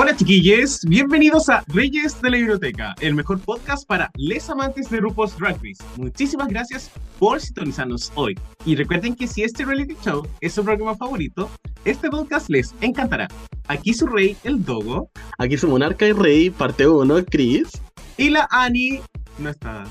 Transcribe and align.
Hola 0.00 0.14
chiquillos, 0.14 0.84
bienvenidos 0.84 1.48
a 1.48 1.64
Reyes 1.66 2.22
de 2.22 2.30
la 2.30 2.36
Biblioteca, 2.36 2.94
el 3.00 3.16
mejor 3.16 3.40
podcast 3.40 3.84
para 3.84 4.08
les 4.14 4.48
amantes 4.48 4.88
de 4.90 4.98
RuPaul's 5.00 5.36
Drag 5.36 5.56
Race. 5.56 5.82
Muchísimas 5.96 6.46
gracias 6.46 6.88
por 7.18 7.40
sintonizarnos 7.40 8.12
hoy. 8.14 8.38
Y 8.64 8.76
recuerden 8.76 9.16
que 9.16 9.26
si 9.26 9.42
este 9.42 9.64
reality 9.64 9.96
show 10.00 10.24
es 10.40 10.52
su 10.52 10.62
programa 10.62 10.94
favorito, 10.94 11.50
este 11.84 12.10
podcast 12.10 12.48
les 12.48 12.76
encantará. 12.80 13.26
Aquí 13.66 13.92
su 13.92 14.06
rey, 14.06 14.36
el 14.44 14.64
Dogo. 14.64 15.10
Aquí 15.36 15.58
su 15.58 15.66
monarca 15.66 16.06
y 16.06 16.12
rey, 16.12 16.50
parte 16.50 16.86
1, 16.86 17.24
Chris. 17.24 17.68
Y 18.16 18.30
la 18.30 18.46
Ani 18.52 19.00
no 19.38 19.50
está. 19.50 19.82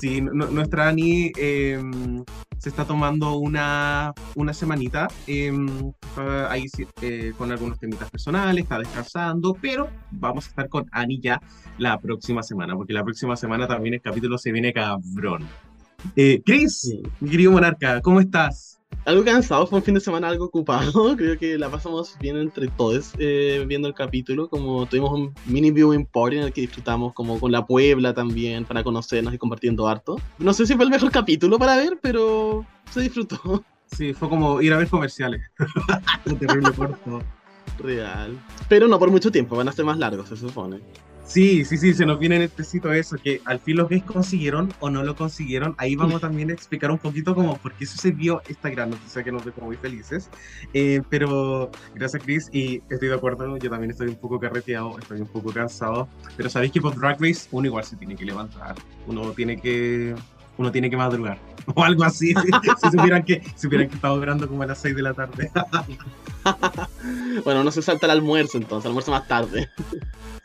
Sí, 0.00 0.22
nuestra 0.22 0.88
Ani 0.88 1.30
em, 1.36 2.24
se 2.56 2.70
está 2.70 2.86
tomando 2.86 3.36
una, 3.36 4.14
una 4.34 4.54
semanita 4.54 5.08
em, 5.26 5.92
ahí 6.48 6.64
eh, 7.02 7.34
con 7.36 7.52
algunos 7.52 7.78
temitas 7.78 8.10
personales, 8.10 8.62
está 8.62 8.78
descansando, 8.78 9.54
pero 9.60 9.90
vamos 10.10 10.46
a 10.46 10.48
estar 10.48 10.68
con 10.70 10.86
Ani 10.90 11.20
ya 11.20 11.38
la 11.76 11.98
próxima 11.98 12.42
semana, 12.42 12.74
porque 12.74 12.94
la 12.94 13.04
próxima 13.04 13.36
semana 13.36 13.68
también 13.68 13.94
el 13.94 14.00
capítulo 14.00 14.38
se 14.38 14.52
viene 14.52 14.72
cabrón. 14.72 15.46
Eh, 16.16 16.40
Chris, 16.46 16.94
mi 17.20 17.28
querido 17.28 17.52
monarca, 17.52 18.00
¿cómo 18.00 18.20
estás? 18.20 18.79
Algo 19.04 19.24
cansado, 19.24 19.66
fue 19.66 19.78
un 19.78 19.84
fin 19.84 19.94
de 19.94 20.00
semana 20.00 20.28
algo 20.28 20.46
ocupado. 20.46 20.92
Creo 21.16 21.38
que 21.38 21.58
la 21.58 21.70
pasamos 21.70 22.16
bien 22.20 22.36
entre 22.36 22.68
todos 22.68 23.12
eh, 23.18 23.64
viendo 23.66 23.88
el 23.88 23.94
capítulo. 23.94 24.48
Como 24.48 24.86
tuvimos 24.86 25.12
un 25.12 25.34
mini 25.46 25.70
viewing 25.70 26.06
party 26.06 26.36
en 26.36 26.42
el 26.44 26.52
que 26.52 26.62
disfrutamos 26.62 27.12
como 27.14 27.38
con 27.40 27.52
la 27.52 27.66
Puebla 27.66 28.14
también 28.14 28.64
para 28.64 28.84
conocernos 28.84 29.34
y 29.34 29.38
compartiendo 29.38 29.88
harto. 29.88 30.16
No 30.38 30.52
sé 30.52 30.66
si 30.66 30.74
fue 30.74 30.84
el 30.84 30.90
mejor 30.90 31.10
capítulo 31.10 31.58
para 31.58 31.76
ver, 31.76 31.98
pero 32.00 32.64
se 32.90 33.00
disfrutó. 33.00 33.64
Sí, 33.92 34.14
fue 34.14 34.28
como 34.28 34.62
ir 34.62 34.72
a 34.72 34.76
ver 34.76 34.86
comerciales. 34.86 35.42
terrible 36.38 36.70
corto. 36.70 37.20
Real. 37.80 38.38
Pero 38.68 38.86
no 38.86 39.00
por 39.00 39.10
mucho 39.10 39.32
tiempo, 39.32 39.56
van 39.56 39.68
a 39.68 39.72
ser 39.72 39.84
más 39.84 39.98
largos, 39.98 40.28
se 40.28 40.36
supone. 40.36 40.78
Sí, 41.30 41.64
sí, 41.64 41.76
sí, 41.76 41.94
se 41.94 42.04
nos 42.04 42.18
viene 42.18 42.34
en 42.34 42.42
específico 42.42 42.90
eso, 42.90 43.14
que 43.16 43.40
al 43.44 43.60
fin 43.60 43.76
los 43.76 43.88
gays 43.88 44.02
consiguieron 44.02 44.74
o 44.80 44.90
no 44.90 45.04
lo 45.04 45.14
consiguieron. 45.14 45.76
Ahí 45.78 45.94
vamos 45.94 46.20
también 46.20 46.50
a 46.50 46.54
explicar 46.54 46.90
un 46.90 46.98
poquito 46.98 47.36
como 47.36 47.56
por 47.56 47.72
qué 47.74 47.86
sucedió 47.86 48.42
esta 48.48 48.68
gran 48.68 48.90
noticia 48.90 49.22
que 49.22 49.30
nos 49.30 49.44
dejó 49.44 49.60
muy 49.60 49.76
felices. 49.76 50.28
Eh, 50.74 51.02
pero 51.08 51.70
gracias, 51.94 52.20
Chris, 52.24 52.48
y 52.52 52.82
estoy 52.90 53.10
de 53.10 53.14
acuerdo, 53.14 53.56
yo 53.58 53.70
también 53.70 53.92
estoy 53.92 54.08
un 54.08 54.16
poco 54.16 54.40
carreteado, 54.40 54.98
estoy 54.98 55.20
un 55.20 55.28
poco 55.28 55.52
cansado, 55.52 56.08
pero 56.36 56.50
sabéis 56.50 56.72
que 56.72 56.80
por 56.80 56.98
Drag 56.98 57.20
Race 57.20 57.46
uno 57.52 57.68
igual 57.68 57.84
se 57.84 57.94
tiene 57.94 58.16
que 58.16 58.24
levantar, 58.24 58.74
uno 59.06 59.30
tiene 59.30 59.60
que 59.60 60.16
uno 60.60 60.70
tiene 60.70 60.90
que 60.90 60.96
madrugar 60.96 61.38
o 61.74 61.82
algo 61.82 62.04
así. 62.04 62.34
si 62.34 62.90
supieran 62.90 63.22
que, 63.22 63.42
supieran 63.56 63.88
que 63.88 63.94
estaba 63.94 64.14
durando 64.14 64.46
como 64.46 64.62
a 64.62 64.66
las 64.66 64.78
6 64.78 64.94
de 64.94 65.02
la 65.02 65.14
tarde. 65.14 65.50
bueno, 67.44 67.64
no 67.64 67.70
se 67.70 67.80
salta 67.80 68.06
el 68.06 68.12
almuerzo 68.12 68.58
entonces, 68.58 68.86
almuerzo 68.86 69.10
más 69.10 69.26
tarde. 69.26 69.68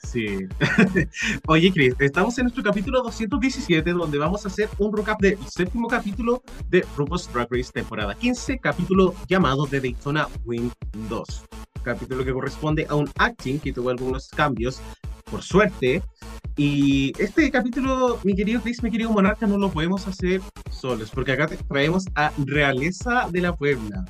Sí. 0.03 0.47
Oye, 1.47 1.71
Chris, 1.73 1.95
estamos 1.99 2.37
en 2.37 2.45
nuestro 2.45 2.63
capítulo 2.63 3.01
217, 3.01 3.91
donde 3.91 4.17
vamos 4.17 4.45
a 4.45 4.47
hacer 4.47 4.69
un 4.77 4.95
recap 4.95 5.19
del 5.19 5.37
séptimo 5.47 5.89
capítulo 5.89 6.43
de 6.69 6.85
RuPaul's 6.95 7.31
Drag 7.33 7.47
Race 7.51 7.71
temporada 7.73 8.15
15, 8.15 8.59
capítulo 8.59 9.15
llamado 9.27 9.67
The 9.67 9.81
Daytona 9.81 10.29
Win 10.45 10.71
2. 11.09 11.43
Capítulo 11.83 12.23
que 12.23 12.31
corresponde 12.31 12.87
a 12.89 12.95
un 12.95 13.09
acting 13.17 13.59
que 13.59 13.73
tuvo 13.73 13.89
algunos 13.89 14.29
cambios, 14.29 14.79
por 15.29 15.43
suerte. 15.43 16.01
Y 16.57 17.11
este 17.21 17.51
capítulo, 17.51 18.19
mi 18.23 18.33
querido 18.33 18.61
Chris, 18.61 18.81
mi 18.81 18.89
querido 18.89 19.11
Monarca, 19.11 19.45
no 19.45 19.57
lo 19.57 19.71
podemos 19.71 20.07
hacer 20.07 20.41
solos, 20.71 21.11
porque 21.13 21.33
acá 21.33 21.47
traemos 21.47 22.05
a 22.15 22.31
Realeza 22.45 23.27
de 23.29 23.41
la 23.41 23.53
Puebla. 23.53 24.05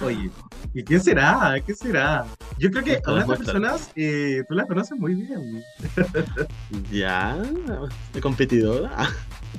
Oye, 0.00 0.30
¿y 0.72 0.82
quién 0.82 1.02
será? 1.02 1.56
¿Qué 1.66 1.74
será? 1.74 2.24
Yo 2.58 2.70
creo 2.70 2.84
que 2.84 3.00
a 3.04 3.10
las 3.10 3.26
personas 3.26 3.90
eh, 3.96 4.42
tú 4.48 4.54
las 4.54 4.66
conoces 4.66 4.98
muy 4.98 5.14
bien. 5.14 5.62
ya, 6.90 7.36
de 8.14 8.20
competidora. 8.20 9.10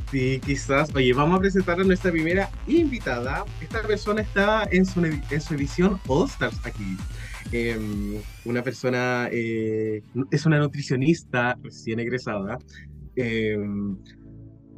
Sí, 0.10 0.42
quizás. 0.44 0.94
Oye, 0.96 1.14
vamos 1.14 1.38
a 1.38 1.42
presentar 1.42 1.80
a 1.80 1.84
nuestra 1.84 2.12
primera 2.12 2.50
invitada. 2.66 3.46
Esta 3.62 3.84
persona 3.84 4.22
está 4.22 4.68
en 4.72 4.86
su, 4.86 5.04
en 5.06 5.42
su 5.42 5.54
edición 5.54 6.00
All 6.08 6.28
Stars 6.28 6.60
aquí. 6.64 6.98
Em, 7.52 8.22
una 8.44 8.64
persona, 8.64 9.30
eh, 9.32 10.02
es 10.32 10.46
una 10.46 10.60
nutricionista 10.60 11.58
recién 11.62 12.00
egresada. 12.00 12.58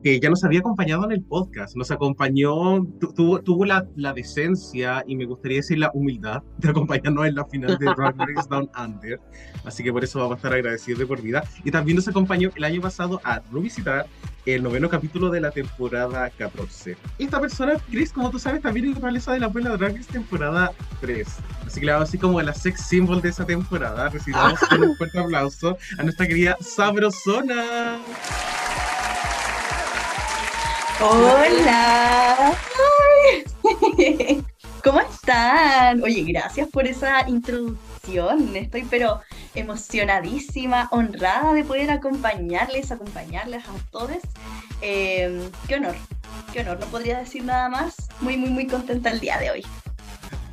Que 0.07 0.21
ya 0.21 0.29
nos 0.29 0.41
había 0.45 0.59
acompañado 0.59 1.03
en 1.03 1.11
el 1.11 1.21
podcast, 1.21 1.75
nos 1.75 1.91
acompañó, 1.91 2.81
tuvo, 3.13 3.41
tuvo 3.41 3.65
la, 3.65 3.85
la, 3.97 4.13
decencia 4.13 5.03
y 5.05 5.17
me 5.17 5.25
gustaría 5.25 5.57
decir 5.57 5.79
la 5.79 5.91
humildad 5.93 6.43
de 6.59 6.69
acompañarnos 6.69 7.27
en 7.27 7.35
la 7.35 7.43
final 7.43 7.77
de 7.77 7.85
Drag 7.87 8.15
Race 8.17 8.47
Down 8.49 8.69
Under, 8.81 9.19
así 9.65 9.83
que 9.83 9.91
por 9.91 10.05
eso 10.05 10.19
vamos 10.19 10.35
a 10.35 10.37
estar 10.37 10.53
agradecidos 10.53 10.99
de 10.99 11.05
por 11.05 11.21
vida. 11.21 11.43
Y 11.65 11.71
también 11.71 11.97
nos 11.97 12.07
acompañó 12.07 12.51
el 12.55 12.63
año 12.63 12.79
pasado 12.79 13.19
a 13.25 13.41
revisitar 13.51 14.07
el 14.45 14.63
noveno 14.63 14.89
capítulo 14.89 15.29
de 15.29 15.41
la 15.41 15.51
temporada 15.51 16.29
14. 16.37 16.95
Esta 17.19 17.41
persona, 17.41 17.73
Chris, 17.91 18.13
como 18.13 18.31
tú 18.31 18.39
sabes, 18.39 18.61
también 18.61 18.89
es 18.93 19.01
realeza 19.01 19.33
de 19.33 19.41
la 19.41 19.47
buena 19.47 19.75
Drag 19.75 19.93
Race 19.93 20.09
temporada 20.09 20.71
3. 21.01 21.27
Así 21.65 21.81
que 21.81 21.91
hago 21.91 22.03
así 22.03 22.17
como 22.17 22.41
la 22.41 22.53
sex 22.53 22.87
symbol 22.87 23.21
de 23.21 23.27
esa 23.27 23.45
temporada. 23.45 24.07
Recibamos 24.07 24.57
con 24.69 24.83
un 24.85 24.95
fuerte 24.95 25.19
aplauso 25.19 25.77
a 25.97 26.03
nuestra 26.03 26.27
querida 26.27 26.55
Sabrosona. 26.61 27.97
Hola. 30.99 32.57
¿Cómo 34.83 34.99
están? 34.99 36.01
Oye, 36.01 36.23
gracias 36.23 36.67
por 36.69 36.87
esa 36.87 37.29
introducción. 37.29 38.55
Estoy 38.55 38.83
pero 38.89 39.21
emocionadísima, 39.53 40.87
honrada 40.91 41.53
de 41.53 41.63
poder 41.63 41.91
acompañarles, 41.91 42.91
acompañarles 42.91 43.63
a 43.67 43.73
todos. 43.91 44.17
Em, 44.81 45.51
qué 45.67 45.75
honor, 45.75 45.95
qué 46.51 46.61
honor. 46.61 46.79
No 46.79 46.87
podría 46.87 47.19
decir 47.19 47.43
nada 47.43 47.69
más. 47.69 47.95
Muy, 48.19 48.35
muy, 48.35 48.49
muy 48.49 48.65
contenta 48.65 49.11
el 49.11 49.19
día 49.19 49.37
de 49.37 49.51
hoy. 49.51 49.65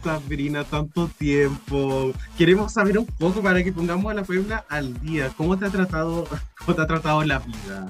Sabrina, 0.02 0.64
tanto 0.64 1.08
tiempo. 1.08 2.12
Queremos 2.36 2.74
saber 2.74 2.98
un 2.98 3.06
poco 3.06 3.40
para 3.40 3.64
que 3.64 3.72
pongamos 3.72 4.12
a 4.12 4.14
la 4.14 4.24
Puebla 4.24 4.66
al 4.68 5.00
día. 5.00 5.32
¿Cómo 5.38 5.58
te 5.58 5.64
ha 5.64 5.70
tratado, 5.70 6.28
cómo 6.58 6.74
te 6.74 6.82
ha 6.82 6.86
tratado 6.86 7.24
la 7.24 7.38
vida? 7.38 7.88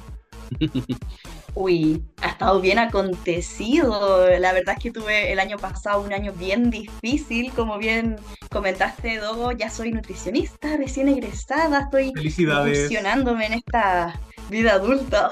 Uy, 1.56 2.03
ha 2.20 2.28
estado 2.28 2.60
bien 2.60 2.81
acontecido. 2.81 4.28
La 4.38 4.53
verdad 4.53 4.75
es 4.76 4.82
que 4.82 4.91
tuve 4.91 5.32
el 5.32 5.38
año 5.38 5.56
pasado 5.56 6.03
un 6.03 6.12
año 6.12 6.32
bien 6.32 6.69
difícil, 6.69 7.53
como 7.53 7.78
bien 7.78 8.16
comentaste, 8.50 9.19
Dogo, 9.19 9.53
ya 9.53 9.70
soy 9.70 9.93
nutricionista, 9.93 10.76
recién 10.76 11.09
egresada, 11.09 11.82
estoy 11.82 12.12
funcionándome 12.12 13.47
en 13.47 13.53
esta 13.54 14.19
vida 14.50 14.72
adulta. 14.72 15.31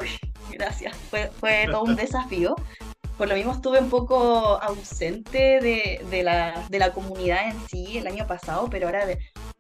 gracias, 0.51 0.97
fue, 1.11 1.31
fue 1.41 1.67
todo 1.71 1.83
un 1.83 1.97
desafío. 1.97 2.55
Por 3.19 3.29
lo 3.29 3.35
mismo 3.35 3.53
estuve 3.53 3.81
un 3.81 3.91
poco 3.91 4.63
ausente 4.63 5.61
de, 5.61 6.23
la, 6.23 6.67
de 6.69 6.79
la 6.79 6.93
comunidad 6.93 7.49
en 7.49 7.57
sí 7.69 7.99
el 7.99 8.07
año 8.07 8.27
pasado, 8.27 8.69
pero 8.71 8.87
ahora 8.87 9.07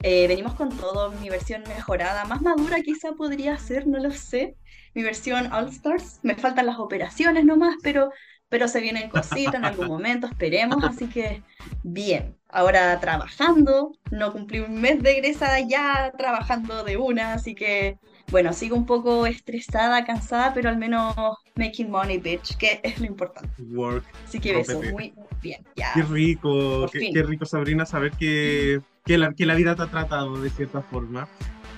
eh, 0.02 0.28
venimos 0.28 0.54
con 0.54 0.76
todo, 0.76 1.10
mi 1.12 1.28
versión 1.28 1.62
mejorada, 1.68 2.24
más 2.24 2.40
madura 2.40 2.80
quizá 2.82 3.12
podría 3.12 3.58
ser, 3.58 3.86
no 3.86 3.98
lo 3.98 4.12
sé 4.12 4.56
mi 4.94 5.02
versión 5.02 5.52
All 5.52 5.68
Stars. 5.68 6.20
Me 6.22 6.34
faltan 6.34 6.66
las 6.66 6.78
operaciones 6.78 7.44
nomás, 7.44 7.76
pero, 7.82 8.10
pero 8.48 8.68
se 8.68 8.80
vienen 8.80 9.10
cositas 9.10 9.54
en 9.54 9.64
algún 9.64 9.88
momento, 9.88 10.26
esperemos. 10.26 10.82
Así 10.84 11.06
que 11.06 11.42
bien, 11.82 12.36
ahora 12.48 12.98
trabajando, 13.00 13.92
no 14.10 14.32
cumplí 14.32 14.60
un 14.60 14.80
mes 14.80 15.02
de 15.02 15.18
egresada 15.18 15.60
ya 15.60 16.12
trabajando 16.16 16.84
de 16.84 16.96
una, 16.96 17.34
así 17.34 17.54
que 17.54 17.98
bueno, 18.30 18.52
sigo 18.54 18.76
un 18.76 18.86
poco 18.86 19.26
estresada, 19.26 20.04
cansada, 20.04 20.54
pero 20.54 20.70
al 20.70 20.78
menos 20.78 21.14
making 21.54 21.90
money, 21.90 22.18
bitch, 22.18 22.56
que 22.56 22.80
es 22.82 22.98
lo 22.98 23.06
importante. 23.06 23.50
Work. 23.62 24.04
Así 24.24 24.40
que 24.40 24.58
eso, 24.58 24.80
muy 24.82 25.12
bien. 25.42 25.62
Ya. 25.76 25.92
Qué 25.94 26.02
rico, 26.02 26.88
qué, 26.90 27.22
rico, 27.22 27.44
Sabrina, 27.44 27.84
saber 27.84 28.12
que, 28.12 28.80
que, 29.04 29.18
la, 29.18 29.34
que 29.34 29.44
la 29.44 29.54
vida 29.54 29.76
te 29.76 29.82
ha 29.82 29.86
tratado 29.88 30.40
de 30.40 30.48
cierta 30.48 30.80
forma. 30.80 31.28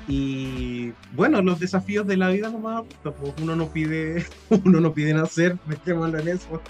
Y 0.07 0.93
bueno, 1.13 1.41
los 1.43 1.59
desafíos 1.61 2.07
de 2.07 2.17
la 2.17 2.29
vida 2.31 2.51
nomás, 2.51 2.85
uno 3.39 3.57
no 3.57 3.73
pide, 3.73 4.27
uno 4.65 4.81
no 4.81 4.93
pide 4.95 5.15
nacer, 5.15 5.59
metémoslo 5.65 6.19
en 6.19 6.29
eso. 6.29 6.63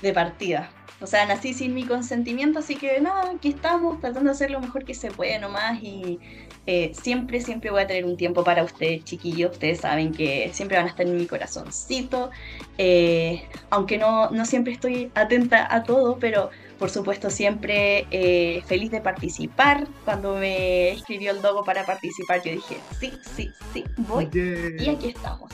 de 0.00 0.12
partida. 0.12 0.74
O 1.00 1.06
sea, 1.06 1.26
nací 1.26 1.52
sin 1.52 1.74
mi 1.74 1.84
consentimiento, 1.84 2.60
así 2.60 2.76
que 2.76 3.00
nada, 3.00 3.32
aquí 3.32 3.48
estamos 3.50 4.00
tratando 4.00 4.30
de 4.30 4.34
hacer 4.34 4.50
lo 4.52 4.60
mejor 4.60 4.84
que 4.84 4.94
se 4.94 5.10
puede 5.12 5.38
nomás 5.38 5.82
y, 5.82 6.20
Eh, 6.66 6.92
siempre, 6.94 7.40
siempre 7.40 7.70
voy 7.72 7.82
a 7.82 7.86
tener 7.88 8.04
un 8.04 8.16
tiempo 8.16 8.44
para 8.44 8.62
ustedes, 8.62 9.02
chiquillos. 9.04 9.52
Ustedes 9.52 9.80
saben 9.80 10.14
que 10.14 10.50
siempre 10.52 10.76
van 10.76 10.86
a 10.86 10.90
estar 10.90 11.06
en 11.06 11.16
mi 11.16 11.26
corazoncito. 11.26 12.30
Eh, 12.78 13.48
aunque 13.70 13.98
no, 13.98 14.30
no 14.30 14.44
siempre 14.46 14.72
estoy 14.72 15.10
atenta 15.14 15.66
a 15.74 15.84
todo, 15.84 16.18
pero 16.20 16.50
por 16.82 16.90
supuesto 16.90 17.30
siempre 17.30 18.08
eh, 18.10 18.60
feliz 18.66 18.90
de 18.90 19.00
participar. 19.00 19.86
Cuando 20.04 20.34
me 20.34 20.90
escribió 20.90 21.30
el 21.30 21.40
Dogo 21.40 21.62
para 21.62 21.86
participar, 21.86 22.42
yo 22.42 22.50
dije, 22.50 22.76
sí, 22.98 23.12
sí, 23.36 23.48
sí, 23.72 23.84
voy. 23.98 24.28
Y 24.32 24.88
aquí 24.88 25.10
estamos. 25.10 25.52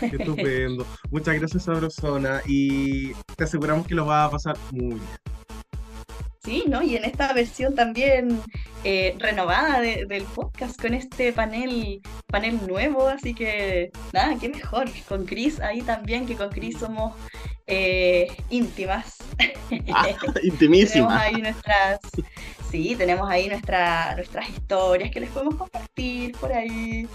qué 0.00 0.16
estupendo. 0.18 0.84
Muchas 1.12 1.36
gracias, 1.36 1.62
Sabrosona. 1.62 2.40
Y 2.44 3.12
te 3.36 3.44
aseguramos 3.44 3.86
que 3.86 3.94
lo 3.94 4.04
vas 4.04 4.26
a 4.26 4.30
pasar 4.32 4.56
muy 4.72 4.96
bien. 4.96 5.35
Sí, 6.46 6.62
¿no? 6.68 6.80
Y 6.82 6.94
en 6.96 7.04
esta 7.04 7.32
versión 7.32 7.74
también 7.74 8.40
eh, 8.84 9.16
renovada 9.18 9.80
de- 9.80 10.06
del 10.06 10.22
podcast 10.22 10.80
con 10.80 10.94
este 10.94 11.32
panel, 11.32 12.00
panel 12.28 12.64
nuevo, 12.68 13.08
así 13.08 13.34
que 13.34 13.90
nada, 14.12 14.36
qué 14.40 14.48
mejor. 14.48 14.88
Con 15.08 15.26
Chris 15.26 15.58
ahí 15.60 15.82
también, 15.82 16.24
que 16.24 16.36
con 16.36 16.48
Chris 16.50 16.78
somos 16.78 17.14
eh, 17.66 18.28
íntimas. 18.48 19.16
Ah, 19.92 20.06
tenemos 20.20 20.44
intimísima. 20.44 21.20
ahí 21.20 21.34
nuestras, 21.42 21.98
sí, 22.70 22.94
tenemos 22.96 23.28
ahí 23.28 23.48
nuestra, 23.48 24.14
nuestras 24.14 24.48
historias 24.48 25.10
que 25.10 25.18
les 25.18 25.30
podemos 25.30 25.56
compartir 25.56 26.30
por 26.38 26.52
ahí. 26.52 27.08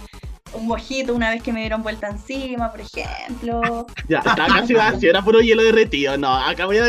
Un 0.54 0.68
mojito 0.68 1.16
una 1.16 1.30
vez 1.30 1.42
que 1.42 1.54
me 1.54 1.62
dieron 1.62 1.82
vuelta 1.82 2.10
encima, 2.10 2.70
por 2.70 2.82
ejemplo. 2.82 3.88
Ya, 4.10 4.18
estaba 4.20 4.48
casi 4.48 4.74
vacío, 4.74 5.10
era 5.10 5.22
puro 5.24 5.40
hielo 5.40 5.64
derretido. 5.64 6.18
No, 6.18 6.36
acá 6.36 6.66
voy 6.66 6.80
a 6.80 6.84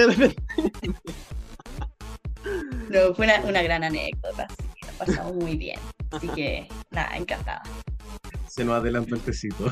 No, 2.90 3.14
fue 3.14 3.26
una, 3.26 3.40
una 3.40 3.62
gran 3.62 3.84
anécdota, 3.84 4.46
sí, 4.48 4.86
lo 4.86 4.92
pasamos 4.98 5.34
muy 5.34 5.56
bien. 5.56 5.78
Así 6.10 6.28
que 6.28 6.68
nada, 6.90 7.16
encantada. 7.16 7.62
Se 8.48 8.64
nos 8.64 8.74
adelantó 8.74 9.14
el 9.14 9.20
tecito. 9.22 9.70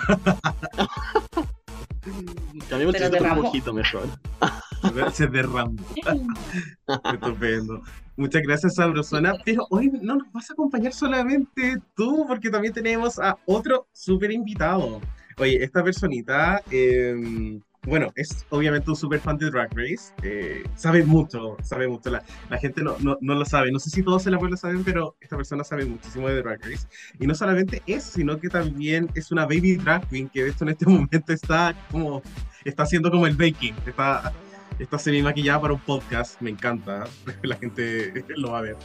Cambiamos 2.68 2.94
el 2.94 3.02
por 3.02 3.04
un 3.04 3.10
derramó. 3.12 3.42
mojito 3.42 3.74
mejor. 3.74 4.04
Se 5.12 5.26
derramó. 5.26 5.76
Estupendo. 7.12 7.82
Muchas 8.16 8.42
gracias, 8.42 8.74
Sabrosona. 8.76 9.34
Pero 9.44 9.66
hoy 9.70 9.90
no 10.00 10.16
nos 10.16 10.32
vas 10.32 10.50
a 10.50 10.54
acompañar 10.54 10.92
solamente 10.92 11.76
tú, 11.94 12.24
porque 12.26 12.50
también 12.50 12.72
tenemos 12.72 13.18
a 13.18 13.36
otro 13.46 13.86
súper 13.92 14.32
invitado. 14.32 15.00
Oye, 15.36 15.62
esta 15.62 15.82
personita, 15.84 16.62
eh, 16.70 17.60
bueno, 17.90 18.12
es 18.14 18.46
obviamente 18.50 18.88
un 18.88 18.96
súper 18.96 19.18
fan 19.20 19.36
de 19.36 19.50
Drag 19.50 19.68
Race. 19.74 20.14
eh, 20.22 20.62
sabe 20.76 21.04
mucho, 21.04 21.56
sabe 21.62 21.88
mucho. 21.88 22.08
La, 22.08 22.22
la 22.48 22.56
gente 22.56 22.82
no, 22.82 22.96
no, 23.00 23.18
no 23.20 23.34
lo 23.34 23.44
sabe. 23.44 23.72
No 23.72 23.80
sé 23.80 23.90
si 23.90 24.02
todos 24.02 24.24
en 24.26 24.32
la 24.32 24.38
puebla 24.38 24.56
saben, 24.56 24.84
pero 24.84 25.16
esta 25.20 25.36
persona 25.36 25.64
sabe 25.64 25.84
muchísimo 25.84 26.28
de 26.28 26.40
Drag 26.40 26.60
Race. 26.64 26.86
Y 27.18 27.26
no 27.26 27.34
solamente 27.34 27.82
eso, 27.86 28.12
sino 28.12 28.38
que 28.38 28.48
también 28.48 29.10
es 29.14 29.32
una 29.32 29.44
baby 29.44 29.74
drag 29.74 30.08
queen 30.08 30.28
que 30.28 30.44
de 30.44 30.50
hecho 30.50 30.64
en 30.64 30.70
este 30.70 30.86
momento 30.88 31.32
está 31.32 31.74
como, 31.90 32.22
está 32.64 32.84
haciendo 32.84 33.10
como 33.10 33.26
el 33.26 33.36
baking. 33.36 33.74
Está 33.84 34.32
está 34.78 34.98
semi 34.98 35.20
maquillada 35.22 35.60
para 35.60 35.74
un 35.74 35.80
podcast, 35.80 36.40
me 36.40 36.50
encanta, 36.50 37.04
la 37.42 37.56
gente 37.56 38.24
lo 38.36 38.52
va 38.52 38.58
a 38.58 38.62
ver. 38.62 38.76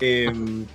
Em, 0.00 0.66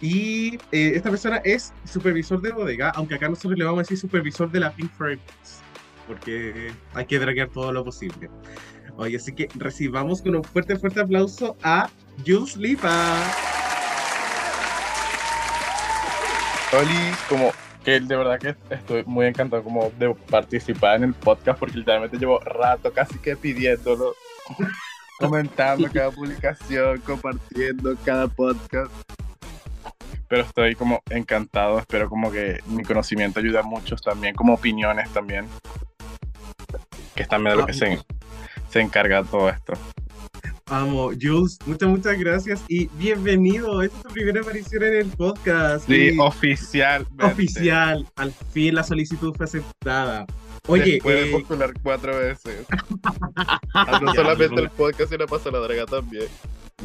y 0.00 0.56
eh, 0.72 0.92
esta 0.96 1.10
persona 1.10 1.36
es 1.44 1.72
supervisor 1.84 2.40
de 2.40 2.50
bodega, 2.50 2.90
aunque 2.90 3.14
acá 3.14 3.28
nosotros 3.28 3.56
le 3.56 3.64
vamos 3.64 3.78
a 3.78 3.82
decir 3.82 3.96
supervisor 3.96 4.50
de 4.50 4.60
la 4.60 4.72
Pink 4.72 4.90
Fragrance, 4.92 5.62
porque 6.06 6.72
hay 6.94 7.06
que 7.06 7.18
draguear 7.18 7.48
todo 7.48 7.72
lo 7.72 7.84
posible. 7.84 8.30
Oye, 8.96 9.16
así 9.16 9.32
que 9.34 9.48
recibamos 9.54 10.20
con 10.20 10.36
un 10.36 10.44
fuerte, 10.44 10.76
fuerte 10.76 11.00
aplauso 11.00 11.56
a 11.62 11.88
Jules 12.26 12.56
Lipa. 12.56 13.20
Oli, 16.72 17.14
como 17.28 17.52
que 17.84 18.00
de 18.00 18.16
verdad 18.16 18.38
que 18.38 18.54
estoy 18.74 19.04
muy 19.04 19.26
encantado 19.26 19.62
como 19.62 19.90
de 19.98 20.14
participar 20.30 20.96
en 20.96 21.04
el 21.04 21.14
podcast 21.14 21.58
porque 21.58 21.78
literalmente 21.78 22.16
llevo 22.16 22.38
rato 22.40 22.92
casi 22.92 23.18
que 23.18 23.36
pidiéndolo, 23.36 24.14
comentando 25.18 25.88
cada 25.92 26.10
publicación, 26.12 27.00
compartiendo 27.00 27.96
cada 28.04 28.28
podcast. 28.28 28.92
Pero 30.28 30.42
estoy 30.42 30.74
como 30.74 31.02
encantado, 31.10 31.78
espero 31.78 32.08
como 32.08 32.30
que 32.30 32.60
mi 32.66 32.82
conocimiento 32.84 33.40
ayude 33.40 33.58
a 33.58 33.62
muchos 33.62 34.00
también, 34.00 34.34
como 34.34 34.54
opiniones 34.54 35.10
también, 35.10 35.46
que 37.22 37.24
es 37.24 37.28
también 37.28 37.54
de 37.54 37.60
lo 37.60 37.66
que 37.66 37.72
se, 37.72 37.98
se 38.68 38.80
encarga 38.80 39.22
todo 39.22 39.48
esto. 39.48 39.74
Amo, 40.66 41.10
Jules, 41.20 41.58
muchas, 41.66 41.88
muchas 41.88 42.18
gracias 42.18 42.64
y 42.66 42.86
bienvenido. 42.98 43.82
Esta 43.82 43.96
es 43.98 44.02
tu 44.04 44.08
primera 44.10 44.40
aparición 44.40 44.82
en 44.82 44.94
el 44.96 45.06
podcast. 45.06 45.86
Sí, 45.86 46.14
Y- 46.14 46.18
oficial. 46.18 47.06
oficial, 47.22 48.06
al 48.16 48.32
fin 48.32 48.74
la 48.74 48.82
solicitud 48.82 49.34
fue 49.36 49.44
aceptada. 49.44 50.26
Oye, 50.66 50.94
Después 50.94 51.14
de 51.16 51.28
eh, 51.28 51.32
postular 51.32 51.72
cuatro 51.82 52.18
veces. 52.18 52.66
Ah, 53.74 53.98
no 54.02 54.12
solamente 54.14 54.60
el 54.60 54.68
podcast, 54.70 55.10
sino 55.10 55.26
pasa 55.26 55.50
la 55.50 55.58
draga 55.60 55.86
también. 55.86 56.26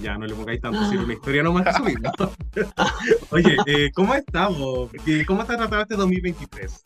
ya 0.01 0.17
no 0.17 0.25
le 0.25 0.33
pongáis 0.35 0.61
tanto, 0.61 0.87
si 0.89 0.95
era 0.95 1.03
una 1.03 1.13
historia 1.13 1.43
nomás 1.43 1.65
que 1.65 1.73
subir. 1.73 1.99
¿no? 2.01 2.31
Oye, 3.31 3.57
eh, 3.65 3.91
¿cómo 3.93 4.13
estamos? 4.15 4.89
¿Qué- 5.05 5.25
¿Cómo 5.25 5.43
te 5.45 5.53
ha 5.53 5.57
tratado 5.57 5.81
este 5.81 5.95
2023? 5.95 6.81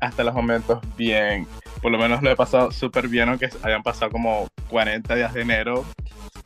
Hasta 0.00 0.24
los 0.24 0.34
momentos 0.34 0.80
bien. 0.96 1.46
Por 1.82 1.92
lo 1.92 1.98
menos 1.98 2.22
lo 2.22 2.30
he 2.30 2.36
pasado 2.36 2.70
súper 2.70 3.08
bien, 3.08 3.28
aunque 3.28 3.50
hayan 3.62 3.82
pasado 3.82 4.10
como 4.10 4.48
40 4.68 5.14
días 5.14 5.34
de 5.34 5.42
enero. 5.42 5.84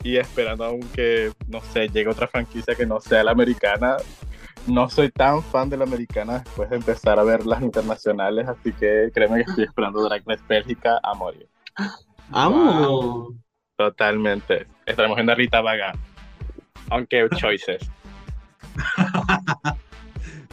Y 0.03 0.17
esperando 0.17 0.65
aún 0.65 0.81
que, 0.93 1.31
no 1.47 1.61
sé, 1.61 1.87
llegue 1.89 2.09
otra 2.09 2.27
franquicia 2.27 2.75
que 2.75 2.85
no 2.85 2.99
sea 2.99 3.23
la 3.23 3.31
americana. 3.31 3.97
No 4.67 4.89
soy 4.89 5.09
tan 5.09 5.41
fan 5.43 5.69
de 5.69 5.77
la 5.77 5.85
americana 5.85 6.39
después 6.39 6.69
de 6.69 6.75
empezar 6.77 7.19
a 7.19 7.23
ver 7.23 7.45
las 7.45 7.61
internacionales, 7.61 8.47
así 8.47 8.73
que 8.73 9.11
créeme 9.13 9.43
que 9.43 9.49
estoy 9.49 9.63
esperando 9.65 10.03
Drag 10.03 10.23
Race 10.25 10.43
Bélgica 10.47 10.99
a 11.03 11.13
morir. 11.13 11.47
¡Amo! 12.31 13.33
Totalmente. 13.77 14.67
Estaremos 14.85 15.15
viendo 15.15 15.33
a 15.33 15.35
Rita 15.35 15.61
Vaga. 15.61 15.93
Aunque 16.89 17.27
choices. 17.37 17.89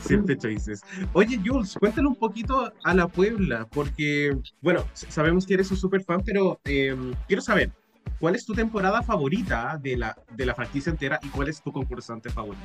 Siempre 0.02 0.36
choices. 0.36 0.82
Oye, 1.12 1.40
Jules, 1.44 1.76
cuéntale 1.78 2.08
un 2.08 2.16
poquito 2.16 2.72
a 2.82 2.94
la 2.94 3.08
Puebla, 3.08 3.66
porque, 3.70 4.36
bueno, 4.60 4.84
sabemos 4.92 5.46
que 5.46 5.54
eres 5.54 5.70
un 5.70 5.76
super 5.76 6.02
fan, 6.02 6.22
pero 6.24 6.60
eh, 6.64 6.96
quiero 7.26 7.40
saber, 7.40 7.70
¿cuál 8.18 8.34
es 8.34 8.44
tu 8.44 8.52
temporada 8.52 9.02
favorita 9.02 9.78
de 9.80 9.96
la, 9.96 10.16
de 10.36 10.46
la 10.46 10.54
franquicia 10.54 10.90
entera 10.90 11.20
y 11.22 11.28
cuál 11.28 11.48
es 11.48 11.62
tu 11.62 11.72
concursante 11.72 12.30
favorito? 12.30 12.64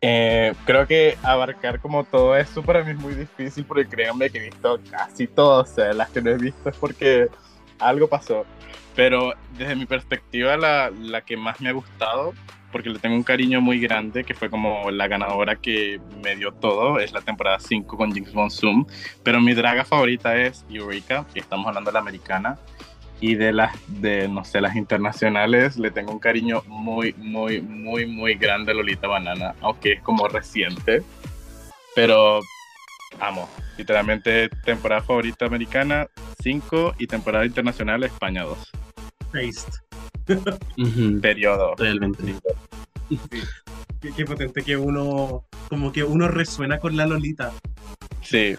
Eh, 0.00 0.52
creo 0.64 0.86
que 0.86 1.16
abarcar 1.22 1.80
como 1.80 2.04
todo 2.04 2.36
eso 2.36 2.62
para 2.62 2.84
mí 2.84 2.92
es 2.92 2.98
muy 2.98 3.14
difícil 3.14 3.64
porque 3.64 3.86
créanme 3.86 4.30
que 4.30 4.38
he 4.38 4.44
visto 4.44 4.78
casi 4.90 5.26
todas, 5.26 5.70
o 5.70 5.74
sea, 5.74 5.92
las 5.94 6.10
que 6.10 6.20
no 6.20 6.30
he 6.30 6.36
visto 6.36 6.68
es 6.68 6.76
porque 6.76 7.28
algo 7.78 8.08
pasó. 8.08 8.44
Pero 8.94 9.32
desde 9.58 9.74
mi 9.74 9.84
perspectiva, 9.84 10.56
la, 10.56 10.90
la 10.90 11.20
que 11.20 11.36
más 11.36 11.60
me 11.60 11.68
ha 11.68 11.72
gustado, 11.72 12.32
porque 12.72 12.90
le 12.90 12.98
tengo 12.98 13.16
un 13.16 13.22
cariño 13.22 13.60
muy 13.60 13.80
grande, 13.80 14.24
que 14.24 14.34
fue 14.34 14.50
como 14.50 14.90
la 14.90 15.08
ganadora 15.08 15.56
que 15.56 16.00
me 16.22 16.36
dio 16.36 16.52
todo, 16.52 16.98
es 16.98 17.12
la 17.12 17.20
temporada 17.20 17.58
5 17.58 17.96
con 17.96 18.12
Jinx 18.12 18.32
Von 18.32 18.50
Zoom. 18.50 18.86
Pero 19.22 19.40
mi 19.40 19.54
draga 19.54 19.84
favorita 19.84 20.36
es 20.36 20.64
Eureka, 20.70 21.26
que 21.32 21.40
estamos 21.40 21.66
hablando 21.66 21.90
de 21.90 21.94
la 21.94 22.00
americana. 22.00 22.58
Y 23.18 23.34
de 23.34 23.50
las, 23.50 23.74
de, 23.86 24.28
no 24.28 24.44
sé, 24.44 24.60
las 24.60 24.76
internacionales, 24.76 25.78
le 25.78 25.90
tengo 25.90 26.12
un 26.12 26.18
cariño 26.18 26.62
muy, 26.66 27.14
muy, 27.14 27.62
muy, 27.62 28.04
muy 28.04 28.34
grande 28.34 28.72
a 28.72 28.74
Lolita 28.74 29.08
Banana, 29.08 29.54
aunque 29.62 29.92
es 29.92 30.02
como 30.02 30.28
reciente. 30.28 31.02
Pero 31.94 32.40
amo. 33.20 33.48
Literalmente, 33.78 34.48
temporada 34.64 35.02
favorita 35.02 35.46
americana, 35.46 36.08
5, 36.42 36.94
y 36.98 37.06
temporada 37.06 37.44
internacional, 37.44 38.02
España 38.04 38.44
2. 38.44 38.72
Periodo. 41.20 41.74
Realmente. 41.76 42.34
Qué, 44.00 44.12
qué 44.12 44.24
potente 44.24 44.62
que 44.62 44.76
uno, 44.76 45.44
como 45.68 45.92
que 45.92 46.04
uno 46.04 46.28
resuena 46.28 46.78
con 46.78 46.96
la 46.96 47.06
Lolita. 47.06 47.52
Sí. 48.22 48.54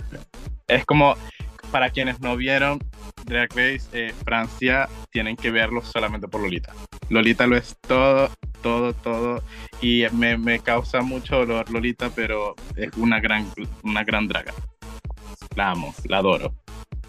Es 0.68 0.86
como, 0.86 1.16
para 1.72 1.90
quienes 1.90 2.20
no 2.20 2.36
vieron 2.38 2.80
Drag 3.26 3.50
Race 3.50 3.88
eh, 3.92 4.14
Francia, 4.24 4.88
tienen 5.12 5.36
que 5.36 5.52
verlo 5.52 5.82
solamente 5.84 6.28
por 6.28 6.42
Lolita. 6.42 6.74
Lolita 7.10 7.46
lo 7.46 7.58
es 7.58 7.76
todo, 7.82 8.30
todo, 8.62 8.94
todo. 8.94 9.44
Y 9.82 10.06
me, 10.14 10.38
me 10.38 10.60
causa 10.60 11.02
mucho 11.02 11.46
dolor 11.46 11.70
Lolita, 11.70 12.10
pero 12.16 12.56
es 12.76 12.90
una 12.96 13.20
gran, 13.20 13.46
una 13.84 14.04
gran 14.04 14.28
draga. 14.28 14.54
La 15.56 15.72
amo, 15.72 15.94
la 16.06 16.20
adoro. 16.20 16.54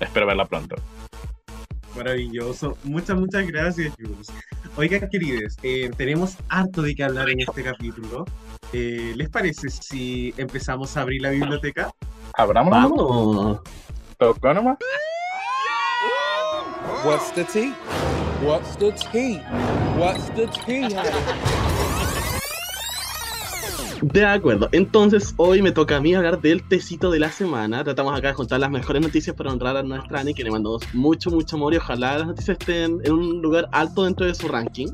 Espero 0.00 0.26
verla 0.26 0.46
pronto. 0.46 0.76
Maravilloso. 1.98 2.78
Muchas, 2.84 3.18
muchas 3.18 3.46
gracias, 3.48 3.92
Jules. 3.98 4.28
Oigan, 4.76 5.08
queridos, 5.10 5.56
eh, 5.64 5.90
tenemos 5.96 6.36
harto 6.48 6.82
de 6.82 6.94
qué 6.94 7.02
hablar 7.02 7.28
en 7.28 7.40
este 7.40 7.64
capítulo. 7.64 8.24
Eh, 8.72 9.14
¿Les 9.16 9.28
parece 9.28 9.68
si 9.68 10.32
empezamos 10.36 10.96
a 10.96 11.00
abrir 11.00 11.22
la 11.22 11.30
biblioteca? 11.30 11.90
Abramos. 12.34 12.70
¡Vamos! 12.70 13.60
Tocó 14.16 14.54
nomás. 14.54 14.78
What's 17.04 17.32
the 17.34 17.44
tea? 17.44 17.74
What's 18.44 18.76
the 18.76 18.92
tea? 18.92 19.42
What's 19.98 20.30
the 20.36 20.46
tea? 20.64 20.94
De 24.02 24.24
acuerdo, 24.24 24.68
entonces 24.70 25.34
hoy 25.38 25.60
me 25.60 25.72
toca 25.72 25.96
a 25.96 26.00
mí 26.00 26.14
hablar 26.14 26.40
del 26.40 26.62
tecito 26.62 27.10
de 27.10 27.18
la 27.18 27.32
semana. 27.32 27.82
Tratamos 27.82 28.16
acá 28.16 28.28
de 28.28 28.34
contar 28.34 28.60
las 28.60 28.70
mejores 28.70 29.02
noticias 29.02 29.34
para 29.34 29.50
honrar 29.50 29.76
a 29.76 29.82
nuestra 29.82 30.20
Ani, 30.20 30.34
que 30.34 30.44
le 30.44 30.52
mandamos 30.52 30.82
mucho, 30.94 31.30
mucho 31.30 31.56
amor 31.56 31.74
y 31.74 31.78
ojalá 31.78 32.18
las 32.18 32.28
noticias 32.28 32.56
estén 32.60 33.00
en 33.02 33.12
un 33.12 33.42
lugar 33.42 33.68
alto 33.72 34.04
dentro 34.04 34.24
de 34.24 34.36
su 34.36 34.46
ranking. 34.46 34.86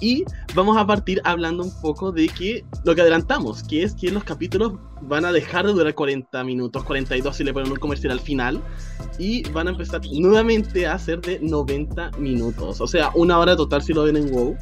Y 0.00 0.24
vamos 0.54 0.76
a 0.76 0.86
partir 0.86 1.20
hablando 1.24 1.64
un 1.64 1.80
poco 1.80 2.12
de 2.12 2.28
que 2.28 2.64
lo 2.84 2.94
que 2.94 3.00
adelantamos, 3.00 3.62
que 3.62 3.82
es 3.82 3.94
que 3.94 4.10
los 4.10 4.24
capítulos 4.24 4.74
van 5.02 5.24
a 5.24 5.32
dejar 5.32 5.66
de 5.66 5.72
durar 5.72 5.94
40 5.94 6.44
minutos, 6.44 6.84
42 6.84 7.36
si 7.36 7.44
le 7.44 7.52
ponen 7.52 7.72
un 7.72 7.78
comercial 7.78 8.12
al 8.12 8.20
final, 8.20 8.62
y 9.18 9.48
van 9.50 9.68
a 9.68 9.70
empezar 9.70 10.00
nuevamente 10.12 10.86
a 10.86 10.98
ser 10.98 11.20
de 11.20 11.40
90 11.40 12.12
minutos. 12.18 12.80
O 12.80 12.86
sea, 12.86 13.10
una 13.14 13.38
hora 13.38 13.56
total 13.56 13.82
si 13.82 13.92
lo 13.92 14.04
ven 14.04 14.16
en 14.16 14.32
WoW, 14.32 14.56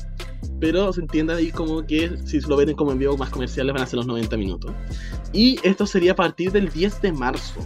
pero 0.60 0.92
se 0.92 1.00
entiende 1.00 1.34
ahí 1.34 1.50
como 1.50 1.84
que 1.86 2.16
si 2.24 2.40
lo 2.40 2.56
ven 2.56 2.74
como 2.74 2.92
en 2.92 2.98
vivo 2.98 3.16
más 3.16 3.30
comerciales 3.30 3.72
van 3.74 3.82
a 3.82 3.86
ser 3.86 3.98
los 3.98 4.06
90 4.06 4.36
minutos. 4.36 4.72
Y 5.32 5.58
esto 5.62 5.86
sería 5.86 6.12
a 6.12 6.16
partir 6.16 6.52
del 6.52 6.70
10 6.70 7.02
de 7.02 7.12
marzo. 7.12 7.60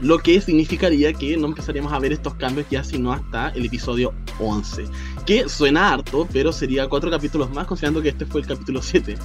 Lo 0.00 0.18
que 0.18 0.40
significaría 0.40 1.12
que 1.12 1.36
no 1.36 1.48
empezaríamos 1.48 1.92
a 1.92 1.98
ver 1.98 2.12
estos 2.12 2.34
cambios 2.34 2.66
ya 2.70 2.82
sino 2.82 3.12
hasta 3.12 3.50
el 3.50 3.66
episodio 3.66 4.14
11. 4.38 4.86
Que 5.26 5.48
suena 5.48 5.92
harto, 5.92 6.26
pero 6.32 6.52
sería 6.52 6.88
cuatro 6.88 7.10
capítulos 7.10 7.50
más, 7.50 7.66
considerando 7.66 8.00
que 8.00 8.08
este 8.08 8.24
fue 8.24 8.40
el 8.40 8.46
capítulo 8.46 8.80
7. 8.80 9.16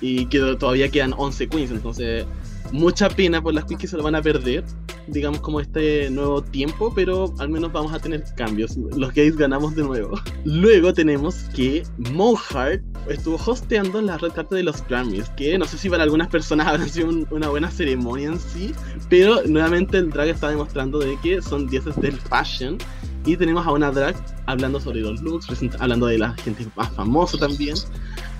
Y 0.00 0.26
que 0.26 0.38
todavía 0.58 0.88
quedan 0.88 1.12
11 1.16 1.48
queens, 1.48 1.70
entonces 1.70 2.24
mucha 2.72 3.08
pena 3.08 3.42
por 3.42 3.54
las 3.54 3.64
queens 3.64 3.80
que 3.80 3.88
se 3.88 3.96
lo 3.96 4.02
van 4.02 4.14
a 4.14 4.22
perder, 4.22 4.64
digamos 5.06 5.40
como 5.40 5.60
este 5.60 6.10
nuevo 6.10 6.42
tiempo, 6.42 6.92
pero 6.94 7.32
al 7.38 7.48
menos 7.48 7.72
vamos 7.72 7.92
a 7.92 7.98
tener 7.98 8.22
cambios. 8.36 8.76
Los 8.76 9.12
gays 9.14 9.36
ganamos 9.36 9.74
de 9.74 9.82
nuevo. 9.82 10.18
Luego 10.44 10.92
tenemos 10.92 11.34
que 11.54 11.82
Mohart 12.12 12.82
estuvo 13.08 13.36
hosteando 13.36 14.02
la 14.02 14.18
red 14.18 14.32
carpet 14.32 14.58
de 14.58 14.62
los 14.64 14.86
Grammys, 14.86 15.28
que 15.30 15.56
no 15.58 15.64
sé 15.64 15.78
si 15.78 15.88
para 15.88 16.02
algunas 16.02 16.28
personas 16.28 16.66
habrá 16.68 16.86
sido 16.88 17.08
un- 17.08 17.26
una 17.30 17.48
buena 17.48 17.70
ceremonia 17.70 18.28
en 18.28 18.38
sí, 18.40 18.74
pero 19.08 19.42
nuevamente 19.46 19.98
el 19.98 20.10
drag 20.10 20.28
está 20.28 20.50
demostrando 20.50 20.98
de 20.98 21.18
que 21.22 21.40
son 21.42 21.66
dioses 21.68 21.96
del 22.00 22.16
fashion. 22.20 22.78
Y 23.26 23.36
tenemos 23.36 23.66
a 23.66 23.72
una 23.72 23.90
drag 23.90 24.14
hablando 24.46 24.80
sobre 24.80 25.00
los 25.00 25.20
looks, 25.20 25.48
hablando 25.80 26.06
de 26.06 26.18
la 26.18 26.32
gente 26.34 26.66
más 26.76 26.90
famosa 26.94 27.36
también. 27.36 27.74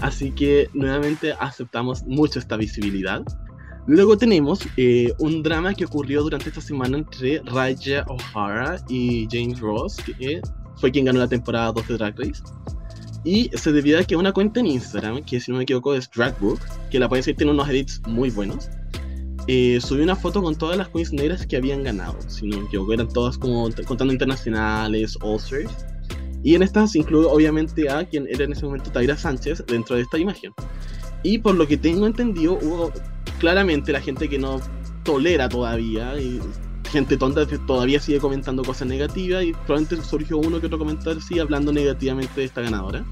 Así 0.00 0.30
que 0.30 0.70
nuevamente 0.72 1.32
aceptamos 1.32 2.04
mucho 2.04 2.38
esta 2.38 2.56
visibilidad. 2.56 3.22
Luego 3.88 4.18
tenemos 4.18 4.60
eh, 4.76 5.14
un 5.18 5.42
drama 5.42 5.72
que 5.72 5.86
ocurrió 5.86 6.22
durante 6.22 6.50
esta 6.50 6.60
semana 6.60 6.98
entre 6.98 7.40
Raya 7.46 8.04
O'Hara 8.06 8.76
y 8.86 9.26
James 9.30 9.58
Ross, 9.60 9.96
que 9.96 10.42
fue 10.76 10.92
quien 10.92 11.06
ganó 11.06 11.20
la 11.20 11.26
temporada 11.26 11.72
2 11.72 11.88
de 11.88 11.94
Drag 11.96 12.18
Race. 12.18 12.42
Y 13.24 13.50
se 13.54 13.72
debió 13.72 13.98
a 13.98 14.04
que 14.04 14.14
una 14.14 14.30
cuenta 14.30 14.60
en 14.60 14.66
Instagram, 14.66 15.24
que 15.24 15.40
si 15.40 15.50
no 15.50 15.56
me 15.56 15.62
equivoco 15.62 15.94
es 15.94 16.10
Dragbook, 16.10 16.60
que 16.90 16.98
la 16.98 17.08
pueden 17.08 17.20
decir 17.20 17.36
tiene 17.36 17.50
unos 17.50 17.66
edits 17.70 18.02
muy 18.06 18.28
buenos, 18.28 18.68
eh, 19.46 19.80
subió 19.80 20.04
una 20.04 20.16
foto 20.16 20.42
con 20.42 20.54
todas 20.54 20.76
las 20.76 20.88
queens 20.90 21.10
negras 21.14 21.46
que 21.46 21.56
habían 21.56 21.82
ganado. 21.82 22.14
Si 22.28 22.46
no 22.46 22.58
me 22.58 22.66
equivoco, 22.66 22.92
eran 22.92 23.08
todas 23.08 23.38
como 23.38 23.70
contando 23.86 24.12
internacionales, 24.12 25.16
All-Stars. 25.22 25.86
Y 26.44 26.54
en 26.54 26.62
estas 26.62 26.94
incluye 26.94 27.26
obviamente 27.26 27.88
a 27.88 28.04
quien 28.04 28.26
era 28.28 28.44
en 28.44 28.52
ese 28.52 28.66
momento 28.66 28.90
Taira 28.90 29.16
Sánchez 29.16 29.64
dentro 29.66 29.96
de 29.96 30.02
esta 30.02 30.18
imagen. 30.18 30.52
Y 31.22 31.38
por 31.38 31.54
lo 31.54 31.66
que 31.66 31.78
tengo 31.78 32.06
entendido, 32.06 32.58
hubo 32.62 32.92
claramente 33.38 33.92
la 33.92 34.00
gente 34.00 34.28
que 34.28 34.38
no 34.38 34.60
tolera 35.04 35.48
todavía 35.48 36.20
y 36.20 36.40
gente 36.90 37.16
tonta 37.16 37.46
que 37.46 37.58
todavía 37.58 38.00
sigue 38.00 38.18
comentando 38.18 38.62
cosas 38.64 38.88
negativas 38.88 39.44
y 39.44 39.52
probablemente 39.52 40.02
surgió 40.02 40.38
uno 40.38 40.60
que 40.60 40.66
otro 40.66 40.78
comentario 40.78 41.20
sí 41.20 41.38
hablando 41.38 41.72
negativamente 41.72 42.40
de 42.40 42.46
esta 42.46 42.62
ganadora. 42.62 43.04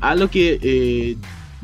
A 0.00 0.14
lo 0.14 0.28
que 0.28 0.58
eh, 0.62 1.16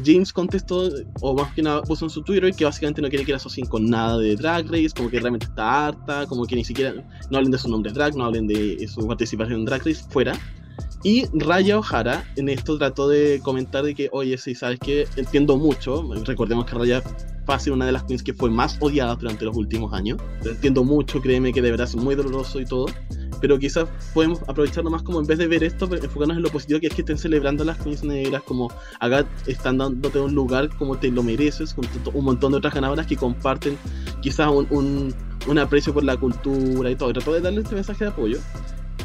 James 0.05 0.33
contestó, 0.33 0.91
o 1.21 1.35
más 1.35 1.53
que 1.53 1.63
nada 1.63 1.83
puso 1.83 2.07
en 2.07 2.11
su 2.11 2.23
Twitter, 2.23 2.55
que 2.55 2.65
básicamente 2.65 3.03
no 3.03 3.09
quiere 3.09 3.25
que 3.25 3.33
la 3.33 3.37
asocien 3.37 3.67
con 3.67 3.89
nada 3.89 4.19
de 4.19 4.37
Drag 4.37 4.67
Race, 4.71 4.91
como 4.97 5.11
que 5.11 5.19
realmente 5.19 5.47
está 5.47 5.89
harta, 5.89 6.27
como 6.27 6.45
que 6.47 6.57
ni 6.57 6.65
siquiera 6.65 6.95
no 7.31 7.39
hablen 7.39 7.53
de 7.53 7.59
su 7.59 7.69
nombre 7.69 7.93
drag, 7.93 8.17
no 8.17 8.25
hablen 8.25 8.47
de 8.47 8.87
su 8.89 9.07
participación 9.07 9.61
en 9.61 9.65
Drag 9.67 9.85
Race, 9.85 10.05
fuera. 10.09 10.39
Y 11.03 11.25
Raya 11.33 11.79
O'Hara 11.79 12.25
en 12.37 12.49
esto 12.49 12.77
trató 12.77 13.09
de 13.09 13.41
comentar 13.43 13.85
de 13.85 13.95
que, 13.95 14.09
oye, 14.13 14.37
sí, 14.37 14.55
sabes 14.55 14.79
que 14.79 15.07
entiendo 15.17 15.57
mucho, 15.57 16.09
recordemos 16.25 16.67
que 16.67 16.75
Raya 16.75 17.03
fácil 17.51 17.73
una 17.73 17.85
de 17.85 17.91
las 17.91 18.05
queens 18.05 18.23
que 18.23 18.33
fue 18.33 18.49
más 18.49 18.77
odiada 18.79 19.17
durante 19.17 19.45
los 19.45 19.57
últimos 19.57 19.93
años. 19.93 20.19
Lo 20.45 20.53
entiendo 20.53 20.85
mucho, 20.85 21.21
créeme 21.21 21.53
que 21.53 21.61
de 21.61 21.73
verdad 21.73 21.89
es 21.89 21.97
muy 21.97 22.15
doloroso 22.15 22.61
y 22.61 22.65
todo. 22.65 22.87
Pero 23.41 23.59
quizás 23.59 23.89
podemos 24.15 24.41
aprovecharlo 24.47 24.89
más 24.89 25.03
como 25.03 25.19
en 25.19 25.27
vez 25.27 25.39
de 25.39 25.49
ver 25.49 25.65
esto, 25.65 25.87
enfocarnos 25.93 26.37
en 26.37 26.45
lo 26.45 26.51
positivo 26.51 26.79
que 26.79 26.87
es 26.87 26.95
que 26.95 27.01
estén 27.03 27.19
celebrando 27.19 27.65
las 27.65 27.79
queens 27.79 28.05
negras, 28.05 28.45
como 28.45 28.71
acá 29.01 29.27
están 29.49 29.79
dándote 29.79 30.21
un 30.21 30.33
lugar 30.33 30.69
como 30.77 30.97
te 30.97 31.11
lo 31.11 31.25
mereces, 31.25 31.75
con 31.75 31.87
un 32.15 32.25
montón 32.25 32.53
de 32.53 32.59
otras 32.59 32.73
ganadoras 32.73 33.09
que 33.09 33.17
comparten 33.17 33.77
quizás 34.23 34.49
un, 34.49 34.69
un, 34.71 35.13
un 35.49 35.59
aprecio 35.59 35.93
por 35.93 36.05
la 36.05 36.17
cultura 36.17 36.89
y 36.89 36.95
todo. 36.95 37.11
Y 37.11 37.15
trató 37.15 37.33
de 37.33 37.41
darle 37.41 37.63
este 37.63 37.75
mensaje 37.75 38.05
de 38.05 38.11
apoyo. 38.11 38.39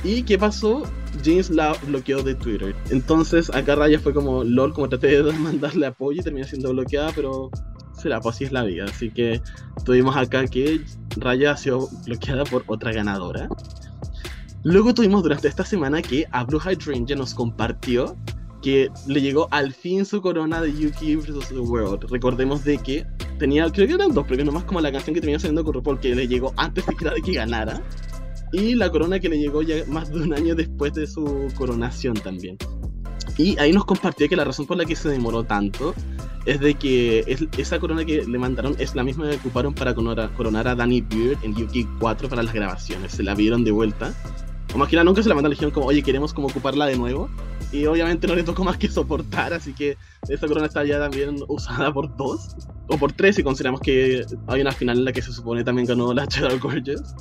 ¿Y 0.03 0.21
qué 0.21 0.37
pasó? 0.37 0.83
James 1.23 1.49
la 1.49 1.73
bloqueó 1.87 2.21
de 2.21 2.35
Twitter. 2.35 2.75
Entonces 2.91 3.49
acá 3.55 3.73
Raya 3.73 3.99
fue 3.99 4.13
como, 4.13 4.43
lol, 4.43 4.71
como 4.71 4.87
traté 4.87 5.23
de 5.23 5.33
mandarle 5.39 5.87
apoyo 5.87 6.21
y 6.21 6.23
terminó 6.23 6.45
siendo 6.45 6.69
bloqueada, 6.73 7.11
pero 7.15 7.49
será, 7.97 8.19
pues 8.21 8.35
así 8.35 8.45
es 8.45 8.51
la 8.51 8.63
vida. 8.63 8.85
Así 8.85 9.09
que 9.11 9.41
tuvimos 9.85 10.15
acá 10.15 10.45
que 10.47 10.81
Raya 11.17 11.51
ha 11.51 11.57
sido 11.57 11.89
bloqueada 12.05 12.43
por 12.43 12.63
otra 12.67 12.91
ganadora. 12.91 13.49
Luego 14.63 14.93
tuvimos 14.93 15.21
durante 15.21 15.47
esta 15.47 15.63
semana 15.63 16.01
que 16.01 16.25
a 16.31 16.43
Blue 16.43 16.59
Hydrangea 16.59 17.15
nos 17.15 17.33
compartió 17.33 18.15
que 18.61 18.89
le 19.05 19.21
llegó 19.21 19.47
al 19.51 19.73
fin 19.73 20.05
su 20.05 20.21
corona 20.23 20.59
de 20.59 20.73
Yuki 20.73 21.17
vs. 21.17 21.49
The 21.49 21.59
World. 21.59 22.09
Recordemos 22.09 22.63
de 22.63 22.79
que 22.79 23.05
tenía, 23.37 23.69
creo 23.69 23.87
que 23.87 23.93
eran 23.93 24.11
dos 24.11 24.25
premios, 24.25 24.47
nomás 24.47 24.63
como 24.63 24.81
la 24.81 24.91
canción 24.91 25.13
que 25.13 25.21
tenía 25.21 25.37
saliendo 25.37 25.63
con 25.63 25.97
que 25.99 26.15
le 26.15 26.27
llegó 26.27 26.51
antes 26.57 26.83
de 26.87 27.21
que 27.21 27.33
ganara. 27.33 27.79
Y 28.53 28.73
la 28.73 28.89
corona 28.89 29.19
que 29.19 29.29
le 29.29 29.37
llegó 29.37 29.61
ya 29.61 29.85
más 29.87 30.09
de 30.09 30.21
un 30.21 30.33
año 30.33 30.55
después 30.55 30.93
de 30.93 31.05
su 31.05 31.47
coronación 31.55 32.15
también. 32.15 32.57
Y 33.37 33.57
ahí 33.59 33.71
nos 33.73 33.85
compartió 33.85 34.29
que 34.29 34.35
la 34.35 34.45
razón 34.45 34.65
por 34.65 34.77
la 34.77 34.85
que 34.85 34.95
se 34.95 35.09
demoró 35.09 35.43
tanto 35.43 35.93
es 36.45 36.59
de 36.59 36.75
que 36.75 37.23
es, 37.27 37.45
esa 37.57 37.79
corona 37.79 38.05
que 38.05 38.23
le 38.25 38.37
mandaron 38.37 38.75
es 38.79 38.95
la 38.95 39.03
misma 39.03 39.29
que 39.29 39.35
ocuparon 39.35 39.73
para 39.73 39.93
coronar, 39.93 40.31
coronar 40.33 40.67
a 40.67 40.75
Danny 40.75 41.01
Beard 41.01 41.39
en 41.43 41.55
Yuki 41.55 41.87
4 41.99 42.29
para 42.29 42.43
las 42.43 42.53
grabaciones. 42.53 43.11
Se 43.11 43.23
la 43.23 43.35
vieron 43.35 43.63
de 43.63 43.71
vuelta. 43.71 44.13
O 44.73 44.77
más 44.77 44.89
que 44.89 44.95
nada 44.95 45.05
nunca 45.05 45.23
se 45.23 45.29
la 45.29 45.35
mandaron, 45.35 45.53
dijeron 45.53 45.73
como, 45.73 45.87
oye, 45.87 46.01
queremos 46.01 46.33
como 46.33 46.47
ocuparla 46.47 46.85
de 46.85 46.97
nuevo. 46.97 47.29
Y 47.71 47.85
obviamente 47.85 48.27
no 48.27 48.35
le 48.35 48.43
tocó 48.43 48.63
más 48.63 48.77
que 48.77 48.87
soportar, 48.89 49.53
así 49.53 49.73
que 49.73 49.97
esa 50.29 50.47
corona 50.47 50.67
está 50.67 50.83
ya 50.85 50.99
también 50.99 51.37
usada 51.47 51.93
por 51.93 52.15
dos. 52.15 52.55
O 52.87 52.97
por 52.97 53.11
tres, 53.11 53.35
si 53.35 53.43
consideramos 53.43 53.81
que 53.81 54.25
hay 54.47 54.61
una 54.61 54.71
final 54.71 54.99
en 54.99 55.05
la 55.05 55.11
que 55.11 55.21
se 55.21 55.31
supone 55.31 55.63
también 55.63 55.87
ganó 55.87 56.13
la 56.13 56.27
Cheddar 56.27 56.59
Gorgeous. 56.59 57.15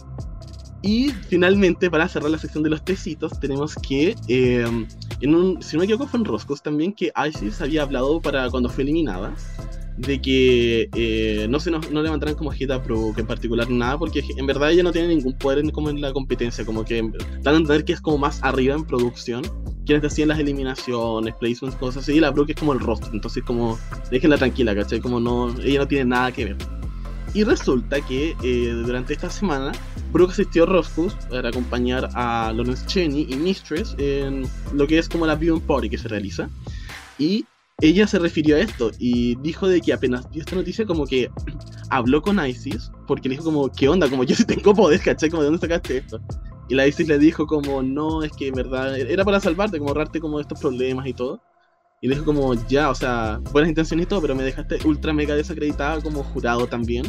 Y 0.84 1.08
finalmente, 1.30 1.90
para 1.90 2.06
cerrar 2.08 2.30
la 2.30 2.36
sección 2.36 2.62
de 2.62 2.68
los 2.68 2.84
tecitos, 2.84 3.40
tenemos 3.40 3.74
que, 3.74 4.14
eh, 4.28 4.66
en 5.20 5.34
un, 5.34 5.62
si 5.62 5.76
no 5.76 5.80
me 5.80 5.86
equivoco, 5.86 6.06
fue 6.06 6.20
en 6.20 6.26
Roscos 6.26 6.62
también, 6.62 6.92
que 6.92 7.10
Isis 7.26 7.62
había 7.62 7.84
hablado 7.84 8.20
para 8.20 8.50
cuando 8.50 8.68
fue 8.68 8.84
eliminada, 8.84 9.34
de 9.96 10.20
que 10.20 10.90
eh, 10.94 11.46
no 11.48 11.58
se 11.58 11.70
nos, 11.70 11.90
no 11.90 12.02
levantaran 12.02 12.34
como 12.34 12.52
Hita 12.52 12.82
Pro, 12.82 13.12
que 13.14 13.22
en 13.22 13.26
particular 13.26 13.70
nada, 13.70 13.96
porque 13.96 14.22
en 14.36 14.46
verdad 14.46 14.72
ella 14.72 14.82
no 14.82 14.92
tiene 14.92 15.08
ningún 15.08 15.32
poder 15.38 15.60
en, 15.60 15.70
como 15.70 15.88
en 15.88 16.02
la 16.02 16.12
competencia, 16.12 16.66
como 16.66 16.84
que 16.84 17.00
dan 17.40 17.54
a 17.54 17.56
entender 17.56 17.86
que 17.86 17.94
es 17.94 18.02
como 18.02 18.18
más 18.18 18.42
arriba 18.42 18.74
en 18.74 18.84
producción, 18.84 19.42
quienes 19.86 20.04
hacían 20.04 20.28
las 20.28 20.38
eliminaciones, 20.38 21.34
placements, 21.40 21.78
cosas 21.78 22.02
así, 22.02 22.12
y 22.12 22.20
la 22.20 22.30
Brooke 22.30 22.50
es 22.50 22.56
como 22.56 22.74
el 22.74 22.80
rostro, 22.80 23.10
entonces 23.14 23.42
como, 23.42 23.78
déjenla 24.10 24.36
tranquila, 24.36 24.74
¿cachai? 24.74 25.00
Como 25.00 25.18
no, 25.18 25.48
ella 25.62 25.78
no 25.78 25.88
tiene 25.88 26.04
nada 26.04 26.30
que 26.30 26.44
ver. 26.44 26.56
Y 27.32 27.42
resulta 27.42 28.00
que 28.02 28.36
eh, 28.42 28.82
durante 28.84 29.14
esta 29.14 29.30
semana 29.30 29.72
Brooke 30.14 30.30
asistió 30.30 30.62
a 30.62 30.82
para 31.28 31.48
acompañar 31.48 32.08
a 32.14 32.52
Lawrence 32.54 32.86
Cheney 32.86 33.26
y 33.28 33.34
Mistress 33.34 33.96
en 33.98 34.48
lo 34.72 34.86
que 34.86 34.98
es 34.98 35.08
como 35.08 35.26
la 35.26 35.34
viewing 35.34 35.60
party 35.60 35.90
que 35.90 35.98
se 35.98 36.06
realiza. 36.06 36.48
Y 37.18 37.44
ella 37.80 38.06
se 38.06 38.20
refirió 38.20 38.54
a 38.54 38.60
esto 38.60 38.92
y 39.00 39.34
dijo 39.40 39.66
de 39.66 39.80
que 39.80 39.92
apenas 39.92 40.30
vio 40.30 40.42
esta 40.42 40.54
noticia 40.54 40.86
como 40.86 41.04
que 41.04 41.28
habló 41.90 42.22
con 42.22 42.38
Isis 42.46 42.92
porque 43.08 43.28
le 43.28 43.34
dijo 43.34 43.44
como, 43.44 43.68
¿qué 43.72 43.88
onda? 43.88 44.08
Como 44.08 44.22
yo 44.22 44.36
sí 44.36 44.44
tengo 44.44 44.72
poder, 44.72 45.00
¿cachai? 45.00 45.30
Como, 45.30 45.42
¿de 45.42 45.48
dónde 45.48 45.60
sacaste 45.60 45.96
esto? 45.96 46.20
Y 46.68 46.76
la 46.76 46.86
Isis 46.86 47.08
le 47.08 47.18
dijo 47.18 47.48
como, 47.48 47.82
no, 47.82 48.22
es 48.22 48.30
que 48.30 48.46
en 48.46 48.54
verdad 48.54 48.96
era 48.96 49.24
para 49.24 49.40
salvarte, 49.40 49.78
como 49.78 49.90
ahorrarte 49.90 50.20
como 50.20 50.38
estos 50.38 50.60
problemas 50.60 51.08
y 51.08 51.12
todo. 51.12 51.42
Y 52.00 52.06
le 52.06 52.14
dijo 52.14 52.24
como, 52.24 52.54
ya, 52.68 52.90
o 52.90 52.94
sea, 52.94 53.40
buenas 53.50 53.68
intenciones 53.68 54.04
y 54.04 54.08
todo, 54.08 54.20
pero 54.20 54.36
me 54.36 54.44
dejaste 54.44 54.78
ultra 54.84 55.12
mega 55.12 55.34
desacreditada 55.34 56.00
como 56.00 56.22
jurado 56.22 56.68
también. 56.68 57.04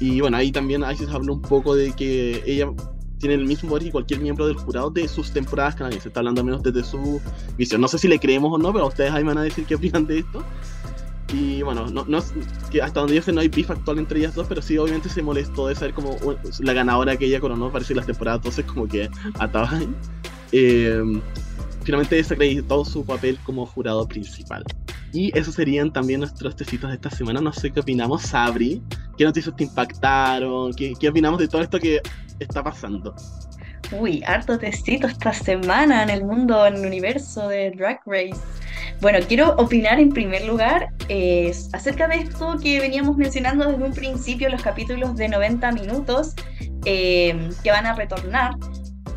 Y 0.00 0.20
bueno, 0.20 0.38
ahí 0.38 0.50
también 0.50 0.82
Isis 0.90 1.08
habló 1.10 1.34
un 1.34 1.42
poco 1.42 1.76
de 1.76 1.92
que 1.92 2.42
ella 2.46 2.72
tiene 3.18 3.34
el 3.34 3.44
mismo 3.44 3.68
poder 3.68 3.84
que 3.84 3.92
cualquier 3.92 4.20
miembro 4.20 4.46
del 4.46 4.56
jurado 4.56 4.90
de 4.90 5.06
sus 5.06 5.30
temporadas 5.30 5.74
canadienses. 5.74 6.06
Está 6.06 6.20
hablando 6.20 6.40
al 6.40 6.46
menos 6.46 6.62
desde 6.62 6.82
su 6.82 7.20
visión. 7.58 7.80
No 7.80 7.86
sé 7.86 7.98
si 7.98 8.08
le 8.08 8.18
creemos 8.18 8.50
o 8.52 8.58
no, 8.58 8.72
pero 8.72 8.86
ustedes 8.86 9.12
ahí 9.12 9.22
van 9.22 9.38
a 9.38 9.42
decir 9.42 9.66
qué 9.66 9.74
opinan 9.74 10.06
de 10.06 10.20
esto. 10.20 10.42
Y 11.32 11.62
bueno, 11.62 11.86
no, 11.86 12.04
no, 12.06 12.18
hasta 12.18 13.00
donde 13.00 13.14
yo 13.14 13.22
sé 13.22 13.32
no 13.32 13.40
hay 13.40 13.48
beef 13.48 13.70
actual 13.70 13.98
entre 13.98 14.18
ellas 14.18 14.34
dos, 14.34 14.46
pero 14.48 14.62
sí 14.62 14.76
obviamente 14.78 15.08
se 15.08 15.22
molestó 15.22 15.68
de 15.68 15.76
saber 15.76 15.94
como 15.94 16.16
la 16.58 16.72
ganadora 16.72 17.16
que 17.16 17.26
ella 17.26 17.38
coronó, 17.38 17.70
parece 17.70 17.94
las 17.94 18.06
temporadas 18.06 18.42
12 18.42 18.64
como 18.64 18.88
que 18.88 19.08
ataba 19.38 19.78
eh, 20.52 21.20
finalmente 21.84 22.16
desacreditó 22.16 22.84
su 22.84 23.04
papel 23.04 23.38
como 23.44 23.64
jurado 23.64 24.08
principal. 24.08 24.64
Y 25.12 25.36
esos 25.36 25.54
serían 25.54 25.92
también 25.92 26.20
nuestros 26.20 26.54
tecitos 26.56 26.90
de 26.90 26.96
esta 26.96 27.10
semana. 27.10 27.40
No 27.40 27.52
sé 27.52 27.70
qué 27.70 27.80
opinamos, 27.80 28.22
Sabri. 28.22 28.82
¿Qué 29.16 29.24
noticias 29.24 29.54
te 29.56 29.64
impactaron? 29.64 30.72
¿Qué, 30.74 30.94
qué 30.98 31.08
opinamos 31.08 31.40
de 31.40 31.48
todo 31.48 31.62
esto 31.62 31.78
que 31.78 32.00
está 32.38 32.62
pasando? 32.62 33.14
Uy, 33.92 34.22
harto 34.24 34.56
tecito 34.58 35.08
esta 35.08 35.32
semana 35.32 36.04
en 36.04 36.10
el 36.10 36.24
mundo, 36.24 36.64
en 36.64 36.76
el 36.76 36.86
universo 36.86 37.48
de 37.48 37.72
Drag 37.72 38.00
Race. 38.06 38.40
Bueno, 39.00 39.18
quiero 39.26 39.54
opinar 39.56 39.98
en 39.98 40.10
primer 40.10 40.44
lugar 40.44 40.90
eh, 41.08 41.52
acerca 41.72 42.06
de 42.06 42.16
esto 42.16 42.56
que 42.62 42.78
veníamos 42.78 43.16
mencionando 43.16 43.66
desde 43.66 43.82
un 43.82 43.92
principio, 43.92 44.48
los 44.48 44.62
capítulos 44.62 45.16
de 45.16 45.28
90 45.28 45.72
minutos 45.72 46.34
eh, 46.84 47.50
que 47.64 47.70
van 47.70 47.86
a 47.86 47.94
retornar. 47.94 48.52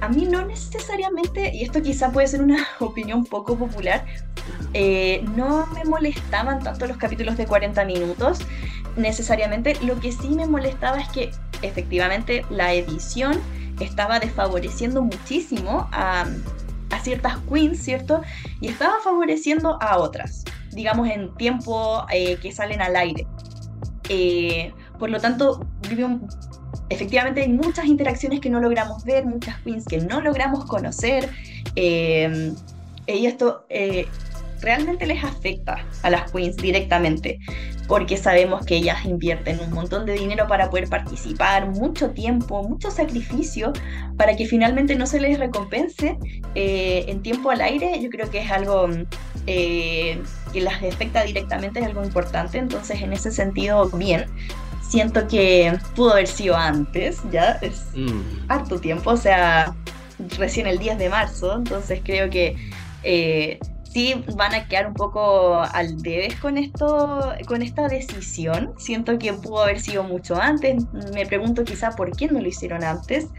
A 0.03 0.10
mí 0.10 0.25
no 0.25 0.45
necesariamente, 0.45 1.55
y 1.55 1.63
esto 1.63 1.81
quizá 1.81 2.12
puede 2.12 2.27
ser 2.27 2.41
una 2.41 2.67
opinión 2.81 3.24
poco 3.24 3.57
popular, 3.57 4.05
eh, 4.74 5.24
no 5.33 5.65
me 5.67 5.86
molestaban 5.86 6.62
tanto 6.62 6.88
los 6.88 6.98
capítulos 6.98 7.38
de 7.38 7.45
40 7.45 7.86
minutos 7.86 8.39
necesariamente. 8.98 9.77
Lo 9.81 9.98
que 10.01 10.12
sí 10.12 10.27
me 10.31 10.45
molestaba 10.45 11.00
es 11.00 11.07
que 11.07 11.31
efectivamente 11.62 12.45
la 12.50 12.74
edición 12.74 13.39
estaba 13.79 14.19
desfavoreciendo 14.19 15.01
muchísimo 15.01 15.88
a, 15.93 16.25
ciertas 17.01 17.38
queens, 17.50 17.79
¿cierto? 17.79 18.22
Y 18.60 18.67
estaba 18.67 18.95
favoreciendo 19.03 19.77
a 19.81 19.98
otras, 19.98 20.43
digamos 20.72 21.10
en 21.10 21.33
tiempo 21.36 22.05
eh, 22.12 22.38
que 22.41 22.51
salen 22.51 22.81
al 22.81 22.98
aire. 22.98 23.25
Eh, 24.10 24.74
por 25.00 25.10
lo 25.10 25.19
tanto, 25.22 25.65
efectivamente 26.89 27.41
hay 27.41 27.49
muchas 27.49 27.85
interacciones 27.85 28.39
que 28.39 28.49
no 28.49 28.59
logramos 28.59 29.03
ver, 29.03 29.25
muchas 29.25 29.57
queens 29.61 29.85
que 29.85 29.99
no 29.99 30.21
logramos 30.21 30.65
conocer. 30.65 31.29
Eh, 31.75 32.53
y 33.07 33.25
esto 33.25 33.65
realmente 34.63 35.05
les 35.05 35.23
afecta 35.23 35.85
a 36.01 36.09
las 36.09 36.31
queens 36.31 36.55
directamente, 36.57 37.39
porque 37.87 38.17
sabemos 38.17 38.65
que 38.65 38.77
ellas 38.77 39.05
invierten 39.05 39.59
un 39.59 39.71
montón 39.71 40.05
de 40.05 40.13
dinero 40.13 40.47
para 40.47 40.69
poder 40.69 40.87
participar, 40.87 41.69
mucho 41.69 42.11
tiempo, 42.11 42.63
mucho 42.63 42.89
sacrificio, 42.89 43.73
para 44.17 44.35
que 44.35 44.47
finalmente 44.47 44.95
no 44.95 45.05
se 45.05 45.19
les 45.19 45.37
recompense 45.37 46.17
eh, 46.55 47.05
en 47.07 47.21
tiempo 47.21 47.51
al 47.51 47.61
aire. 47.61 48.01
Yo 48.01 48.09
creo 48.09 48.29
que 48.31 48.39
es 48.39 48.49
algo 48.49 48.87
eh, 49.45 50.21
que 50.53 50.61
las 50.61 50.81
afecta 50.81 51.23
directamente, 51.23 51.81
es 51.81 51.85
algo 51.85 52.03
importante, 52.03 52.57
entonces 52.57 53.01
en 53.01 53.13
ese 53.13 53.31
sentido, 53.31 53.89
bien. 53.89 54.25
Siento 54.93 55.27
que 55.27 55.75
pudo 55.95 56.12
haber 56.12 56.27
sido 56.27 56.55
antes, 56.55 57.17
ya 57.31 57.53
es 57.63 57.88
mm. 57.95 58.45
harto 58.47 58.79
tiempo, 58.79 59.09
o 59.09 59.17
sea, 59.17 59.73
recién 60.38 60.67
el 60.67 60.77
10 60.77 61.00
de 61.00 61.09
marzo, 61.09 61.55
entonces 61.55 62.01
creo 62.03 62.29
que 62.29 62.55
eh, 63.01 63.57
sí 63.91 64.23
van 64.35 64.53
a 64.53 64.67
quedar 64.67 64.85
un 64.85 64.93
poco 64.93 65.63
al 65.63 66.00
debes 66.03 66.35
con 66.35 66.59
esto, 66.59 67.33
con 67.47 67.63
esta 67.63 67.88
decisión. 67.88 68.75
Siento 68.77 69.17
que 69.17 69.33
pudo 69.33 69.63
haber 69.63 69.79
sido 69.79 70.03
mucho 70.03 70.39
antes. 70.39 70.83
Me 71.12 71.25
pregunto 71.25 71.63
quizá 71.63 71.95
por 71.95 72.15
qué 72.15 72.27
no 72.27 72.39
lo 72.39 72.47
hicieron 72.47 72.83
antes. 72.83 73.29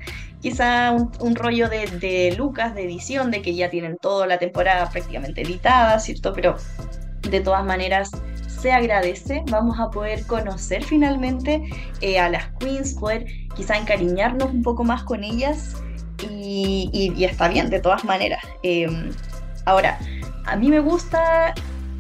Quizá 0.41 0.91
un, 0.91 1.37
rollo 1.37 1.69
de, 1.69 2.35
Lucas, 2.37 2.75
de 2.75 2.83
edición, 2.83 3.31
de 3.31 3.43
que 3.43 3.55
ya 3.55 3.71
tienen 3.71 3.97
toda 3.97 4.27
la 4.27 4.39
temporada 4.39 4.91
prácticamente 4.91 5.43
editada, 5.43 6.01
¿cierto? 6.01 6.33
Pero 6.33 6.57
de 7.31 7.41
todas 7.41 7.65
maneras 7.65 8.11
se 8.65 8.73
agradece. 8.73 9.43
Vamos 9.51 9.79
a 9.79 9.91
poder 9.91 10.27
conocer 10.27 10.83
finalmente 10.83 11.63
eh, 12.01 12.19
a 12.19 12.31
las 12.31 12.47
queens, 12.59 12.95
poder 12.95 13.27
quizá 13.55 13.77
encariñarnos 13.77 14.51
un 14.51 14.63
poco 14.63 14.85
más 14.85 15.03
con 15.03 15.23
ellas. 15.23 15.77
Y, 16.31 17.13
está 17.23 17.49
bien, 17.49 17.69
de 17.69 17.79
todas 17.81 18.07
maneras. 18.07 18.43
Em, 18.63 19.11
ahora, 19.67 19.99
a 20.47 20.57
mí 20.57 20.71
me 20.71 20.81
gusta, 20.81 21.53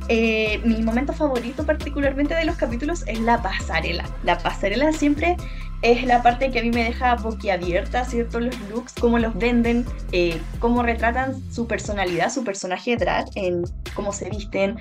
eh, 0.08 0.58
mi 0.64 0.80
momento 0.80 1.12
favorito 1.12 1.66
particularmente 1.66 2.34
de 2.34 2.46
los 2.46 2.56
capítulos 2.56 3.04
es 3.06 3.20
la 3.20 3.42
pasarela. 3.42 4.04
La 4.22 4.38
pasarela 4.38 4.90
siempre 4.92 5.36
es 5.82 6.04
la 6.04 6.22
parte 6.22 6.50
que 6.50 6.60
a 6.60 6.62
mí 6.62 6.70
me 6.70 6.84
deja 6.84 7.14
boquiabierta, 7.16 8.04
¿cierto? 8.04 8.40
Los 8.40 8.58
looks, 8.70 8.94
cómo 8.94 9.18
los 9.18 9.36
venden, 9.36 9.84
eh, 10.12 10.40
cómo 10.58 10.82
retratan 10.82 11.34
su 11.52 11.66
personalidad, 11.66 12.30
su 12.30 12.42
personaje 12.42 12.96
drag, 12.96 13.26
en 13.34 13.64
cómo 13.94 14.12
se 14.12 14.30
visten, 14.30 14.76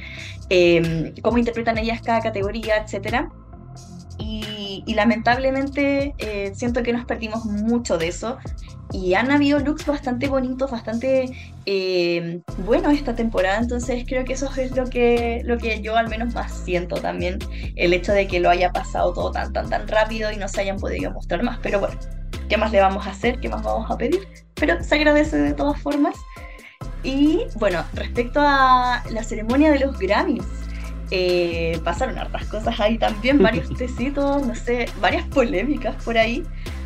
em, 0.50 1.14
cómo 1.22 1.38
interpretan 1.38 1.78
ellas 1.78 2.02
cada 2.02 2.22
categoría, 2.22 2.78
etc. 2.78 3.28
Y, 4.18 4.84
lamentablemente 4.88 6.14
eh, 6.20 6.54
siento 6.56 6.84
que 6.84 6.94
nos 6.94 7.06
perdimos 7.06 7.46
mucho 7.46 7.98
de 7.98 8.10
eso 8.10 8.38
y 8.92 9.16
han 9.16 9.32
habido 9.32 9.60
looks 9.60 9.86
bastante 9.86 10.28
bonitos, 10.28 10.70
bastante 10.70 11.53
eh, 11.66 12.42
buenos 12.66 12.94
esta 12.94 13.16
temporada, 13.16 13.60
entonces 13.60 14.04
creo 14.08 14.26
que 14.26 14.34
eso 14.34 14.50
es 14.58 14.76
lo 14.76 14.86
que, 14.86 15.42
lo 15.46 15.58
que 15.58 15.82
yo 15.82 15.96
al 15.96 16.10
menos 16.10 16.34
más 16.34 16.52
siento 16.52 16.96
también, 16.96 17.40
el 17.76 17.94
hecho 17.94 18.12
de 18.12 18.28
que 18.28 18.40
lo 18.40 18.50
haya 18.50 18.72
pasado 18.72 19.14
todo 19.14 19.32
tan, 19.32 19.54
tan, 19.54 19.70
tan 19.70 19.88
rápido 19.88 20.32
y 20.32 20.38
no 20.38 20.48
se 20.48 20.62
hayan 20.62 20.78
podido 20.78 21.12
mostrar 21.12 21.44
más, 21.44 21.60
pero 21.62 21.80
bueno, 21.80 21.96
¿qué 22.50 22.58
más 22.58 22.72
le 22.72 22.82
vamos 22.82 23.08
a 23.08 23.12
hacer? 23.12 23.40
¿Qué 23.40 23.50
más 23.50 23.64
vamos 23.64 23.90
a 23.90 23.98
pedir? 23.98 24.28
Pero 24.56 24.84
se 24.84 24.96
agradece 24.96 25.38
de 25.38 25.54
todas 25.54 25.82
formas. 25.82 26.16
Y 27.04 27.46
bueno, 27.56 27.84
respecto 27.94 28.40
a 28.42 29.04
la 29.10 29.24
ceremonia 29.24 29.72
de 29.72 29.80
los 29.80 29.98
Grammys, 29.98 30.46
eh, 31.12 31.80
pasaron 31.84 32.18
hartas 32.18 32.46
cosas 32.46 32.80
ahí 32.80 32.98
también, 32.98 33.40
varios 33.40 33.74
tecitos, 33.78 34.46
no 34.46 34.56
sé, 34.56 34.88
varias 35.00 35.26
polémicas 35.28 36.02
por 36.04 36.18
ahí 36.18 36.44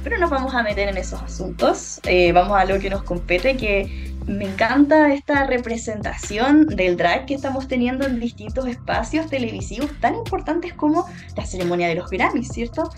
pero 0.08 0.22
nos 0.22 0.30
vamos 0.30 0.56
a 0.56 0.64
meter 0.64 0.88
en 0.88 0.96
esos 0.96 1.22
asuntos. 1.22 2.00
Eh, 2.06 2.32
vamos 2.32 2.58
a 2.58 2.64
lo 2.64 2.80
que 2.80 2.90
nos 2.90 3.04
compete, 3.04 3.58
que 3.58 4.14
me 4.28 4.46
encanta 4.46 5.14
esta 5.14 5.46
representación 5.46 6.68
del 6.68 6.98
drag 6.98 7.26
que 7.26 7.34
estamos 7.34 7.68
teniendo 7.68 8.06
en 8.06 8.20
distintos 8.20 8.68
espacios 8.68 9.30
televisivos 9.30 9.90
tan 10.00 10.16
importantes 10.16 10.74
como 10.74 11.08
la 11.36 11.46
ceremonia 11.46 11.88
de 11.88 11.96
los 11.96 12.10
Grammys, 12.10 12.50
¿cierto? 12.50 12.90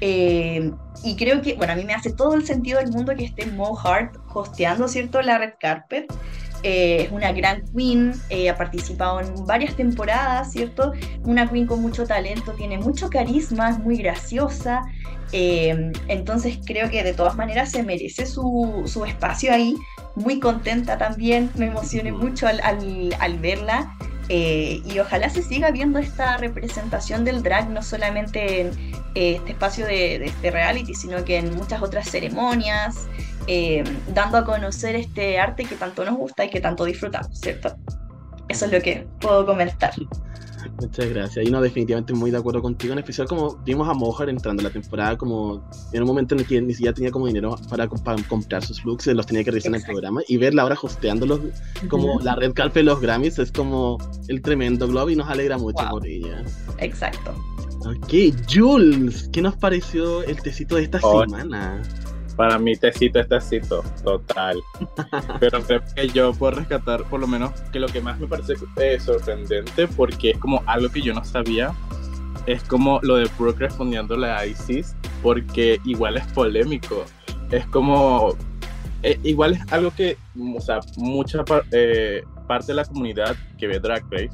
Eh, 0.00 0.70
y 1.02 1.16
creo 1.16 1.42
que, 1.42 1.54
bueno, 1.54 1.72
a 1.72 1.76
mí 1.76 1.84
me 1.84 1.92
hace 1.92 2.12
todo 2.12 2.34
el 2.34 2.46
sentido 2.46 2.78
del 2.78 2.90
mundo 2.90 3.14
que 3.16 3.24
esté 3.24 3.46
Mo 3.46 3.78
Hart 3.78 4.16
hosteando, 4.32 4.86
¿cierto? 4.86 5.20
La 5.22 5.38
red 5.38 5.54
carpet. 5.58 6.12
Eh, 6.62 7.04
es 7.04 7.10
una 7.10 7.32
gran 7.32 7.64
queen, 7.74 8.12
ha 8.48 8.56
participado 8.56 9.20
en 9.20 9.46
varias 9.46 9.74
temporadas, 9.74 10.52
¿cierto? 10.52 10.92
Una 11.24 11.48
queen 11.48 11.66
con 11.66 11.80
mucho 11.80 12.06
talento, 12.06 12.52
tiene 12.52 12.78
mucho 12.78 13.08
carisma, 13.08 13.70
es 13.70 13.78
muy 13.78 13.96
graciosa, 13.96 14.82
eh, 15.32 15.92
entonces 16.08 16.58
creo 16.64 16.90
que 16.90 17.04
de 17.04 17.14
todas 17.14 17.36
maneras 17.36 17.70
se 17.70 17.82
merece 17.82 18.26
su, 18.26 18.82
su, 18.86 19.04
espacio 19.04 19.52
ahí. 19.52 19.76
Muy 20.16 20.40
contenta 20.40 20.98
también, 20.98 21.50
me 21.54 21.66
emocioné 21.66 22.12
mucho 22.12 22.46
al, 22.46 22.60
al, 22.60 23.38
verla. 23.38 23.96
Eh, 24.28 24.80
y 24.84 24.98
ojalá 25.00 25.28
se 25.28 25.42
siga 25.42 25.72
viendo 25.72 25.98
esta 25.98 26.36
representación 26.36 27.24
del 27.24 27.42
drag, 27.42 27.68
no 27.68 27.82
solamente 27.82 28.60
en 28.60 28.68
eh, 29.16 29.36
este 29.36 29.52
espacio 29.52 29.86
de, 29.86 30.20
de, 30.20 30.26
este 30.26 30.52
reality, 30.52 30.94
sino 30.94 31.24
que 31.24 31.38
en 31.38 31.54
muchas 31.56 31.82
otras 31.82 32.08
ceremonias, 32.08 33.08
dando 34.14 34.38
a 34.38 34.44
conocer 34.44 34.94
este 34.94 35.40
arte 35.40 35.64
que 35.64 35.74
tanto 35.74 36.04
nos 36.04 36.16
gusta 36.16 36.44
y 36.44 36.50
que 36.50 36.60
tanto 36.60 36.84
disfrutamos, 36.84 37.36
¿cierto? 37.40 37.76
Eso 38.48 38.66
es 38.66 38.72
lo 38.72 38.80
que 38.80 39.08
puedo 39.20 39.44
comentar. 39.44 39.92
Muchas 40.80 41.08
gracias. 41.10 41.46
Y 41.46 41.50
no, 41.50 41.60
definitivamente 41.60 42.12
muy 42.14 42.30
de 42.30 42.38
acuerdo 42.38 42.62
contigo. 42.62 42.92
En 42.92 42.98
especial 42.98 43.26
como 43.26 43.56
vimos 43.64 43.88
a 43.88 43.94
Mojar 43.94 44.28
entrando 44.28 44.60
a 44.60 44.64
la 44.64 44.70
temporada 44.70 45.16
como 45.16 45.62
en 45.92 46.02
un 46.02 46.08
momento 46.08 46.34
en 46.34 46.40
el 46.40 46.46
que 46.46 46.60
ni 46.60 46.72
siquiera 46.72 46.94
tenía 46.94 47.10
como 47.10 47.26
dinero 47.26 47.56
para, 47.68 47.88
comprar 47.88 48.64
sus 48.64 48.84
looks, 48.84 49.06
los 49.08 49.26
tenía 49.26 49.44
que 49.44 49.50
revisar 49.50 49.70
en 49.70 49.80
el 49.80 49.84
programa. 49.84 50.22
Y 50.28 50.36
verla 50.36 50.62
ahora 50.62 50.76
hosteándolos 50.80 51.40
como 51.88 52.20
la 52.20 52.34
red 52.36 52.52
carpet 52.52 52.80
de 52.80 52.84
los 52.84 53.00
Grammys 53.00 53.38
es 53.38 53.52
como 53.52 53.98
el 54.28 54.42
tremendo 54.42 54.88
globo 54.88 55.10
y 55.10 55.16
nos 55.16 55.28
alegra 55.28 55.58
mucho 55.58 55.84
por 55.90 56.06
ella. 56.06 56.44
Exacto. 56.78 57.34
Ok, 57.80 58.12
Jules, 58.52 59.30
¿qué 59.32 59.40
nos 59.40 59.56
pareció 59.56 60.22
el 60.24 60.40
tecito 60.42 60.76
de 60.76 60.82
esta 60.82 61.00
semana? 61.00 61.80
Para 62.40 62.58
mí, 62.58 62.74
tecito 62.74 63.20
es 63.20 63.28
tecito, 63.28 63.84
total. 64.02 64.58
Pero 65.40 65.62
creo 65.62 65.82
que 65.94 66.08
yo 66.08 66.32
puedo 66.32 66.52
rescatar, 66.52 67.04
por 67.04 67.20
lo 67.20 67.26
menos, 67.26 67.50
que 67.70 67.78
lo 67.78 67.86
que 67.86 68.00
más 68.00 68.18
me 68.18 68.26
parece 68.26 68.54
eh, 68.76 68.98
sorprendente, 68.98 69.86
porque 69.86 70.30
es 70.30 70.38
como 70.38 70.62
algo 70.64 70.88
que 70.88 71.02
yo 71.02 71.12
no 71.12 71.22
sabía, 71.22 71.74
es 72.46 72.62
como 72.62 72.98
lo 73.02 73.16
de 73.16 73.28
Brooke 73.38 73.58
respondiéndole 73.58 74.30
a 74.30 74.46
ISIS, 74.46 74.96
porque 75.22 75.82
igual 75.84 76.16
es 76.16 76.26
polémico. 76.28 77.04
Es 77.50 77.66
como. 77.66 78.34
Eh, 79.02 79.20
igual 79.22 79.52
es 79.52 79.70
algo 79.70 79.90
que, 79.90 80.16
o 80.56 80.60
sea, 80.62 80.80
mucha 80.96 81.44
eh, 81.72 82.22
parte 82.48 82.68
de 82.68 82.74
la 82.74 82.86
comunidad 82.86 83.36
que 83.58 83.66
ve 83.66 83.78
Drag 83.78 84.02
Race 84.10 84.30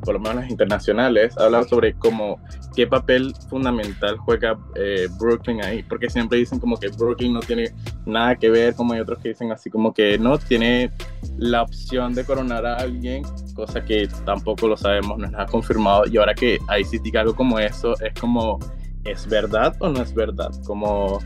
por 0.00 0.14
lo 0.14 0.20
menos 0.20 0.36
las 0.36 0.50
internacionales, 0.50 1.36
hablan 1.38 1.68
sobre 1.68 1.94
cómo 1.94 2.40
qué 2.74 2.86
papel 2.86 3.34
fundamental 3.48 4.16
juega 4.18 4.58
eh, 4.74 5.08
Brooklyn 5.18 5.62
ahí, 5.64 5.82
porque 5.82 6.08
siempre 6.08 6.38
dicen 6.38 6.58
como 6.58 6.76
que 6.78 6.88
Brooklyn 6.88 7.32
no 7.32 7.40
tiene 7.40 7.72
nada 8.06 8.36
que 8.36 8.50
ver, 8.50 8.74
como 8.74 8.92
hay 8.92 9.00
otros 9.00 9.18
que 9.18 9.30
dicen 9.30 9.52
así 9.52 9.70
como 9.70 9.92
que 9.92 10.18
no 10.18 10.38
tiene 10.38 10.90
la 11.36 11.62
opción 11.62 12.14
de 12.14 12.24
coronar 12.24 12.66
a 12.66 12.76
alguien, 12.76 13.22
cosa 13.54 13.84
que 13.84 14.08
tampoco 14.24 14.68
lo 14.68 14.76
sabemos, 14.76 15.18
no 15.18 15.26
es 15.26 15.32
nada 15.32 15.46
confirmado, 15.46 16.04
y 16.06 16.16
ahora 16.16 16.34
que 16.34 16.58
ahí 16.68 16.84
sí 16.84 16.98
diga 16.98 17.20
algo 17.20 17.34
como 17.34 17.58
eso, 17.58 17.94
es 18.00 18.18
como, 18.18 18.58
¿es 19.04 19.26
verdad 19.28 19.76
o 19.80 19.88
no 19.88 20.02
es 20.02 20.14
verdad? 20.14 20.50
Como 20.64 21.20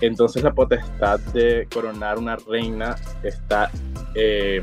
entonces 0.00 0.42
la 0.42 0.52
potestad 0.52 1.18
de 1.32 1.66
coronar 1.72 2.18
una 2.18 2.36
reina 2.36 2.96
está 3.22 3.70
eh, 4.14 4.62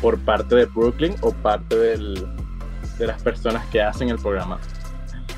por 0.00 0.18
parte 0.20 0.54
de 0.54 0.66
Brooklyn 0.66 1.14
o 1.22 1.32
parte 1.32 1.76
del, 1.76 2.26
de 3.00 3.06
las 3.06 3.22
personas 3.22 3.66
que 3.68 3.82
hacen 3.82 4.10
el 4.10 4.18
programa. 4.18 4.60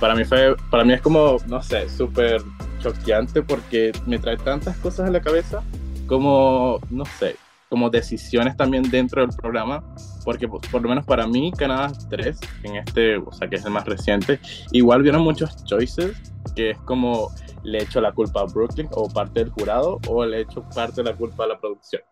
Para 0.01 0.15
mí 0.15 0.25
fue, 0.25 0.57
para 0.71 0.85
mí 0.85 0.93
es 0.93 1.01
como, 1.01 1.37
no 1.47 1.63
sé, 1.63 1.89
súper 1.89 2.43
choqueante 2.81 3.43
porque 3.43 3.93
me 4.07 4.19
trae 4.19 4.37
tantas 4.37 4.77
cosas 4.79 5.09
a 5.09 5.13
la 5.13 5.21
cabeza 5.21 5.63
como, 6.07 6.81
no 6.91 7.05
sé, 7.05 7.37
como 7.69 7.89
decisiones 7.89 8.57
también 8.57 8.83
dentro 8.91 9.23
del 9.23 9.35
programa, 9.35 9.83
porque 10.25 10.49
pues, 10.49 10.69
por 10.69 10.83
lo 10.83 10.89
menos 10.89 11.07
para 11.07 11.27
mí 11.27 11.53
Canadá 11.57 11.93
3, 12.11 12.39
en 12.65 12.77
este, 12.77 13.17
o 13.17 13.33
sea, 13.33 13.49
que 13.49 13.57
es 13.57 13.65
el 13.65 13.71
más 13.71 13.87
reciente, 13.87 14.41
igual 14.73 15.03
vieron 15.03 15.23
muchos 15.23 15.65
choices, 15.65 16.17
que 16.55 16.71
es 16.71 16.79
como 16.79 17.31
le 17.63 17.83
echo 17.83 18.01
la 18.01 18.13
culpa 18.13 18.41
a 18.41 18.45
Brooklyn 18.45 18.89
o 18.91 19.09
parte 19.09 19.41
del 19.41 19.51
jurado, 19.51 20.01
o 20.09 20.27
le 20.27 20.41
echo 20.41 20.63
parte 20.75 21.03
de 21.03 21.11
la 21.11 21.17
culpa 21.17 21.45
a 21.45 21.47
la 21.47 21.59
producción. 21.61 22.03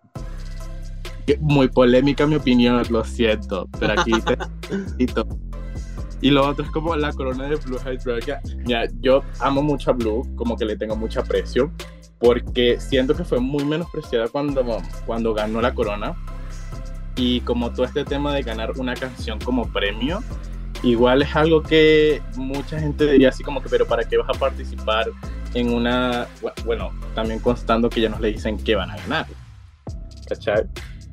Muy 1.40 1.68
polémica 1.68 2.26
mi 2.26 2.36
opinión, 2.36 2.82
lo 2.90 3.04
siento, 3.04 3.68
pero 3.78 4.00
aquí 4.00 4.12
te. 4.20 4.38
Y 6.22 6.30
lo 6.30 6.46
otro 6.46 6.64
es 6.64 6.70
como 6.70 6.94
la 6.96 7.12
corona 7.12 7.48
de 7.48 7.56
Blue 7.56 7.78
Hydra. 7.78 8.40
Mira, 8.58 8.86
yo 9.00 9.22
amo 9.38 9.62
mucho 9.62 9.90
a 9.90 9.94
Blue, 9.94 10.28
como 10.36 10.56
que 10.56 10.66
le 10.66 10.76
tengo 10.76 10.94
mucho 10.94 11.20
aprecio, 11.20 11.72
porque 12.18 12.78
siento 12.78 13.14
que 13.14 13.24
fue 13.24 13.40
muy 13.40 13.64
menospreciada 13.64 14.28
cuando, 14.28 14.62
cuando 15.06 15.32
ganó 15.32 15.60
la 15.62 15.74
corona. 15.74 16.14
Y 17.16 17.40
como 17.40 17.70
todo 17.70 17.86
este 17.86 18.04
tema 18.04 18.34
de 18.34 18.42
ganar 18.42 18.72
una 18.78 18.94
canción 18.94 19.38
como 19.38 19.66
premio, 19.72 20.22
igual 20.82 21.22
es 21.22 21.34
algo 21.34 21.62
que 21.62 22.22
mucha 22.36 22.78
gente 22.78 23.10
diría 23.10 23.30
así 23.30 23.42
como 23.42 23.62
que, 23.62 23.68
pero 23.68 23.86
¿para 23.86 24.04
qué 24.04 24.18
vas 24.18 24.28
a 24.28 24.38
participar 24.38 25.06
en 25.54 25.72
una, 25.72 26.26
bueno, 26.64 26.90
también 27.14 27.40
constando 27.40 27.88
que 27.88 28.02
ya 28.02 28.08
nos 28.10 28.20
le 28.20 28.28
dicen 28.32 28.58
que 28.58 28.74
van 28.74 28.90
a 28.90 28.96
ganar? 28.96 29.26
¿Cachai? 30.28 30.64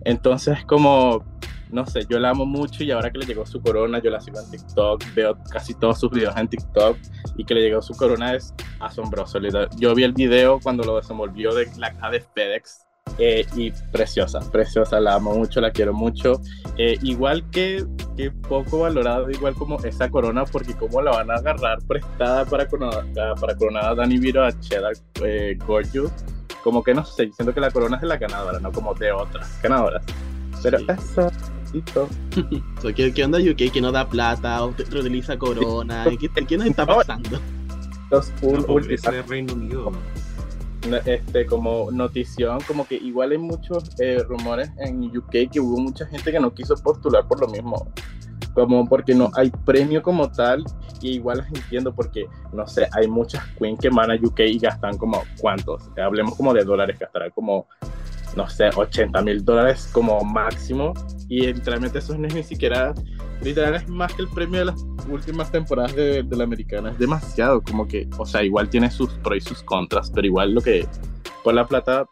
Entonces 0.08 0.63
como, 0.63 1.22
no 1.70 1.86
sé, 1.86 2.06
yo 2.10 2.17
la 2.17 2.30
amo 2.30 2.46
mucho 2.46 2.82
y 2.82 2.91
ahora 2.91 3.12
que 3.12 3.17
le 3.17 3.26
llegó 3.26 3.46
su 3.46 3.62
corona, 3.62 4.02
yo 4.02 4.10
la 4.10 4.22
sigo 4.22 4.39
en 4.39 4.50
TikTok, 4.50 5.04
veo 5.13 5.38
casi 5.52 5.74
todos 5.74 6.00
sus 6.00 6.12
videos 6.12 6.36
en 6.38 6.48
TikTok 6.48 6.98
y 7.36 7.43
que 7.43 7.54
le 7.54 7.62
llegó 7.62 7.82
su 7.82 7.93
corona 7.93 8.34
es 8.34 8.54
asombroso. 8.80 9.39
Yo 9.78 9.93
vi 9.93 10.04
el 10.04 10.13
video 10.13 10.62
cuando 10.62 10.86
lo 10.86 10.96
desenvolvió 10.96 11.54
de 11.54 11.67
la 11.78 11.93
K 11.93 12.10
de 12.10 12.22
FedEx 12.22 12.86
eh, 13.20 13.46
y 13.58 13.72
preciosa, 13.91 14.39
preciosa, 14.50 15.02
la 15.02 15.15
amo 15.15 15.36
mucho, 15.36 15.60
la 15.60 15.72
quiero 15.72 15.93
mucho. 15.93 16.39
Eh, 16.78 16.98
igual 17.02 17.43
que, 17.50 17.86
que 18.15 18.32
poco 18.32 18.80
valorado, 18.80 19.30
igual 19.30 19.56
como 19.56 19.78
esa 19.84 20.10
corona, 20.10 20.46
porque 20.46 20.74
cómo 20.74 21.02
la 21.02 21.12
van 21.12 21.32
a 21.32 21.36
agarrar 21.36 21.80
prestada 21.86 22.46
para 22.46 22.65
coronar, 22.65 23.04
para 23.13 23.56
coronar 23.58 23.86
a 23.86 23.96
Dani 23.96 24.20
Viro 24.20 24.46
a 24.46 24.58
Cheddar 24.58 24.93
eh. 25.24 25.58
Como 26.67 26.84
que 26.84 26.93
no 26.93 27.06
sé, 27.06 27.32
siento 27.32 27.53
que 27.53 27.62
la 27.62 27.71
corona 27.71 27.95
es 27.95 28.01
de 28.01 28.10
la 28.10 28.17
ganadora, 28.17 28.60
no 28.60 28.73
como 28.73 28.93
de 28.93 29.10
otras 29.10 29.58
ganadoras. 29.63 30.03
Pero 30.62 30.80
eso 30.80 31.32
¿Qué, 32.93 33.13
¿Qué, 33.13 33.23
onda 33.23 33.39
UK 33.39 33.71
que 33.71 33.80
no 33.80 33.93
da 33.93 34.06
plata 34.10 34.65
o 34.65 34.73
reutiliza 34.89 35.39
corona? 35.39 36.06
¿Qué, 36.19 36.30
¿Qué, 36.45 36.58
nos 36.58 36.67
está 36.67 36.86
pasando? 36.86 37.39
Los 38.12 38.34
un, 38.41 38.82
de 38.86 39.21
Reino 39.30 39.53
Unido. 39.53 39.93
Este, 41.06 41.45
como 41.45 41.89
notición, 41.89 42.60
como 42.67 42.86
que 42.86 42.95
igual 42.95 43.32
hay 43.32 43.38
muchos 43.38 43.89
eh, 44.01 44.21
rumores 44.27 44.69
en 44.80 45.06
UK 45.17 45.49
que 45.49 45.62
hubo 45.62 45.77
mucha 45.77 46.06
gente 46.08 46.34
que 46.34 46.39
no 46.41 46.53
quiso 46.53 46.75
postular 46.75 47.25
por 47.30 47.39
lo 47.39 47.47
mismo. 47.47 47.93
Como 48.54 48.88
porque 48.88 49.13
no 49.13 49.32
hay 49.36 49.52
premio 49.65 50.02
como 50.02 50.32
tal, 50.32 50.63
y 51.02 51.12
igual 51.12 51.39
las 51.39 51.47
entiendo 51.47 51.93
porque, 51.93 52.26
no 52.54 52.67
sé, 52.67 52.88
hay 52.93 53.08
muchas 53.08 53.45
queens 53.60 53.80
que 53.80 53.89
van 53.89 54.12
a 54.12 54.15
UK 54.15 54.39
y 54.41 54.60
gastan 54.60 54.97
como, 54.97 55.23
¿cuántos? 55.39 55.89
Hablemos 55.97 56.36
como 56.36 56.54
de 56.54 56.63
dólares, 56.63 56.97
gastarán 57.00 57.32
como 57.32 57.67
no 58.38 58.47
sé, 58.47 58.69
80 58.73 59.21
mil 59.23 59.43
dólares 59.43 59.89
como 59.91 60.21
máximo. 60.21 60.93
Y 61.28 61.47
literalmente 61.47 62.00
eso 62.00 62.17
no 62.17 62.28
es 62.28 62.34
ni 62.34 62.43
siquiera, 62.43 62.93
literal 63.41 63.76
es 63.76 63.88
más 63.89 64.13
que 64.13 64.21
el 64.21 64.30
premio 64.30 64.60
de 64.60 64.65
las 64.65 64.86
últimas 65.10 65.52
temporadas 65.52 65.95
de, 65.95 66.23
la 66.30 66.43
americana. 66.43 66.91
Es 66.91 67.00
demasiado, 67.00 67.62
como 67.62 67.88
que, 67.88 68.08
o 68.17 68.26
sea, 68.26 68.43
igual 68.43 68.69
tiene 68.69 68.89
sus 68.89 69.13
pros 69.15 69.38
y 69.38 69.41
sus 69.41 69.63
contras, 69.63 70.12
pero 70.12 70.28
igual 70.28 70.54
lo 70.54 70.62
que 70.62 70.88
por 71.43 71.54
la 71.54 71.65
plata 71.67 72.06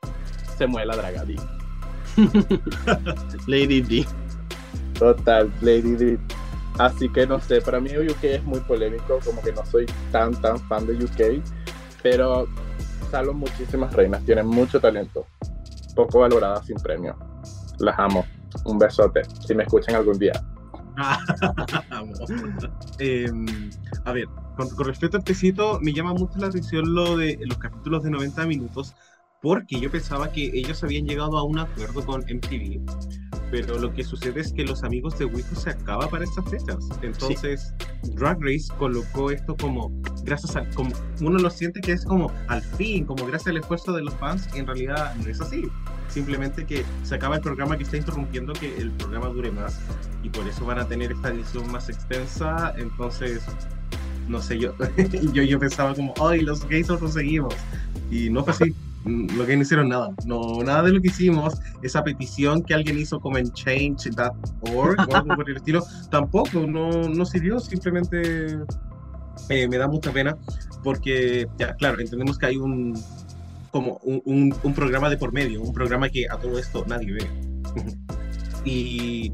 se 0.57 0.67
mueve 0.67 0.87
la 0.87 0.97
draga 0.97 1.23
D. 1.23 1.35
Lady 3.47 3.81
D. 3.81 4.05
Total, 4.97 5.51
Lady 5.61 5.95
D. 5.95 6.19
Así 6.77 7.09
que 7.09 7.25
no 7.25 7.39
sé, 7.39 7.61
para 7.61 7.79
mí 7.79 7.89
UK 7.97 8.23
es 8.23 8.43
muy 8.43 8.59
polémico, 8.61 9.19
como 9.23 9.41
que 9.41 9.53
no 9.53 9.65
soy 9.65 9.85
tan, 10.11 10.33
tan 10.41 10.59
fan 10.59 10.85
de 10.85 11.03
UK, 11.03 11.41
pero 12.03 12.47
salvo 13.09 13.33
muchísimas 13.33 13.93
reinas, 13.93 14.23
tienen 14.25 14.47
mucho 14.47 14.79
talento 14.79 15.25
poco 15.95 16.19
valoradas 16.19 16.67
sin 16.67 16.77
premio. 16.77 17.15
Las 17.79 17.97
amo. 17.97 18.25
Un 18.65 18.77
besote, 18.77 19.21
si 19.45 19.55
me 19.55 19.63
escuchan 19.63 19.95
algún 19.95 20.19
día. 20.19 20.33
Em, 22.99 23.45
a 24.05 24.13
ver, 24.13 24.27
con, 24.55 24.69
respecto 24.85 25.17
al 25.17 25.25
tecito, 25.25 25.79
me 25.81 25.91
llama 25.91 26.13
mucho 26.13 26.39
la 26.39 26.47
atención 26.47 26.93
lo 26.93 27.17
de 27.17 27.37
los 27.45 27.57
capítulos 27.57 28.03
de 28.03 28.11
90 28.11 28.45
minutos, 28.45 28.95
porque 29.45 29.79
yo 29.79 29.91
pensaba 29.91 30.31
que 30.31 30.49
ellos 30.55 30.83
habían 30.83 31.05
llegado 31.05 31.37
a 31.37 31.43
un 31.43 31.59
acuerdo 31.59 32.03
con 32.03 32.21
MTV 32.21 32.81
pero 33.51 33.77
lo 33.77 33.93
que 33.93 34.03
sucede 34.03 34.41
es 34.41 34.51
que 34.51 34.63
los 34.63 34.83
amigos 34.83 35.19
de 35.19 35.25
Wico 35.25 35.53
se 35.53 35.69
acaba 35.69 36.09
para 36.09 36.23
estas 36.23 36.49
fechas. 36.49 36.89
Entonces, 37.03 37.75
Drag 38.15 38.41
Race 38.41 38.73
colocó 38.79 39.29
esto 39.29 39.55
como, 39.55 39.91
gracias 40.23 40.55
a, 40.55 40.67
como 40.71 40.89
uno 41.21 41.37
lo 41.37 41.51
siente 41.51 41.79
que 41.79 41.91
es 41.91 42.03
como 42.03 42.31
al 42.47 42.63
fin, 42.63 43.05
como 43.05 43.23
gracias 43.27 43.49
al 43.49 43.57
esfuerzo 43.57 43.93
de 43.93 44.01
los 44.01 44.15
fans, 44.15 44.49
y 44.55 44.59
en 44.59 44.65
realidad 44.65 45.15
no 45.23 45.29
es 45.29 45.39
así. 45.39 45.61
Simplemente 46.09 46.65
que 46.65 46.83
se 47.03 47.13
acaba 47.13 47.35
el 47.35 47.41
programa 47.41 47.77
que 47.77 47.83
está 47.83 47.97
interrumpiendo 47.97 48.51
que 48.53 48.75
el 48.77 48.89
programa 48.91 49.27
dure 49.27 49.51
más 49.51 49.79
y 50.23 50.29
por 50.29 50.47
eso 50.47 50.65
van 50.65 50.79
a 50.79 50.87
tener 50.87 51.11
esta 51.11 51.29
edición 51.29 51.71
más 51.71 51.87
extensa. 51.87 52.73
Entonces, 52.77 53.43
no 54.27 54.41
sé, 54.41 54.57
yo, 54.57 54.73
yo, 55.33 55.43
yo 55.43 55.59
pensaba 55.59 55.93
como, 55.93 56.15
ay, 56.19 56.41
los 56.41 56.67
gays 56.67 56.89
los 56.89 57.13
seguimos. 57.13 57.53
Y 58.09 58.31
no 58.31 58.43
fue 58.43 58.53
así 58.53 58.75
lo 59.05 59.45
que 59.45 59.55
no 59.55 59.61
hicieron 59.61 59.89
nada. 59.89 60.09
No, 60.25 60.63
nada 60.63 60.83
de 60.83 60.93
lo 60.93 61.01
que 61.01 61.09
hicimos, 61.09 61.55
esa 61.83 62.03
petición 62.03 62.63
que 62.63 62.73
alguien 62.73 62.97
hizo 62.97 63.19
como 63.19 63.37
en 63.37 63.51
change.org 63.51 65.09
o 65.09 65.15
algo 65.15 65.35
por 65.35 65.49
el 65.49 65.57
estilo, 65.57 65.83
tampoco, 66.09 66.61
no, 66.67 66.89
no 66.89 67.25
sirvió, 67.25 67.59
simplemente 67.59 68.57
eh, 69.49 69.67
me 69.67 69.77
da 69.77 69.87
mucha 69.87 70.11
pena 70.11 70.37
porque, 70.83 71.47
ya, 71.57 71.75
claro, 71.75 71.99
entendemos 71.99 72.37
que 72.37 72.47
hay 72.47 72.57
un 72.57 72.93
como 73.71 73.99
un, 74.03 74.55
un 74.63 74.73
programa 74.73 75.09
de 75.09 75.17
por 75.17 75.33
medio, 75.33 75.61
un 75.61 75.73
programa 75.73 76.07
que 76.07 76.25
a 76.29 76.37
todo 76.37 76.57
esto 76.57 76.85
nadie 76.87 77.11
ve. 77.11 77.27
y 78.65 79.33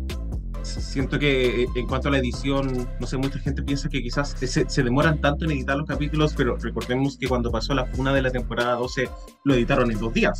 siento 0.63 1.19
que 1.19 1.63
eh, 1.63 1.67
en 1.75 1.87
cuanto 1.87 2.07
a 2.07 2.11
la 2.11 2.19
edición, 2.19 2.87
no 2.99 3.07
sé, 3.07 3.17
mucha 3.17 3.39
gente 3.39 3.61
piensa 3.63 3.89
que 3.89 4.01
quizás 4.01 4.35
se, 4.39 4.83
demoran 4.83 5.19
tanto 5.21 5.45
en 5.45 5.51
editar 5.51 5.77
los 5.77 5.87
capítulos, 5.87 6.33
pero 6.35 6.57
recordemos 6.57 7.17
que 7.17 7.27
cuando 7.27 7.51
pasó 7.51 7.73
la 7.73 7.85
funa 7.85 8.13
de 8.13 8.21
la 8.21 8.31
temporada 8.31 8.75
12 8.75 9.09
lo 9.43 9.53
editaron 9.53 9.91
en 9.91 9.99
dos 9.99 10.13
días. 10.13 10.37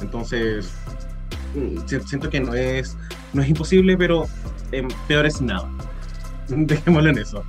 Entonces, 0.00 0.72
mm, 1.54 1.86
siento 2.06 2.30
que 2.30 2.40
no 2.40 2.54
es, 2.54 2.96
no 3.32 3.42
es 3.42 3.48
imposible, 3.48 3.96
pero 3.96 4.26
em, 4.72 4.88
peor 5.08 5.26
es 5.26 5.40
nada. 5.40 5.68
Dejémoslo 6.48 7.10
en 7.10 7.18
eso. 7.18 7.44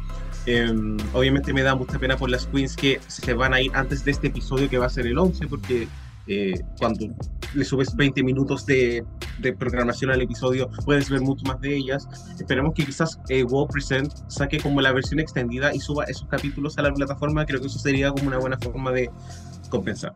Em, 0.46 0.98
obviamente 1.14 1.54
me 1.54 1.64
da 1.64 1.74
mucha 1.76 1.98
pena 1.98 2.18
por 2.18 2.30
las 2.30 2.46
queens 2.46 2.76
que 2.76 3.00
se 3.08 3.34
van 3.34 3.54
a 3.54 3.62
ir 3.62 3.72
antes 3.74 4.06
de 4.06 4.12
este 4.12 4.28
episodio 4.28 4.70
que 4.70 4.78
va 4.78 4.86
a 4.86 4.90
ser 4.90 5.08
el 5.08 5.18
11, 5.18 5.48
porque 5.48 5.88
eh, 6.28 6.60
cuando 6.80 7.08
le 7.56 7.66
subes 7.66 7.96
20 7.96 8.24
minutos 8.24 8.66
de, 8.66 9.04
de, 9.40 9.54
programación 9.54 10.12
al 10.12 10.22
episodio, 10.22 10.70
puedes 10.86 11.10
ver 11.10 11.22
mucho 11.22 11.44
más 11.46 11.60
de 11.62 11.76
ellas. 11.76 12.08
Esperemos 12.40 12.74
que 12.74 12.86
quizás 12.86 13.20
eh, 13.30 13.44
Wall 13.44 13.68
Present 13.68 14.12
saque 14.28 14.60
como 14.60 14.82
la 14.82 14.92
versión 14.92 15.20
extendida 15.20 15.74
y 15.74 15.80
suba 15.80 16.06
esos 16.06 16.28
capítulos 16.28 16.78
a 16.78 16.82
la 16.82 16.94
plataforma. 16.94 17.46
Creo 17.46 17.62
que 17.62 17.68
eso 17.68 17.80
sería 17.80 18.12
como 18.12 18.28
una 18.28 18.38
buena 18.38 18.58
forma 18.58 18.92
de 18.92 19.10
compensar. 19.70 20.16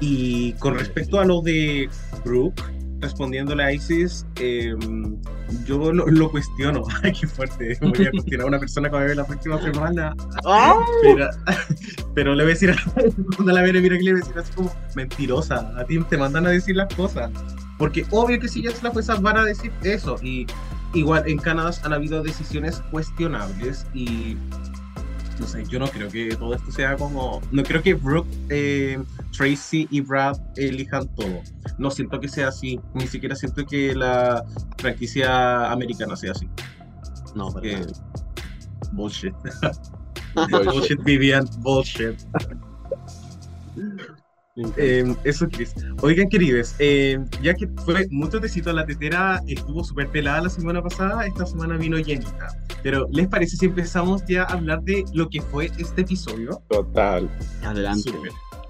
Y 0.00 0.52
con 0.54 0.78
respecto 0.78 1.18
a 1.18 1.24
lo 1.24 1.40
de 1.40 1.88
Brooke, 2.24 2.62
respondiéndole 3.00 3.62
a 3.62 3.72
Isis, 3.72 4.26
em, 4.36 5.16
yo 5.64 5.92
lo, 5.92 6.30
cuestiono. 6.30 6.82
Ay, 7.02 7.12
qué 7.12 7.26
fuerte. 7.26 7.78
Voy 7.80 8.06
a 8.06 8.10
cuestionar 8.10 8.44
a 8.44 8.48
una 8.48 8.58
persona 8.58 8.88
que 8.88 8.94
va 8.94 9.02
a 9.02 9.04
ver 9.04 9.16
la 9.16 9.26
próxima 9.26 9.60
semana. 9.60 10.14
Pero, 11.02 11.28
pero, 12.14 12.34
le 12.34 12.44
voy 12.44 12.52
a 12.52 12.54
decir, 12.54 12.74
cuando 13.36 13.52
la 13.52 13.62
veré, 13.62 13.80
mira 13.80 13.96
que 13.96 14.02
le 14.02 14.12
voy 14.12 14.20
a 14.20 14.24
decir 14.24 14.38
así 14.38 14.52
como 14.52 14.72
mentirosa. 14.94 15.72
A 15.78 15.84
ti 15.84 15.98
te 16.04 16.16
mandan 16.16 16.46
a 16.46 16.50
decir 16.50 16.76
las 16.76 16.92
cosas. 16.94 17.30
Porque 17.78 18.04
obvio 18.10 18.40
que 18.40 18.48
si 18.48 18.62
ya 18.62 18.72
se 18.72 18.82
las 18.82 18.92
fuerzas 18.92 19.22
van 19.22 19.36
a 19.36 19.44
decir 19.44 19.70
eso. 19.82 20.16
Y 20.22 20.46
igual 20.94 21.24
en 21.26 21.38
Canadá 21.38 21.70
han 21.84 21.92
habido 21.92 22.22
decisiones 22.22 22.82
cuestionables 22.90 23.86
y 23.94 24.36
no 25.38 25.46
sé, 25.46 25.64
yo 25.66 25.78
no 25.78 25.86
creo 25.88 26.08
que 26.08 26.34
todo 26.34 26.54
esto 26.54 26.72
sea 26.72 26.96
como. 26.96 27.40
No 27.52 27.62
creo 27.62 27.82
que 27.82 27.94
Brooke, 27.94 28.28
eh, 28.48 28.98
Tracy 29.38 29.86
y 29.90 30.00
Brad 30.00 30.36
elijan 30.56 31.06
todo. 31.14 31.42
No 31.78 31.90
siento 31.90 32.18
que 32.18 32.28
sea 32.28 32.48
así. 32.48 32.80
Ni 32.94 33.06
siquiera 33.06 33.36
siento 33.36 33.64
que 33.64 33.94
la 33.94 34.44
franquicia 34.78 35.70
americana 35.70 36.16
sea 36.16 36.32
así. 36.32 36.48
No, 37.36 37.50
porque. 37.52 37.86
Bullshit. 38.92 39.34
bullshit, 40.64 41.02
Vivian. 41.04 41.46
Bullshit. 41.60 42.18
Eh, 44.76 45.14
eso, 45.22 45.48
Chris. 45.48 45.72
Oigan, 46.02 46.28
queridos, 46.28 46.74
eh, 46.80 47.16
ya 47.40 47.54
que 47.54 47.68
fue 47.84 48.08
mucho 48.10 48.40
tecito 48.40 48.72
la 48.72 48.84
tetera, 48.84 49.40
estuvo 49.46 49.84
súper 49.84 50.08
pelada 50.08 50.42
la 50.42 50.48
semana 50.48 50.82
pasada, 50.82 51.24
esta 51.26 51.46
semana 51.46 51.76
vino 51.76 51.96
llenita. 51.96 52.48
Pero, 52.82 53.06
¿les 53.12 53.28
parece 53.28 53.56
si 53.56 53.66
empezamos 53.66 54.24
ya 54.26 54.42
a 54.42 54.54
hablar 54.54 54.82
de 54.82 55.04
lo 55.12 55.28
que 55.28 55.40
fue 55.42 55.70
este 55.78 56.00
episodio? 56.00 56.60
Total. 56.68 57.30
Adelante. 57.62 58.10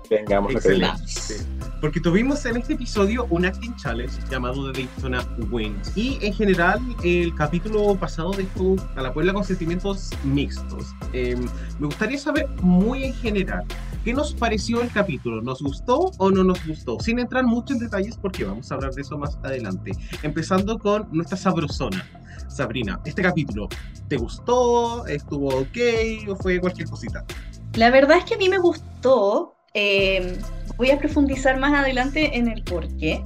Súper. 0.08 0.24
Tengamos 0.24 0.54
a 0.54 0.58
Excelente. 0.58 1.58
Porque 1.80 2.00
tuvimos 2.00 2.44
en 2.44 2.56
este 2.56 2.72
episodio 2.72 3.26
un 3.30 3.44
acting 3.44 3.74
challenge 3.76 4.12
llamado 4.28 4.72
The 4.72 4.80
Daytona 4.80 5.24
Wins. 5.50 5.96
Y 5.96 6.18
en 6.22 6.34
general, 6.34 6.80
el 7.04 7.32
capítulo 7.36 7.94
pasado 7.94 8.32
dejó 8.32 8.74
a 8.96 9.02
la 9.02 9.12
Puebla 9.12 9.32
con 9.32 9.44
sentimientos 9.44 10.10
mixtos. 10.24 10.92
Eh, 11.12 11.36
me 11.78 11.86
gustaría 11.86 12.18
saber 12.18 12.48
muy 12.62 13.04
en 13.04 13.14
general. 13.14 13.64
¿Qué 14.04 14.12
nos 14.12 14.34
pareció 14.34 14.82
el 14.82 14.90
capítulo? 14.90 15.40
¿Nos 15.40 15.62
gustó 15.62 16.10
o 16.18 16.30
no 16.30 16.42
nos 16.42 16.66
gustó? 16.66 16.98
Sin 16.98 17.20
entrar 17.20 17.44
mucho 17.44 17.74
en 17.74 17.80
detalles 17.80 18.16
porque 18.16 18.44
vamos 18.44 18.72
a 18.72 18.74
hablar 18.74 18.92
de 18.92 19.02
eso 19.02 19.16
más 19.16 19.38
adelante. 19.44 19.92
Empezando 20.24 20.78
con 20.78 21.08
nuestra 21.12 21.36
sabrosona. 21.36 22.04
Sabrina, 22.48 22.98
este 23.04 23.22
capítulo, 23.22 23.68
¿te 24.08 24.16
gustó? 24.16 25.06
¿Estuvo 25.06 25.48
ok? 25.48 26.28
¿O 26.28 26.34
fue 26.36 26.58
cualquier 26.58 26.88
cosita? 26.88 27.24
La 27.74 27.90
verdad 27.90 28.18
es 28.18 28.24
que 28.24 28.34
a 28.34 28.38
mí 28.38 28.48
me 28.48 28.58
gustó. 28.58 29.57
Eh, 29.80 30.36
voy 30.76 30.90
a 30.90 30.98
profundizar 30.98 31.56
más 31.56 31.72
adelante 31.72 32.36
en 32.36 32.48
el 32.48 32.64
por 32.64 32.88
qué. 32.96 33.22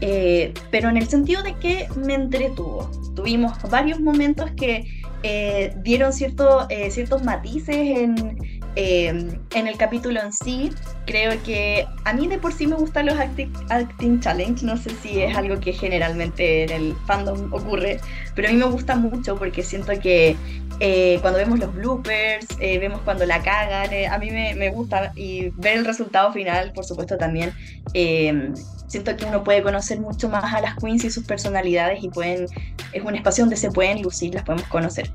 eh, 0.00 0.52
pero 0.70 0.90
en 0.90 0.96
el 0.96 1.08
sentido 1.08 1.42
de 1.42 1.54
que 1.54 1.88
me 1.96 2.14
entretuvo. 2.14 2.88
Tuvimos 3.16 3.52
varios 3.68 3.98
momentos 3.98 4.50
que 4.52 4.84
eh, 5.24 5.74
dieron 5.82 6.12
cierto, 6.12 6.68
ciertos 6.90 7.24
matices 7.24 7.74
en, 7.74 8.57
eh, 8.78 9.08
en 9.08 9.66
el 9.66 9.76
capítulo 9.76 10.20
en 10.20 10.32
sí. 10.32 10.70
Creo 11.06 11.32
que 11.42 11.86
a 12.04 12.12
mí 12.12 12.28
de 12.28 12.38
por 12.38 12.52
sí 12.52 12.66
me 12.66 12.76
gustan 12.76 13.06
los 13.06 13.18
acting, 13.18 13.52
acting 13.70 14.20
challenge. 14.20 14.64
No 14.64 14.76
sé 14.76 14.90
si 15.02 15.20
es 15.20 15.36
algo 15.36 15.58
que 15.60 15.72
generalmente 15.72 16.64
en 16.64 16.70
el 16.70 16.94
fandom 17.06 17.52
ocurre, 17.52 18.00
pero 18.34 18.48
a 18.48 18.52
mí 18.52 18.56
me 18.56 18.66
gusta 18.66 18.94
mucho 18.96 19.36
porque 19.36 19.62
siento 19.62 19.92
que 20.00 20.36
eh, 20.80 21.18
cuando 21.22 21.38
vemos 21.38 21.58
los 21.58 21.74
bloopers, 21.74 22.46
eh, 22.60 22.78
vemos 22.78 23.00
cuando 23.02 23.26
la 23.26 23.42
cagan, 23.42 23.92
eh, 23.92 24.06
a 24.06 24.16
mí 24.18 24.30
me, 24.30 24.54
me 24.54 24.70
gusta 24.70 25.12
y 25.16 25.50
ver 25.56 25.78
el 25.78 25.84
resultado 25.84 26.32
final, 26.32 26.72
por 26.72 26.84
supuesto, 26.84 27.16
también. 27.18 27.52
eh, 27.94 28.52
siento 28.88 29.16
que 29.16 29.26
uno 29.26 29.44
puede 29.44 29.62
conocer 29.62 30.00
mucho 30.00 30.28
más 30.28 30.52
a 30.54 30.60
las 30.60 30.74
queens 30.76 31.04
y 31.04 31.10
sus 31.10 31.24
personalidades 31.24 32.02
y 32.02 32.08
pueden, 32.08 32.46
es 32.92 33.02
un 33.02 33.14
espacio 33.14 33.44
donde 33.44 33.56
se 33.56 33.70
pueden 33.70 34.02
lucir, 34.02 34.34
las 34.34 34.44
podemos 34.44 34.66
conocer. 34.68 35.12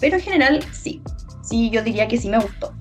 Pero 0.00 0.16
en 0.16 0.22
general, 0.22 0.64
sí, 0.72 1.02
sí, 1.42 1.70
yo 1.70 1.82
diría 1.82 2.08
que 2.08 2.16
sí 2.16 2.28
me 2.28 2.38
gustó. 2.38 2.72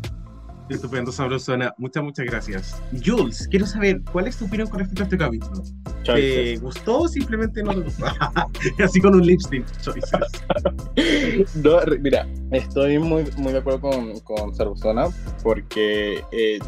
Estupendo, 0.71 1.11
sabrosona. 1.11 1.73
Muchas, 1.77 2.03
muchas 2.03 2.25
gracias. 2.25 2.81
Jules, 3.05 3.47
quiero 3.49 3.65
saber, 3.65 4.01
¿cuál 4.11 4.27
es 4.27 4.37
tu 4.37 4.45
opinión 4.45 4.69
con 4.69 4.79
respecto 4.79 5.03
a 5.03 5.05
este 5.05 5.17
capítulo? 5.17 5.63
¿Te 6.05 6.57
gustó 6.57 7.01
o 7.01 7.07
simplemente 7.07 7.61
no 7.61 7.73
te 7.73 7.81
gustó? 7.81 8.05
Así 8.83 9.01
con 9.01 9.15
un 9.15 9.25
lipstick. 9.25 9.65
Choices. 9.81 10.11
No, 11.55 11.79
mira, 11.99 12.27
estoy 12.51 12.99
muy, 12.99 13.25
muy 13.37 13.53
de 13.53 13.59
acuerdo 13.59 13.81
con, 13.81 14.19
con 14.21 14.55
Sabrosona 14.55 15.07
porque 15.43 16.23
eh, 16.31 16.59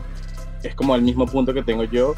es 0.64 0.76
como 0.76 0.96
el 0.96 1.02
mismo 1.02 1.26
punto 1.26 1.54
que 1.54 1.64
tengo 1.64 1.84
yo, 1.84 2.14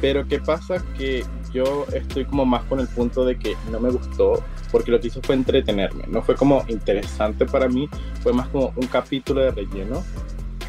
pero 0.00 0.26
¿qué 0.26 0.38
pasa? 0.38 0.82
Que 0.96 1.24
yo 1.52 1.86
estoy 1.92 2.24
como 2.24 2.44
más 2.44 2.64
con 2.64 2.80
el 2.80 2.88
punto 2.88 3.24
de 3.24 3.38
que 3.38 3.56
no 3.70 3.80
me 3.80 3.90
gustó 3.90 4.42
porque 4.70 4.90
lo 4.90 5.00
que 5.00 5.08
hizo 5.08 5.20
fue 5.22 5.34
entretenerme, 5.34 6.04
no 6.08 6.22
fue 6.22 6.34
como 6.34 6.64
interesante 6.68 7.46
para 7.46 7.68
mí, 7.68 7.88
fue 8.22 8.32
más 8.32 8.48
como 8.48 8.72
un 8.76 8.86
capítulo 8.86 9.40
de 9.40 9.50
relleno 9.50 10.02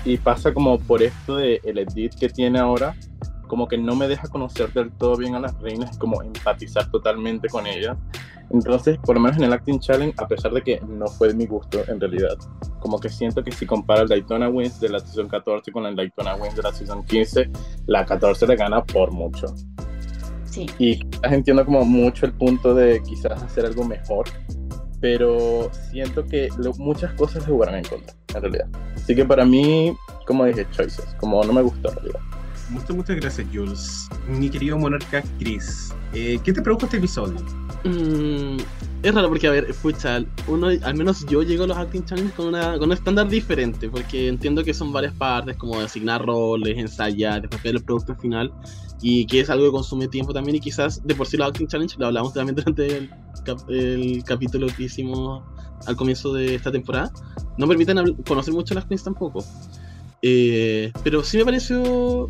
y 0.06 0.18
pasa 0.18 0.54
como 0.54 0.80
por 0.80 1.04
esto 1.04 1.38
de 1.38 1.62
el 1.64 1.78
edit 1.80 2.16
que 2.16 2.30
tiene 2.30 2.60
ahora, 2.60 2.96
como 3.48 3.68
que 3.68 3.78
no 3.78 3.96
me 3.96 4.08
deja 4.08 4.28
conocer 4.28 4.72
del 4.74 4.92
todo 4.92 5.18
bien 5.18 5.36
a 5.36 5.40
las 5.40 5.60
reinas, 5.60 5.98
como 5.98 6.22
empatizar 6.22 6.90
totalmente 6.92 7.50
con 7.50 7.68
ellas. 7.68 7.98
Entonces, 8.52 8.98
por 9.00 9.16
lo 9.16 9.22
menos 9.22 9.38
en 9.38 9.44
el 9.44 9.54
Acting 9.54 9.80
Challenge, 9.80 10.14
a 10.18 10.28
pesar 10.28 10.52
de 10.54 10.62
que 10.62 10.82
no 10.88 11.08
fue 11.08 11.30
de 11.30 11.34
mi 11.34 11.46
gusto 11.46 11.82
en 11.88 12.00
realidad, 12.00 12.38
como 12.80 13.00
que 13.00 13.10
siento 13.10 13.44
que 13.44 13.52
si 13.52 13.66
compara 13.66 14.02
el 14.02 14.08
Daytona 14.08 14.50
Wins 14.50 14.80
de 14.80 14.90
la 14.90 15.00
Season 15.00 15.28
14 15.28 15.72
con 15.72 15.86
el 15.86 15.96
Daytona 15.96 16.36
Wins 16.36 16.56
de 16.56 16.64
la 16.64 16.74
Season 16.74 17.04
15, 17.04 17.50
la 17.88 18.06
14 18.06 18.48
le 18.48 18.56
gana 18.56 18.84
por 18.84 19.12
mucho. 19.12 19.48
Sí. 20.46 20.66
Y 20.80 21.00
quizás 21.00 21.32
entiendo 21.32 21.64
como 21.64 21.86
mucho 21.86 22.26
el 22.26 22.34
punto 22.34 22.74
de 22.74 23.04
quizás 23.04 23.44
hacer 23.44 23.66
algo 23.66 23.84
mejor, 23.84 24.26
pero 25.02 25.70
siento 25.92 26.26
que 26.26 26.50
lo- 26.58 26.74
muchas 26.76 27.14
cosas 27.14 27.46
le 27.48 27.54
jugaron 27.54 27.76
en 27.76 27.84
contra, 27.86 28.16
en 28.36 28.42
realidad. 28.42 28.68
Así 28.96 29.16
que 29.16 29.26
para 29.26 29.46
mí, 29.46 29.94
como 30.26 30.46
dije, 30.46 30.66
choices, 30.72 31.06
como 31.20 31.44
no 31.44 31.54
me 31.54 31.62
gustó 31.62 31.90
en 31.90 31.96
realidad. 31.96 32.20
Muchas, 32.70 32.92
muchas 32.96 33.16
gracias, 33.16 33.48
Jules. 33.52 34.08
Mi 34.28 34.50
querido 34.50 34.78
monarca 34.78 35.24
Chris, 35.40 35.94
eh, 36.14 36.40
¿qué 36.44 36.54
te 36.54 36.62
produjo 36.62 36.86
este 36.86 36.98
episodio? 36.98 37.40
Mm, 37.84 38.58
es 39.02 39.14
raro 39.14 39.30
porque, 39.30 39.48
a 39.48 39.52
ver, 39.52 39.66
escucha, 39.70 40.24
uno, 40.48 40.68
al 40.68 40.96
menos 40.96 41.26
yo 41.28 41.42
llego 41.42 41.64
a 41.64 41.68
los 41.68 41.78
acting 41.78 42.04
challenges 42.04 42.34
con, 42.34 42.48
una, 42.48 42.74
con 42.78 42.84
un 42.90 42.94
estándar 42.94 43.28
diferente, 43.30 43.90
porque 43.90 44.28
entiendo 44.28 44.64
que 44.64 44.74
son 44.74 44.92
varias 44.92 45.14
partes, 45.14 45.56
como 45.58 45.80
asignar 45.80 46.26
roles, 46.26 46.78
ensayar, 46.78 47.42
después 47.42 47.64
ver 47.64 47.76
el 47.76 47.84
producto 47.84 48.16
final, 48.16 48.52
y 49.02 49.26
que 49.26 49.40
es 49.40 49.50
algo 49.50 49.66
que 49.66 49.72
consume 49.72 50.08
tiempo 50.08 50.34
también, 50.34 50.58
y 50.58 50.60
quizás 50.60 51.02
de 51.06 51.16
por 51.16 51.28
sí 51.28 51.38
los 51.38 51.48
acting 51.48 51.68
challenge 51.68 51.96
lo 51.98 52.08
hablamos 52.08 52.34
también 52.34 52.56
durante 52.58 52.98
el, 52.98 53.10
cap- 53.46 53.70
el 53.70 54.24
capítulo 54.26 54.68
que 54.76 54.84
hicimos 54.84 55.44
al 55.86 55.96
comienzo 55.96 56.34
de 56.34 56.56
esta 56.56 56.72
temporada, 56.72 57.12
no 57.58 57.68
permiten 57.68 58.16
conocer 58.28 58.54
mucho 58.54 58.74
las 58.74 58.86
queens 58.86 59.04
tampoco. 59.04 59.44
Eh, 60.22 60.92
pero 61.02 61.24
sí 61.24 61.38
me 61.38 61.46
pareció 61.46 62.28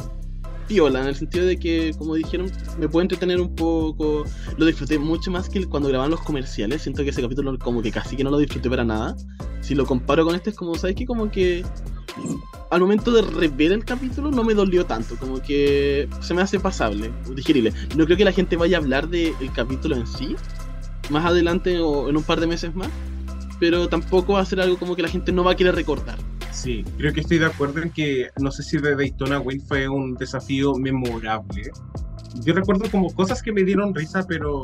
piola, 0.70 1.02
en 1.02 1.08
el 1.08 1.16
sentido 1.16 1.46
de 1.46 1.58
que, 1.58 1.94
como 1.98 2.16
dijeron, 2.16 2.50
me 2.80 2.88
puede 2.88 3.06
entretener 3.06 3.42
un 3.42 3.56
poco, 3.56 4.24
lo 4.56 4.66
disfruté 4.66 5.00
mucho 5.00 5.32
más 5.32 5.50
que 5.50 5.66
cuando 5.66 5.90
grababan 5.90 6.12
los 6.12 6.22
comerciales. 6.22 6.84
Siento 6.84 7.04
que 7.04 7.10
ese 7.10 7.22
capítulo 7.22 7.58
como 7.58 7.82
que 7.82 7.92
casi 7.92 8.16
que 8.16 8.24
no 8.24 8.30
lo 8.30 8.38
disfruté 8.38 8.70
para 8.70 8.86
nada. 8.86 9.18
Si 9.62 9.76
lo 9.76 9.86
comparo 9.86 10.24
con 10.24 10.36
este 10.36 10.52
es 10.52 10.56
como, 10.56 10.76
¿sabes 10.76 10.96
qué? 10.96 11.06
Como 11.06 11.30
que 11.32 11.66
al 12.70 12.82
momento 12.82 13.12
de 13.12 13.24
rever 13.24 13.72
el 13.72 13.84
capítulo 13.84 14.30
no 14.30 14.44
me 14.44 14.54
dolió 14.54 14.86
tanto, 14.86 15.16
como 15.18 15.42
que 15.42 16.08
se 16.22 16.34
me 16.36 16.42
hace 16.42 16.60
pasable, 16.60 17.12
digerible. 17.36 17.74
No 17.98 18.06
creo 18.06 18.16
que 18.16 18.26
la 18.26 18.32
gente 18.32 18.56
vaya 18.56 18.78
a 18.78 18.80
hablar 18.80 19.10
del 19.10 19.34
capítulo 19.54 19.96
en 19.96 20.06
sí, 20.06 20.36
más 21.10 21.26
adelante 21.26 21.80
o 21.80 22.10
en 22.10 22.18
un 22.18 22.24
par 22.24 22.40
de 22.40 22.46
meses 22.48 22.76
más, 22.76 22.90
pero 23.60 23.90
tampoco 23.90 24.34
va 24.34 24.42
a 24.42 24.46
ser 24.46 24.62
algo 24.62 24.78
como 24.78 24.96
que 24.96 25.02
la 25.02 25.10
gente 25.10 25.32
no 25.32 25.44
va 25.44 25.54
a 25.54 25.56
querer 25.56 25.74
recordar. 25.74 26.20
Sí, 26.62 26.84
creo 26.98 27.14
que 27.14 27.22
estoy 27.22 27.38
de 27.38 27.46
acuerdo 27.46 27.82
en 27.82 27.90
que 27.90 28.28
no 28.40 28.52
sé 28.52 28.64
si 28.64 28.78
de 28.78 28.96
Daytona 28.96 29.40
Win 29.40 29.62
fue 29.62 29.88
un 29.88 30.16
desafío 30.16 30.76
memorable. 30.76 31.72
Yo 32.44 32.54
recuerdo 32.54 32.90
como 32.92 33.10
cosas 33.14 33.42
que 33.42 33.54
me 33.54 33.64
dieron 33.64 33.96
risa, 33.96 34.26
pero 34.28 34.62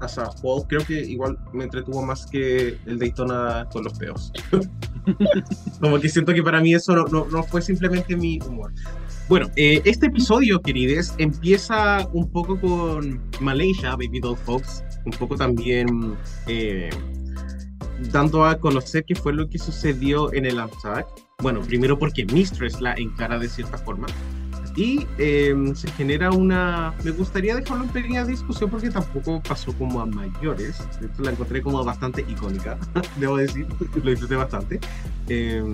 hasta 0.00 0.24
juego 0.26 0.66
creo 0.66 0.84
que 0.86 1.00
igual 1.02 1.38
me 1.52 1.64
entretuvo 1.64 2.02
más 2.02 2.26
que 2.26 2.78
el 2.86 2.98
Daytona 2.98 3.68
con 3.70 3.84
los 3.84 3.92
peos. 3.98 4.32
como 5.80 6.00
que 6.00 6.08
siento 6.08 6.32
que 6.34 6.42
para 6.42 6.60
mí 6.60 6.74
eso 6.74 6.94
no, 6.96 7.04
no- 7.04 7.26
no 7.26 7.42
fue 7.42 7.60
simplemente 7.60 8.16
mi 8.16 8.38
humor. 8.40 8.72
Bueno, 9.28 9.48
eh, 9.56 9.82
este 9.84 10.06
episodio, 10.06 10.60
querides, 10.62 11.14
empieza 11.18 12.06
un 12.12 12.30
poco 12.30 12.58
con 12.60 13.20
Malaysia, 13.40 13.90
Baby 13.90 14.20
Doll 14.20 14.36
Fox, 14.36 14.82
un 15.04 15.12
poco 15.12 15.36
también 15.36 16.16
eh, 16.46 16.88
dando 18.10 18.44
a 18.44 18.58
conocer 18.58 19.04
qué 19.04 19.14
fue 19.14 19.32
lo 19.32 19.48
que 19.48 19.58
sucedió 19.58 20.32
en 20.32 20.46
el 20.46 20.58
Amtrak. 20.58 21.06
Bueno, 21.38 21.60
primero 21.60 21.98
porque 21.98 22.24
Mistress 22.26 22.80
la 22.80 22.94
encara 22.94 23.38
de 23.38 23.48
cierta 23.48 23.78
forma. 23.78 24.06
Y 24.76 25.06
eh, 25.16 25.54
se 25.74 25.90
genera 25.92 26.30
una... 26.30 26.92
Me 27.02 27.10
gustaría 27.10 27.54
dejarlo 27.54 27.84
en 27.84 27.90
pequeña 27.90 28.24
discusión 28.26 28.68
porque 28.68 28.90
tampoco 28.90 29.42
pasó 29.42 29.72
como 29.72 30.02
a 30.02 30.06
mayores. 30.06 30.80
Hecho, 31.00 31.22
la 31.22 31.30
encontré 31.30 31.62
como 31.62 31.82
bastante 31.82 32.26
icónica, 32.28 32.78
debo 33.16 33.38
decir. 33.38 33.66
Lo 34.02 34.10
disfruté 34.10 34.36
bastante. 34.36 34.78
Eh, 35.28 35.64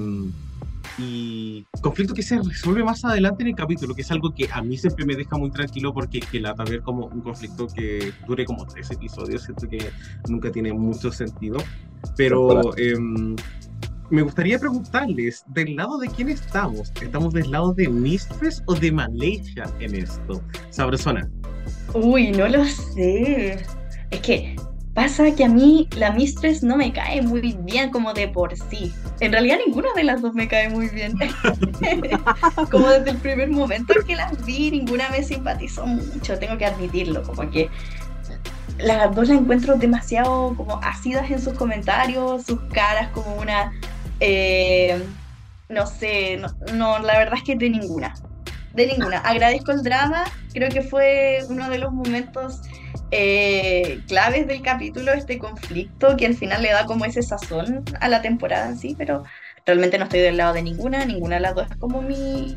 y 0.98 1.66
conflicto 1.80 2.14
que 2.14 2.22
se 2.22 2.38
resuelve 2.38 2.84
más 2.84 3.04
adelante 3.04 3.42
en 3.42 3.50
el 3.50 3.54
capítulo, 3.54 3.94
que 3.94 4.02
es 4.02 4.10
algo 4.10 4.32
que 4.34 4.48
a 4.52 4.62
mí 4.62 4.76
siempre 4.76 5.04
me 5.04 5.16
deja 5.16 5.36
muy 5.36 5.50
tranquilo 5.50 5.92
porque 5.92 6.20
que 6.20 6.40
lata 6.40 6.64
ver 6.64 6.82
como 6.82 7.06
un 7.06 7.20
conflicto 7.20 7.66
que 7.66 8.12
dure 8.26 8.44
como 8.44 8.66
tres 8.66 8.90
episodios, 8.90 9.42
siento 9.42 9.68
que 9.68 9.90
nunca 10.28 10.50
tiene 10.50 10.72
mucho 10.72 11.10
sentido. 11.10 11.58
Pero 12.16 12.76
em, 12.76 13.36
me 14.10 14.22
gustaría 14.22 14.58
preguntarles, 14.58 15.44
¿del 15.48 15.76
lado 15.76 15.98
de 15.98 16.08
quién 16.08 16.28
estamos? 16.28 16.92
¿Estamos 17.00 17.32
del 17.32 17.50
lado 17.50 17.72
de 17.72 17.88
Mistress 17.88 18.62
o 18.66 18.74
de 18.74 18.92
Malaysia 18.92 19.64
en 19.80 19.94
esto? 19.94 20.42
Sabrosona. 20.70 21.30
Uy, 21.94 22.32
no 22.32 22.48
lo 22.48 22.64
sé. 22.64 23.64
Es 24.10 24.20
que 24.20 24.56
pasa 24.94 25.34
que 25.34 25.44
a 25.44 25.48
mí 25.48 25.88
la 25.96 26.10
Mistress 26.12 26.62
no 26.62 26.76
me 26.76 26.92
cae 26.92 27.22
muy 27.22 27.56
bien 27.60 27.90
como 27.90 28.12
de 28.12 28.28
por 28.28 28.56
sí. 28.56 28.92
En 29.20 29.32
realidad 29.32 29.58
ninguna 29.64 29.88
de 29.94 30.04
las 30.04 30.20
dos 30.20 30.34
me 30.34 30.48
cae 30.48 30.68
muy 30.68 30.88
bien. 30.88 31.14
como 32.70 32.88
desde 32.88 33.10
el 33.10 33.18
primer 33.18 33.50
momento 33.50 33.94
en 33.98 34.06
que 34.06 34.16
las 34.16 34.44
vi, 34.44 34.70
ninguna 34.70 35.08
me 35.10 35.22
simpatizó 35.22 35.86
mucho, 35.86 36.38
tengo 36.38 36.58
que 36.58 36.66
admitirlo. 36.66 37.22
Como 37.22 37.50
que 37.50 37.70
las 38.78 39.14
dos 39.14 39.28
la 39.28 39.34
encuentro 39.34 39.76
demasiado 39.76 40.54
como 40.56 40.76
ácidas 40.82 41.30
en 41.30 41.40
sus 41.40 41.54
comentarios, 41.54 42.44
sus 42.44 42.60
caras 42.72 43.08
como 43.08 43.36
una... 43.36 43.72
eh, 44.20 45.02
no 45.68 45.86
sé, 45.86 46.36
no, 46.36 46.48
no, 46.74 46.98
la 46.98 47.18
verdad 47.18 47.34
es 47.38 47.44
que 47.44 47.56
de 47.56 47.70
ninguna. 47.70 48.14
De 48.74 48.86
ninguna. 48.86 49.18
Agradezco 49.18 49.72
el 49.72 49.82
drama, 49.82 50.24
creo 50.52 50.68
que 50.68 50.82
fue 50.82 51.40
uno 51.48 51.68
de 51.68 51.78
los 51.78 51.92
momentos 51.92 52.62
eh, 53.10 54.00
claves 54.08 54.46
del 54.46 54.62
capítulo, 54.62 55.12
este 55.12 55.38
conflicto 55.38 56.16
que 56.16 56.26
al 56.26 56.34
final 56.34 56.62
le 56.62 56.70
da 56.70 56.86
como 56.86 57.04
ese 57.04 57.22
sazón 57.22 57.84
a 58.00 58.08
la 58.08 58.22
temporada 58.22 58.68
en 58.68 58.78
sí, 58.78 58.94
pero 58.96 59.24
realmente 59.66 59.98
no 59.98 60.04
estoy 60.04 60.20
del 60.20 60.36
lado 60.36 60.54
de 60.54 60.62
ninguna, 60.62 61.04
ninguna 61.04 61.36
de 61.36 61.42
las 61.42 61.54
dos 61.54 61.70
es 61.70 61.76
como 61.76 62.02
mi, 62.02 62.56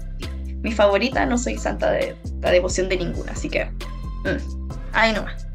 mi 0.62 0.72
favorita, 0.72 1.26
no 1.26 1.38
soy 1.38 1.58
santa 1.58 1.92
de 1.92 2.16
la 2.42 2.52
devoción 2.52 2.90
de 2.90 2.98
ninguna, 2.98 3.34
así 3.34 3.50
que... 3.50 3.66
mm, 3.66 4.70
ahí 4.94 5.14
nomás. 5.14 5.48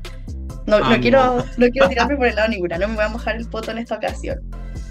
No, 0.66 0.78
no, 0.78 0.90
no. 0.90 1.00
quiero, 1.00 1.36
no 1.56 1.68
quiero 1.70 1.88
tirarme 1.88 2.16
por 2.16 2.26
el 2.26 2.36
lado 2.36 2.48
de 2.48 2.56
ninguna, 2.56 2.78
no 2.78 2.88
me 2.88 2.94
voy 2.96 3.04
a 3.04 3.08
mojar 3.08 3.36
el 3.36 3.48
poto 3.48 3.70
en 3.70 3.78
esta 3.78 3.96
ocasión. 3.96 4.38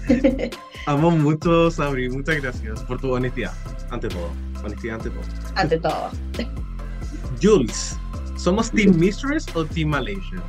Amo 0.86 1.10
mucho, 1.10 1.70
Sabri. 1.70 2.08
Muchas 2.08 2.40
gracias 2.40 2.82
por 2.84 3.00
tu 3.00 3.12
honestidad. 3.12 3.52
Ante 3.90 4.08
todo. 4.08 4.30
Honestidad 4.64 4.96
ante 4.96 5.10
todo. 5.10 5.22
Ante 5.54 5.78
todo. 5.78 6.10
Jules, 7.42 7.98
¿somos 8.36 8.70
Team 8.70 8.96
Mistress 8.96 9.46
o 9.54 9.64
Team 9.64 9.90
Malaysia? 9.90 10.42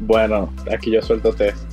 Bueno, 0.00 0.52
aquí 0.72 0.90
yo 0.90 1.02
suelto 1.02 1.32
test. 1.32 1.64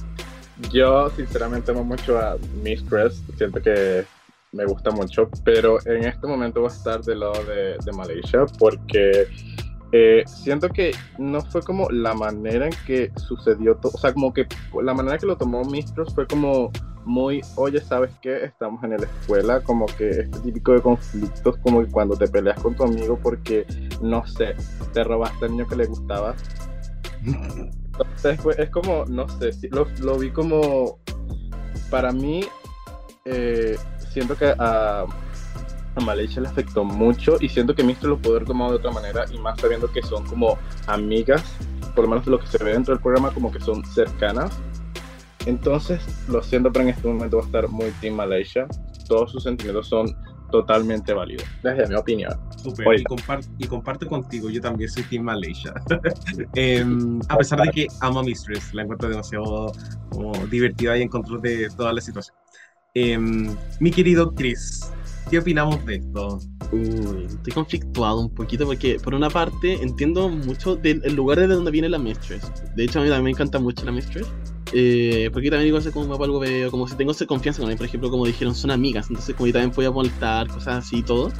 Yo 0.71 1.09
sinceramente 1.11 1.71
amo 1.71 1.83
mucho 1.83 2.17
a 2.19 2.37
Mistress, 2.61 3.21
siento 3.37 3.61
que 3.61 4.05
me 4.51 4.65
gusta 4.65 4.91
mucho, 4.91 5.29
pero 5.43 5.79
en 5.85 6.05
este 6.05 6.27
momento 6.27 6.61
voy 6.61 6.69
a 6.69 6.73
estar 6.73 7.01
del 7.01 7.19
lado 7.21 7.43
de, 7.45 7.75
de 7.83 7.91
Malaysia 7.91 8.45
porque 8.59 9.27
eh, 9.91 10.23
siento 10.25 10.69
que 10.69 10.91
no 11.17 11.41
fue 11.41 11.61
como 11.61 11.89
la 11.89 12.13
manera 12.13 12.65
en 12.65 12.73
que 12.87 13.11
sucedió 13.15 13.75
todo, 13.75 13.91
o 13.93 13.97
sea, 13.97 14.13
como 14.13 14.33
que 14.33 14.47
la 14.81 14.93
manera 14.93 15.17
que 15.17 15.25
lo 15.25 15.37
tomó 15.37 15.63
Mistress 15.65 16.13
fue 16.13 16.25
como 16.25 16.71
muy, 17.05 17.41
oye, 17.55 17.81
¿sabes 17.81 18.11
qué? 18.21 18.45
Estamos 18.45 18.83
en 18.83 18.91
la 18.91 19.05
escuela, 19.05 19.61
como 19.61 19.85
que 19.85 20.09
este 20.09 20.39
típico 20.39 20.73
de 20.73 20.81
conflictos, 20.81 21.57
como 21.57 21.81
que 21.83 21.91
cuando 21.91 22.15
te 22.15 22.27
peleas 22.27 22.59
con 22.59 22.75
tu 22.75 22.83
amigo 22.83 23.19
porque, 23.21 23.65
no 24.01 24.25
sé, 24.25 24.55
te 24.93 25.03
robaste 25.03 25.45
al 25.45 25.51
niño 25.51 25.67
que 25.67 25.75
le 25.75 25.85
gustaba. 25.85 26.35
Entonces, 27.25 28.39
pues, 28.41 28.59
es 28.59 28.69
como, 28.69 29.05
no 29.05 29.27
sé, 29.29 29.51
lo, 29.69 29.87
lo 30.01 30.17
vi 30.17 30.31
como, 30.31 30.99
para 31.89 32.11
mí, 32.11 32.43
eh, 33.25 33.77
siento 34.11 34.35
que 34.35 34.53
a, 34.57 35.05
a 35.95 35.99
Malaysia 36.01 36.41
le 36.41 36.47
afectó 36.47 36.83
mucho 36.83 37.37
y 37.39 37.49
siento 37.49 37.75
que 37.75 37.83
Mister 37.83 38.09
lo 38.09 38.17
pudo 38.17 38.35
haber 38.35 38.47
tomado 38.47 38.71
de 38.71 38.77
otra 38.77 38.91
manera 38.91 39.25
y 39.31 39.37
más 39.37 39.59
sabiendo 39.59 39.91
que 39.91 40.01
son 40.01 40.25
como 40.25 40.57
amigas, 40.87 41.43
por 41.95 42.05
lo 42.05 42.09
menos 42.09 42.25
lo 42.27 42.39
que 42.39 42.47
se 42.47 42.63
ve 42.63 42.73
dentro 42.73 42.93
del 42.93 43.01
programa, 43.01 43.31
como 43.31 43.51
que 43.51 43.59
son 43.59 43.85
cercanas. 43.85 44.59
Entonces, 45.45 46.01
lo 46.27 46.41
siento, 46.41 46.71
pero 46.71 46.83
en 46.83 46.89
este 46.89 47.07
momento 47.07 47.37
va 47.37 47.43
a 47.43 47.45
estar 47.45 47.67
muy 47.67 47.91
Team 48.01 48.15
Malaysia. 48.15 48.65
Todos 49.07 49.31
sus 49.31 49.43
sentimientos 49.43 49.87
son 49.87 50.15
totalmente 50.51 51.13
válidos, 51.13 51.45
desde 51.63 51.87
mi 51.87 51.95
opinión. 51.95 52.31
Súper. 52.61 52.87
Oye. 52.87 53.01
Y, 53.01 53.03
compar- 53.03 53.43
y 53.57 53.65
comparto 53.67 54.07
contigo, 54.07 54.49
yo 54.49 54.61
también 54.61 54.89
soy 54.89 55.03
Team 55.03 55.23
Malaysia. 55.23 55.73
Em, 56.55 57.19
a 57.27 57.37
pesar 57.37 57.59
de 57.61 57.71
que 57.71 57.87
amo 58.01 58.19
a 58.19 58.23
Mistress, 58.23 58.73
la 58.73 58.83
encuentro 58.83 59.09
demasiado 59.09 59.71
como, 60.11 60.31
divertida 60.47 60.95
y 60.97 61.01
en 61.01 61.09
control 61.09 61.41
de 61.41 61.69
toda 61.75 61.91
la 61.91 61.99
situación. 62.01 62.37
Em, 62.93 63.55
mi 63.79 63.89
querido 63.89 64.33
Chris, 64.35 64.91
¿qué 65.31 65.39
opinamos 65.39 65.83
de 65.87 65.95
esto? 65.95 66.39
Uy, 66.71 67.25
estoy 67.25 67.53
conflictuado 67.53 68.21
un 68.21 68.33
poquito 68.33 68.65
porque, 68.67 68.97
por 69.03 69.15
una 69.15 69.29
parte, 69.31 69.81
entiendo 69.81 70.29
mucho 70.29 70.75
del 70.75 71.01
el 71.03 71.15
lugar 71.15 71.39
de 71.39 71.47
donde 71.47 71.71
viene 71.71 71.89
la 71.89 71.97
Mistress. 71.97 72.51
De 72.75 72.83
hecho, 72.83 72.99
a 72.99 73.01
mí 73.03 73.09
también 73.09 73.23
me 73.23 73.31
encanta 73.31 73.59
mucho 73.59 73.83
la 73.85 73.91
Mistress. 73.91 74.27
Eh, 74.75 75.29
porque 75.31 75.51
también 75.51 75.67
igual 75.67 75.83
sé 75.83 75.91
como 75.91 76.07
mapa 76.07 76.25
algo 76.25 76.39
veo, 76.39 76.71
como 76.71 76.87
si 76.87 76.95
tengo 76.95 77.11
esa 77.11 77.27
confianza 77.27 77.61
con 77.61 77.69
él, 77.69 77.77
por 77.77 77.85
ejemplo, 77.85 78.09
como 78.09 78.25
dijeron, 78.25 78.55
son 78.55 78.71
amigas, 78.71 79.07
entonces 79.09 79.35
como 79.35 79.45
yo 79.45 79.53
también 79.53 79.71
podía 79.71 79.91
molestar, 79.91 80.47
cosas 80.47 80.85
así 80.85 80.97
y 80.97 81.03
todo. 81.03 81.31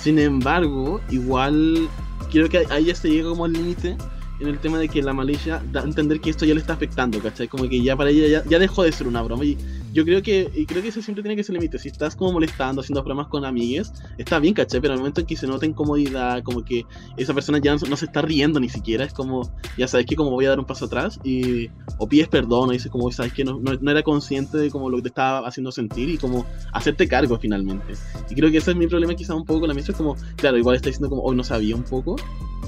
Sin 0.00 0.18
embargo, 0.20 1.00
igual 1.10 1.88
creo 2.30 2.48
que 2.48 2.64
ahí 2.70 2.84
ya 2.84 2.94
se 2.94 3.10
llega 3.10 3.28
como 3.30 3.44
al 3.44 3.52
límite 3.52 3.96
en 4.38 4.48
el 4.48 4.58
tema 4.58 4.78
de 4.78 4.88
que 4.88 5.02
la 5.02 5.12
malicia 5.12 5.62
da 5.72 5.80
a 5.80 5.84
entender 5.84 6.20
que 6.20 6.30
esto 6.30 6.44
ya 6.44 6.54
le 6.54 6.60
está 6.60 6.74
afectando, 6.74 7.18
¿cachai? 7.20 7.48
Como 7.48 7.68
que 7.68 7.82
ya 7.82 7.96
para 7.96 8.10
ella 8.10 8.28
ya, 8.28 8.48
ya 8.48 8.58
dejó 8.58 8.84
de 8.84 8.92
ser 8.92 9.08
una 9.08 9.22
broma 9.22 9.44
y 9.44 9.56
yo 9.92 10.04
creo 10.04 10.22
que 10.22 10.50
y 10.54 10.66
creo 10.66 10.82
que 10.82 10.88
eso 10.88 11.02
siempre 11.02 11.22
tiene 11.22 11.36
que 11.36 11.44
ser 11.44 11.54
límite. 11.54 11.78
Si 11.78 11.88
estás 11.88 12.16
como 12.16 12.32
molestando, 12.32 12.80
haciendo 12.80 13.02
bromas 13.02 13.28
con 13.28 13.44
amigues, 13.44 13.92
está 14.18 14.38
bien, 14.38 14.54
¿cachai? 14.54 14.80
Pero 14.80 14.94
al 14.94 14.98
momento 14.98 15.20
en 15.20 15.26
que 15.26 15.36
se 15.36 15.46
nota 15.46 15.66
incomodidad, 15.66 16.42
como 16.42 16.64
que 16.64 16.84
esa 17.16 17.34
persona 17.34 17.58
ya 17.58 17.76
no, 17.76 17.96
se 17.96 18.04
está 18.04 18.22
riendo 18.22 18.60
ni 18.60 18.68
siquiera, 18.68 19.04
es 19.04 19.12
como, 19.12 19.50
ya 19.76 19.88
sabes 19.88 20.06
que 20.06 20.16
como 20.16 20.30
voy 20.30 20.46
a 20.46 20.50
dar 20.50 20.58
un 20.58 20.66
paso 20.66 20.86
atrás 20.86 21.18
y 21.24 21.70
o 21.98 22.08
pides 22.08 22.28
perdón 22.28 22.70
o 22.70 22.72
dices 22.72 22.90
como, 22.90 23.10
sabes 23.10 23.32
que 23.32 23.44
no, 23.44 23.58
no, 23.60 23.72
no 23.80 23.90
era 23.90 24.02
consciente 24.02 24.58
de 24.58 24.70
como 24.70 24.90
lo 24.90 24.98
que 24.98 25.04
te 25.04 25.08
estaba 25.08 25.46
haciendo 25.46 25.72
sentir 25.72 26.08
y 26.10 26.18
como 26.18 26.46
hacerte 26.72 27.08
cargo 27.08 27.38
finalmente. 27.38 27.94
Y 28.30 28.34
creo 28.34 28.50
que 28.50 28.58
ese 28.58 28.72
es 28.72 28.76
mi 28.76 28.86
problema 28.86 29.14
quizá 29.14 29.34
un 29.34 29.44
poco 29.44 29.60
con 29.60 29.68
la 29.68 29.74
misa, 29.74 29.92
es 29.92 29.98
como, 29.98 30.16
claro, 30.36 30.58
igual 30.58 30.76
está 30.76 30.88
diciendo 30.88 31.08
como, 31.08 31.22
hoy 31.22 31.36
no 31.36 31.44
sabía 31.44 31.76
un 31.76 31.84
poco, 31.84 32.16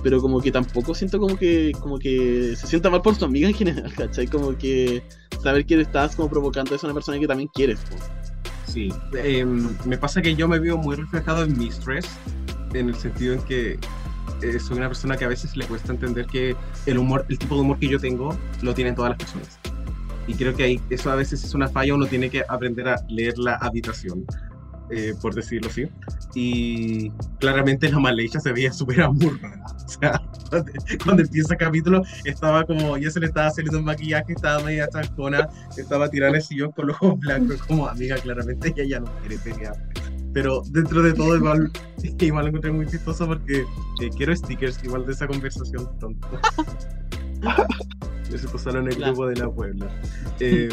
pero 0.03 0.21
como 0.21 0.41
que 0.41 0.53
tampoco 0.53 0.95
siento 0.95 1.19
como 1.19 1.37
que 1.37 1.73
como 1.81 1.99
que 1.99 2.55
se 2.57 2.67
sienta 2.67 2.91
mal 2.91 3.03
por 3.03 3.15
su 3.15 3.25
amiga 3.25 3.49
en 3.49 3.55
general, 3.55 3.93
¿cachai? 3.97 4.27
Como 4.27 4.57
que 4.57 5.03
saber 5.43 5.67
que 5.67 5.81
estás 5.81 6.17
como 6.17 6.29
provocando 6.29 6.75
eso 6.75 6.87
a 6.87 6.91
una 6.91 6.95
persona 6.95 7.19
que 7.19 7.27
también 7.27 7.49
quieres. 7.55 7.81
Sí, 8.67 8.93
em, 9.15 9.69
me 9.87 9.97
pasa 9.97 10.21
que 10.21 10.35
yo 10.35 10.47
me 10.47 10.59
veo 10.59 10.77
muy 10.77 10.97
reflejado 10.97 11.43
en 11.45 11.59
Mistress, 11.59 12.07
en 12.75 12.89
el 12.91 12.95
sentido 12.95 13.35
en 13.35 13.43
que 13.43 13.79
eh, 14.43 14.61
soy 14.61 14.77
una 14.77 14.89
persona 14.89 15.17
que 15.17 15.25
a 15.25 15.29
veces 15.29 15.57
le 15.57 15.67
cuesta 15.67 15.93
entender 15.93 16.27
que 16.27 16.55
el 16.87 16.99
humor, 16.99 17.25
el 17.29 17.39
tipo 17.39 17.55
de 17.55 17.63
humor 17.63 17.79
que 17.79 17.89
yo 17.89 17.99
tengo, 17.99 18.37
lo 18.63 18.75
tienen 18.75 18.95
todas 18.95 19.11
las 19.11 19.19
personas. 19.19 19.59
Y 20.27 20.35
creo 20.35 20.55
que 20.55 20.63
ahí, 20.63 20.81
eso 20.91 21.11
a 21.11 21.15
veces 21.15 21.43
es 21.43 21.55
una 21.55 21.69
falla, 21.69 21.95
uno 21.95 22.07
tiene 22.07 22.29
que 22.29 22.45
aprender 22.47 22.89
a 22.89 22.97
leer 23.09 23.39
la 23.39 23.55
habitación, 23.55 24.27
eh, 24.91 25.15
por 25.21 25.35
decirlo 25.35 25.69
así. 25.69 25.89
Y 26.35 27.11
claramente 27.41 27.89
la 27.91 27.99
Malaysia 27.99 28.41
se 28.41 28.53
veía 28.53 28.73
súper 28.73 29.03
amurrada. 29.03 29.65
O 29.89 29.91
sea, 30.01 30.21
cuando, 31.03 31.23
empieza 31.23 31.55
el 31.55 31.59
capítulo, 31.59 32.03
estaba 32.25 32.63
como, 32.65 32.99
ya 32.99 33.11
se 33.11 33.21
le 33.21 33.27
estaba 33.27 33.51
saliendo 33.51 33.79
el 33.79 33.85
maquillaje, 33.85 34.35
estaba 34.35 34.63
media 34.63 34.87
chascona, 34.87 35.49
estaba 35.79 36.11
tirada 36.11 36.31
en 36.31 36.37
el 36.37 36.43
sillón 36.43 36.73
con 36.73 36.89
los 36.89 36.97
ojos 36.97 37.19
blancos, 37.19 37.63
como 37.63 37.89
amiga, 37.89 38.17
claramente 38.17 38.69
ella 38.69 38.85
ya 38.85 39.01
no 39.01 39.11
quiere 39.21 39.39
pelear. 39.39 39.75
Pero 40.35 40.63
dentro 40.71 41.03
de 41.03 41.15
todo, 41.15 41.37
igual, 41.37 41.73
igual 42.21 42.45
lo 42.45 42.49
encontré 42.51 42.71
muy 42.71 42.87
chistoso 42.87 43.27
porque 43.27 43.61
eh, 44.03 44.11
quiero 44.15 44.37
stickers 44.37 44.79
igual 44.85 45.07
de 45.07 45.13
esa 45.13 45.27
conversación 45.27 45.89
pronto. 45.99 46.29
Eso 48.33 48.59
solo 48.59 48.81
en 48.81 48.89
el 48.89 48.97
Claro. 48.97 49.13
grupo 49.15 49.27
de 49.29 49.37
la 49.37 49.49
Puebla. 49.51 49.87
Eh, 50.39 50.69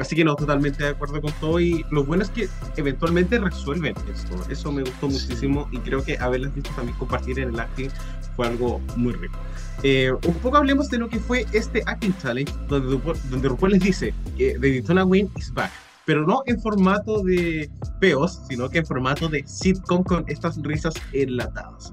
así 0.00 0.16
que 0.16 0.24
no, 0.24 0.34
totalmente 0.34 0.82
de 0.82 0.90
acuerdo 0.90 1.20
con 1.20 1.32
todo. 1.34 1.60
Y 1.60 1.84
lo 1.90 2.04
bueno 2.04 2.24
es 2.24 2.30
que 2.30 2.48
eventualmente 2.76 3.38
resuelven 3.38 3.94
esto. 4.12 4.36
Eso 4.50 4.72
me 4.72 4.82
gustó 4.82 5.08
muchísimo 5.08 5.68
y 5.70 5.78
creo 5.78 6.02
que 6.02 6.18
haberlas 6.18 6.52
visto 6.54 6.70
también 6.74 6.98
compartir 6.98 7.38
en 7.38 7.50
el 7.50 7.60
acting 7.60 7.90
fue 8.34 8.48
algo 8.48 8.80
muy 8.96 9.12
rico. 9.12 9.38
Eh, 9.84 10.10
un 10.26 10.34
poco 10.34 10.56
hablemos 10.56 10.90
de 10.90 10.98
lo 10.98 11.08
que 11.08 11.20
fue 11.20 11.46
este 11.52 11.82
acting 11.86 12.12
challenge, 12.20 12.52
donde, 12.68 13.00
donde 13.30 13.48
RuPaul 13.48 13.72
les 13.72 13.82
dice 13.82 14.12
que 14.36 14.58
The 14.60 14.70
Daytona 14.72 15.04
Win 15.04 15.30
is 15.36 15.52
back. 15.54 15.70
Pero 16.06 16.26
no 16.26 16.42
en 16.46 16.60
formato 16.60 17.22
de 17.22 17.70
peos, 18.00 18.40
sino 18.48 18.68
que 18.68 18.78
en 18.78 18.86
formato 18.86 19.28
de 19.28 19.44
sitcom 19.46 20.02
con 20.02 20.24
estas 20.28 20.60
risas 20.62 20.94
enlatadas. 21.12 21.92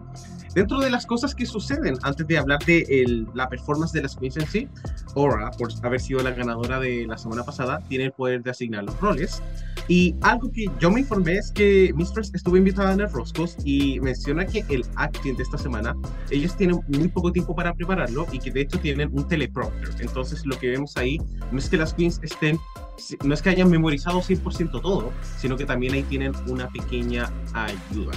Dentro 0.53 0.79
de 0.79 0.89
las 0.91 1.05
cosas 1.05 1.33
que 1.33 1.45
suceden, 1.45 1.97
antes 2.03 2.27
de 2.27 2.37
hablar 2.37 2.59
de 2.65 2.85
el- 2.89 3.27
la 3.33 3.49
performance 3.49 3.91
de 3.91 4.03
las 4.03 4.15
queens 4.15 4.37
en 4.37 4.47
sí, 4.47 4.67
Aura, 5.15 5.49
por 5.51 5.69
haber 5.83 5.99
sido 5.99 6.21
la 6.21 6.31
ganadora 6.31 6.79
de 6.79 7.07
la 7.07 7.17
semana 7.17 7.43
pasada, 7.43 7.79
tiene 7.89 8.05
el 8.05 8.11
poder 8.11 8.43
de 8.43 8.51
asignar 8.51 8.83
los 8.83 8.99
roles. 8.99 9.41
Y 9.87 10.15
algo 10.21 10.51
que 10.51 10.65
yo 10.79 10.91
me 10.91 11.01
informé 11.01 11.33
es 11.37 11.51
que 11.51 11.91
Mistress 11.95 12.31
estuvo 12.33 12.55
invitada 12.55 12.93
en 12.93 13.01
el 13.01 13.11
Roscos 13.11 13.57
y 13.65 13.99
menciona 13.99 14.45
que 14.45 14.63
el 14.69 14.85
acting 14.95 15.35
de 15.35 15.43
esta 15.43 15.57
semana, 15.57 15.95
ellos 16.29 16.55
tienen 16.55 16.79
muy 16.87 17.07
poco 17.09 17.31
tiempo 17.31 17.55
para 17.55 17.73
prepararlo 17.73 18.25
y 18.31 18.39
que 18.39 18.51
de 18.51 18.61
hecho 18.61 18.79
tienen 18.79 19.09
un 19.11 19.27
teleprompter. 19.27 19.89
Entonces 19.99 20.45
lo 20.45 20.57
que 20.59 20.69
vemos 20.69 20.95
ahí 20.97 21.19
no 21.51 21.57
es 21.57 21.67
que 21.69 21.77
las 21.77 21.93
queens 21.93 22.19
estén, 22.21 22.59
no 23.25 23.33
es 23.33 23.41
que 23.41 23.49
hayan 23.49 23.69
memorizado 23.69 24.21
100% 24.21 24.79
todo, 24.81 25.11
sino 25.37 25.57
que 25.57 25.65
también 25.65 25.93
ahí 25.95 26.03
tienen 26.03 26.31
una 26.47 26.69
pequeña 26.69 27.29
ayuda. 27.53 28.13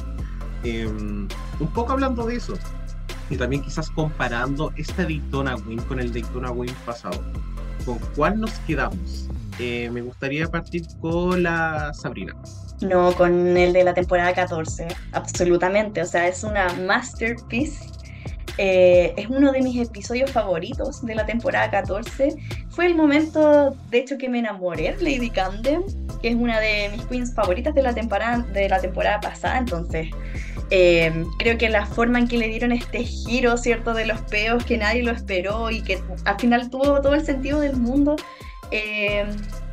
Em, 0.67 1.29
un 1.61 1.69
poco 1.69 1.93
hablando 1.93 2.27
de 2.27 2.37
eso, 2.37 2.55
y 3.31 3.37
también 3.37 3.63
quizás 3.63 3.89
comparando 3.91 4.73
esta 4.77 5.05
Daytona 5.05 5.55
Win 5.55 5.79
con 5.83 6.01
el 6.01 6.13
Daytona 6.13 6.51
Win 6.51 6.75
pasado, 6.85 7.23
¿con 7.85 7.99
cuál 8.17 8.41
nos 8.41 8.51
quedamos? 8.67 9.29
Eh, 9.61 9.89
me 9.93 10.03
gustaría 10.03 10.49
partir 10.49 10.83
con 11.01 11.43
la 11.45 11.93
Sabrina. 11.95 12.35
No, 12.81 13.13
con 13.13 13.57
el 13.57 13.73
de 13.73 13.85
la 13.85 13.95
temporada 13.95 14.35
14, 14.35 14.89
absolutamente. 15.13 16.03
O 16.03 16.05
sea, 16.05 16.27
es 16.27 16.43
una 16.43 16.69
masterpiece. 16.87 17.87
Eh, 18.59 19.15
es 19.17 19.29
uno 19.29 19.53
de 19.53 19.63
mis 19.63 19.81
episodios 19.81 20.31
favoritos 20.31 21.05
de 21.05 21.15
la 21.15 21.25
temporada 21.25 21.71
14. 21.71 22.37
Fue 22.71 22.87
el 22.87 22.95
momento, 22.95 23.75
de 23.91 23.99
hecho, 23.99 24.19
que 24.19 24.29
me 24.29 24.41
enamoré 24.41 24.95
de 24.95 25.03
Lady 25.03 25.31
Camden, 25.31 25.85
que 26.21 26.29
es 26.29 26.35
una 26.35 26.61
de 26.61 26.91
mis 26.93 27.07
queens 27.07 27.35
favoritas 27.35 27.75
de 27.75 27.83
la 27.83 27.95
temporada, 27.95 28.39
de 28.53 28.69
la 28.69 28.81
temporada 28.81 29.21
pasada. 29.21 29.59
Entonces, 29.59 30.11
eh, 30.71 31.25
creo 31.39 31.59
que 31.59 31.69
la 31.69 31.87
forma 31.87 32.19
en 32.19 32.29
que 32.29 32.39
le 32.39 32.49
dieron 32.49 32.73
este 32.73 33.05
giro, 33.05 33.57
¿cierto? 33.57 33.95
De 33.95 34.07
los 34.07 34.21
peos 34.23 34.65
que 34.65 34.79
nadie 34.79 35.03
lo 35.03 35.13
esperó 35.13 35.71
y 35.71 35.83
que 35.83 36.03
al 36.25 36.39
final 36.39 36.71
tuvo 36.71 37.01
todo 37.01 37.15
el 37.15 37.25
sentido 37.25 37.61
del 37.61 37.77
mundo. 37.77 38.17
eh, 38.71 39.25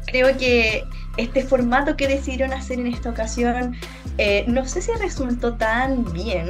creo 0.06 0.38
que 0.38 0.84
este 1.18 1.44
formato 1.44 1.96
que 1.96 2.08
decidieron 2.08 2.54
hacer 2.54 2.80
en 2.80 2.88
esta 2.88 3.10
ocasión 3.10 3.76
Eh, 4.20 4.46
no 4.48 4.66
sé 4.68 4.82
si 4.82 4.92
resultó 5.00 5.56
tan 5.56 6.06
bien 6.14 6.48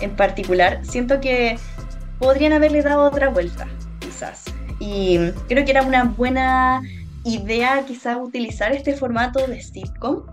en 0.00 0.10
particular. 0.16 0.80
Siento 0.82 1.18
que 1.20 1.58
podrían 2.18 2.52
haberle 2.52 2.82
dado 2.82 3.04
otra 3.04 3.30
vuelta, 3.30 3.66
quizás. 4.00 4.44
Y 4.78 5.18
creo 5.48 5.64
que 5.64 5.70
era 5.70 5.82
una 5.82 6.04
buena 6.04 6.82
idea 7.24 7.84
quizás 7.86 8.18
utilizar 8.20 8.72
este 8.72 8.94
formato 8.94 9.46
de 9.46 9.62
sitcom 9.62 10.24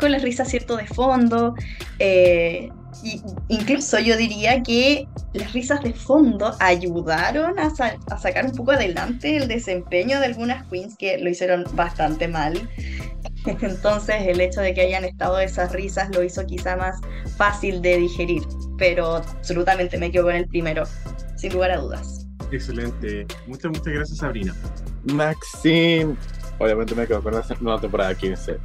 con 0.00 0.12
las 0.12 0.22
risas 0.22 0.48
cierto 0.48 0.76
de 0.76 0.86
fondo. 0.86 1.54
Eh, 1.98 2.70
y 3.02 3.22
incluso 3.48 3.98
yo 3.98 4.16
diría 4.16 4.62
que 4.62 5.06
las 5.32 5.52
risas 5.52 5.82
de 5.82 5.92
fondo 5.92 6.54
ayudaron 6.58 7.58
a, 7.58 7.72
a, 8.10 8.18
sacar 8.18 8.44
un 8.44 8.52
poco 8.52 8.72
adelante 8.72 9.36
el 9.36 9.48
desempeño 9.48 10.18
de 10.20 10.26
algunas 10.26 10.66
queens 10.66 10.96
que 10.96 11.18
lo 11.18 11.30
hicieron 11.30 11.64
bastante 11.74 12.28
mal. 12.28 12.68
Entonces 13.46 14.16
el 14.26 14.40
hecho 14.40 14.60
de 14.60 14.74
que 14.74 14.82
hayan 14.82 15.04
estado 15.04 15.38
esas 15.40 15.72
risas 15.72 16.14
lo 16.14 16.22
hizo 16.22 16.44
quizá 16.46 16.76
más 16.76 17.00
fácil 17.36 17.80
de 17.80 17.96
digerir, 17.96 18.42
pero 18.76 19.16
absolutamente 19.16 19.96
me 19.96 20.10
quedo 20.10 20.24
con 20.24 20.34
el 20.34 20.46
primero, 20.48 20.84
sin 21.36 21.52
lugar 21.52 21.70
a 21.70 21.76
dudas. 21.78 22.26
Excelente. 22.52 23.26
Muchas, 23.46 23.70
muchas 23.70 23.94
gracias, 23.94 24.18
Sabrina. 24.18 24.54
Maxine, 25.04 26.16
obviamente 26.58 26.94
me 26.94 27.06
quedo 27.06 27.22
con 27.22 27.32
la 27.32 27.44
nueva 27.60 27.80
temporada 27.80 28.14
15. 28.14 28.58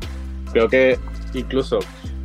Creo 0.56 0.70
que 0.70 0.98
incluso 1.34 1.80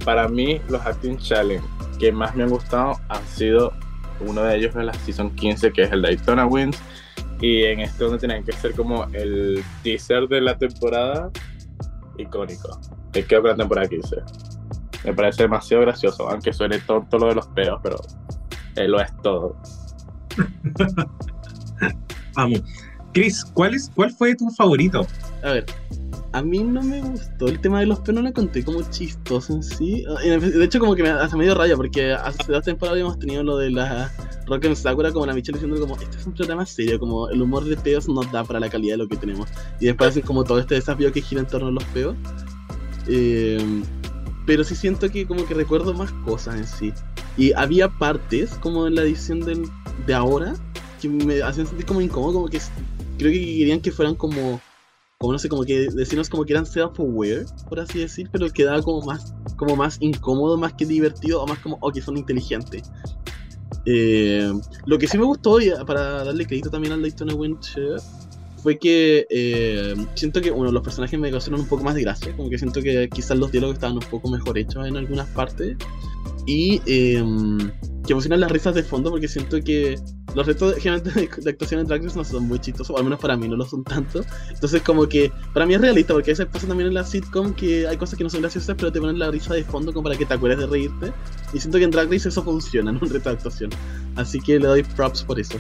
para 0.05 0.29
mí 0.29 0.61
los 0.69 0.81
Acting 0.87 1.19
Challenge 1.19 1.67
que 1.99 2.13
más 2.13 2.37
me 2.37 2.45
han 2.45 2.51
gustado 2.51 2.93
han 3.09 3.27
sido 3.27 3.73
uno 4.21 4.45
de 4.45 4.57
ellos 4.57 4.73
de 4.73 4.85
la 4.85 4.95
Season 4.95 5.35
15, 5.35 5.73
que 5.73 5.83
es 5.83 5.91
el 5.91 6.03
Daytona 6.03 6.47
Wins. 6.47 6.79
Y 7.41 7.65
en 7.65 7.81
este 7.81 8.05
donde 8.05 8.21
tenían 8.21 8.45
que 8.45 8.53
ser 8.53 8.77
como 8.77 9.03
el 9.15 9.65
teaser 9.83 10.29
de 10.29 10.43
la 10.43 10.57
temporada 10.57 11.29
icónico. 12.19 12.79
Me 13.13 13.25
quedo 13.25 13.41
con 13.41 13.51
la 13.51 13.57
temporada 13.57 13.89
15. 13.89 14.17
Me 15.07 15.13
parece 15.13 15.43
demasiado 15.43 15.83
gracioso, 15.83 16.31
aunque 16.31 16.53
suene 16.53 16.79
tonto 16.79 17.19
lo 17.19 17.31
de 17.31 17.35
los 17.35 17.49
peos, 17.49 17.81
pero 17.83 17.97
él 18.77 18.93
lo 18.93 19.01
es 19.01 19.11
todo. 19.23 19.57
Vamos. 22.37 22.63
Chris, 23.13 23.45
¿cuál, 23.45 23.75
es, 23.75 23.91
¿cuál 23.93 24.13
fue 24.13 24.37
tu 24.37 24.49
favorito? 24.51 25.05
A 25.43 25.51
ver, 25.51 25.67
a 26.33 26.43
mí 26.43 26.61
no 26.61 26.83
me 26.83 27.01
gustó 27.01 27.49
el 27.49 27.61
tema 27.61 27.81
de 27.81 27.87
los 27.87 27.99
peos, 28.01 28.15
no 28.15 28.23
lo 28.23 28.33
conté 28.33 28.65
como 28.65 28.83
chistoso 28.91 29.55
en 29.55 29.63
sí. 29.63 30.05
De 30.25 30.65
hecho, 30.65 30.79
como 30.79 30.95
que 30.95 31.03
me 31.03 31.09
hace 31.09 31.37
medio 31.37 31.55
raya, 31.55 31.77
porque 31.77 32.13
hace 32.13 32.53
dos 32.53 32.65
temporadas 32.65 32.95
habíamos 32.95 33.19
tenido 33.19 33.43
lo 33.43 33.57
de 33.57 33.71
la 33.71 34.13
Rock 34.47 34.67
and 34.67 34.77
Sakura, 34.77 35.13
como 35.13 35.27
la 35.27 35.35
Michelle 35.35 35.59
diciendo 35.59 35.81
como, 35.81 36.01
este 36.01 36.19
es 36.19 36.27
un 36.27 36.35
programa 36.35 36.65
serio, 36.67 37.01
como 37.01 37.29
el 37.29 37.43
humor 37.43 37.65
de 37.65 37.77
peos 37.77 38.09
nos 38.09 38.31
da 38.31 38.45
para 38.45 38.61
la 38.61 38.69
calidad 38.69 38.95
de 38.95 38.99
lo 38.99 39.09
que 39.09 39.17
tenemos. 39.17 39.49
Y 39.81 39.87
después 39.87 40.11
hacen 40.11 40.23
como 40.23 40.45
todo 40.45 40.61
este 40.61 40.77
desafío 40.77 41.13
que 41.13 41.21
gira 41.21 41.41
en 41.41 41.49
torno 41.49 41.69
a 41.69 41.73
los 41.73 41.85
peos. 41.85 42.15
Eh, 43.09 43.83
pero 44.47 44.63
sí 44.63 44.77
siento 44.77 45.11
que 45.11 45.27
como 45.27 45.45
que 45.47 45.55
recuerdo 45.55 45.95
más 45.95 46.13
cosas 46.25 46.57
en 46.57 46.67
sí. 46.67 46.93
Y 47.37 47.53
había 47.55 47.89
partes, 47.89 48.51
como 48.61 48.87
en 48.87 48.95
la 48.95 49.03
edición 49.03 49.41
del, 49.41 49.65
de 50.07 50.15
ahora, 50.15 50.55
que 51.01 51.09
me 51.09 51.43
hacían 51.43 51.67
sentir 51.67 51.87
como 51.87 52.01
incómodo, 52.01 52.35
como 52.35 52.49
que 52.49 52.61
creo 53.19 53.33
que 53.33 53.39
querían 53.39 53.81
que 53.81 53.91
fueran 53.91 54.15
como 54.15 54.61
como 55.21 55.35
no 55.35 55.39
sé, 55.39 55.51
como 55.51 55.65
que 55.65 55.91
decirnos 55.91 56.31
como 56.31 56.47
que 56.47 56.55
eran 56.55 56.65
self-aware, 56.65 57.45
por 57.69 57.79
así 57.79 57.99
decir, 57.99 58.31
pero 58.33 58.49
quedaba 58.49 58.81
como 58.83 59.03
más, 59.03 59.35
como 59.57 59.77
más 59.77 59.99
incómodo, 60.01 60.57
más 60.57 60.73
que 60.73 60.87
divertido, 60.87 61.43
o 61.43 61.47
más 61.47 61.59
como, 61.59 61.77
oh, 61.83 61.93
que 61.93 62.01
son 62.01 62.17
inteligentes. 62.17 62.91
Eh, 63.85 64.51
lo 64.87 64.99
que 64.99 65.07
sí 65.07 65.19
me 65.19 65.27
gustó, 65.27 65.59
para 65.87 66.25
darle 66.25 66.47
crédito 66.47 66.71
también 66.71 66.95
al 66.95 67.03
Daytona 67.03 67.35
Winter, 67.35 68.01
fue 68.63 68.79
que 68.79 69.27
eh, 69.29 69.95
siento 70.15 70.41
que, 70.41 70.51
bueno, 70.51 70.73
los 70.73 70.83
personajes 70.83 71.21
me 71.21 71.31
causaron 71.31 71.61
un 71.61 71.69
poco 71.69 71.85
más 71.85 71.95
de 71.97 72.01
gracia, 72.01 72.35
como 72.35 72.49
que 72.49 72.57
siento 72.57 72.81
que 72.81 73.07
quizás 73.11 73.37
los 73.37 73.53
diálogos 73.53 73.75
estaban 73.75 73.97
un 73.97 74.09
poco 74.11 74.31
mejor 74.31 74.57
hechos 74.57 74.87
en 74.87 74.97
algunas 74.97 75.29
partes, 75.29 75.77
y 76.47 76.81
eh, 76.87 77.23
que 78.07 78.13
emocionan 78.15 78.41
las 78.41 78.51
risas 78.51 78.75
de 78.75 78.83
fondo, 78.83 79.11
porque 79.11 79.29
siento 79.29 79.63
que 79.63 79.97
los 80.35 80.47
retos 80.47 80.77
generalmente 80.77 81.41
de, 81.41 81.51
actuación 81.51 81.81
en 81.81 81.87
Drag 81.87 82.03
Race 82.03 82.17
no 82.17 82.25
son 82.25 82.45
muy 82.45 82.59
chistosos, 82.59 82.95
o 82.95 82.99
al 82.99 83.05
menos 83.05 83.19
para 83.19 83.37
mí 83.37 83.49
no 83.49 83.57
lo 83.57 83.65
son 83.65 83.85
tanto. 83.85 84.25
Entonces, 84.49 84.83
como 84.83 85.09
que 85.09 85.33
para 85.53 85.67
mí 85.67 85.75
es 85.75 85.81
realista, 85.81 86.13
porque 86.15 86.31
a 86.31 86.33
veces 86.33 86.47
pasa 86.47 86.67
también 86.67 86.89
en 86.89 86.95
la 86.95 87.05
sitcom 87.05 87.55
que 87.55 87.87
hay 87.87 87.97
cosas 87.97 88.17
que 88.17 88.25
no 88.25 88.31
son 88.31 88.41
graciosas, 88.41 88.77
pero 88.77 88.93
te 88.93 89.01
ponen 89.01 89.19
la 89.19 89.31
risa 89.31 89.55
de 89.55 89.65
fondo 89.65 89.93
como 89.93 90.05
para 90.05 90.17
que 90.17 90.27
te 90.27 90.35
acuerdes 90.35 90.59
de 90.61 90.67
reírte. 90.67 91.13
Y 91.53 91.61
siento 91.61 91.79
que 91.79 91.85
en 91.85 91.91
Drag 91.91 92.11
Race 92.11 92.29
eso 92.29 92.43
funciona 92.43 92.91
en 92.93 92.97
un 92.97 93.09
reto 93.09 93.29
de 93.29 93.37
actuación. 93.37 93.71
Así 94.17 94.41
que 94.41 94.59
le 94.59 94.67
doy 94.67 94.83
props 94.83 95.23
por 95.23 95.39
eso. 95.39 95.59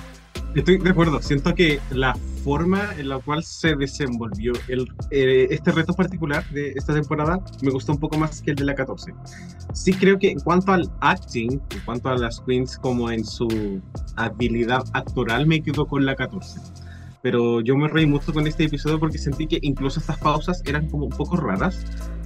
Estoy 0.54 0.78
de 0.78 0.90
acuerdo, 0.90 1.22
siento 1.22 1.54
que 1.54 1.78
la 1.92 2.16
forma 2.42 2.88
en 2.98 3.08
la 3.08 3.20
cual 3.20 3.44
se 3.44 3.76
desenvolvió 3.76 4.52
el, 4.66 4.88
eh, 5.12 5.46
este 5.50 5.70
reto 5.70 5.92
particular 5.94 6.44
de 6.50 6.72
esta 6.72 6.92
temporada 6.92 7.38
me 7.62 7.70
gustó 7.70 7.92
un 7.92 8.00
poco 8.00 8.18
más 8.18 8.42
que 8.42 8.50
el 8.50 8.56
de 8.56 8.64
la 8.64 8.74
14. 8.74 9.14
Sí 9.74 9.92
creo 9.92 10.18
que 10.18 10.30
en 10.30 10.40
cuanto 10.40 10.72
al 10.72 10.90
acting, 11.00 11.52
en 11.52 11.80
cuanto 11.84 12.08
a 12.08 12.16
las 12.16 12.40
queens 12.40 12.76
como 12.78 13.12
en 13.12 13.24
su 13.24 13.80
habilidad 14.16 14.82
actoral, 14.92 15.46
me 15.46 15.62
quedo 15.62 15.86
con 15.86 16.04
la 16.04 16.16
14. 16.16 16.60
Pero 17.22 17.60
yo 17.60 17.76
me 17.76 17.86
reí 17.86 18.06
mucho 18.06 18.32
con 18.32 18.48
este 18.48 18.64
episodio 18.64 18.98
porque 18.98 19.18
sentí 19.18 19.46
que 19.46 19.60
incluso 19.62 20.00
estas 20.00 20.18
pausas 20.18 20.62
eran 20.66 20.88
como 20.88 21.04
un 21.04 21.12
poco 21.12 21.36
raras, 21.36 21.84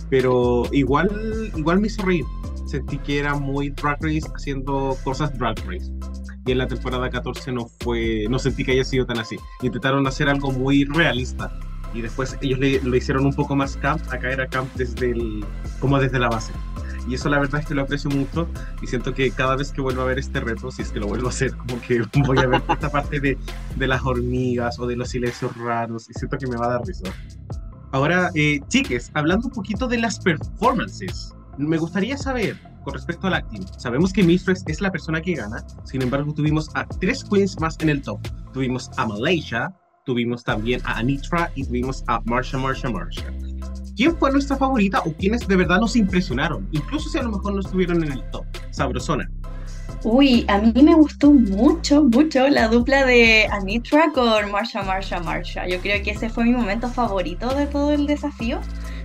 pero 0.08 0.62
igual, 0.72 1.10
igual 1.54 1.78
me 1.78 1.88
hizo 1.88 2.02
reír. 2.06 2.24
Sentí 2.64 2.96
que 2.98 3.18
era 3.18 3.34
muy 3.34 3.68
drag 3.68 4.02
race 4.02 4.22
haciendo 4.34 4.96
cosas 5.04 5.36
drag 5.38 5.56
race 5.66 5.92
y 6.46 6.52
en 6.52 6.58
la 6.58 6.66
temporada 6.66 7.08
14 7.10 7.52
no 7.52 7.68
fue, 7.80 8.26
no 8.28 8.38
sentí 8.38 8.64
que 8.64 8.72
haya 8.72 8.84
sido 8.84 9.06
tan 9.06 9.18
así. 9.18 9.36
Intentaron 9.62 10.06
hacer 10.06 10.28
algo 10.28 10.52
muy 10.52 10.84
realista 10.84 11.52
y 11.94 12.02
después 12.02 12.36
ellos 12.40 12.58
le, 12.58 12.80
lo 12.82 12.96
hicieron 12.96 13.24
un 13.24 13.32
poco 13.32 13.54
más 13.56 13.76
camp, 13.76 14.02
acá 14.12 14.30
era 14.30 14.46
camp 14.48 14.68
desde 14.74 15.12
el, 15.12 15.44
como 15.80 15.98
desde 15.98 16.18
la 16.18 16.28
base. 16.28 16.52
Y 17.06 17.14
eso 17.14 17.28
la 17.28 17.38
verdad 17.38 17.60
es 17.60 17.66
que 17.66 17.74
lo 17.74 17.82
aprecio 17.82 18.10
mucho 18.10 18.48
y 18.82 18.86
siento 18.86 19.12
que 19.12 19.30
cada 19.30 19.56
vez 19.56 19.72
que 19.72 19.80
vuelvo 19.80 20.02
a 20.02 20.06
ver 20.06 20.18
este 20.18 20.40
reto, 20.40 20.70
si 20.70 20.82
es 20.82 20.90
que 20.90 21.00
lo 21.00 21.06
vuelvo 21.06 21.26
a 21.26 21.30
hacer, 21.30 21.54
como 21.54 21.80
que 21.80 22.02
voy 22.26 22.38
a 22.38 22.46
ver 22.46 22.62
esta 22.68 22.90
parte 22.90 23.20
de, 23.20 23.38
de 23.76 23.86
las 23.86 24.02
hormigas 24.02 24.78
o 24.78 24.86
de 24.86 24.96
los 24.96 25.10
silencios 25.10 25.54
raros 25.56 26.08
y 26.08 26.14
siento 26.14 26.38
que 26.38 26.46
me 26.46 26.56
va 26.56 26.66
a 26.66 26.70
dar 26.70 26.86
risa. 26.86 27.12
Ahora, 27.92 28.30
eh, 28.34 28.60
chiques, 28.68 29.10
hablando 29.14 29.46
un 29.46 29.52
poquito 29.52 29.86
de 29.86 29.98
las 29.98 30.18
performances, 30.18 31.32
me 31.58 31.76
gustaría 31.76 32.16
saber, 32.16 32.56
con 32.84 32.94
respecto 32.94 33.26
al 33.26 33.34
acting, 33.34 33.66
sabemos 33.78 34.12
que 34.12 34.22
Mistress 34.22 34.62
es 34.68 34.80
la 34.80 34.92
persona 34.92 35.20
que 35.20 35.34
gana, 35.34 35.64
sin 35.84 36.02
embargo 36.02 36.32
tuvimos 36.34 36.70
a 36.74 36.86
tres 36.86 37.24
queens 37.24 37.58
más 37.58 37.76
en 37.80 37.88
el 37.88 38.02
top. 38.02 38.20
Tuvimos 38.52 38.90
a 38.96 39.06
Malaysia, 39.06 39.74
tuvimos 40.04 40.44
también 40.44 40.80
a 40.84 40.98
Anitra 40.98 41.50
y 41.54 41.64
tuvimos 41.64 42.04
a 42.06 42.20
Marsha, 42.24 42.58
Marsha, 42.58 42.90
Marsha. 42.90 43.24
¿Quién 43.96 44.16
fue 44.16 44.30
nuestra 44.32 44.56
favorita 44.56 45.00
o 45.00 45.12
quiénes 45.12 45.46
de 45.46 45.56
verdad 45.56 45.80
nos 45.80 45.96
impresionaron? 45.96 46.68
Incluso 46.72 47.08
si 47.08 47.18
a 47.18 47.22
lo 47.22 47.30
mejor 47.30 47.54
no 47.54 47.60
estuvieron 47.60 48.02
en 48.04 48.12
el 48.12 48.30
top. 48.30 48.44
Sabrosona. 48.70 49.30
Uy, 50.02 50.44
a 50.48 50.58
mí 50.58 50.82
me 50.82 50.94
gustó 50.94 51.32
mucho, 51.32 52.04
mucho 52.04 52.48
la 52.48 52.68
dupla 52.68 53.06
de 53.06 53.46
Anitra 53.46 54.10
con 54.12 54.50
Marsha, 54.50 54.82
Marsha, 54.82 55.20
Marsha. 55.20 55.66
Yo 55.66 55.80
creo 55.80 56.02
que 56.02 56.10
ese 56.10 56.28
fue 56.28 56.44
mi 56.44 56.52
momento 56.52 56.88
favorito 56.88 57.54
de 57.54 57.66
todo 57.66 57.92
el 57.92 58.06
desafío. 58.06 58.60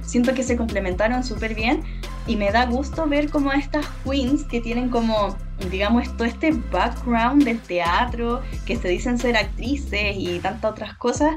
Siento 0.09 0.33
que 0.33 0.41
se 0.41 0.57
complementaron 0.57 1.23
súper 1.23 1.53
bien 1.53 1.83
y 2.25 2.35
me 2.35 2.51
da 2.51 2.65
gusto 2.65 3.05
ver 3.05 3.29
como 3.29 3.51
estas 3.51 3.85
queens 4.03 4.43
que 4.43 4.59
tienen 4.59 4.89
como, 4.89 5.37
digamos, 5.69 6.11
todo 6.17 6.27
este 6.27 6.51
background 6.71 7.43
del 7.43 7.59
teatro, 7.59 8.41
que 8.65 8.75
se 8.75 8.87
dicen 8.87 9.19
ser 9.19 9.37
actrices 9.37 10.15
y 10.17 10.39
tantas 10.39 10.71
otras 10.71 10.95
cosas, 10.95 11.35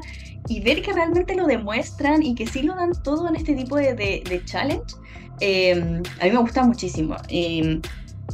y 0.48 0.60
ver 0.60 0.80
que 0.80 0.90
realmente 0.94 1.34
lo 1.34 1.46
demuestran 1.46 2.22
y 2.22 2.34
que 2.34 2.46
sí 2.46 2.62
lo 2.62 2.74
dan 2.74 2.92
todo 3.02 3.28
en 3.28 3.36
este 3.36 3.54
tipo 3.54 3.76
de, 3.76 3.92
de, 3.92 4.42
challenge, 4.46 4.94
em, 5.40 6.02
a 6.18 6.24
mí 6.24 6.30
me 6.30 6.38
gusta 6.38 6.62
muchísimo. 6.62 7.16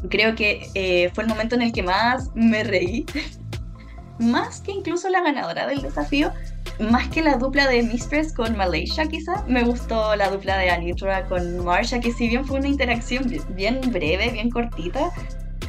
Creo 0.08 0.36
que 0.36 0.70
eh, 0.74 1.10
fue 1.14 1.24
el 1.24 1.30
momento 1.30 1.56
en 1.56 1.62
el 1.62 1.72
que 1.72 1.82
más 1.82 2.30
me 2.36 2.62
reí, 2.62 3.04
más 4.18 4.60
que 4.60 4.72
incluso 4.72 5.08
la 5.08 5.20
ganadora 5.20 5.66
del 5.66 5.82
desafío, 5.82 6.32
más 6.78 7.08
que 7.08 7.22
la 7.22 7.36
dupla 7.36 7.68
de 7.68 7.82
Mistress 7.82 8.32
con 8.32 8.56
Malaysia 8.56 9.06
quizá, 9.06 9.44
me 9.46 9.62
gustó 9.62 10.14
la 10.16 10.30
dupla 10.30 10.58
de 10.58 10.70
Anitra 10.70 11.26
con 11.26 11.64
Marsha, 11.64 12.00
que 12.00 12.12
si 12.12 12.28
bien 12.28 12.44
fue 12.44 12.58
una 12.58 12.68
interacción 12.68 13.30
bien 13.50 13.80
breve, 13.92 14.30
bien 14.30 14.50
cortita, 14.50 15.10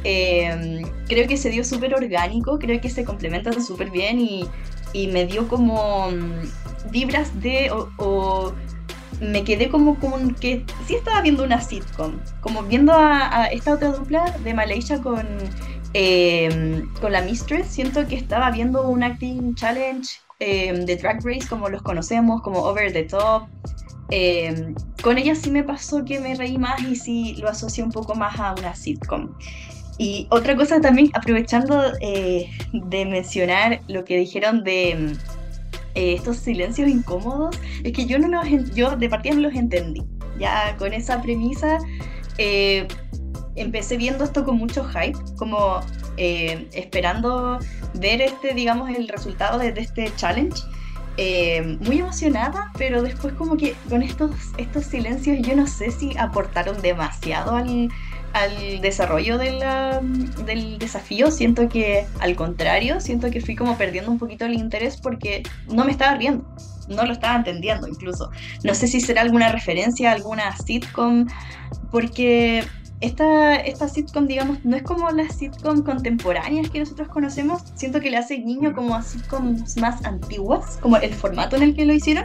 em, 0.04 0.82
creo 1.08 1.26
que 1.28 1.36
se 1.36 1.50
dio 1.50 1.64
súper 1.64 1.94
orgánico, 1.94 2.58
creo 2.58 2.80
que 2.80 2.90
se 2.90 3.04
complementan 3.04 3.62
súper 3.62 3.90
bien 3.90 4.20
y, 4.20 4.48
y, 4.92 5.08
me 5.08 5.26
dio 5.26 5.48
como 5.48 6.10
mm, 6.10 6.90
vibras 6.90 7.40
de... 7.40 7.70
O, 7.98 8.52
me 9.20 9.44
quedé 9.44 9.68
como, 9.68 9.96
como 9.96 10.16
que 10.36 10.64
sí 10.86 10.94
estaba 10.94 11.20
viendo 11.20 11.44
una 11.44 11.60
sitcom, 11.60 12.18
como 12.40 12.62
viendo 12.62 12.94
a 12.94 13.48
esta 13.52 13.74
otra 13.74 13.88
dupla 13.92 14.24
de 14.42 14.54
Malaysia 14.54 15.02
con, 15.02 15.26
em, 15.94 16.92
con 17.00 17.12
la 17.12 17.22
Mistress, 17.22 17.68
siento 17.68 18.06
que 18.06 18.16
estaba 18.16 18.50
viendo 18.50 18.88
un 18.88 19.02
acting 19.02 19.54
challenge 19.54 20.20
Em, 20.40 20.86
de 20.86 20.96
Drag 20.96 21.22
Race 21.22 21.46
como 21.46 21.68
los 21.68 21.82
conocemos, 21.82 22.40
como 22.40 22.60
Over 22.60 22.92
the 22.92 23.04
Top. 23.04 23.46
Em, 24.08 24.74
con 25.02 25.18
ella 25.18 25.34
sí 25.34 25.50
me 25.50 25.62
pasó 25.62 26.02
que 26.04 26.18
me 26.18 26.34
reí 26.34 26.56
más 26.56 26.80
y 26.82 26.96
sí 26.96 27.36
lo 27.40 27.50
asocié 27.50 27.84
un 27.84 27.92
poco 27.92 28.14
más 28.14 28.40
a 28.40 28.54
una 28.54 28.74
sitcom. 28.74 29.28
Y 29.98 30.26
otra 30.30 30.56
cosa 30.56 30.80
también, 30.80 31.10
aprovechando 31.12 31.92
eh, 32.00 32.50
de 32.72 33.04
mencionar 33.04 33.82
lo 33.86 34.02
que 34.06 34.16
dijeron 34.16 34.64
de 34.64 35.14
eh, 35.94 36.14
estos 36.14 36.38
silencios 36.38 36.88
incómodos, 36.88 37.60
es 37.84 37.92
que 37.92 38.06
yo 38.06 38.18
no 38.18 38.28
los, 38.28 38.74
yo 38.74 38.96
de 38.96 39.10
partida 39.10 39.34
no 39.34 39.42
los 39.42 39.54
entendí. 39.54 40.02
Ya 40.38 40.74
con 40.78 40.94
esa 40.94 41.20
premisa 41.20 41.78
eh, 42.38 42.88
empecé 43.62 43.96
viendo 43.96 44.24
esto 44.24 44.44
con 44.44 44.56
mucho 44.56 44.84
hype, 44.84 45.18
como 45.36 45.80
eh, 46.16 46.68
esperando 46.72 47.58
ver 47.94 48.20
este, 48.20 48.54
digamos, 48.54 48.90
el 48.90 49.08
resultado 49.08 49.58
de, 49.58 49.72
de 49.72 49.80
este 49.80 50.12
challenge. 50.16 50.62
Eh, 51.16 51.76
muy 51.80 51.98
emocionada, 51.98 52.70
pero 52.78 53.02
después 53.02 53.34
como 53.34 53.56
que 53.56 53.74
con 53.90 54.00
estos, 54.02 54.30
estos 54.56 54.84
silencios 54.86 55.46
yo 55.46 55.54
no 55.54 55.66
sé 55.66 55.90
si 55.90 56.16
aportaron 56.16 56.80
demasiado 56.80 57.56
al, 57.56 57.90
al 58.32 58.80
desarrollo 58.80 59.36
de 59.36 59.50
la- 59.52 60.00
del 60.46 60.78
desafío. 60.78 61.30
Siento 61.30 61.68
que 61.68 62.06
al 62.20 62.36
contrario, 62.36 63.00
siento 63.00 63.28
que 63.30 63.42
fui 63.42 63.54
como 63.54 63.76
perdiendo 63.76 64.10
un 64.10 64.18
poquito 64.18 64.46
el 64.46 64.54
interés 64.54 64.96
porque 64.98 65.42
no 65.68 65.84
me 65.84 65.90
estaba 65.90 66.16
riendo, 66.16 66.44
no 66.88 67.04
lo 67.04 67.12
estaba 67.12 67.36
entendiendo 67.36 67.86
incluso. 67.86 68.30
No 68.64 68.74
sé 68.74 68.86
si 68.86 69.00
será 69.02 69.20
alguna 69.20 69.50
referencia 69.52 70.12
alguna 70.12 70.56
sitcom, 70.56 71.26
porque 71.90 72.64
esta, 73.00 73.56
esta 73.56 73.88
sitcom, 73.88 74.26
digamos, 74.26 74.64
no 74.64 74.76
es 74.76 74.82
como 74.82 75.10
las 75.10 75.36
sitcom 75.36 75.82
contemporáneas 75.82 76.68
que 76.70 76.80
nosotros 76.80 77.08
conocemos. 77.08 77.62
Siento 77.74 78.00
que 78.00 78.10
le 78.10 78.18
hace 78.18 78.36
guiño 78.36 78.74
como 78.74 78.94
a 78.94 79.02
sitcoms 79.02 79.76
más 79.78 80.04
antiguas, 80.04 80.78
como 80.82 80.96
el 80.98 81.14
formato 81.14 81.56
en 81.56 81.62
el 81.62 81.74
que 81.74 81.86
lo 81.86 81.94
hicieron. 81.94 82.24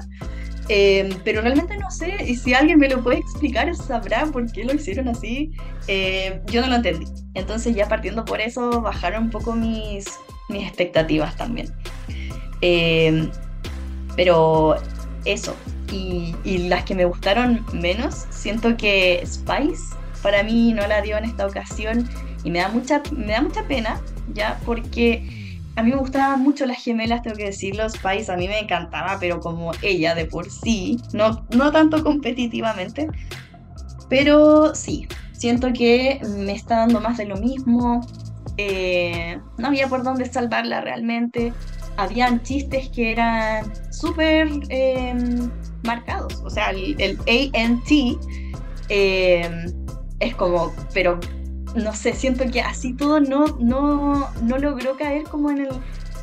Eh, 0.67 1.15
pero 1.23 1.41
realmente 1.41 1.78
no 1.78 1.91
sé, 1.91 2.26
y 2.26 2.36
si 2.36 2.55
alguien 2.55 2.80
me 2.80 2.89
lo 2.89 3.03
puede 3.03 3.19
explicar, 3.19 3.73
sabrá 3.76 4.26
por 4.26 4.51
qué 4.51 4.65
lo 4.65 4.73
hicieron 4.73 5.07
así. 5.07 5.51
Eh, 5.88 6.41
yo 6.47 6.61
no 6.61 6.67
lo 6.67 6.76
entendí. 6.76 7.05
Entonces 7.36 7.73
ya 7.76 7.88
partiendo 7.88 8.26
por 8.26 8.41
eso, 8.41 8.82
bajaron 8.82 9.26
un 9.26 9.30
poco 9.30 9.53
mis, 9.53 10.05
mis 10.49 10.63
expectativas 10.63 11.38
también. 11.38 11.73
Eh, 12.61 13.30
pero 14.17 14.76
eso, 15.23 15.55
y, 15.89 16.36
y 16.43 16.57
las 16.67 16.84
que 16.84 16.95
me 16.95 17.05
gustaron 17.05 17.65
menos, 17.71 18.26
siento 18.30 18.76
que 18.76 19.23
Spice 19.26 19.95
para 20.26 20.41
mí 20.41 20.73
no 20.73 20.88
la 20.88 21.03
dio 21.03 21.19
en 21.19 21.26
esta 21.26 21.45
ocasión 21.45 22.09
y 22.43 22.49
me 22.49 22.57
da 22.57 22.69
mucha, 22.69 23.03
me 23.11 23.34
da 23.34 23.43
mucha 23.43 23.61
pena, 23.67 24.01
ya, 24.34 24.59
porque 24.65 25.61
a 25.76 25.84
mí 25.84 25.91
me 25.91 25.97
gustaban 25.97 26.41
mucho 26.41 26.65
las 26.65 26.84
gemelas, 26.84 27.21
tengo 27.21 27.38
que 27.38 27.45
decirlo, 27.45 27.88
Spice 27.88 28.32
a 28.32 28.36
mí 28.36 28.47
me 28.47 28.57
encantaba, 28.57 29.17
pero 29.19 29.39
como 29.39 29.71
ella 29.84 30.15
de 30.15 30.26
por 30.26 30.49
sí, 30.49 30.97
no, 31.13 31.45
no 31.51 31.71
tanto 31.71 32.03
competitivamente, 32.03 33.07
pero 34.09 34.73
sí, 34.73 35.07
siento 35.32 35.71
que 35.73 36.19
me 36.39 36.53
está 36.53 36.78
dando 36.78 36.99
más 37.01 37.17
de 37.17 37.26
lo 37.26 37.36
mismo, 37.36 38.01
eh, 38.57 39.39
no 39.59 39.67
había 39.67 39.88
por 39.88 40.01
dónde 40.01 40.26
salvarla 40.26 40.82
realmente, 40.82 41.53
habían 41.97 42.41
chistes 42.41 42.89
que 42.89 43.11
eran 43.11 43.71
súper 43.93 44.49
eh, 44.69 45.13
marcados, 45.84 46.41
o 46.43 46.49
sea, 46.49 46.71
el, 46.71 47.19
el 47.28 47.51
ANT 47.53 47.91
eh, 48.89 49.84
es 50.20 50.36
como, 50.36 50.74
pero 50.93 51.20
no 51.76 51.93
sé, 51.93 52.13
siento 52.13 52.49
que 52.49 52.61
así 52.61 52.93
todo 52.93 53.20
no, 53.20 53.45
no, 53.59 54.30
no 54.41 54.57
logró 54.57 54.95
caer 54.95 55.24
como 55.24 55.51
en 55.51 55.61
el, 55.61 55.70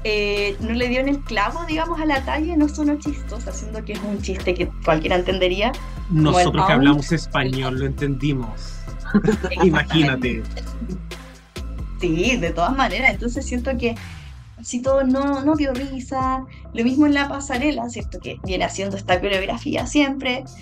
eh, 0.05 0.57
no 0.61 0.70
le 0.70 0.88
dio 0.88 1.01
en 1.01 1.09
el 1.09 1.20
clavo, 1.20 1.64
digamos, 1.66 2.01
a 2.01 2.07
la 2.07 2.24
talla, 2.24 2.57
no 2.57 2.68
sonó 2.68 2.99
chistosa, 2.99 3.53
siendo 3.53 3.84
que 3.84 3.93
es 3.93 4.01
un 4.01 4.20
chiste 4.22 4.55
que 4.55 4.68
cualquiera 4.84 5.16
entendería. 5.16 5.72
Nosotros 6.11 6.66
que 6.66 6.72
hablamos 6.72 7.12
español 7.12 7.78
lo 7.78 7.86
entendimos. 7.86 8.78
Imagínate. 9.62 10.43
Sí, 12.01 12.36
de 12.36 12.51
todas 12.51 12.76
maneras. 12.76 13.12
Entonces 13.12 13.47
siento 13.47 13.76
que 13.76 13.95
si 14.62 14.80
todo 14.80 15.04
no, 15.04 15.42
no 15.42 15.54
dio 15.54 15.72
risa, 15.74 16.44
lo 16.72 16.84
mismo 16.84 17.06
en 17.06 17.14
la 17.14 17.28
pasarela, 17.28 17.88
¿cierto? 17.88 18.18
Que 18.20 18.38
viene 18.44 18.64
haciendo 18.64 18.96
esta 18.96 19.20
coreografía 19.20 19.86
siempre. 19.86 20.44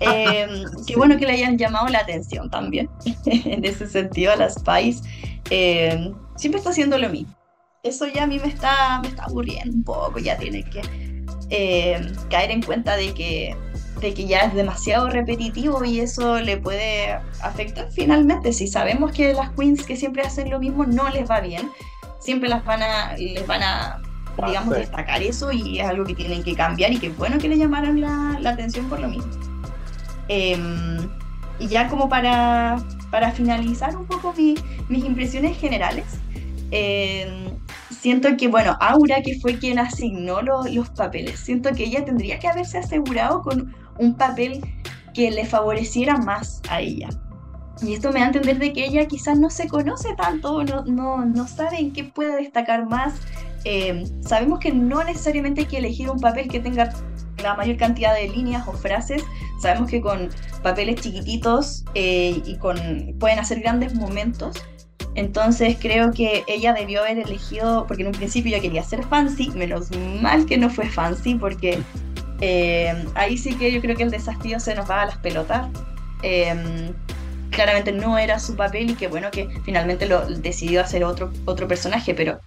Eh, 0.00 0.46
Qué 0.86 0.94
bueno 0.94 1.16
que 1.16 1.26
le 1.26 1.32
hayan 1.32 1.58
llamado 1.58 1.88
la 1.88 1.98
atención 1.98 2.48
también, 2.50 2.88
en 3.26 3.64
ese 3.64 3.88
sentido, 3.88 4.32
a 4.32 4.36
la 4.36 4.48
Spice. 4.48 5.02
Eh, 5.50 6.12
siempre 6.36 6.58
está 6.58 6.70
haciendo 6.70 6.96
lo 6.98 7.08
mismo. 7.08 7.34
Eso 7.82 8.06
ya 8.06 8.22
a 8.22 8.26
mí 8.28 8.38
me 8.38 8.46
está, 8.46 9.00
me 9.02 9.08
está 9.08 9.24
aburriendo 9.24 9.74
un 9.74 9.82
poco, 9.82 10.20
ya 10.20 10.36
tiene 10.36 10.62
que 10.62 10.82
eh, 11.50 12.12
caer 12.30 12.50
en 12.50 12.62
cuenta 12.62 12.96
de 12.96 13.12
que, 13.14 13.56
de 14.00 14.14
que 14.14 14.26
ya 14.26 14.40
es 14.40 14.54
demasiado 14.54 15.08
repetitivo 15.08 15.84
y 15.84 16.00
eso 16.00 16.40
le 16.40 16.58
puede 16.58 17.12
afectar 17.42 17.90
finalmente. 17.90 18.52
Si 18.52 18.68
sabemos 18.68 19.12
que 19.12 19.32
las 19.32 19.50
queens 19.50 19.84
que 19.84 19.96
siempre 19.96 20.22
hacen 20.22 20.50
lo 20.50 20.60
mismo 20.60 20.84
no 20.84 21.08
les 21.08 21.28
va 21.28 21.40
bien, 21.40 21.70
siempre 22.18 22.48
las 22.48 22.64
van 22.64 22.82
a, 22.82 23.14
les 23.16 23.46
van 23.46 23.62
a, 23.62 24.00
digamos, 24.46 24.74
sí. 24.74 24.80
destacar 24.80 25.22
eso 25.22 25.50
y 25.52 25.80
es 25.80 25.86
algo 25.86 26.04
que 26.04 26.14
tienen 26.14 26.42
que 26.42 26.54
cambiar 26.54 26.92
y 26.92 26.98
que 26.98 27.08
bueno 27.10 27.38
que 27.38 27.48
le 27.48 27.56
llamaron 27.58 28.00
la, 28.00 28.36
la 28.40 28.50
atención 28.50 28.88
por 28.88 29.00
lo 29.00 29.08
mismo. 29.08 29.30
Em, 30.28 31.08
y 31.58 31.66
ya 31.68 31.88
como 31.88 32.08
para, 32.08 32.78
para 33.10 33.30
finalizar 33.32 33.96
un 33.96 34.06
poco 34.06 34.32
mi- 34.36 34.54
mis 34.88 35.04
impresiones 35.04 35.56
generales, 35.58 36.04
em, 36.70 37.56
siento 37.90 38.28
que, 38.36 38.48
bueno, 38.48 38.76
Aura, 38.80 39.22
que 39.22 39.38
fue 39.40 39.58
quien 39.58 39.78
asignó 39.78 40.42
lo- 40.42 40.64
los 40.64 40.90
papeles, 40.90 41.40
siento 41.40 41.70
que 41.72 41.84
ella 41.84 42.04
tendría 42.04 42.38
que 42.38 42.46
haberse 42.48 42.78
asegurado 42.78 43.42
con 43.42 43.74
un 43.98 44.14
papel 44.16 44.60
que 45.14 45.30
le 45.30 45.44
favoreciera 45.46 46.16
más 46.18 46.60
a 46.68 46.80
ella. 46.80 47.08
Y 47.82 47.94
esto 47.94 48.12
me 48.12 48.20
da 48.20 48.26
a 48.26 48.28
entender 48.28 48.58
de 48.58 48.72
que 48.72 48.84
ella 48.86 49.06
quizás 49.06 49.38
no 49.38 49.50
se 49.50 49.68
conoce 49.68 50.14
tanto, 50.16 50.64
no, 50.64 50.84
no, 50.84 51.24
no 51.24 51.46
sabe 51.46 51.78
en 51.78 51.92
qué 51.92 52.04
puede 52.04 52.36
destacar 52.36 52.86
más. 52.86 53.14
Eh, 53.64 54.04
sabemos 54.20 54.58
que 54.58 54.72
no 54.72 55.02
necesariamente 55.04 55.62
hay 55.62 55.66
que 55.66 55.78
elegir 55.78 56.10
un 56.10 56.20
papel 56.20 56.48
que 56.48 56.60
tenga 56.60 56.92
la 57.42 57.54
mayor 57.54 57.76
cantidad 57.76 58.14
de 58.14 58.28
líneas 58.28 58.66
o 58.66 58.72
frases. 58.72 59.22
Sabemos 59.60 59.90
que 59.90 60.00
con 60.00 60.28
papeles 60.62 61.00
chiquititos 61.00 61.84
eh, 61.94 62.42
y 62.44 62.56
con 62.58 62.76
pueden 63.18 63.38
hacer 63.38 63.60
grandes 63.60 63.94
momentos. 63.94 64.62
Entonces 65.14 65.76
creo 65.80 66.12
que 66.12 66.44
ella 66.46 66.72
debió 66.72 67.00
haber 67.00 67.18
elegido, 67.18 67.86
porque 67.86 68.02
en 68.02 68.08
un 68.08 68.14
principio 68.14 68.56
yo 68.56 68.62
quería 68.62 68.82
ser 68.82 69.04
fancy, 69.04 69.50
menos 69.50 69.90
mal 70.20 70.46
que 70.46 70.56
no 70.56 70.70
fue 70.70 70.88
fancy, 70.88 71.34
porque 71.34 71.80
eh, 72.40 73.04
ahí 73.14 73.36
sí 73.36 73.54
que 73.54 73.72
yo 73.72 73.80
creo 73.80 73.96
que 73.96 74.04
el 74.04 74.10
desafío 74.10 74.60
se 74.60 74.74
nos 74.74 74.88
va 74.88 75.02
a 75.02 75.06
las 75.06 75.18
pelotas. 75.18 75.68
Claramente 77.58 77.90
no 77.90 78.18
era 78.18 78.38
su 78.38 78.54
papel 78.54 78.90
y 78.90 78.94
que 78.94 79.08
bueno 79.08 79.32
que 79.32 79.48
finalmente 79.64 80.06
lo 80.06 80.24
decidió 80.28 80.80
hacer 80.80 81.02
otro, 81.02 81.32
otro 81.44 81.66
personaje, 81.66 82.14
pero 82.14 82.38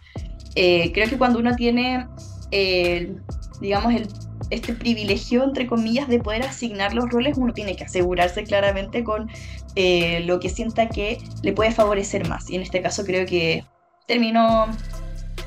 eh, 0.55 0.93
creo 0.93 1.09
que 1.09 1.17
cuando 1.17 1.37
uno 1.37 1.53
tiene, 1.57 2.07
eh, 2.51 3.13
digamos, 3.59 3.93
el, 3.93 4.07
este 4.51 4.73
privilegio, 4.73 5.43
entre 5.43 5.67
comillas, 5.67 6.07
de 6.07 6.19
poder 6.19 6.43
asignar 6.43 6.93
los 6.93 7.09
roles, 7.09 7.37
uno 7.37 7.51
tiene 7.51 7.75
que 7.75 7.83
asegurarse 7.83 8.45
claramente 8.45 9.03
con 9.03 9.29
eh, 9.75 10.21
lo 10.21 10.39
que 10.39 10.47
sienta 10.47 10.87
que 10.87 11.17
le 11.43 11.51
puede 11.51 11.71
favorecer 11.71 12.25
más. 12.29 12.49
Y 12.49 12.55
en 12.55 12.61
este 12.61 12.81
caso 12.81 13.03
creo 13.03 13.25
que 13.25 13.65
terminó 14.07 14.67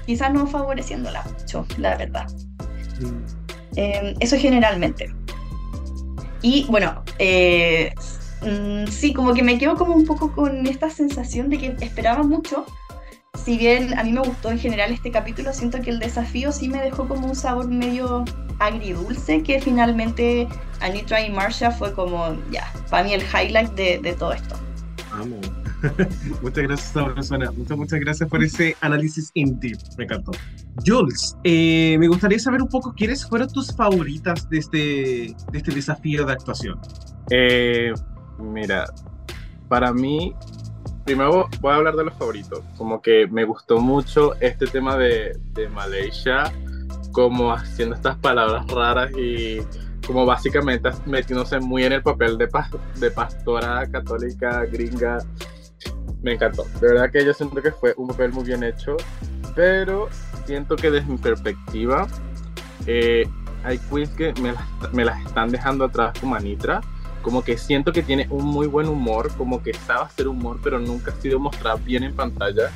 quizás 0.05 0.31
no 0.31 0.47
favoreciéndola 0.47 1.25
mucho, 1.39 1.67
la 1.79 1.97
verdad. 1.97 2.27
Eh, 3.77 4.15
eso 4.21 4.37
generalmente. 4.37 5.11
Y 6.43 6.67
bueno, 6.69 7.03
eh, 7.19 7.95
mm, 8.45 8.87
sí, 8.89 9.13
como 9.13 9.35
que 9.35 9.43
me 9.43 9.59
quedo 9.59 9.77
como 9.77 9.95
un 9.95 10.05
poco 10.05 10.33
con 10.33 10.67
esta 10.67 10.91
sensación 10.91 11.49
de 11.49 11.59
que 11.59 11.77
esperaba 11.81 12.23
mucho. 12.23 12.67
Si 13.45 13.59
bien 13.59 13.99
a 13.99 14.05
mí 14.05 14.13
me 14.13 14.21
gustó 14.21 14.51
en 14.51 14.59
general 14.59 14.93
este 14.93 15.11
capítulo, 15.11 15.53
siento 15.53 15.81
que 15.81 15.91
el 15.91 15.99
desafío 15.99 16.53
sí 16.53 16.69
me 16.69 16.81
dejó 16.81 17.09
como 17.09 17.27
un 17.27 17.35
sabor 17.35 17.69
medio 17.69 18.25
agridulce, 18.61 19.43
que 19.43 19.61
finalmente 19.61 20.49
Anitra 20.81 21.21
y 21.27 21.31
Marsha 21.31 21.71
fue 21.71 21.93
como, 21.93 22.37
ya, 22.51 22.73
para 22.91 23.05
mí 23.05 23.13
el 23.13 23.23
highlight 23.23 23.73
de, 23.73 23.99
de 23.99 24.13
todo 24.13 24.33
esto. 24.33 24.55
Amo. 25.13 25.41
muchas 26.43 26.65
gracias, 26.65 26.93
Sabrosona. 26.93 27.51
Muchas, 27.53 27.77
muchas 27.77 28.01
gracias 28.01 28.29
por 28.29 28.43
ese 28.43 28.77
análisis 28.81 29.31
in 29.35 29.59
deep. 29.61 29.79
Me 29.99 30.05
encantó. 30.05 30.33
Jules, 30.85 31.37
eh, 31.45 31.97
me 31.99 32.09
gustaría 32.09 32.39
saber 32.39 32.63
un 32.63 32.69
poco 32.69 32.95
quiénes 32.95 33.27
fueron 33.27 33.49
tus 33.49 33.75
favoritas 33.75 34.49
de 34.49 34.59
este, 34.59 34.79
de 35.53 35.59
este 35.59 35.73
desafío 35.73 36.25
de 36.25 36.33
actuación. 36.33 36.81
Eh, 37.31 37.93
mira, 38.39 38.87
para 39.69 39.93
mí, 39.93 40.35
primero 41.05 41.49
voy 41.61 41.73
a 41.73 41.77
hablar 41.77 41.97
de 41.97 42.05
los 42.05 42.15
favoritos. 42.15 42.61
Como 42.77 43.01
que 43.01 43.27
me 43.27 43.45
gustó 43.45 43.79
mucho 43.79 44.35
este 44.41 44.67
tema 44.67 44.97
de, 44.97 45.39
de 45.53 45.69
Malaysia, 45.69 46.53
como 47.13 47.53
haciendo 47.53 47.95
estas 47.95 48.17
palabras 48.19 48.67
raras 48.69 49.11
y 49.17 49.59
como 50.07 50.27
básicamente 50.27 50.91
metiéndose 51.07 51.61
muy 51.61 51.85
en 51.85 51.93
el 51.93 52.03
papel 52.03 52.37
de, 52.37 52.49
pas- 52.49 52.79
de 53.01 53.11
pastora 53.11 53.87
católica 53.91 54.65
gringa. 54.67 55.19
Me 56.23 56.33
encantó. 56.35 56.65
De 56.81 56.89
verdad 56.89 57.11
que 57.11 57.25
yo 57.25 57.33
siento 57.35 57.61
que 57.63 57.71
fue 57.71 57.95
un 57.97 58.09
papel 58.09 58.33
muy 58.33 58.45
bien 58.45 58.63
hecho, 58.65 58.97
pero 59.55 60.09
siento 60.47 60.75
que 60.77 60.91
desde 60.91 61.07
mi 61.11 61.19
perspectiva 61.19 62.07
eh, 62.87 63.29
hay 63.63 63.79
queens 63.79 64.11
que 64.11 64.35
me 64.93 65.05
las 65.05 65.25
están 65.27 65.51
dejando 65.51 65.85
atrás 65.85 66.19
como 66.21 66.35
Anitra. 66.35 66.81
Como 67.25 67.43
que 67.43 67.57
siento 67.57 67.91
que 67.91 68.03
tiene 68.03 68.27
un 68.29 68.45
muy 68.45 68.67
buen 68.67 68.87
humor, 68.87 69.35
como 69.35 69.63
que 69.63 69.73
sabe 69.73 70.03
hacer 70.03 70.29
humor, 70.29 70.61
pero 70.63 70.79
nunca 70.79 71.11
ha 71.11 71.15
sido 71.15 71.39
mostrado 71.39 71.79
bien 71.79 72.05
en 72.05 72.15
pantalla, 72.15 72.71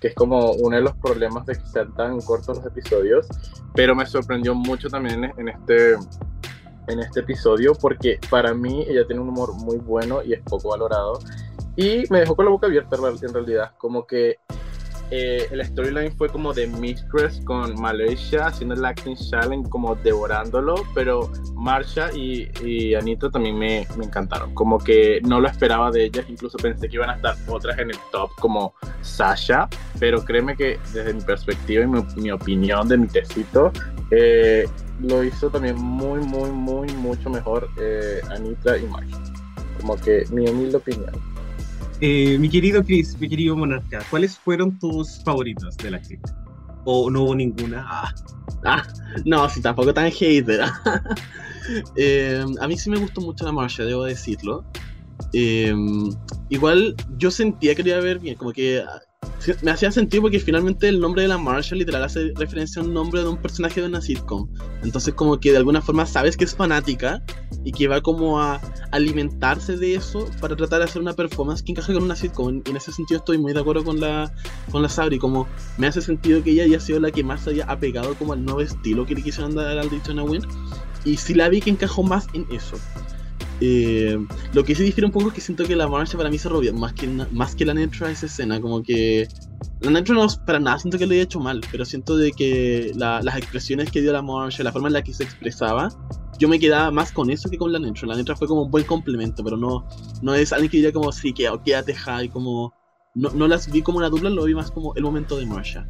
que 0.00 0.08
es 0.08 0.14
como 0.14 0.52
uno 0.52 0.76
de 0.76 0.82
los 0.82 0.96
problemas 0.96 1.44
de 1.44 1.56
que 1.56 1.66
sean 1.66 1.94
tan 1.94 2.18
cortos 2.22 2.56
los 2.56 2.66
episodios. 2.66 3.28
Pero 3.74 3.94
me 3.94 4.06
sorprendió 4.06 4.54
mucho 4.54 4.88
también 4.88 5.30
en 5.36 5.48
este, 5.50 5.92
en 6.88 7.00
este 7.00 7.20
episodio, 7.20 7.74
porque 7.74 8.18
para 8.30 8.54
mí 8.54 8.82
ella 8.88 9.06
tiene 9.06 9.20
un 9.20 9.28
humor 9.28 9.52
muy 9.52 9.76
bueno 9.76 10.22
y 10.22 10.32
es 10.32 10.40
poco 10.40 10.70
valorado. 10.70 11.18
Y 11.76 12.04
me 12.08 12.20
dejó 12.20 12.34
con 12.34 12.46
la 12.46 12.50
boca 12.50 12.68
abierta 12.68 12.96
en 12.96 13.34
realidad, 13.34 13.72
como 13.76 14.06
que 14.06 14.38
eh, 15.14 15.46
el 15.50 15.62
storyline 15.62 16.10
fue 16.16 16.30
como 16.30 16.54
de 16.54 16.66
Mistress 16.66 17.38
con 17.44 17.78
Malaysia 17.78 18.46
haciendo 18.46 18.74
el 18.74 18.82
acting 18.82 19.14
challenge, 19.14 19.68
como 19.68 19.94
devorándolo, 19.94 20.74
pero 20.94 21.30
Marsha 21.54 22.10
y, 22.14 22.50
y 22.64 22.94
Anita 22.94 23.30
también 23.30 23.58
me, 23.58 23.86
me, 23.98 24.06
encantaron. 24.06 24.54
Como 24.54 24.78
que 24.78 25.20
no 25.22 25.38
lo 25.38 25.48
esperaba 25.48 25.90
de 25.90 26.06
ellas, 26.06 26.24
incluso 26.30 26.56
pensé 26.56 26.88
que 26.88 26.96
iban 26.96 27.10
a 27.10 27.16
estar 27.16 27.36
otras 27.46 27.78
en 27.78 27.90
el 27.90 27.98
top, 28.10 28.30
como 28.40 28.72
Sasha, 29.02 29.68
pero 30.00 30.24
créeme 30.24 30.56
que 30.56 30.80
desde 30.94 31.12
mi 31.12 31.20
perspectiva 31.20 31.84
y 31.84 31.86
mi, 31.88 32.02
mi 32.16 32.30
opinión 32.30 32.88
de 32.88 32.96
mi 32.96 33.06
tecito, 33.06 33.70
eh, 34.10 34.66
lo 35.00 35.22
hizo 35.24 35.50
también 35.50 35.76
muy, 35.76 36.20
muy, 36.20 36.50
muy, 36.50 36.88
mucho 36.94 37.28
mejor 37.28 37.68
eh, 37.78 38.22
Anita 38.30 38.78
y 38.78 38.86
Marsha. 38.86 39.18
Como 39.78 39.94
que 39.96 40.24
mi 40.30 40.48
humilde 40.48 40.78
opinión. 40.78 41.31
Eh, 42.04 42.36
mi 42.36 42.48
querido 42.48 42.82
Chris, 42.82 43.16
mi 43.20 43.28
querido 43.28 43.56
Monarca, 43.56 44.04
¿cuáles 44.10 44.36
fueron 44.36 44.76
tus 44.76 45.22
favoritos 45.22 45.76
de 45.76 45.92
la 45.92 45.98
actriz? 45.98 46.20
¿O 46.84 47.08
no 47.08 47.22
hubo 47.22 47.34
ninguna? 47.36 47.86
Ah, 47.88 48.12
ah 48.64 48.82
no, 49.24 49.48
sí, 49.48 49.62
tampoco 49.62 49.94
tan 49.94 50.10
hater. 50.10 50.62
eh, 51.96 52.44
a 52.60 52.66
mí 52.66 52.76
sí 52.76 52.90
me 52.90 52.98
gustó 52.98 53.20
mucho 53.20 53.44
la 53.44 53.52
Marsha, 53.52 53.84
debo 53.84 54.02
decirlo. 54.02 54.64
Eh, 55.32 55.72
igual 56.48 56.96
yo 57.18 57.30
sentía 57.30 57.72
que 57.76 57.82
iba 57.82 57.98
a 57.98 58.00
ver 58.00 58.18
bien, 58.18 58.34
como 58.34 58.52
que 58.52 58.82
me 59.62 59.70
hacía 59.70 59.90
sentido 59.90 60.22
porque 60.22 60.38
finalmente 60.38 60.88
el 60.88 61.00
nombre 61.00 61.22
de 61.22 61.28
la 61.28 61.38
Marshall 61.38 61.78
literal 61.78 62.04
hace 62.04 62.32
referencia 62.36 62.80
a 62.80 62.84
un 62.84 62.94
nombre 62.94 63.22
de 63.22 63.28
un 63.28 63.36
personaje 63.36 63.80
de 63.80 63.88
una 63.88 64.00
sitcom. 64.00 64.48
Entonces 64.82 65.14
como 65.14 65.38
que 65.40 65.50
de 65.50 65.56
alguna 65.56 65.82
forma 65.82 66.06
sabes 66.06 66.36
que 66.36 66.44
es 66.44 66.54
fanática 66.54 67.22
y 67.64 67.72
que 67.72 67.88
va 67.88 68.00
como 68.00 68.40
a 68.40 68.60
alimentarse 68.92 69.76
de 69.76 69.94
eso 69.94 70.28
para 70.40 70.54
tratar 70.54 70.78
de 70.78 70.84
hacer 70.84 71.02
una 71.02 71.12
performance 71.12 71.62
que 71.62 71.72
encaje 71.72 71.92
con 71.92 72.04
una 72.04 72.16
sitcom. 72.16 72.62
Y 72.64 72.70
en 72.70 72.76
ese 72.76 72.92
sentido 72.92 73.18
estoy 73.18 73.38
muy 73.38 73.52
de 73.52 73.60
acuerdo 73.60 73.84
con 73.84 74.00
la, 74.00 74.32
con 74.70 74.82
la 74.82 74.88
Sabri, 74.88 75.18
como 75.18 75.46
me 75.76 75.86
hace 75.88 76.02
sentido 76.02 76.42
que 76.42 76.50
ella 76.50 76.64
haya 76.64 76.80
sido 76.80 77.00
la 77.00 77.10
que 77.10 77.24
más 77.24 77.46
haya 77.48 77.64
apegado 77.66 78.14
como 78.14 78.32
al 78.32 78.44
nuevo 78.44 78.60
estilo 78.60 79.06
que 79.06 79.14
le 79.14 79.22
quisieron 79.22 79.54
dar 79.54 79.78
al 79.78 79.90
Daytona 79.90 80.22
Win. 80.22 80.42
Y 81.04 81.16
sí 81.16 81.34
la 81.34 81.48
vi 81.48 81.60
que 81.60 81.70
encajó 81.70 82.04
más 82.04 82.26
en 82.32 82.46
eso. 82.52 82.76
Eh, 83.64 84.18
lo 84.54 84.64
que 84.64 84.74
sí 84.74 84.82
difiere 84.82 85.06
un 85.06 85.12
poco 85.12 85.28
es 85.28 85.34
que 85.34 85.40
siento 85.40 85.64
que 85.64 85.76
la 85.76 85.86
marcha 85.86 86.18
para 86.18 86.28
mí 86.28 86.36
se 86.36 86.48
robó 86.48 86.64
más 86.72 86.94
que, 86.94 87.06
más 87.06 87.54
que 87.54 87.64
la 87.64 87.72
Netra 87.72 88.10
esa 88.10 88.26
escena, 88.26 88.60
como 88.60 88.82
que 88.82 89.28
la 89.80 89.92
Netra 89.92 90.16
no 90.16 90.26
para 90.44 90.58
nada 90.58 90.80
siento 90.80 90.98
que 90.98 91.06
lo 91.06 91.12
haya 91.12 91.22
hecho 91.22 91.38
mal, 91.38 91.60
pero 91.70 91.84
siento 91.84 92.16
de 92.16 92.32
que 92.32 92.90
las 92.96 93.36
expresiones 93.36 93.88
que 93.92 94.00
dio 94.00 94.12
la 94.12 94.20
marcha, 94.20 94.64
la 94.64 94.72
forma 94.72 94.88
en 94.88 94.94
la 94.94 95.02
que 95.02 95.14
se 95.14 95.22
expresaba, 95.22 95.90
yo 96.40 96.48
me 96.48 96.58
quedaba 96.58 96.90
más 96.90 97.12
con 97.12 97.30
eso 97.30 97.48
que 97.48 97.56
con 97.56 97.70
la 97.70 97.78
Netra. 97.78 98.08
La 98.08 98.16
Netra 98.16 98.34
fue 98.34 98.48
como 98.48 98.62
un 98.62 98.70
buen 98.72 98.84
complemento, 98.84 99.44
pero 99.44 99.56
no, 99.56 99.86
no 100.22 100.34
es 100.34 100.52
alguien 100.52 100.68
que 100.68 100.78
diría 100.78 100.92
como, 100.92 101.12
sí, 101.12 101.32
que, 101.32 101.48
quédate 101.64 101.94
high, 101.94 102.30
como... 102.30 102.74
No, 103.14 103.30
no 103.30 103.46
las 103.46 103.70
vi 103.70 103.82
como 103.82 103.98
una 103.98 104.08
dupla, 104.08 104.28
lo 104.28 104.42
vi 104.42 104.54
más 104.54 104.72
como 104.72 104.92
el 104.96 105.04
momento 105.04 105.36
de 105.36 105.46
Marsha. 105.46 105.86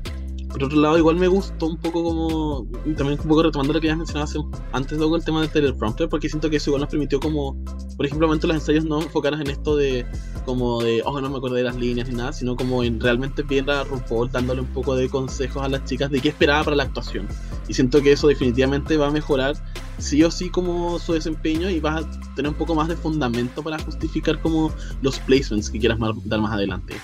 Por 0.52 0.64
otro 0.64 0.78
lado, 0.78 0.98
igual 0.98 1.16
me 1.16 1.28
gustó 1.28 1.66
un 1.66 1.78
poco 1.78 2.04
como. 2.04 2.66
También 2.96 3.18
un 3.18 3.28
poco 3.28 3.42
retomando 3.42 3.72
lo 3.72 3.80
que 3.80 3.86
ya 3.86 3.96
mencionado 3.96 4.50
antes, 4.72 4.98
luego 4.98 5.16
el 5.16 5.24
tema 5.24 5.40
del 5.40 5.50
teleprompter, 5.50 6.10
porque 6.10 6.28
siento 6.28 6.50
que 6.50 6.56
eso 6.56 6.70
igual 6.70 6.82
nos 6.82 6.90
permitió, 6.90 7.20
como. 7.20 7.56
Por 7.96 8.04
ejemplo, 8.04 8.26
momento 8.26 8.46
los 8.46 8.56
ensayos 8.56 8.84
no 8.84 9.00
enfocaran 9.00 9.40
en 9.40 9.48
esto 9.48 9.76
de. 9.76 10.06
Como 10.44 10.82
de. 10.82 11.02
Oh, 11.06 11.20
no 11.20 11.30
me 11.30 11.38
acuerdo 11.38 11.56
de 11.56 11.62
las 11.62 11.76
líneas 11.76 12.08
ni 12.08 12.16
nada, 12.16 12.34
sino 12.34 12.54
como 12.54 12.84
en 12.84 13.00
realmente 13.00 13.42
ver 13.42 13.70
a 13.70 13.84
RuPaul 13.84 14.30
dándole 14.30 14.60
un 14.60 14.66
poco 14.66 14.94
de 14.94 15.08
consejos 15.08 15.62
a 15.62 15.68
las 15.68 15.84
chicas 15.86 16.10
de 16.10 16.20
qué 16.20 16.28
esperaba 16.28 16.64
para 16.64 16.76
la 16.76 16.82
actuación. 16.82 17.26
Y 17.66 17.74
siento 17.74 18.02
que 18.02 18.12
eso 18.12 18.28
definitivamente 18.28 18.98
va 18.98 19.06
a 19.06 19.10
mejorar 19.10 19.56
sí 19.98 20.22
o 20.24 20.30
sí 20.30 20.50
como 20.50 20.98
su 20.98 21.14
desempeño 21.14 21.70
y 21.70 21.80
vas 21.80 22.04
a 22.04 22.34
tener 22.34 22.50
un 22.50 22.58
poco 22.58 22.74
más 22.74 22.88
de 22.88 22.96
fundamento 22.96 23.62
para 23.62 23.78
justificar 23.78 24.40
como 24.40 24.70
los 25.00 25.18
placements 25.20 25.70
que 25.70 25.78
quieras 25.78 25.98
dar 26.24 26.40
más 26.40 26.52
adelante. 26.52 26.96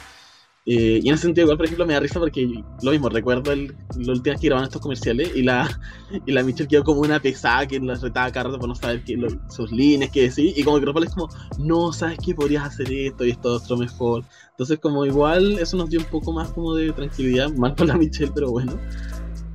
Eh, 0.71 1.01
y 1.03 1.09
en 1.09 1.15
ese 1.15 1.23
sentido, 1.23 1.47
igual, 1.47 1.57
por 1.57 1.65
ejemplo, 1.65 1.87
me 1.87 1.95
da 1.95 2.01
risa 2.01 2.21
porque 2.21 2.47
lo 2.83 2.91
mismo, 2.91 3.09
recuerdo 3.09 3.53
el, 3.53 3.75
la 3.97 4.13
última 4.13 4.37
que 4.37 4.49
grababan 4.49 4.67
estos 4.67 4.83
comerciales 4.83 5.35
y 5.35 5.43
la, 5.43 5.67
y 6.27 6.31
la 6.31 6.43
Michelle 6.43 6.69
quedó 6.69 6.85
como 6.85 7.01
una 7.01 7.19
pesada 7.21 7.67
que 7.67 7.81
la 7.81 7.95
retaba 7.95 8.31
cada 8.31 8.45
rato 8.45 8.59
por 8.59 8.69
no 8.69 8.75
saber 8.75 9.03
sus 9.49 9.73
líneas, 9.73 10.11
qué 10.13 10.25
decir. 10.25 10.53
Y 10.55 10.63
como 10.63 10.79
que 10.79 10.85
RuPaul 10.85 11.07
es 11.07 11.15
como, 11.15 11.31
no, 11.59 11.91
¿sabes 11.95 12.19
qué? 12.23 12.35
Podrías 12.35 12.67
hacer 12.67 12.93
esto 12.93 13.25
y 13.25 13.31
esto 13.31 13.55
otro 13.55 13.79
mejor. 13.79 14.25
Entonces, 14.51 14.79
como 14.79 15.07
igual, 15.07 15.59
eso 15.59 15.79
nos 15.79 15.89
dio 15.89 16.01
un 16.01 16.07
poco 16.07 16.33
más 16.33 16.51
como 16.51 16.75
de 16.75 16.93
tranquilidad, 16.93 17.51
mal 17.57 17.75
por 17.75 17.87
la 17.87 17.97
Michelle, 17.97 18.33
pero 18.35 18.51
bueno. 18.51 18.79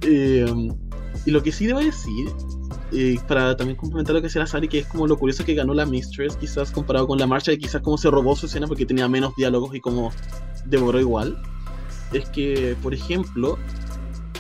Eh, 0.02 0.46
y 1.28 1.32
lo 1.32 1.44
que 1.44 1.52
sí 1.52 1.68
debo 1.68 1.80
decir 1.80 2.28
eh, 2.92 3.20
para 3.28 3.56
también 3.56 3.76
complementar 3.76 4.14
lo 4.14 4.22
que 4.22 4.28
decía 4.28 4.42
la 4.42 4.48
Sari, 4.48 4.68
que 4.68 4.80
es 4.80 4.88
como 4.88 5.08
lo 5.08 5.18
curioso 5.18 5.46
que 5.46 5.54
ganó 5.54 5.74
la 5.74 5.86
Mistress, 5.86 6.36
quizás 6.38 6.72
comparado 6.72 7.08
con 7.08 7.18
la 7.18 7.26
marcha, 7.26 7.52
y 7.52 7.58
quizás 7.58 7.82
como 7.82 7.98
se 7.98 8.10
robó 8.10 8.36
su 8.36 8.48
escena 8.48 8.68
porque 8.68 8.86
tenía 8.86 9.08
menos 9.08 9.36
diálogos 9.36 9.76
y 9.76 9.80
como 9.80 10.12
devoró 10.66 11.00
igual, 11.00 11.42
es 12.12 12.30
que, 12.30 12.76
por 12.82 12.94
ejemplo, 12.94 13.58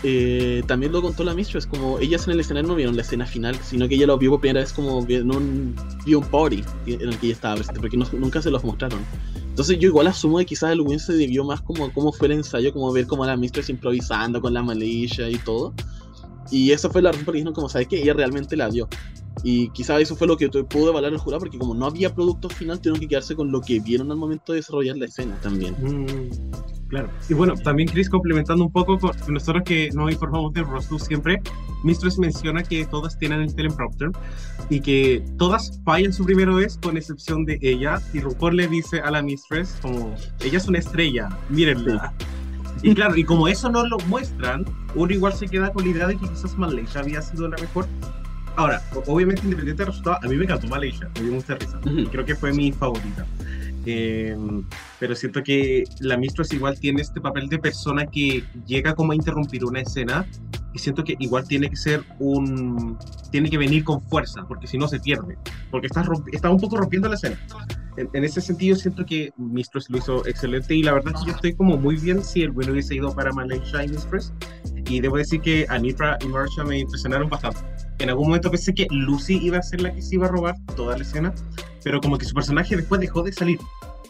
eh, 0.05 0.63
también 0.67 0.91
lo 0.91 1.01
contó 1.01 1.23
la 1.23 1.33
Mistress, 1.33 1.65
como 1.65 1.97
ellas 1.99 2.27
en 2.27 2.33
el 2.33 2.41
escenario 2.41 2.67
no 2.67 2.75
vieron 2.75 2.95
la 2.95 3.03
escena 3.03 3.25
final, 3.25 3.55
sino 3.63 3.87
que 3.87 3.95
ella 3.95 4.07
lo 4.07 4.17
vio 4.17 4.31
por 4.31 4.41
primera 4.41 4.59
vez 4.59 4.73
como 4.73 5.05
en 5.07 5.31
un, 5.31 5.75
vio 6.05 6.19
un 6.19 6.25
party 6.25 6.63
en 6.87 7.01
el 7.01 7.17
que 7.17 7.27
ella 7.27 7.35
estaba 7.35 7.55
presente, 7.55 7.79
porque 7.79 7.97
nunca 7.97 8.41
se 8.41 8.51
los 8.51 8.63
mostraron. 8.63 8.99
Entonces 9.47 9.79
yo 9.79 9.87
igual 9.87 10.07
asumo 10.07 10.39
que 10.39 10.45
quizás 10.45 10.71
el 10.71 10.81
win 10.81 10.99
se 10.99 11.13
debió 11.13 11.45
más 11.45 11.61
como 11.61 11.93
cómo 11.93 12.11
fue 12.11 12.27
el 12.27 12.33
ensayo, 12.33 12.73
como 12.73 12.91
ver 12.91 13.07
como 13.07 13.25
la 13.25 13.37
Mistress 13.37 13.69
improvisando 13.69 14.41
con 14.41 14.53
la 14.53 14.61
Malaysia 14.61 15.29
y 15.29 15.37
todo. 15.37 15.73
Y 16.51 16.71
esa 16.71 16.89
fue 16.89 17.01
la 17.01 17.11
razón 17.11 17.25
por 17.25 17.35
la 17.35 17.43
que 17.43 17.53
como 17.53 17.69
sabes 17.69 17.87
que 17.87 18.01
ella 18.01 18.13
realmente 18.13 18.55
la 18.55 18.69
dio. 18.69 18.87
Y 19.43 19.69
quizás 19.69 20.01
eso 20.01 20.15
fue 20.15 20.27
lo 20.27 20.37
que 20.37 20.47
pudo 20.49 20.89
evaluar 20.89 21.11
el 21.11 21.19
jurado, 21.19 21.39
porque 21.39 21.57
como 21.57 21.73
no 21.73 21.85
había 21.85 22.13
producto 22.13 22.49
final, 22.49 22.79
tuvieron 22.79 22.99
que 22.99 23.07
quedarse 23.07 23.35
con 23.35 23.51
lo 23.51 23.61
que 23.61 23.79
vieron 23.79 24.11
al 24.11 24.17
momento 24.17 24.53
de 24.53 24.59
desarrollar 24.59 24.97
la 24.97 25.05
escena 25.05 25.35
también. 25.41 25.73
Mm, 25.81 26.87
claro. 26.87 27.09
Y 27.27 27.33
bueno, 27.33 27.55
también 27.55 27.89
Chris, 27.89 28.09
complementando 28.09 28.63
un 28.63 28.71
poco 28.71 28.97
con 28.99 29.11
nosotros 29.27 29.63
que 29.65 29.89
nos 29.93 30.11
informamos 30.11 30.53
de 30.53 30.61
Rostu 30.61 30.99
siempre, 30.99 31.41
Mistress 31.83 32.19
menciona 32.19 32.63
que 32.63 32.85
todas 32.85 33.17
tienen 33.17 33.41
el 33.41 33.53
teleprompter 33.53 34.11
y 34.69 34.79
que 34.79 35.25
todas 35.37 35.81
fallan 35.83 36.13
su 36.13 36.23
primera 36.23 36.53
vez, 36.53 36.77
con 36.77 36.95
excepción 36.95 37.43
de 37.43 37.59
ella. 37.61 37.99
Y 38.13 38.19
RuPaul 38.19 38.55
le 38.55 38.67
dice 38.67 39.01
a 39.01 39.11
la 39.11 39.21
Mistress, 39.21 39.77
como, 39.81 40.15
ella 40.41 40.57
es 40.57 40.67
una 40.67 40.79
estrella, 40.79 41.29
mírenla. 41.49 42.13
Y 42.83 42.93
claro, 42.93 43.15
y 43.15 43.23
como 43.23 43.47
eso 43.47 43.69
no 43.69 43.87
lo 43.87 43.97
muestran, 44.07 44.65
uno 44.93 45.13
igual 45.13 45.33
se 45.33 45.47
queda 45.47 45.71
con 45.71 45.85
la 45.85 45.91
idea 45.91 46.07
de 46.07 46.17
que 46.17 46.27
quizás 46.27 46.57
Malaysia 46.57 46.99
había 46.99 47.21
sido 47.21 47.47
la 47.47 47.57
mejor. 47.57 47.87
Ahora, 48.57 48.83
obviamente, 49.07 49.41
independiente 49.43 49.83
del 49.83 49.87
resultado, 49.87 50.19
a 50.21 50.27
mí 50.27 50.35
me 50.35 50.43
encantó 50.43 50.67
Malaysia, 50.67 51.09
me 51.15 51.21
dio 51.21 51.33
mucha 51.33 51.55
risa. 51.55 51.79
Creo 52.11 52.25
que 52.25 52.35
fue 52.35 52.51
mi 52.51 52.73
favorita. 52.73 53.25
Eh, 53.85 54.37
pero 54.99 55.15
siento 55.15 55.43
que 55.43 55.83
la 55.99 56.15
Mistress 56.15 56.53
igual 56.53 56.79
tiene 56.79 57.01
este 57.01 57.19
papel 57.19 57.49
de 57.49 57.59
persona 57.59 58.05
que 58.05 58.43
llega 58.65 58.95
como 58.95 59.11
a 59.11 59.15
interrumpir 59.15 59.65
una 59.65 59.81
escena 59.81 60.25
y 60.73 60.79
siento 60.79 61.03
que 61.03 61.15
igual 61.19 61.45
tiene 61.47 61.69
que 61.69 61.75
ser 61.75 62.03
un 62.19 62.97
tiene 63.29 63.49
que 63.49 63.57
venir 63.57 63.83
con 63.83 64.01
fuerza 64.01 64.45
porque 64.47 64.67
si 64.67 64.77
no 64.77 64.87
se 64.87 64.99
pierde 64.99 65.37
porque 65.69 65.87
está, 65.87 66.03
está 66.31 66.49
un 66.49 66.59
poco 66.59 66.77
rompiendo 66.77 67.09
la 67.09 67.15
escena. 67.15 67.37
En, 67.95 68.23
ese 68.23 68.41
sentido 68.41 68.75
siento 68.75 69.05
que 69.05 69.31
Mistress 69.37 69.89
lo 69.89 69.99
hizo 69.99 70.25
excelente 70.25 70.73
y 70.73 70.81
la 70.81 70.93
verdad 70.93 71.13
es 71.15 71.21
que 71.21 71.27
yo 71.27 71.35
estoy 71.35 71.53
como 71.53 71.77
muy 71.77 71.97
bien 71.97 72.23
si 72.23 72.41
el 72.41 72.51
bueno 72.51 72.71
hubiese 72.71 72.95
ido 72.95 73.13
para 73.13 73.31
Malaysia 73.33 73.83
y 73.83 73.89
Mistress 73.89 74.33
y 74.89 74.99
debo 74.99 75.17
decir 75.17 75.41
que 75.41 75.67
Anitra 75.69 76.17
y 76.23 76.27
Marsha 76.27 76.63
me 76.63 76.79
impresionaron 76.79 77.29
bastante 77.29 77.59
en 78.03 78.09
algún 78.09 78.27
momento 78.27 78.51
pensé 78.51 78.73
que 78.73 78.87
Lucy 78.91 79.39
iba 79.41 79.57
a 79.57 79.63
ser 79.63 79.81
la 79.81 79.93
que 79.93 80.01
se 80.01 80.15
iba 80.15 80.27
a 80.27 80.29
robar 80.29 80.55
toda 80.75 80.97
la 80.97 81.03
escena 81.03 81.33
pero 81.83 81.99
como 82.01 82.17
que 82.17 82.25
su 82.25 82.33
personaje 82.33 82.75
después 82.75 83.01
dejó 83.01 83.23
de 83.23 83.33
salir 83.33 83.59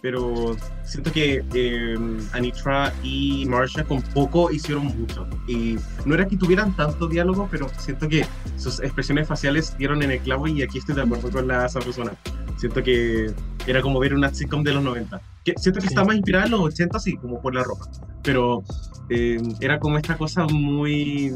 pero 0.03 0.57
siento 0.83 1.13
que 1.13 1.45
eh, 1.53 1.97
Anitra 2.33 2.93
y 3.03 3.45
Marsha 3.45 3.85
con 3.85 4.01
poco 4.01 4.51
hicieron 4.51 4.87
mucho. 4.87 5.25
Y 5.47 5.77
no 6.03 6.13
era 6.13 6.27
que 6.27 6.35
tuvieran 6.35 6.75
tanto 6.75 7.07
diálogo, 7.07 7.47
pero 7.49 7.69
siento 7.77 8.09
que 8.09 8.25
sus 8.57 8.81
expresiones 8.81 9.29
faciales 9.29 9.77
dieron 9.77 10.03
en 10.03 10.11
el 10.11 10.19
clavo 10.19 10.45
y 10.45 10.61
aquí 10.61 10.79
estoy 10.79 10.95
de 10.95 11.03
acuerdo 11.03 11.31
con 11.31 11.47
la 11.47 11.65
esa 11.65 11.79
persona. 11.79 12.11
Siento 12.57 12.83
que 12.83 13.31
era 13.67 13.81
como 13.81 13.99
ver 13.99 14.13
una 14.13 14.33
sitcom 14.33 14.63
de 14.63 14.73
los 14.73 14.83
90 14.83 15.21
siento 15.57 15.79
que 15.79 15.87
está 15.87 16.03
más 16.03 16.15
inspirada 16.15 16.45
en 16.45 16.51
los 16.51 16.61
80, 16.61 16.99
sí, 16.99 17.17
como 17.17 17.41
por 17.41 17.53
la 17.53 17.63
ropa. 17.63 17.85
Pero 18.23 18.63
eh, 19.09 19.41
era 19.59 19.79
como 19.79 19.97
esta 19.97 20.17
cosa 20.17 20.45
muy, 20.45 21.31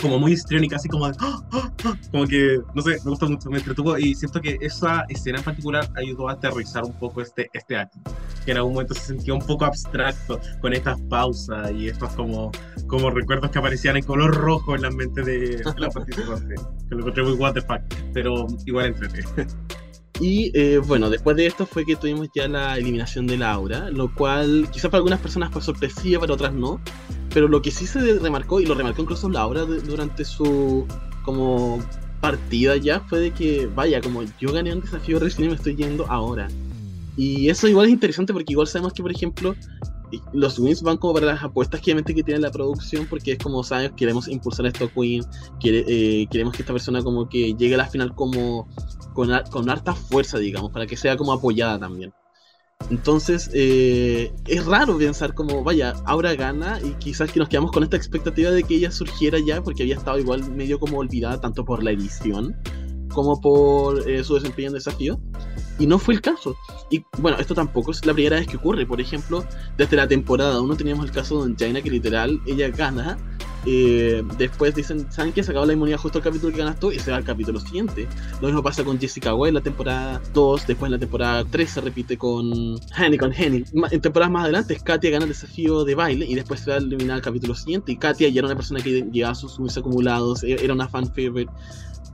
como 0.00 0.18
muy 0.18 0.32
histriónica, 0.32 0.76
así 0.76 0.88
como 0.88 1.08
de, 1.08 1.16
¡Ah! 1.20 1.42
¡Ah! 1.52 1.70
¡Ah! 1.84 1.94
como 2.10 2.26
que, 2.26 2.60
no 2.74 2.82
sé, 2.82 2.98
me 3.04 3.10
gusta 3.10 3.26
mucho, 3.26 3.50
me 3.50 3.58
entretuvo 3.58 3.98
y 3.98 4.14
siento 4.14 4.40
que 4.40 4.56
esa 4.60 5.04
escena 5.08 5.38
en 5.38 5.44
particular 5.44 5.90
ayudó 5.96 6.28
a 6.28 6.32
aterrizar 6.32 6.84
un 6.84 6.94
poco 6.94 7.20
este, 7.20 7.50
este 7.52 7.76
acto, 7.76 7.98
que 8.44 8.52
en 8.52 8.56
algún 8.56 8.72
momento 8.72 8.94
se 8.94 9.00
sentía 9.02 9.34
un 9.34 9.42
poco 9.42 9.66
abstracto 9.66 10.40
con 10.62 10.72
estas 10.72 10.98
pausas 11.02 11.70
y 11.72 11.88
estos 11.88 12.10
como, 12.14 12.50
como 12.86 13.10
recuerdos 13.10 13.50
que 13.50 13.58
aparecían 13.58 13.98
en 13.98 14.04
color 14.04 14.34
rojo 14.34 14.74
en 14.74 14.82
la 14.82 14.90
mente 14.90 15.22
de, 15.22 15.62
la 15.76 15.90
participante, 15.90 16.54
que 16.88 16.94
lo 16.94 17.00
encontré 17.00 17.22
muy 17.22 17.34
what 17.34 17.52
the 17.52 17.60
fuck, 17.60 17.80
pero 18.14 18.46
igual 18.64 18.86
entrete. 18.86 19.24
Y 20.20 20.52
eh, 20.54 20.78
bueno, 20.78 21.08
después 21.08 21.34
de 21.36 21.46
esto 21.46 21.64
fue 21.64 21.86
que 21.86 21.96
tuvimos 21.96 22.28
ya 22.34 22.46
la 22.46 22.76
eliminación 22.76 23.26
de 23.26 23.38
Laura, 23.38 23.88
lo 23.90 24.14
cual 24.14 24.68
quizás 24.70 24.90
para 24.90 24.98
algunas 24.98 25.18
personas 25.18 25.50
fue 25.50 25.62
sorpresiva, 25.62 26.20
para 26.20 26.34
otras 26.34 26.52
no. 26.52 26.78
Pero 27.32 27.48
lo 27.48 27.62
que 27.62 27.70
sí 27.70 27.86
se 27.86 28.18
remarcó, 28.18 28.60
y 28.60 28.66
lo 28.66 28.74
remarcó 28.74 29.02
incluso 29.02 29.30
Laura 29.30 29.64
durante 29.64 30.24
su 30.24 30.86
como 31.24 31.78
partida 32.20 32.76
ya, 32.76 33.00
fue 33.00 33.20
de 33.20 33.30
que, 33.30 33.66
vaya, 33.66 34.02
como 34.02 34.22
yo 34.38 34.52
gané 34.52 34.74
un 34.74 34.82
desafío 34.82 35.18
recién 35.18 35.46
y 35.46 35.48
me 35.48 35.54
estoy 35.54 35.74
yendo 35.74 36.06
ahora. 36.10 36.48
Y 37.16 37.48
eso 37.48 37.66
igual 37.66 37.86
es 37.86 37.92
interesante 37.92 38.34
porque 38.34 38.52
igual 38.52 38.66
sabemos 38.66 38.92
que, 38.92 39.02
por 39.02 39.12
ejemplo, 39.12 39.54
los 40.32 40.58
wins 40.58 40.82
van 40.82 40.96
como 40.96 41.14
para 41.14 41.26
las 41.26 41.42
apuestas 41.42 41.80
que, 41.80 41.94
que 42.02 42.22
tiene 42.22 42.40
la 42.40 42.50
producción 42.50 43.06
porque 43.08 43.32
es 43.32 43.38
como, 43.38 43.62
sabes, 43.62 43.92
queremos 43.96 44.28
impulsar 44.28 44.66
a 44.66 44.72
wins, 44.94 45.26
quiere, 45.60 45.84
eh, 45.86 46.26
queremos 46.30 46.54
que 46.54 46.62
esta 46.62 46.72
persona 46.72 47.02
como 47.02 47.28
que 47.28 47.54
llegue 47.54 47.74
a 47.74 47.78
la 47.78 47.86
final 47.86 48.14
como 48.14 48.68
con, 49.14 49.30
con 49.50 49.70
harta 49.70 49.94
fuerza, 49.94 50.38
digamos, 50.38 50.70
para 50.70 50.86
que 50.86 50.96
sea 50.96 51.16
como 51.16 51.32
apoyada 51.32 51.78
también. 51.78 52.12
Entonces, 52.88 53.50
eh, 53.52 54.32
es 54.46 54.64
raro 54.64 54.98
pensar 54.98 55.34
como, 55.34 55.62
vaya, 55.62 55.94
Aura 56.06 56.34
gana 56.34 56.80
y 56.80 56.94
quizás 56.94 57.30
que 57.30 57.38
nos 57.38 57.48
quedamos 57.48 57.70
con 57.72 57.82
esta 57.82 57.96
expectativa 57.96 58.50
de 58.50 58.62
que 58.62 58.74
ella 58.74 58.90
surgiera 58.90 59.38
ya, 59.38 59.62
porque 59.62 59.82
había 59.82 59.96
estado 59.96 60.18
igual 60.18 60.50
medio 60.50 60.80
como 60.80 60.98
olvidada 60.98 61.40
tanto 61.40 61.64
por 61.64 61.82
la 61.82 61.92
edición 61.92 62.56
como 63.12 63.40
por 63.40 64.08
eh, 64.08 64.24
su 64.24 64.34
desempeño 64.34 64.68
en 64.68 64.74
desafío. 64.74 65.20
Y 65.78 65.86
no 65.86 65.98
fue 65.98 66.14
el 66.14 66.20
caso. 66.20 66.56
Y 66.90 67.04
bueno, 67.18 67.38
esto 67.38 67.54
tampoco 67.54 67.90
es 67.90 68.04
la 68.04 68.12
primera 68.12 68.36
vez 68.36 68.46
que 68.46 68.56
ocurre. 68.56 68.86
Por 68.86 69.00
ejemplo, 69.00 69.44
desde 69.76 69.96
la 69.96 70.06
temporada 70.06 70.60
1 70.60 70.76
teníamos 70.76 71.04
el 71.04 71.10
caso 71.10 71.44
de 71.46 71.54
Jaina 71.58 71.82
que 71.82 71.90
literal 71.90 72.40
ella 72.46 72.68
gana. 72.68 73.18
Después 73.64 74.74
dicen, 74.74 75.10
¿saben 75.12 75.32
qué? 75.32 75.42
Se 75.42 75.52
la 75.52 75.72
inmunidad 75.72 75.98
justo 75.98 76.18
el 76.18 76.24
capítulo 76.24 76.52
que 76.52 76.58
ganas 76.58 76.78
tú 76.78 76.90
y 76.90 76.98
se 76.98 77.10
va 77.10 77.18
al 77.18 77.24
capítulo 77.24 77.60
siguiente. 77.60 78.08
Lo 78.40 78.48
mismo 78.48 78.62
pasa 78.62 78.84
con 78.84 78.98
Jessica 78.98 79.34
Way 79.34 79.50
en 79.50 79.54
la 79.54 79.60
temporada 79.60 80.20
2. 80.32 80.66
Después 80.66 80.88
en 80.88 80.92
la 80.92 80.98
temporada 80.98 81.44
3 81.44 81.70
se 81.70 81.80
repite 81.80 82.16
con 82.16 82.78
Henny, 82.96 83.18
con 83.18 83.32
Henny. 83.32 83.64
En 83.90 84.00
temporadas 84.00 84.32
más 84.32 84.44
adelante, 84.44 84.78
Katia 84.82 85.10
gana 85.10 85.24
el 85.24 85.30
desafío 85.30 85.84
de 85.84 85.94
baile 85.94 86.26
y 86.26 86.34
después 86.34 86.60
se 86.60 86.70
va 86.70 86.76
a 86.76 86.78
eliminar 86.78 87.16
al 87.16 87.22
capítulo 87.22 87.54
siguiente. 87.54 87.92
Y 87.92 87.96
Katia 87.96 88.28
ya 88.28 88.40
era 88.40 88.46
una 88.46 88.56
persona 88.56 88.80
que 88.80 89.06
llevaba 89.12 89.34
sus 89.34 89.52
subs 89.52 89.76
acumulados, 89.76 90.42
e-, 90.42 90.64
era 90.64 90.72
una 90.72 90.88
fan 90.88 91.06
favorite 91.06 91.50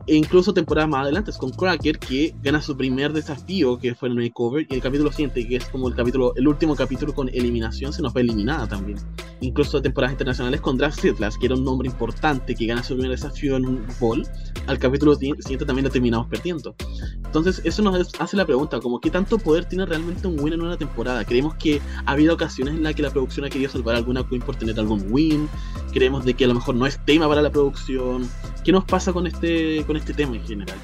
e 0.07 0.15
incluso 0.15 0.55
temporadas 0.55 0.89
más 0.89 1.03
adelante 1.03 1.33
con 1.39 1.51
Cracker 1.51 1.99
que 1.99 2.35
gana 2.43 2.63
su 2.63 2.77
primer 2.77 3.13
desafío 3.13 3.79
que 3.79 3.95
fue 3.95 4.09
el 4.09 4.15
makeover 4.15 4.67
y 4.69 4.75
el 4.75 4.81
capítulo 4.81 5.11
siguiente 5.11 5.47
que 5.47 5.57
es 5.57 5.65
como 5.67 5.89
el 5.89 5.95
capítulo 5.95 6.33
el 6.37 6.47
último 6.47 6.77
capítulo 6.77 7.13
con 7.13 7.29
eliminación 7.29 7.93
se 7.93 8.03
nos 8.03 8.13
fue 8.13 8.23
eliminada 8.23 8.69
también. 8.69 8.99
Incluso 9.41 9.83
temporadas 9.83 10.13
internacionales 10.13 10.61
con 10.61 10.77
Draft 10.77 11.01
Sittlas 11.01 11.37
que 11.37 11.47
era 11.47 11.57
un 11.57 11.65
nombre 11.65 11.89
importante 11.89 12.55
que 12.55 12.67
gana 12.67 12.83
su 12.83 12.95
primer 12.95 13.11
desafío 13.11 13.57
en 13.57 13.67
un 13.67 13.87
ball 14.01 14.27
al 14.67 14.79
capítulo 14.79 15.15
siguiente 15.17 15.65
también 15.65 15.85
lo 15.85 15.91
terminamos 15.91 16.29
perdiendo. 16.29 16.77
Entonces 17.25 17.61
eso 17.65 17.83
nos 17.83 18.15
hace 18.21 18.37
la 18.37 18.47
pregunta 18.47 18.79
como 18.81 19.01
qué 19.01 19.11
tanto 19.11 19.39
poder 19.39 19.65
tiene 19.65 19.87
realmente 19.87 20.29
un 20.29 20.39
win 20.39 20.53
en 20.53 20.63
una 20.63 20.77
temporada 20.77 21.25
creemos 21.25 21.55
que 21.57 21.81
ha 22.05 22.13
habido 22.13 22.35
ocasiones 22.35 22.75
en 22.75 22.83
las 22.85 22.95
que 22.95 23.03
la 23.03 23.11
producción 23.11 23.45
ha 23.45 23.51
querido 23.51 23.71
salvar 23.71 23.97
alguna 23.97 24.27
queen 24.27 24.43
por 24.43 24.55
tener 24.55 24.79
algún 24.79 25.05
win 25.11 25.49
creemos 25.93 26.25
de 26.25 26.35
que 26.35 26.45
a 26.45 26.49
lo 26.49 26.55
mejor 26.55 26.75
no 26.75 26.87
es 26.87 27.05
tema 27.05 27.29
para 27.29 27.43
la 27.43 27.51
producción 27.51 28.29
qué 28.65 28.73
nos 28.73 28.85
pasa 28.85 29.13
con 29.13 29.27
este 29.27 29.85
con 29.87 29.96
este 29.97 30.15
tema 30.15 30.37
en 30.37 30.47
general? 30.47 30.79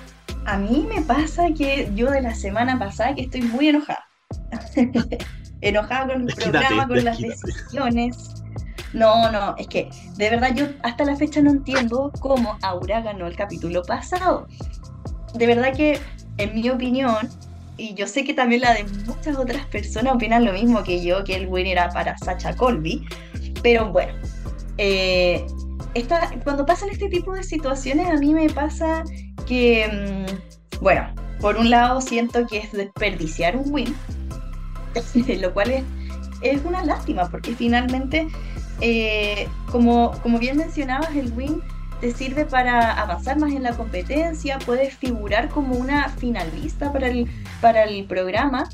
A 0.46 0.58
mí 0.58 0.86
me 0.92 1.02
pasa 1.02 1.48
que 1.56 1.90
yo 1.94 2.10
de 2.10 2.22
la 2.22 2.34
semana 2.34 2.78
pasada 2.78 3.14
que 3.14 3.22
estoy 3.22 3.42
muy 3.42 3.68
enojada. 3.68 4.04
enojada 5.60 6.14
con 6.14 6.28
el 6.28 6.34
programa, 6.34 6.88
con 6.88 7.04
las 7.04 7.18
decisiones. 7.18 8.34
No, 8.92 9.30
no, 9.32 9.54
es 9.56 9.68
que 9.68 9.88
de 10.16 10.30
verdad 10.30 10.54
yo 10.54 10.66
hasta 10.82 11.04
la 11.04 11.16
fecha 11.16 11.40
no 11.40 11.50
entiendo 11.50 12.12
cómo 12.20 12.58
Aura 12.62 13.00
ganó 13.00 13.26
el 13.26 13.36
capítulo 13.36 13.82
pasado. 13.82 14.46
De 15.34 15.46
verdad 15.46 15.74
que, 15.74 15.98
en 16.36 16.54
mi 16.54 16.68
opinión, 16.68 17.28
y 17.78 17.94
yo 17.94 18.06
sé 18.06 18.24
que 18.24 18.34
también 18.34 18.60
la 18.60 18.74
de 18.74 18.84
muchas 19.06 19.36
otras 19.36 19.64
personas 19.66 20.14
opinan 20.14 20.44
lo 20.44 20.52
mismo 20.52 20.82
que 20.82 21.02
yo, 21.02 21.24
que 21.24 21.36
el 21.36 21.48
win 21.48 21.66
era 21.66 21.88
para 21.88 22.18
Sacha 22.18 22.54
Colby, 22.54 23.06
pero 23.62 23.90
bueno, 23.90 24.12
eh, 24.76 25.46
cuando 26.44 26.64
pasan 26.66 26.88
este 26.90 27.08
tipo 27.08 27.32
de 27.34 27.42
situaciones, 27.42 28.08
a 28.08 28.14
mí 28.14 28.32
me 28.34 28.48
pasa 28.48 29.04
que, 29.46 29.86
mm, 29.88 30.78
bueno, 30.80 31.14
por 31.40 31.56
un 31.56 31.70
lado 31.70 32.00
siento 32.00 32.46
que 32.46 32.58
es 32.58 32.72
desperdiciar 32.72 33.56
un 33.56 33.72
win, 33.72 33.94
lo 35.40 35.52
cual 35.52 35.70
es, 35.70 35.84
es 36.40 36.64
una 36.64 36.84
lástima, 36.84 37.28
porque 37.30 37.54
finalmente, 37.54 38.28
eh, 38.80 39.48
como, 39.70 40.12
como 40.22 40.38
bien 40.38 40.56
mencionabas, 40.56 41.14
el 41.14 41.32
win 41.32 41.62
te 42.00 42.12
sirve 42.12 42.44
para 42.44 43.00
avanzar 43.00 43.38
más 43.38 43.52
en 43.52 43.62
la 43.62 43.76
competencia, 43.76 44.58
puedes 44.64 44.94
figurar 44.94 45.48
como 45.48 45.76
una 45.76 46.08
finalista 46.08 46.92
para 46.92 47.08
el, 47.08 47.30
para 47.60 47.84
el 47.84 48.06
programa 48.06 48.68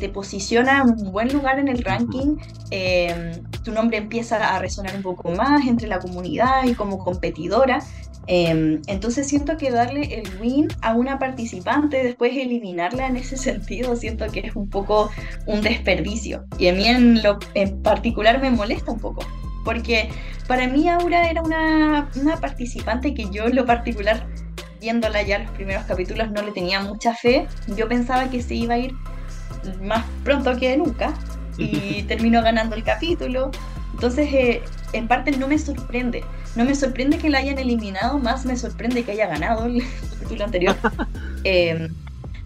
te 0.00 0.08
posiciona 0.08 0.82
en 0.82 0.90
un 0.90 1.12
buen 1.12 1.32
lugar 1.32 1.58
en 1.58 1.68
el 1.68 1.82
ranking, 1.84 2.36
em, 2.70 3.32
tu 3.64 3.72
nombre 3.72 3.98
empieza 3.98 4.36
a 4.36 4.58
resonar 4.58 4.94
un 4.96 5.02
poco 5.02 5.30
más 5.30 5.66
entre 5.66 5.88
la 5.88 5.98
comunidad 5.98 6.64
y 6.64 6.74
como 6.74 6.98
competidora. 6.98 7.80
Em, 8.26 8.82
entonces 8.88 9.26
siento 9.26 9.56
que 9.56 9.70
darle 9.70 10.20
el 10.20 10.40
win 10.40 10.68
a 10.82 10.94
una 10.94 11.18
participante, 11.18 12.02
después 12.02 12.36
eliminarla 12.36 13.06
en 13.06 13.16
ese 13.16 13.36
sentido, 13.48 13.96
siento 13.96 14.26
que 14.26 14.40
es 14.40 14.54
un 14.54 14.68
poco 14.68 15.10
un 15.46 15.62
desperdicio. 15.62 16.44
Y 16.58 16.68
a 16.68 16.74
mí 16.74 16.86
en, 16.86 17.22
lo, 17.22 17.38
en 17.54 17.82
particular 17.82 18.40
me 18.40 18.50
molesta 18.50 18.92
un 18.92 19.00
poco, 19.00 19.24
porque 19.64 20.10
para 20.46 20.66
mí 20.66 20.88
Aura 20.88 21.30
era 21.30 21.42
una, 21.42 22.10
una 22.16 22.36
participante 22.36 23.14
que 23.14 23.30
yo 23.30 23.46
en 23.46 23.56
lo 23.56 23.64
particular, 23.64 24.26
viéndola 24.80 25.22
ya 25.22 25.38
los 25.40 25.50
primeros 25.52 25.84
capítulos, 25.84 26.30
no 26.30 26.42
le 26.42 26.52
tenía 26.52 26.80
mucha 26.80 27.14
fe. 27.14 27.46
Yo 27.76 27.88
pensaba 27.88 28.30
que 28.30 28.42
se 28.42 28.54
iba 28.54 28.74
a 28.74 28.78
ir 28.78 28.94
más 29.82 30.04
pronto 30.24 30.56
que 30.56 30.76
nunca 30.76 31.14
y 31.56 32.02
terminó 32.08 32.42
ganando 32.42 32.76
el 32.76 32.84
capítulo. 32.84 33.50
Entonces, 33.92 34.28
eh, 34.32 34.62
en 34.92 35.08
parte 35.08 35.32
no 35.32 35.48
me 35.48 35.58
sorprende. 35.58 36.24
No 36.54 36.64
me 36.64 36.74
sorprende 36.74 37.18
que 37.18 37.30
la 37.30 37.38
hayan 37.38 37.58
eliminado, 37.58 38.18
más 38.18 38.46
me 38.46 38.56
sorprende 38.56 39.02
que 39.04 39.12
haya 39.12 39.26
ganado 39.26 39.66
el 39.66 39.82
capítulo 40.12 40.44
anterior. 40.44 40.76
Em, 41.44 41.94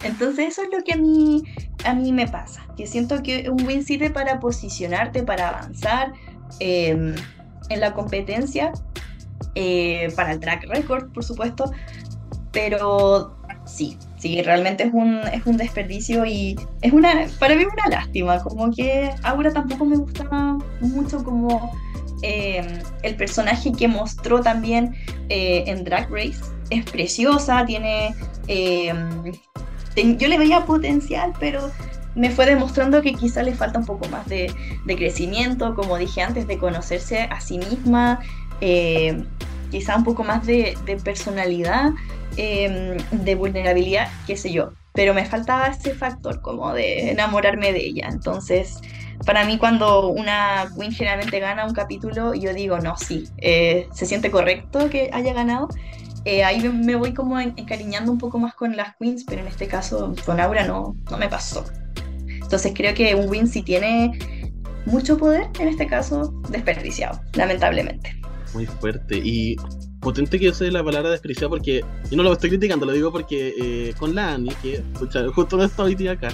entonces, 0.05 0.49
eso 0.49 0.62
es 0.62 0.68
lo 0.70 0.85
que 0.85 0.93
a 0.93 0.97
mí, 0.97 1.45
a 1.85 1.95
mí 1.95 2.12
me 2.12 2.29
pasa. 2.29 2.62
Que 2.77 2.87
siento 2.87 3.23
que 3.23 3.49
un 3.49 3.66
win 3.66 3.85
sirve 3.85 4.11
para 4.11 4.39
posicionarte, 4.41 5.23
para 5.23 5.49
avanzar 5.49 6.12
em, 6.59 7.14
en 7.68 7.81
la 7.81 7.95
competencia, 7.95 8.73
eh, 9.55 10.12
para 10.14 10.33
el 10.33 10.41
track 10.41 10.64
record, 10.68 11.12
por 11.12 11.25
supuesto. 11.25 11.73
Pero 12.51 13.37
sí, 13.64 13.97
sí, 14.23 14.41
realmente 14.41 14.85
es 14.85 14.95
un, 14.95 15.18
es 15.33 15.45
un 15.47 15.57
desperdicio 15.57 16.25
y 16.25 16.57
es 16.81 16.93
una, 16.93 17.27
para 17.41 17.57
mí 17.57 17.64
una 17.64 17.89
lástima, 17.89 18.39
como 18.39 18.73
que 18.73 19.11
Aura 19.25 19.53
tampoco 19.53 19.85
me 19.85 19.97
gustaba 19.97 20.59
mucho 20.81 21.25
como 21.25 21.73
eh, 22.23 22.62
el 23.03 23.16
personaje 23.16 23.73
que 23.73 23.89
mostró 23.89 24.41
también 24.41 24.95
eh, 25.29 25.64
en 25.66 25.83
Drag 25.83 26.09
Race. 26.09 26.41
Es 26.70 26.89
preciosa, 26.89 27.66
tiene... 27.66 28.14
Eh, 28.47 28.95
yo 29.97 30.29
le 30.29 30.39
veía 30.39 30.64
potencial, 30.64 31.33
pero 31.41 31.70
me 32.14 32.31
fue 32.31 32.47
demostrando 32.47 33.03
que 33.03 33.14
quizá 33.14 33.43
le 33.43 33.55
falta 33.55 33.81
un 33.81 33.87
poco 33.87 34.09
más 34.09 34.27
de, 34.29 34.55
crecimiento, 34.87 35.75
como 35.75 35.99
dije 35.99 36.23
antes, 36.23 36.47
de 36.47 36.59
conocerse 36.59 37.23
a 37.29 37.41
sí 37.41 37.59
misma, 37.59 38.20
quizá 39.73 39.97
un 39.97 40.05
poco 40.05 40.23
más 40.23 40.47
de, 40.47 40.79
de 40.87 40.97
personalidad 40.97 41.91
Em, 42.37 42.97
de 43.11 43.35
vulnerabilidad, 43.35 44.09
qué 44.27 44.37
sé 44.37 44.53
yo. 44.53 44.73
Pero 44.95 45.12
me 45.12 45.25
faltaba 45.27 45.66
ese 45.66 45.95
factor 45.95 46.41
como 46.41 46.73
de 46.73 47.11
enamorarme 47.11 47.73
de 47.73 47.81
ella. 47.81 48.09
Entonces, 48.11 48.81
para 49.27 49.45
mí 49.45 49.59
cuando 49.59 50.09
una 50.09 50.70
queen 50.79 50.93
generalmente 50.93 51.41
gana 51.41 51.66
un 51.66 51.75
capítulo, 51.75 52.35
yo 52.35 52.55
digo, 52.55 52.79
no, 52.79 52.97
sí, 52.97 53.25
eh, 53.39 53.89
se 53.93 54.07
siente 54.07 54.31
correcto 54.31 54.89
que 54.89 55.11
haya 55.12 55.33
ganado. 55.35 55.68
Eh, 56.25 56.45
ahí 56.45 56.66
me 56.68 56.95
voy 56.95 57.12
como 57.12 57.39
encariñando 57.39 58.12
un 58.12 58.18
poco 58.18 58.39
más 58.39 58.55
con 58.55 58.77
las 58.77 58.97
queens, 58.97 59.25
pero 59.25 59.43
en 59.43 59.49
este 59.49 59.66
caso 59.66 60.14
con 60.25 60.41
Aura 60.41 60.66
no, 60.66 60.97
no 61.11 61.18
me 61.18 61.29
pasó. 61.29 61.64
Entonces 62.29 62.73
creo 62.75 62.95
que 62.95 63.14
un 63.14 63.29
win 63.29 63.47
sí 63.47 63.62
tiene 63.62 64.18
mucho 64.87 65.18
poder, 65.18 65.49
en 65.59 65.68
este 65.68 65.87
caso 65.87 66.33
desperdiciado, 66.49 67.20
lamentablemente. 67.35 68.22
Muy 68.55 68.66
fuerte. 68.66 69.20
Y 69.22 69.57
potente 70.00 70.38
que 70.38 70.50
use 70.50 70.70
la 70.70 70.84
palabra 70.84 71.11
despreciado 71.11 71.50
porque 71.50 71.84
yo 72.11 72.16
no 72.16 72.22
lo 72.22 72.32
estoy 72.32 72.50
criticando, 72.50 72.84
lo 72.84 72.92
digo 72.92 73.12
porque 73.12 73.55
eh, 73.57 73.94
con 73.98 74.14
la 74.14 74.34
Ani, 74.34 74.50
que 74.61 74.82
justo 75.34 75.57
no 75.57 75.64
está 75.64 75.84
hoy 75.84 75.94
día 75.94 76.12
acá, 76.12 76.30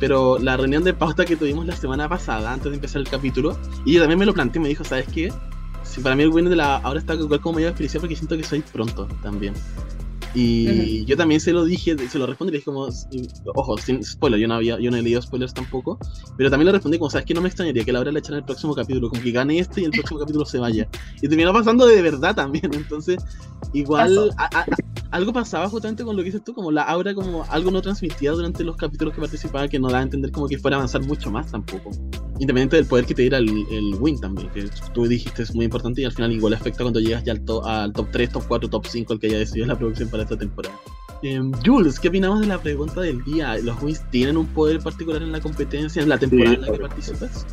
pero 0.00 0.38
la 0.38 0.56
reunión 0.56 0.82
de 0.82 0.94
pauta 0.94 1.24
que 1.24 1.36
tuvimos 1.36 1.66
la 1.66 1.76
semana 1.76 2.08
pasada, 2.08 2.52
antes 2.52 2.70
de 2.70 2.76
empezar 2.76 3.00
el 3.00 3.08
capítulo, 3.08 3.58
y 3.84 3.92
ella 3.92 4.00
también 4.00 4.18
me 4.18 4.26
lo 4.26 4.32
planteó, 4.32 4.62
me 4.62 4.68
dijo, 4.68 4.84
¿sabes 4.84 5.06
qué? 5.12 5.32
Si 5.82 6.00
para 6.00 6.16
mí 6.16 6.22
el 6.22 6.30
win 6.30 6.48
de 6.48 6.56
la 6.56 6.76
ahora 6.76 6.98
está 6.98 7.14
igual 7.14 7.40
como 7.40 7.56
medio 7.56 7.68
despreciado 7.68 8.02
porque 8.02 8.16
siento 8.16 8.36
que 8.36 8.44
soy 8.44 8.60
pronto 8.60 9.06
también. 9.22 9.54
Y 10.34 11.04
yo 11.06 11.16
también 11.16 11.40
se 11.40 11.52
lo 11.52 11.64
dije, 11.64 11.96
se 12.08 12.18
lo 12.18 12.26
respondí, 12.26 12.52
le 12.52 12.58
dije 12.58 12.66
como, 12.66 12.88
ojo, 13.54 13.78
sin 13.78 14.04
spoiler, 14.04 14.38
yo 14.38 14.46
no 14.46 14.54
había, 14.54 14.78
yo 14.78 14.90
no 14.90 14.96
he 14.96 15.02
leído 15.02 15.20
spoilers 15.20 15.52
tampoco, 15.52 15.98
pero 16.36 16.50
también 16.50 16.66
le 16.66 16.72
respondí 16.72 16.98
como, 16.98 17.10
sabes 17.10 17.26
que 17.26 17.34
no 17.34 17.40
me 17.40 17.48
extrañaría 17.48 17.84
que 17.84 17.92
la 17.92 18.00
hora 18.00 18.12
le 18.12 18.20
echan 18.20 18.36
el 18.36 18.44
próximo 18.44 18.74
capítulo, 18.74 19.08
como 19.08 19.22
que 19.22 19.32
gane 19.32 19.58
este 19.58 19.80
y 19.80 19.84
el 19.84 19.90
próximo 19.90 20.20
capítulo 20.20 20.44
se 20.44 20.58
vaya. 20.58 20.88
Y 21.20 21.28
terminó 21.28 21.52
pasando 21.52 21.86
de 21.86 22.00
verdad 22.00 22.34
también, 22.34 22.70
entonces, 22.74 23.18
igual, 23.72 24.30
algo 25.10 25.32
pasaba 25.32 25.68
justamente 25.68 26.04
con 26.04 26.16
lo 26.16 26.22
que 26.22 26.26
dices 26.26 26.44
tú, 26.44 26.54
como 26.54 26.70
la 26.70 26.82
aura, 26.82 27.14
como 27.14 27.44
algo 27.50 27.70
no 27.70 27.82
transmitía 27.82 28.30
durante 28.30 28.62
los 28.62 28.76
capítulos 28.76 29.14
que 29.14 29.20
participaba, 29.20 29.66
que 29.66 29.78
no 29.78 29.88
da 29.88 29.98
a 29.98 30.02
entender 30.02 30.30
como 30.30 30.46
que 30.46 30.58
fuera 30.58 30.76
a 30.76 30.78
avanzar 30.78 31.02
mucho 31.02 31.30
más 31.30 31.50
tampoco. 31.50 31.90
Independiente 32.38 32.76
del 32.76 32.86
poder 32.86 33.04
que 33.04 33.14
te 33.14 33.22
diera 33.22 33.38
el, 33.38 33.48
el 33.70 33.94
win 33.98 34.18
también, 34.20 34.48
que 34.50 34.70
tú 34.94 35.06
dijiste 35.06 35.42
es 35.42 35.54
muy 35.54 35.64
importante 35.64 36.00
y 36.00 36.04
al 36.04 36.12
final 36.12 36.32
igual 36.32 36.54
afecta 36.54 36.84
cuando 36.84 37.00
llegas 37.00 37.24
ya 37.24 37.32
al, 37.32 37.42
al 37.64 37.92
top 37.92 38.08
3, 38.12 38.30
top 38.30 38.44
4, 38.46 38.70
top 38.70 38.86
5, 38.86 39.12
el 39.12 39.18
que 39.18 39.26
haya 39.26 39.38
decidido 39.38 39.66
la 39.66 39.76
producción 39.76 40.08
para 40.08 40.19
esta 40.22 40.36
temporada. 40.36 40.74
Em, 41.22 41.52
Jules, 41.64 42.00
¿qué 42.00 42.08
opinamos 42.08 42.40
de 42.40 42.46
la 42.46 42.58
pregunta 42.58 43.00
del 43.02 43.22
día? 43.24 43.56
¿Los 43.58 43.82
Wins 43.82 44.02
tienen 44.10 44.36
un 44.36 44.46
poder 44.46 44.80
particular 44.80 45.22
en 45.22 45.32
la 45.32 45.40
competencia, 45.40 46.02
en 46.02 46.08
la 46.08 46.18
temporada 46.18 46.54
en 46.54 46.60
la 46.62 46.72
que 46.72 46.78
participas? 46.78 47.46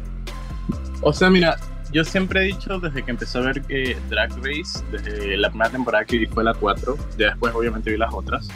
O 1.01 1.11
sea, 1.11 1.29
mira, 1.29 1.57
yo 1.91 2.03
siempre 2.03 2.41
he 2.41 2.43
dicho 2.45 2.79
desde 2.79 3.03
que 3.03 3.11
empecé 3.11 3.37
a 3.37 3.41
ver 3.41 3.63
eh, 3.69 3.97
Drag 4.09 4.31
Race, 4.37 4.83
desde 4.91 5.37
la 5.37 5.49
primera 5.49 5.69
temporada 5.69 6.05
que 6.05 6.27
fue 6.27 6.43
la 6.43 6.53
4, 6.53 6.97
ya 7.17 7.27
después 7.27 7.53
obviamente 7.53 7.91
vi 7.91 7.97
las 7.97 8.13
otras, 8.13 8.47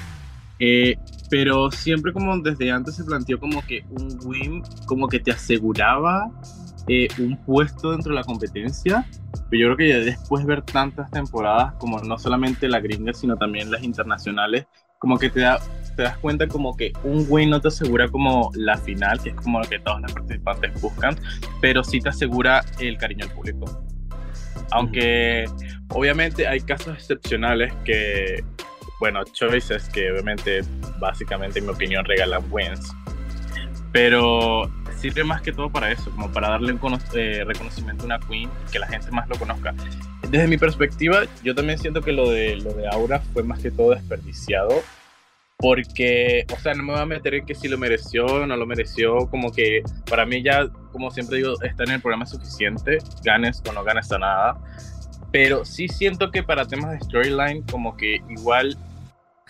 eh, 0.60 0.96
pero 1.30 1.72
siempre 1.72 2.14
como 2.14 2.38
desde 2.40 2.72
antes 2.72 2.96
se 2.96 3.04
planteó 3.04 3.40
como 3.40 3.66
que 3.66 3.84
un 3.90 4.20
win 4.24 4.64
como 4.86 5.08
que 5.08 5.20
te 5.20 5.32
aseguraba 5.32 6.30
eh, 6.88 7.08
un 7.20 7.38
puesto 7.46 7.92
dentro 7.92 8.12
de 8.12 8.16
la 8.16 8.24
competencia, 8.24 9.06
pero 9.50 9.62
yo 9.62 9.68
creo 9.68 9.78
que 9.78 9.90
ya 9.90 10.00
después 10.00 10.46
ver 10.46 10.62
tantas 10.64 11.10
temporadas 11.12 11.74
como 11.76 12.00
no 12.00 12.18
solamente 12.18 12.68
la 12.68 12.80
gringa, 12.80 13.14
sino 13.14 13.38
también 13.38 13.72
las 13.72 13.84
internacionales, 13.84 14.66
como 15.02 15.18
que 15.18 15.30
te, 15.30 15.42
da, 15.42 15.60
te 15.96 16.04
das 16.04 16.18
cuenta 16.20 16.48
como 16.48 16.78
que 16.78 16.94
un 17.04 17.26
win 17.28 17.50
no 17.50 17.60
te 17.60 17.70
asegura 17.70 18.08
como 18.08 18.52
la 18.56 18.78
final, 18.78 19.20
que 19.20 19.30
es 19.30 19.36
como 19.36 19.60
lo 19.60 19.68
que 19.68 19.80
todos 19.80 20.00
los 20.02 20.14
participantes 20.14 20.80
buscan, 20.82 21.16
pero 21.60 21.84
sí 21.84 22.00
te 22.00 22.10
asegura 22.10 22.64
el 22.80 22.98
cariño 22.98 23.26
al 23.26 23.32
público. 23.32 23.84
Aunque 24.72 25.46
obviamente 25.90 26.48
hay 26.48 26.62
casos 26.62 26.96
excepcionales 26.96 27.74
que, 27.84 28.44
bueno, 29.00 29.24
choices 29.24 29.90
que 29.90 30.12
obviamente, 30.12 30.62
básicamente 31.00 31.60
en 31.60 31.66
mi 31.66 31.72
opinión, 31.72 32.06
regalan 32.06 32.44
wins. 32.52 32.94
Pero 33.92 34.72
sirve 34.98 35.24
más 35.24 35.42
que 35.42 35.52
todo 35.52 35.70
para 35.70 35.92
eso, 35.92 36.12
como 36.12 36.32
para 36.32 36.50
darle 36.50 36.74
un 36.74 37.00
eh, 37.14 37.44
reconocimiento 37.46 38.04
a 38.04 38.06
una 38.06 38.20
queen, 38.20 38.50
que 38.72 38.80
la 38.80 38.88
gente 38.88 39.12
más 39.12 39.28
lo 39.28 39.36
conozca. 39.36 39.74
Desde 40.30 40.48
mi 40.48 40.58
perspectiva, 40.58 41.24
yo 41.44 41.56
también 41.56 41.80
siento 41.80 42.02
que 42.02 42.12
lo 42.12 42.30
de, 42.30 42.56
lo 42.58 42.74
de 42.74 42.88
Aura 42.88 43.20
fue 43.34 43.44
más 43.44 43.60
que 43.60 43.72
todo 43.72 43.92
desperdiciado, 43.92 44.82
porque, 45.58 46.46
o 46.54 46.60
sea, 46.60 46.74
no 46.74 46.84
me 46.84 46.94
voy 46.94 47.02
a 47.02 47.06
meter 47.06 47.36
en 47.36 47.46
que 47.46 47.56
si 47.56 47.68
lo 47.68 47.78
mereció 47.78 48.26
o 48.26 48.46
no 48.46 48.56
lo 48.56 48.66
mereció, 48.66 49.28
como 49.28 49.52
que 49.52 49.82
para 50.10 50.26
mí 50.26 50.44
ya, 50.44 50.68
como 50.92 51.12
siempre 51.12 51.38
digo, 51.38 51.54
está 51.62 51.84
en 51.84 51.92
el 51.92 52.02
programa 52.02 52.26
suficiente, 52.26 53.00
ganes 53.24 53.62
o 53.68 53.74
no 53.74 53.84
ganes 53.84 54.12
a 54.12 54.18
nada, 54.18 54.58
pero 55.32 55.64
sí 55.66 55.88
siento 55.88 56.32
que 56.32 56.44
para 56.44 56.66
temas 56.66 56.92
de 56.92 57.00
storyline, 57.00 57.64
como 57.64 57.96
que 57.96 58.22
igual 58.30 58.78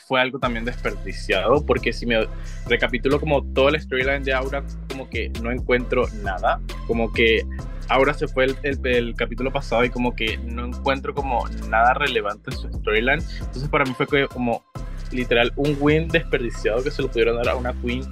fue 0.08 0.22
algo 0.22 0.40
también 0.40 0.66
desperdiciado, 0.66 1.66
porque 1.66 1.94
si 1.94 2.06
me 2.06 2.28
recapitulo 2.68 3.20
como 3.20 3.44
todo 3.54 3.70
el 3.70 3.80
storyline 3.80 4.24
de 4.24 4.34
Aura, 4.34 4.64
como 4.90 5.10
que 5.10 5.30
no 5.42 5.52
encuentro 5.52 6.08
nada, 6.24 6.60
como 6.88 7.12
que 7.12 7.46
Aura 7.90 8.14
se 8.14 8.28
fue 8.28 8.46
el, 8.46 8.80
el, 8.86 9.16
capítulo 9.16 9.52
pasado 9.52 9.84
y 9.84 9.90
como 9.90 10.16
que 10.16 10.38
no 10.38 10.66
encuentro 10.66 11.14
como 11.14 11.48
nada 11.70 11.94
relevante 11.94 12.52
en 12.52 12.58
su 12.58 12.70
storyline, 12.70 13.24
entonces 13.40 13.70
para 13.70 13.86
mí 13.86 13.94
fue 13.96 14.28
como 14.28 14.64
literal 15.12 15.52
un 15.56 15.78
win 15.80 16.08
desperdiciado 16.08 16.84
que 16.84 16.92
se 16.92 17.02
lo 17.02 17.10
pudieron 17.10 17.38
dar 17.38 17.50
a 17.50 17.56
una 17.56 17.74
queen 17.74 18.08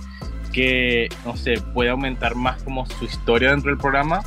que, 0.51 1.09
no 1.25 1.35
sé, 1.35 1.61
puede 1.73 1.89
aumentar 1.89 2.35
más 2.35 2.61
como 2.63 2.85
su 2.85 3.05
historia 3.05 3.51
dentro 3.51 3.69
del 3.69 3.77
programa. 3.77 4.21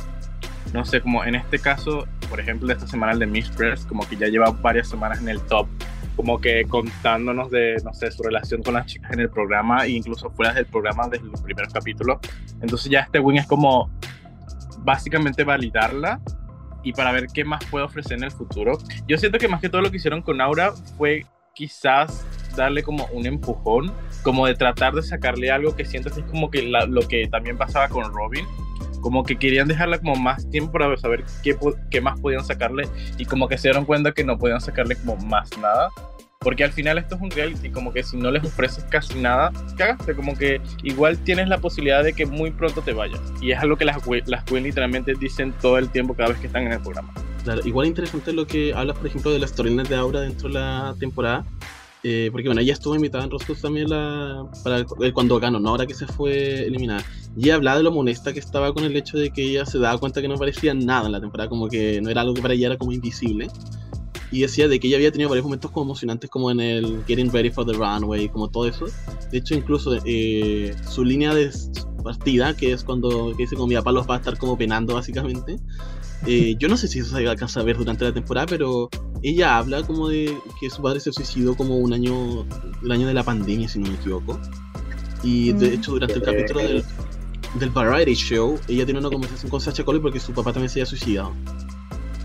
No 0.73 0.85
sé, 0.85 1.01
como 1.01 1.23
en 1.23 1.35
este 1.35 1.59
caso, 1.59 2.07
por 2.29 2.39
ejemplo, 2.39 2.71
esta 2.71 2.87
semana 2.87 3.13
el 3.13 3.19
de 3.19 3.27
Mistress, 3.27 3.85
como 3.85 4.07
que 4.07 4.15
ya 4.15 4.27
lleva 4.27 4.49
varias 4.49 4.87
semanas 4.87 5.19
en 5.19 5.29
el 5.29 5.41
top 5.41 5.67
como 6.15 6.39
que 6.39 6.65
contándonos 6.65 7.49
de, 7.51 7.77
no 7.83 7.93
sé, 7.93 8.11
su 8.11 8.23
relación 8.23 8.61
con 8.63 8.75
las 8.75 8.85
chicas 8.85 9.11
en 9.11 9.19
el 9.21 9.29
programa 9.29 9.85
e 9.85 9.91
incluso 9.91 10.29
fuera 10.31 10.53
del 10.53 10.65
programa 10.65 11.07
desde 11.07 11.25
los 11.25 11.41
primeros 11.41 11.73
capítulos. 11.73 12.19
Entonces 12.61 12.91
ya 12.91 13.01
este 13.01 13.19
win 13.19 13.37
es 13.37 13.47
como 13.47 13.89
básicamente 14.79 15.43
validarla 15.43 16.19
y 16.83 16.93
para 16.93 17.11
ver 17.11 17.27
qué 17.33 17.45
más 17.45 17.63
puede 17.65 17.85
ofrecer 17.85 18.17
en 18.17 18.25
el 18.25 18.31
futuro. 18.31 18.77
Yo 19.07 19.17
siento 19.17 19.37
que 19.37 19.47
más 19.47 19.61
que 19.61 19.69
todo 19.69 19.81
lo 19.81 19.89
que 19.89 19.97
hicieron 19.97 20.21
con 20.21 20.41
Aura 20.41 20.73
fue 20.97 21.25
quizás 21.53 22.25
darle 22.55 22.83
como 22.83 23.05
un 23.07 23.25
empujón, 23.25 23.91
como 24.21 24.45
de 24.45 24.55
tratar 24.55 24.93
de 24.93 25.01
sacarle 25.01 25.51
algo 25.51 25.75
que 25.75 25.85
siento 25.85 26.09
que 26.11 26.21
es 26.21 26.25
como 26.27 26.51
que 26.51 26.63
lo 26.63 27.07
que 27.07 27.27
también 27.27 27.57
pasaba 27.57 27.87
con 27.87 28.11
Robin, 28.13 28.45
como 29.03 29.23
que 29.23 29.35
querían 29.35 29.67
dejarla 29.67 29.99
como 29.99 30.15
más 30.15 30.49
tiempo 30.49 30.71
para 30.71 30.97
saber 30.97 31.25
qué, 31.43 31.55
qué 31.91 32.01
más 32.01 32.19
podían 32.19 32.43
sacarle 32.43 32.87
y 33.17 33.25
como 33.25 33.47
que 33.47 33.57
se 33.57 33.67
dieron 33.67 33.85
cuenta 33.85 34.13
que 34.13 34.23
no 34.23 34.39
podían 34.39 34.61
sacarle 34.61 34.95
como 34.95 35.17
más 35.17 35.55
nada. 35.59 35.89
Porque 36.39 36.63
al 36.63 36.71
final 36.71 36.97
esto 36.97 37.15
es 37.15 37.21
un 37.21 37.31
reality, 37.31 37.69
como 37.69 37.93
que 37.93 38.03
si 38.03 38.17
no 38.17 38.29
les 38.29 38.43
ofreces 38.43 38.83
casi 38.85 39.17
nada, 39.17 39.51
cagaste, 39.77 40.13
como 40.13 40.37
que 40.37 40.59
igual 40.83 41.17
tienes 41.19 41.47
la 41.47 41.57
posibilidad 41.57 42.03
de 42.03 42.11
que 42.11 42.25
muy 42.25 42.51
pronto 42.51 42.81
te 42.81 42.91
vayas. 42.91 43.21
Y 43.41 43.51
es 43.51 43.59
algo 43.59 43.77
que 43.77 43.85
las, 43.85 43.97
las 44.25 44.43
Queen 44.43 44.63
literalmente 44.63 45.13
dicen 45.17 45.53
todo 45.61 45.77
el 45.77 45.89
tiempo 45.89 46.13
cada 46.15 46.29
vez 46.29 46.39
que 46.39 46.47
están 46.47 46.65
en 46.65 46.73
el 46.73 46.81
programa. 46.81 47.13
Claro, 47.45 47.61
igual 47.65 47.87
interesante 47.87 48.33
lo 48.33 48.45
que 48.45 48.73
hablas, 48.73 48.97
por 48.97 49.07
ejemplo, 49.07 49.31
de 49.31 49.39
las 49.39 49.51
storylines 49.51 49.87
de 49.87 49.95
Aura 49.95 50.19
dentro 50.19 50.49
de 50.49 50.55
la 50.55 50.95
temporada. 50.99 51.45
Eh, 52.03 52.29
porque 52.31 52.49
bueno, 52.49 52.59
ella 52.59 52.73
estuvo 52.73 52.95
invitada 52.95 53.23
en 53.23 53.31
Roscos 53.31 53.61
también 53.61 53.89
la, 53.89 54.45
para 54.63 54.79
el, 54.79 55.13
cuando 55.13 55.39
ganó, 55.39 55.59
¿no? 55.59 55.69
Ahora 55.69 55.87
que 55.87 55.93
se 55.93 56.05
fue 56.05 56.65
eliminada. 56.65 57.03
Y 57.37 57.49
hablaba 57.49 57.77
de 57.77 57.83
lo 57.83 57.91
molesta 57.91 58.33
que 58.33 58.39
estaba 58.39 58.73
con 58.73 58.83
el 58.83 58.95
hecho 58.95 59.17
de 59.17 59.31
que 59.31 59.41
ella 59.41 59.65
se 59.65 59.79
daba 59.79 59.97
cuenta 59.99 60.21
que 60.21 60.27
no 60.27 60.35
parecía 60.35 60.73
nada 60.73 61.05
en 61.05 61.13
la 61.13 61.21
temporada, 61.21 61.49
como 61.49 61.69
que 61.69 62.01
no 62.01 62.09
era 62.09 62.21
algo 62.21 62.33
que 62.33 62.41
para 62.41 62.53
ella 62.53 62.67
era 62.67 62.77
como 62.77 62.91
invisible. 62.91 63.47
Y 64.31 64.41
decía 64.41 64.67
de 64.67 64.79
que 64.79 64.87
ella 64.87 64.97
había 64.97 65.11
tenido 65.11 65.29
varios 65.29 65.45
momentos 65.45 65.71
como 65.71 65.85
emocionantes, 65.85 66.29
como 66.29 66.51
en 66.51 66.59
el 66.59 67.05
Getting 67.05 67.31
Ready 67.31 67.51
for 67.51 67.65
the 67.65 67.73
Runway, 67.73 68.27
como 68.29 68.49
todo 68.49 68.67
eso. 68.67 68.85
De 69.31 69.37
hecho, 69.37 69.53
incluso 69.53 69.95
eh, 70.05 70.75
su 70.89 71.05
línea 71.05 71.33
de 71.33 71.51
partida, 72.03 72.55
que 72.55 72.73
es 72.73 72.83
cuando 72.83 73.31
que 73.31 73.43
dice 73.43 73.55
como 73.55 73.67
mi 73.67 73.75
papá 73.75 73.91
los 73.91 74.09
va 74.09 74.15
a 74.15 74.17
estar 74.17 74.37
como 74.37 74.57
penando 74.57 74.95
básicamente. 74.95 75.57
Eh, 76.25 76.55
yo 76.57 76.69
no 76.69 76.77
sé 76.77 76.87
si 76.87 76.99
eso 76.99 77.15
se 77.15 77.27
alcanza 77.27 77.59
a 77.59 77.63
ver 77.63 77.77
durante 77.77 78.05
la 78.05 78.13
temporada, 78.13 78.47
pero 78.47 78.89
ella 79.21 79.57
habla 79.57 79.83
como 79.83 80.07
de 80.07 80.37
que 80.59 80.69
su 80.69 80.81
padre 80.81 80.99
se 80.99 81.11
suicidó 81.11 81.55
como 81.55 81.77
un 81.77 81.93
año, 81.93 82.45
el 82.81 82.91
año 82.91 83.07
de 83.07 83.13
la 83.13 83.23
pandemia, 83.23 83.67
si 83.67 83.79
no 83.79 83.89
me 83.89 83.95
equivoco. 83.95 84.39
Y 85.23 85.53
de 85.53 85.69
mm. 85.69 85.73
hecho, 85.73 85.91
durante 85.91 86.15
el 86.15 86.21
capítulo 86.21 86.59
del, 86.61 86.83
del 87.59 87.69
Variety 87.69 88.13
Show, 88.13 88.59
ella 88.67 88.85
tiene 88.85 88.99
una 88.99 89.09
conversación 89.09 89.49
con 89.49 89.61
Sacha 89.61 89.83
Coley 89.83 90.01
porque 90.01 90.19
su 90.19 90.33
papá 90.33 90.53
también 90.53 90.69
se 90.69 90.79
había 90.79 90.85
suicidado. 90.85 91.33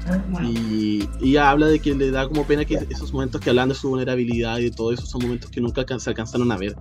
Ah, 0.06 0.42
y, 0.42 1.08
ella 1.20 1.50
habla 1.50 1.66
de 1.66 1.80
que 1.80 1.94
le 1.94 2.10
da 2.10 2.26
como 2.26 2.46
pena 2.46 2.64
que 2.64 2.74
esos 2.88 3.12
momentos 3.12 3.40
que 3.40 3.50
hablan 3.50 3.68
de 3.68 3.74
su 3.74 3.88
vulnerabilidad 3.90 4.58
y 4.58 4.64
de 4.64 4.70
todo 4.70 4.92
eso 4.92 5.04
son 5.04 5.22
momentos 5.22 5.50
que 5.50 5.60
nunca 5.60 5.84
se 5.98 6.10
alcanzaron 6.10 6.50
a 6.50 6.56
ver 6.56 6.74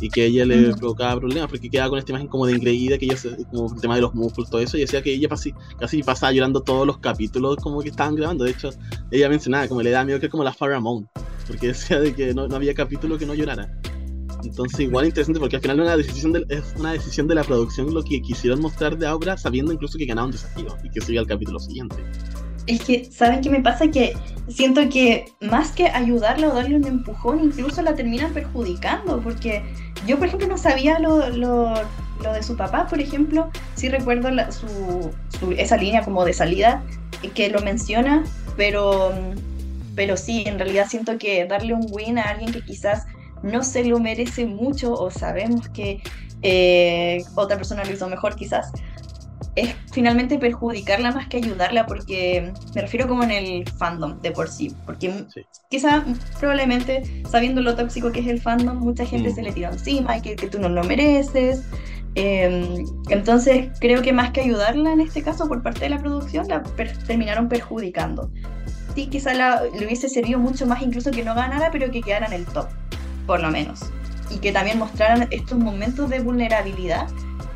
y 0.00 0.08
que 0.08 0.24
ella 0.24 0.44
le 0.44 0.74
provocaba 0.74 1.20
problemas 1.20 1.48
porque 1.48 1.68
quedaba 1.68 1.90
con 1.90 1.98
esta 1.98 2.12
imagen 2.12 2.28
como 2.28 2.46
de 2.46 2.54
engreída, 2.54 2.98
que 2.98 3.06
ella, 3.06 3.16
como 3.50 3.74
el 3.74 3.80
tema 3.80 3.96
de 3.96 4.00
los 4.00 4.14
músculos, 4.14 4.50
todo 4.50 4.60
eso, 4.60 4.76
y 4.76 4.80
decía 4.80 5.02
que 5.02 5.12
ella 5.12 5.28
casi, 5.28 5.52
casi 5.78 6.02
pasaba 6.02 6.32
llorando 6.32 6.62
todos 6.62 6.86
los 6.86 6.98
capítulos 6.98 7.56
como 7.56 7.80
que 7.82 7.90
estaban 7.90 8.14
grabando. 8.14 8.44
De 8.44 8.50
hecho, 8.50 8.70
ella 9.10 9.28
mencionaba 9.28 9.68
como 9.68 9.82
le 9.82 9.90
da 9.90 10.04
miedo 10.04 10.18
que 10.20 10.26
es 10.26 10.32
como 10.32 10.44
la 10.44 10.52
Faramount, 10.52 11.08
porque 11.46 11.68
decía 11.68 12.00
de 12.00 12.14
que 12.14 12.34
no, 12.34 12.42
había 12.54 12.74
capítulo 12.74 13.18
que 13.18 13.26
no 13.26 13.34
llorara. 13.34 13.78
Entonces, 14.42 14.80
igual 14.80 15.04
interesante 15.04 15.38
porque 15.38 15.56
al 15.56 15.62
final 15.62 15.80
una 15.80 15.96
decisión 15.96 16.46
es 16.48 16.74
una 16.78 16.92
decisión 16.92 17.28
de 17.28 17.34
la 17.34 17.44
producción 17.44 17.92
lo 17.92 18.02
que 18.02 18.22
quisieron 18.22 18.60
mostrar 18.60 18.96
de 18.96 19.06
obra, 19.06 19.36
sabiendo 19.36 19.70
incluso 19.70 19.98
que 19.98 20.06
ganaba 20.06 20.26
un 20.26 20.32
desafío 20.32 20.76
y 20.82 20.88
que 20.88 21.00
sigue 21.02 21.18
al 21.18 21.26
capítulo 21.26 21.58
siguiente 21.58 21.96
es 22.66 22.82
que, 22.82 23.04
¿saben 23.06 23.40
qué 23.40 23.50
me 23.50 23.60
pasa? 23.60 23.88
Que 23.88 24.14
siento 24.48 24.88
que 24.88 25.26
más 25.40 25.72
que 25.72 25.86
ayudarla 25.86 26.48
o 26.48 26.54
darle 26.54 26.76
un 26.76 26.86
empujón, 26.86 27.40
incluso 27.44 27.82
la 27.82 27.94
terminan 27.94 28.32
perjudicando, 28.32 29.20
porque 29.20 29.62
yo, 30.06 30.18
por 30.18 30.28
ejemplo, 30.28 30.48
no 30.48 30.58
sabía 30.58 30.98
lo, 30.98 31.28
lo, 31.30 31.74
de 32.32 32.42
su 32.42 32.56
papá, 32.56 32.86
por 32.86 33.00
ejemplo, 33.00 33.50
sí 33.74 33.88
recuerdo 33.88 34.28
su, 34.50 35.10
esa 35.56 35.76
línea 35.76 36.02
como 36.02 36.24
de 36.24 36.32
salida 36.32 36.82
que 37.34 37.48
lo 37.48 37.60
menciona, 37.60 38.24
pero, 38.56 39.12
pero 39.94 40.16
sí, 40.16 40.44
en 40.46 40.58
realidad 40.58 40.86
siento 40.88 41.18
que 41.18 41.46
darle 41.46 41.74
un 41.74 41.86
win 41.90 42.18
a 42.18 42.22
alguien 42.22 42.52
que 42.52 42.62
quizás 42.62 43.06
no 43.42 43.62
se 43.62 43.84
lo 43.84 43.98
merece 43.98 44.46
mucho 44.46 44.92
o 44.92 45.10
sabemos 45.10 45.68
que 45.70 46.02
eh, 46.42 47.22
otra 47.34 47.56
persona 47.56 47.84
lo 47.84 47.92
hizo 47.92 48.08
mejor 48.08 48.36
quizás, 48.36 48.70
es 49.56 49.74
finalmente 49.92 50.38
perjudicarla 50.38 51.12
más 51.12 51.28
que 51.28 51.38
ayudarla, 51.38 51.86
porque 51.86 52.52
me 52.74 52.82
refiero 52.82 53.08
como 53.08 53.24
en 53.24 53.30
el 53.30 53.68
fandom 53.68 54.20
de 54.20 54.30
por 54.30 54.48
sí, 54.48 54.74
porque 54.86 55.24
quizá 55.68 56.04
probablemente 56.38 57.24
sabiendo 57.28 57.60
lo 57.60 57.74
tóxico 57.74 58.12
que 58.12 58.20
es 58.20 58.26
el 58.28 58.40
fandom, 58.40 58.78
mucha 58.78 59.04
gente 59.04 59.30
mm. 59.30 59.34
se 59.34 59.42
le 59.42 59.52
tira 59.52 59.70
encima 59.70 60.18
y 60.18 60.22
que, 60.22 60.36
que 60.36 60.48
tú 60.48 60.58
no 60.58 60.68
lo 60.68 60.84
mereces. 60.84 61.64
Em, 62.16 62.84
entonces 63.08 63.70
creo 63.80 64.02
que 64.02 64.12
más 64.12 64.32
que 64.32 64.40
ayudarla 64.40 64.92
en 64.92 65.00
este 65.00 65.22
caso 65.22 65.46
por 65.46 65.62
parte 65.62 65.80
de 65.80 65.90
la 65.90 65.98
producción, 65.98 66.46
la 66.48 66.62
terminaron 67.06 67.48
perjudicando. 67.48 68.30
Sí, 68.94 69.06
quizá 69.06 69.32
le 69.34 69.86
hubiese 69.86 70.08
servido 70.08 70.38
mucho 70.38 70.66
más 70.66 70.82
incluso 70.82 71.10
que 71.10 71.24
no 71.24 71.34
ganara, 71.34 71.70
pero 71.70 71.90
que 71.90 72.00
quedara 72.00 72.26
en 72.26 72.32
el 72.32 72.46
top, 72.46 72.66
por 73.26 73.40
lo 73.40 73.50
menos. 73.50 73.80
Y 74.30 74.38
que 74.38 74.52
también 74.52 74.78
mostraran 74.78 75.28
estos 75.30 75.58
momentos 75.58 76.10
de 76.10 76.20
vulnerabilidad 76.20 77.08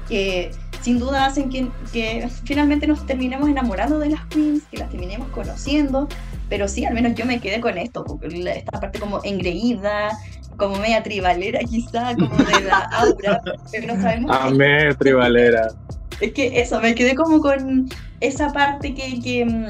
que 0.08 0.50
sin 0.84 0.98
duda 0.98 1.24
hacen 1.24 1.48
que, 1.48 1.70
que, 1.94 2.28
finalmente 2.44 2.86
nos 2.86 3.06
terminemos 3.06 3.48
enamorando 3.48 3.98
de 3.98 4.10
las 4.10 4.26
queens, 4.26 4.64
que 4.70 4.76
las 4.76 4.90
terminemos 4.90 5.28
conociendo, 5.28 6.08
pero 6.50 6.68
sí, 6.68 6.84
al 6.84 6.92
menos 6.92 7.14
yo 7.14 7.24
me 7.24 7.40
quedé 7.40 7.58
con 7.58 7.78
esto, 7.78 8.04
porque 8.04 8.28
esta 8.54 8.80
parte 8.80 9.00
como 9.00 9.18
engreída, 9.24 10.10
como 10.58 10.76
media 10.76 11.02
tribalera 11.02 11.60
quizá, 11.60 12.14
como 12.14 12.36
de 12.36 12.60
la 12.64 12.78
aura, 12.92 13.40
pero 13.72 13.94
no 13.94 14.02
sabemos... 14.02 14.36
Amé 14.38 14.94
tribalera. 14.96 15.68
Es 16.20 16.34
que 16.34 16.60
eso, 16.60 16.78
me 16.82 16.94
quedé 16.94 17.14
como 17.14 17.40
con 17.40 17.88
esa 18.20 18.52
parte 18.52 18.94
que, 18.94 19.20
que, 19.22 19.68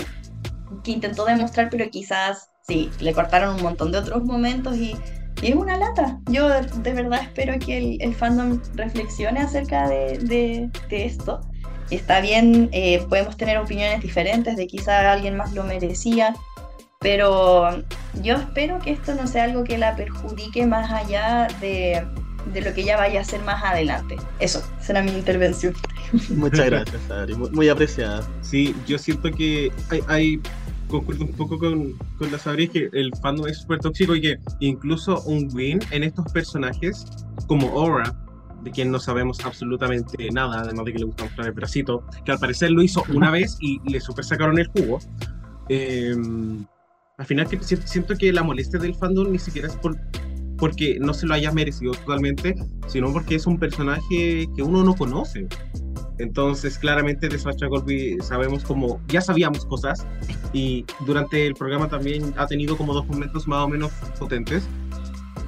que 0.83 0.91
intentó 0.91 1.25
demostrar, 1.27 1.71
pero 1.71 1.89
quizás 1.91 2.51
sí, 2.67 2.91
le 2.99 3.13
cortaron 3.13 3.55
un 3.55 3.63
montón 3.63 3.93
de 3.93 3.99
otros 3.99 4.25
momentos 4.25 4.77
y 4.77 4.97
y 5.43 5.49
es 5.51 5.55
una 5.57 5.77
lata. 5.77 6.19
Yo 6.31 6.49
de, 6.49 6.93
verdad 6.93 7.21
espero 7.23 7.59
que 7.59 7.79
el, 7.79 8.03
el 8.03 8.15
fandom 8.15 8.61
reflexione 8.75 9.41
acerca 9.41 9.89
de, 9.89 10.19
de- 10.19 10.71
de 10.89 11.05
esto. 11.05 11.41
Está 11.91 12.21
bien, 12.21 12.71
eh, 12.73 13.05
podemos 13.09 13.37
tener 13.37 13.59
opiniones 13.59 14.01
diferentes, 14.01 14.57
de 14.57 14.67
quizá 14.67 15.13
alguien 15.13 15.37
más 15.37 15.53
lo 15.53 15.65
merecía, 15.65 16.35
pero 17.01 17.69
yo 18.23 18.37
espero 18.37 18.79
que 18.79 18.93
esto 18.93 19.15
no 19.15 19.27
sea 19.27 19.45
algo 19.45 19.65
que 19.65 19.77
la 19.77 19.95
perjudique 19.95 20.65
más 20.67 20.91
allá 20.91 21.47
de, 21.61 22.03
de 22.53 22.61
lo 22.63 22.73
que 22.73 22.81
ella 22.81 22.97
vaya 22.97 23.19
a 23.19 23.23
hacer 23.23 23.43
más 23.43 23.63
adelante. 23.63 24.17
Eso, 24.41 24.63
será 24.81 25.03
mi 25.03 25.11
intervención. 25.11 25.75
Muchas 26.31 26.67
gracias, 26.71 27.03
Sabri. 27.07 27.35
Muy, 27.35 27.51
muy 27.51 27.69
apreciada. 27.69 28.27
Sí, 28.41 28.75
yo 28.87 28.97
siento 28.99 29.31
que 29.31 29.71
hay, 29.91 30.01
hay- 30.09 30.41
concuerdo 30.89 31.25
un 31.25 31.33
poco 31.33 31.59
con, 31.59 31.93
con 32.19 32.31
la 32.31 32.39
Sabri 32.39 32.69
que 32.69 32.89
el 32.93 33.11
fandom 33.23 33.47
es 33.49 33.59
súper 33.59 33.79
tóxico 33.81 34.15
y 34.15 34.21
que 34.21 34.39
incluso 34.61 35.21
un 35.23 35.49
win 35.55 35.81
en 35.91 36.05
estos 36.05 36.31
personajes 36.33 37.05
como 37.47 37.69
Aura, 37.79 38.15
de 38.63 38.71
quien 38.71 38.91
no 38.91 38.99
sabemos 38.99 39.39
absolutamente 39.45 40.29
nada, 40.33 40.61
además 40.61 40.87
de 40.87 40.93
que 40.93 40.99
le 41.01 41.05
gusta 41.05 41.25
mostrar 41.25 41.47
el 41.49 41.53
bracito, 41.53 42.05
que 42.25 42.33
al 42.33 42.39
parecer 42.39 42.71
lo 42.71 42.83
hizo 42.83 43.03
una 43.13 43.31
vez 43.31 43.57
y 43.61 43.81
le 43.91 44.01
super 44.01 44.25
sacaron 44.25 44.59
el 44.59 44.67
jugo. 44.69 44.99
eh, 45.69 46.15
al 47.17 47.27
final 47.27 47.49
que, 47.49 47.63
si- 47.63 47.77
siento 47.77 48.17
que 48.17 48.33
la 48.33 48.43
molestia 48.43 48.79
del 48.81 48.95
fandom 48.95 49.31
ni 49.31 49.39
siquiera 49.39 49.69
es 49.69 49.77
por 49.77 49.97
porque 50.65 50.97
no 50.99 51.13
se 51.13 51.27
lo 51.27 51.35
haya 51.35 51.53
merecido 51.53 51.93
totalmente, 51.93 52.55
sino 52.87 53.13
porque 53.13 53.35
es 53.35 53.47
un 53.47 53.59
personaje 53.59 54.49
que 54.57 54.63
uno 54.63 54.83
no 54.83 54.95
conoce. 54.95 55.47
Entonces, 56.19 56.79
claramente 56.79 57.29
de 57.29 57.39
Sacha 57.39 57.69
Colby 57.69 58.17
sabemos 58.23 58.65
como, 58.65 58.99
ya 59.09 59.21
sabíamos 59.21 59.67
cosas 59.67 60.07
y 60.55 60.87
durante 61.01 61.47
el 61.47 61.53
programa 61.55 61.87
también 61.89 62.33
ha 62.39 62.47
tenido 62.47 62.79
como 62.79 62.95
dos 62.95 63.07
momentos 63.07 63.47
más 63.47 63.59
o 63.63 63.69
menos 63.69 63.93
potentes 64.19 64.67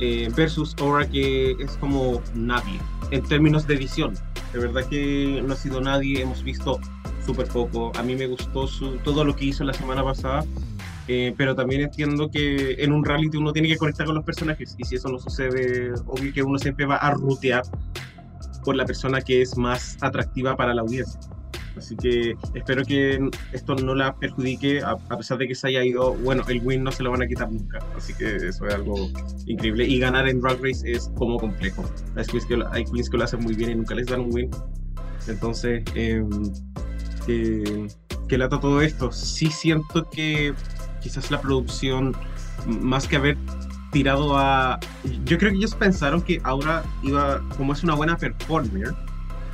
eh, 0.01 0.29
versus 0.37 0.77
Aura 0.83 1.09
que 1.09 1.53
es 1.61 1.71
como 1.79 2.21
nadie 2.35 2.79
en 3.11 3.23
términos 3.23 3.67
de 3.67 3.77
visión. 3.77 4.13
De 4.53 4.59
verdad 4.59 4.85
que 4.87 5.43
no 5.47 5.55
ha 5.55 5.57
sido 5.57 5.81
nadie, 5.81 6.21
hemos 6.21 6.43
visto 6.43 6.79
súper 7.25 7.47
poco. 7.49 7.91
A 7.97 8.03
mí 8.03 8.15
me 8.17 8.27
gustó 8.27 8.67
su- 8.67 8.97
todo 8.99 9.25
lo 9.25 9.35
que 9.35 9.47
hizo 9.47 9.65
la 9.65 9.73
semana 9.73 10.05
pasada, 10.05 10.45
eh, 11.09 11.35
pero 11.37 11.55
también 11.55 11.83
entiendo 11.83 12.31
que 12.31 12.77
en 12.79 12.93
un 12.93 13.05
reality 13.05 13.37
uno 13.37 13.53
tiene 13.53 13.69
que 13.69 13.77
conectar 13.77 14.07
con 14.07 14.15
los 14.17 14.25
personajes 14.25 14.75
y 14.79 14.85
si 14.85 14.97
eso 14.97 15.09
no 15.09 15.19
sucede, 15.19 15.93
obvio 16.07 16.33
que 16.33 16.43
uno 16.43 16.59
siempre 16.59 16.87
va 16.87 16.97
a 16.97 17.13
rutear 17.13 17.63
por 18.65 18.75
la 18.75 18.85
persona 18.85 19.21
que 19.21 19.43
es 19.43 19.57
más 19.57 19.97
atractiva 20.01 20.57
para 20.57 20.75
la 20.75 20.83
audiencia. 20.83 21.21
Así 21.77 21.95
que 21.95 22.35
espero 22.55 22.85
que 22.85 23.21
esto 23.53 23.75
no 23.75 23.95
la 23.95 24.17
perjudique, 24.17 24.81
a, 24.81 24.93
a 24.93 25.17
pesar 25.19 25.39
de 25.39 25.47
que 25.47 25.55
se 25.55 25.69
haya 25.69 25.85
ido. 25.85 26.15
Bueno, 26.15 26.43
el 26.49 26.61
win 26.65 26.83
no 26.83 26.91
se 26.91 27.03
lo 27.03 27.11
van 27.11 27.23
a 27.23 27.27
quitar 27.27 27.53
nunca, 27.53 27.79
así 27.95 28.15
que 28.15 28.37
eso 28.37 28.67
es 28.67 28.75
algo 28.75 29.11
increíble. 29.47 29.87
Y 29.87 29.99
ganar 29.99 30.27
en 30.27 30.41
Drag 30.41 30.59
Race 30.63 30.91
es 30.91 31.11
como 31.17 31.39
complejo. 31.39 31.85
Hay 32.17 32.25
queens 32.25 32.47
que 32.47 32.57
lo, 32.57 32.73
hay 32.73 32.85
queens 32.85 33.11
que 33.11 33.19
lo 33.19 33.25
hacen 33.25 33.41
muy 33.41 33.55
bien 33.55 33.71
y 33.71 33.75
nunca 33.75 33.95
les 33.95 34.07
dan 34.07 34.21
un 34.21 34.35
win. 34.35 34.51
Entonces, 35.29 35.85
eh, 35.95 36.25
que, 37.27 37.89
que 38.29 38.39
lata 38.39 38.59
todo 38.59 38.81
esto. 38.81 39.13
Sí 39.13 39.49
siento 39.49 40.09
que 40.11 40.55
quizás 41.07 41.31
la 41.31 41.41
producción, 41.41 42.17
más 42.67 43.07
que 43.07 43.17
haber 43.17 43.37
tirado 43.93 44.37
a... 44.37 44.81
Yo 45.25 45.39
creo 45.39 45.53
que 45.53 45.59
ellos 45.59 45.75
pensaron 45.75 46.21
que 46.21 46.41
Aura 46.43 46.83
iba, 47.05 47.41
como 47.57 47.73
es 47.73 47.85
una 47.85 47.95
buena 47.95 48.17
performer, 48.17 48.93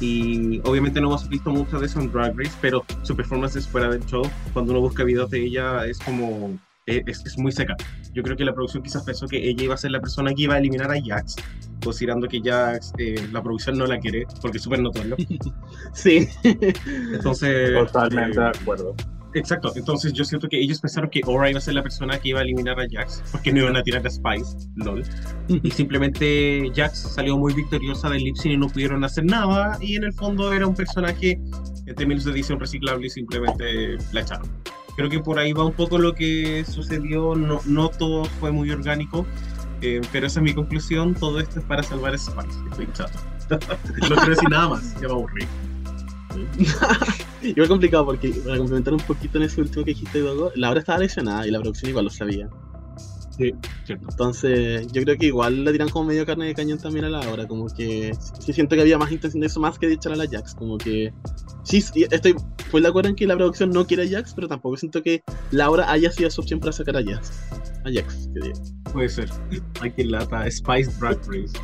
y 0.00 0.60
obviamente 0.64 0.98
no 1.00 1.08
hemos 1.08 1.28
visto 1.28 1.50
mucho 1.50 1.78
de 1.78 1.86
eso 1.86 2.00
en 2.00 2.10
Drag 2.10 2.34
Race, 2.36 2.56
pero 2.62 2.84
su 3.02 3.14
performance 3.14 3.56
es 3.56 3.68
fuera 3.68 3.90
del 3.90 4.04
show. 4.06 4.22
Cuando 4.54 4.72
uno 4.72 4.80
busca 4.80 5.04
videos 5.04 5.28
de 5.30 5.44
ella 5.44 5.84
es 5.84 5.98
como... 5.98 6.58
eh, 6.86 7.02
Es, 7.06 7.24
es 7.26 7.38
muy 7.38 7.52
seca. 7.52 7.76
Yo 8.14 8.22
creo 8.22 8.36
que 8.36 8.44
la 8.44 8.54
producción 8.54 8.82
quizás 8.82 9.02
pensó 9.04 9.26
que 9.28 9.36
ella 9.36 9.62
iba 9.64 9.74
a 9.74 9.76
ser 9.76 9.90
la 9.90 10.00
persona 10.00 10.32
que 10.34 10.42
iba 10.42 10.54
a 10.54 10.58
eliminar 10.58 10.90
a 10.90 10.96
Jax, 11.00 11.36
considerando 11.84 12.26
que 12.26 12.40
Jax, 12.42 12.92
eh, 12.98 13.28
la 13.30 13.42
producción 13.42 13.76
no 13.78 13.86
la 13.86 13.98
quiere, 14.00 14.26
porque 14.40 14.56
es 14.56 14.64
súper 14.64 14.80
notorio. 14.80 15.16
Sí. 15.92 16.26
Entonces... 16.42 17.74
Totalmente 17.74 18.38
eh, 18.38 18.40
de 18.40 18.48
acuerdo. 18.48 18.94
Exacto, 19.34 19.72
entonces 19.74 20.12
yo 20.12 20.24
siento 20.24 20.48
que 20.48 20.60
ellos 20.60 20.80
pensaron 20.80 21.08
que 21.08 21.20
Aura 21.26 21.48
iba 21.48 21.58
a 21.58 21.62
ser 21.62 21.74
la 21.74 21.82
persona 21.82 22.18
que 22.18 22.30
iba 22.30 22.40
a 22.40 22.42
eliminar 22.42 22.78
a 22.78 22.86
Jax, 22.90 23.22
porque 23.32 23.52
no 23.52 23.60
iban 23.60 23.76
a 23.76 23.82
tirar 23.82 24.06
a 24.06 24.10
Spice, 24.10 24.68
lol. 24.76 25.04
Y 25.48 25.70
simplemente 25.70 26.70
Jax 26.74 27.14
salió 27.14 27.38
muy 27.38 27.54
victoriosa 27.54 28.10
del 28.10 28.22
lip 28.24 28.36
sync 28.36 28.54
y 28.54 28.56
no 28.56 28.68
pudieron 28.68 29.04
hacer 29.04 29.24
nada, 29.24 29.78
y 29.80 29.96
en 29.96 30.04
el 30.04 30.12
fondo 30.12 30.52
era 30.52 30.66
un 30.66 30.74
personaje 30.74 31.40
en 31.86 31.94
términos 31.94 32.24
de 32.24 32.32
edición 32.32 32.60
reciclable 32.60 33.06
y 33.06 33.10
simplemente 33.10 33.96
la 34.12 34.20
echaron. 34.20 34.50
Creo 34.96 35.08
que 35.08 35.20
por 35.20 35.38
ahí 35.38 35.52
va 35.54 35.64
un 35.64 35.72
poco 35.72 35.98
lo 35.98 36.14
que 36.14 36.64
sucedió, 36.66 37.34
no, 37.34 37.60
no 37.64 37.88
todo 37.88 38.26
fue 38.26 38.52
muy 38.52 38.70
orgánico, 38.70 39.26
eh, 39.80 40.02
pero 40.12 40.26
esa 40.26 40.40
es 40.40 40.44
mi 40.44 40.52
conclusión, 40.52 41.14
todo 41.14 41.40
esto 41.40 41.60
es 41.60 41.64
para 41.64 41.82
salvar 41.82 42.14
a 42.14 42.18
Spice, 42.18 42.58
estoy 42.70 42.88
chato. 42.92 43.18
no 43.50 44.16
quiero 44.16 44.30
decir 44.30 44.48
nada 44.50 44.68
más, 44.68 44.94
ya 45.00 45.08
me 45.08 45.14
aburrí. 45.14 45.46
Igual 47.42 47.68
complicado 47.68 48.04
porque, 48.04 48.30
para 48.30 48.56
complementar 48.56 48.94
un 48.94 49.00
poquito 49.00 49.38
en 49.38 49.44
ese 49.44 49.60
último 49.60 49.84
que 49.84 49.92
dijiste, 49.92 50.20
Dogo, 50.20 50.52
la 50.54 50.70
hora 50.70 50.80
estaba 50.80 50.98
lesionada 50.98 51.46
y 51.46 51.50
la 51.50 51.60
producción 51.60 51.90
igual 51.90 52.04
lo 52.06 52.10
sabía. 52.10 52.48
Sí, 53.36 53.52
cierto. 53.84 54.06
Entonces, 54.10 54.86
yo 54.92 55.02
creo 55.02 55.16
que 55.16 55.26
igual 55.26 55.64
la 55.64 55.72
tiran 55.72 55.88
como 55.88 56.06
medio 56.06 56.26
carne 56.26 56.46
de 56.46 56.54
cañón 56.54 56.78
también 56.78 57.06
a 57.06 57.08
la 57.08 57.20
hora. 57.30 57.46
Como 57.48 57.66
que 57.66 58.14
sí 58.40 58.52
siento 58.52 58.76
que 58.76 58.82
había 58.82 58.98
más 58.98 59.10
intención 59.10 59.40
de 59.40 59.46
eso 59.46 59.58
más 59.58 59.78
que 59.78 59.86
de 59.88 59.94
echar 59.94 60.12
a 60.12 60.16
la 60.16 60.28
Jax. 60.28 60.54
Como 60.54 60.76
que 60.76 61.12
sí, 61.64 61.82
estoy 62.10 62.36
fue 62.70 62.80
de 62.80 62.88
acuerdo 62.88 63.08
en 63.10 63.16
que 63.16 63.26
la 63.26 63.36
producción 63.36 63.70
no 63.70 63.86
quiere 63.86 64.04
a 64.04 64.08
Jax, 64.08 64.34
pero 64.34 64.48
tampoco 64.48 64.76
siento 64.76 65.02
que 65.02 65.22
Laura 65.50 65.90
haya 65.90 66.10
sido 66.10 66.30
su 66.30 66.42
opción 66.42 66.60
para 66.60 66.72
sacar 66.72 66.96
a 66.96 67.02
Jax. 67.02 67.32
A 67.84 67.92
Jax, 67.92 68.28
que 68.34 68.40
diga. 68.40 68.60
Puede 68.92 69.08
ser. 69.08 69.30
Hay 69.80 69.90
que 69.90 70.04
lata. 70.04 70.50
Spice 70.50 70.90
Drag 71.00 71.18
Race. 71.26 71.58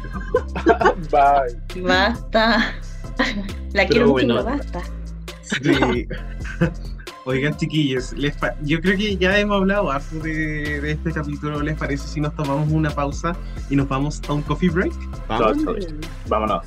Bye. 1.11 1.83
Basta. 1.83 2.75
La 3.73 3.87
Pero 3.87 3.89
quiero 3.89 4.07
mucho, 4.09 4.13
bueno. 4.13 4.35
pero 4.45 4.57
basta. 4.57 4.83
Sí. 5.43 6.07
Oigan, 7.25 7.55
chiquillos, 7.59 8.13
les 8.15 8.35
pa- 8.37 8.55
yo 8.63 8.81
creo 8.81 8.97
que 8.97 9.17
ya 9.19 9.39
hemos 9.39 9.57
hablado 9.57 9.91
harto 9.91 10.17
de, 10.21 10.81
de 10.81 10.93
este 10.93 11.13
capítulo. 11.13 11.61
¿Les 11.61 11.77
parece 11.77 12.09
si 12.09 12.21
nos 12.23 12.35
tomamos 12.35 12.71
una 12.73 12.89
pausa 12.91 13.37
y 13.69 13.77
nos 13.77 13.87
vamos 13.87 14.23
a 14.27 14.33
un 14.33 14.41
coffee 14.43 14.71
break? 14.71 14.93
Totally. 15.29 15.87
Vámonos. 16.27 16.65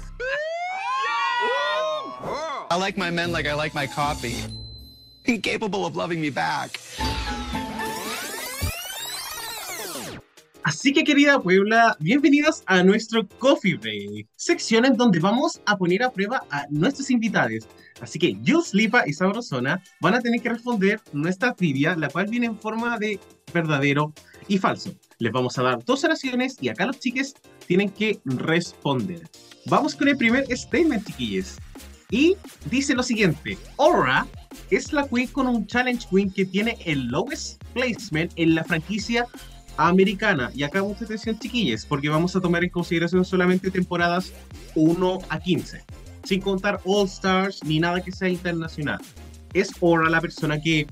I 2.69 2.77
like 2.79 2.97
my 2.97 3.09
men 3.09 3.31
like 3.31 3.47
I 3.49 3.53
like 3.55 3.73
my 3.73 3.87
coffee. 3.87 4.35
Incapable 5.25 5.85
of 5.85 5.95
loving 5.95 6.21
me 6.21 6.29
back. 6.29 6.79
Así 10.63 10.93
que, 10.93 11.03
querida 11.03 11.41
Puebla, 11.41 11.97
bienvenidos 11.99 12.61
a 12.67 12.83
nuestro 12.83 13.27
Coffee 13.39 13.77
Break, 13.77 14.27
sección 14.35 14.85
en 14.85 14.95
donde 14.95 15.19
vamos 15.19 15.59
a 15.65 15.75
poner 15.75 16.03
a 16.03 16.11
prueba 16.11 16.43
a 16.51 16.67
nuestros 16.69 17.09
invitados. 17.09 17.67
Así 17.99 18.19
que 18.19 18.37
Jules, 18.45 18.71
Lipa 18.73 19.03
y 19.07 19.13
Sabrosona 19.13 19.81
van 20.01 20.13
a 20.13 20.21
tener 20.21 20.39
que 20.39 20.49
responder 20.49 21.01
nuestra 21.13 21.55
trivia, 21.55 21.95
la 21.95 22.09
cual 22.09 22.27
viene 22.27 22.45
en 22.45 22.59
forma 22.59 22.99
de 22.99 23.19
verdadero 23.51 24.13
y 24.47 24.59
falso. 24.59 24.93
Les 25.17 25.31
vamos 25.31 25.57
a 25.57 25.63
dar 25.63 25.83
dos 25.83 26.03
oraciones 26.03 26.57
y 26.61 26.69
acá 26.69 26.85
los 26.85 26.99
chiques 26.99 27.33
tienen 27.65 27.89
que 27.89 28.19
responder. 28.25 29.27
Vamos 29.65 29.95
con 29.95 30.09
el 30.09 30.17
primer 30.17 30.45
statement, 30.55 31.07
chiquillos. 31.07 31.57
Y 32.11 32.35
dice 32.69 32.93
lo 32.93 33.01
siguiente: 33.01 33.57
Aura 33.79 34.27
es 34.69 34.93
la 34.93 35.07
queen 35.07 35.27
con 35.27 35.47
un 35.47 35.65
challenge 35.65 36.07
win 36.11 36.31
que 36.31 36.45
tiene 36.45 36.77
el 36.85 37.07
lowest 37.07 37.63
placement 37.73 38.31
en 38.35 38.53
la 38.53 38.63
franquicia 38.63 39.25
americana. 39.77 40.51
Y 40.53 40.63
acá 40.63 40.83
mucha 40.83 41.05
atención, 41.05 41.39
chiquillos, 41.39 41.85
porque 41.85 42.09
vamos 42.09 42.35
a 42.35 42.41
tomar 42.41 42.63
en 42.63 42.69
consideración 42.69 43.25
solamente 43.25 43.71
temporadas 43.71 44.33
1 44.75 45.19
a 45.29 45.39
15, 45.39 45.83
sin 46.23 46.41
contar 46.41 46.79
All 46.85 47.07
Stars 47.07 47.63
ni 47.63 47.79
nada 47.79 48.01
que 48.01 48.11
sea 48.11 48.29
internacional. 48.29 48.99
Es 49.53 49.71
Aura 49.81 50.09
la 50.09 50.21
persona 50.21 50.61
que 50.61 50.87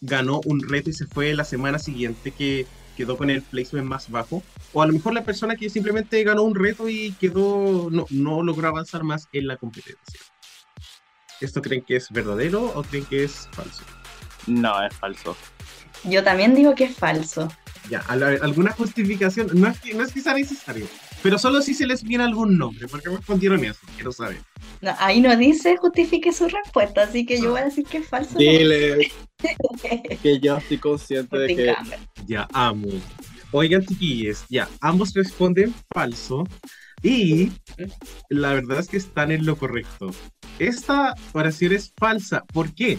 ganó 0.00 0.40
un 0.46 0.60
reto 0.60 0.90
y 0.90 0.92
se 0.92 1.06
fue 1.06 1.34
la 1.34 1.44
semana 1.44 1.78
siguiente 1.78 2.30
que 2.30 2.66
quedó 2.96 3.16
con 3.16 3.30
el 3.30 3.42
placement 3.42 3.88
más 3.88 4.10
bajo. 4.10 4.42
O 4.72 4.82
a 4.82 4.86
lo 4.86 4.92
mejor 4.92 5.14
la 5.14 5.24
persona 5.24 5.56
que 5.56 5.70
simplemente 5.70 6.22
ganó 6.24 6.42
un 6.42 6.54
reto 6.54 6.88
y 6.88 7.12
quedó, 7.12 7.88
no, 7.90 8.06
no 8.10 8.42
logró 8.42 8.68
avanzar 8.68 9.02
más 9.02 9.28
en 9.32 9.46
la 9.46 9.56
competencia. 9.56 10.20
¿Esto 11.40 11.60
creen 11.60 11.82
que 11.82 11.96
es 11.96 12.10
verdadero 12.10 12.64
o 12.74 12.82
creen 12.82 13.04
que 13.04 13.24
es 13.24 13.48
falso? 13.52 13.82
No, 14.46 14.82
es 14.84 14.94
falso. 14.94 15.36
Yo 16.04 16.22
también 16.22 16.54
digo 16.54 16.74
que 16.74 16.84
es 16.84 16.96
falso. 16.96 17.48
Ya, 17.90 18.00
alguna 18.08 18.72
justificación, 18.72 19.48
no 19.54 19.68
es, 19.68 19.78
que, 19.78 19.92
no 19.92 20.02
es 20.02 20.12
que 20.12 20.20
sea 20.20 20.32
necesario, 20.34 20.86
pero 21.22 21.38
solo 21.38 21.60
si 21.60 21.74
se 21.74 21.86
les 21.86 22.02
viene 22.02 22.24
algún 22.24 22.56
nombre, 22.56 22.88
porque 22.88 23.10
respondieron 23.10 23.62
eso, 23.62 23.80
quiero 23.96 24.10
saber. 24.10 24.38
No, 24.80 24.94
ahí 24.98 25.20
no 25.20 25.36
dice 25.36 25.76
justifique 25.76 26.32
su 26.32 26.48
respuesta, 26.48 27.02
así 27.02 27.26
que 27.26 27.40
yo 27.40 27.50
voy 27.50 27.60
a 27.60 27.64
decir 27.64 27.84
que 27.84 27.98
es 27.98 28.08
falso. 28.08 28.38
Dile 28.38 29.10
que 30.22 30.40
yo 30.40 30.56
estoy 30.56 30.78
consciente 30.78 31.36
de 31.38 31.54
que. 31.54 31.74
Ya, 32.26 32.48
amo. 32.52 32.88
Oigan, 33.50 33.84
chiquillos, 33.84 34.44
ya, 34.48 34.68
ambos 34.80 35.12
responden 35.12 35.74
falso 35.92 36.44
y 37.02 37.52
la 38.30 38.54
verdad 38.54 38.80
es 38.80 38.88
que 38.88 38.96
están 38.96 39.30
en 39.30 39.44
lo 39.44 39.56
correcto. 39.56 40.10
Esta 40.58 41.14
oración 41.32 41.72
es 41.72 41.92
falsa. 41.98 42.44
¿Por 42.52 42.74
qué? 42.74 42.98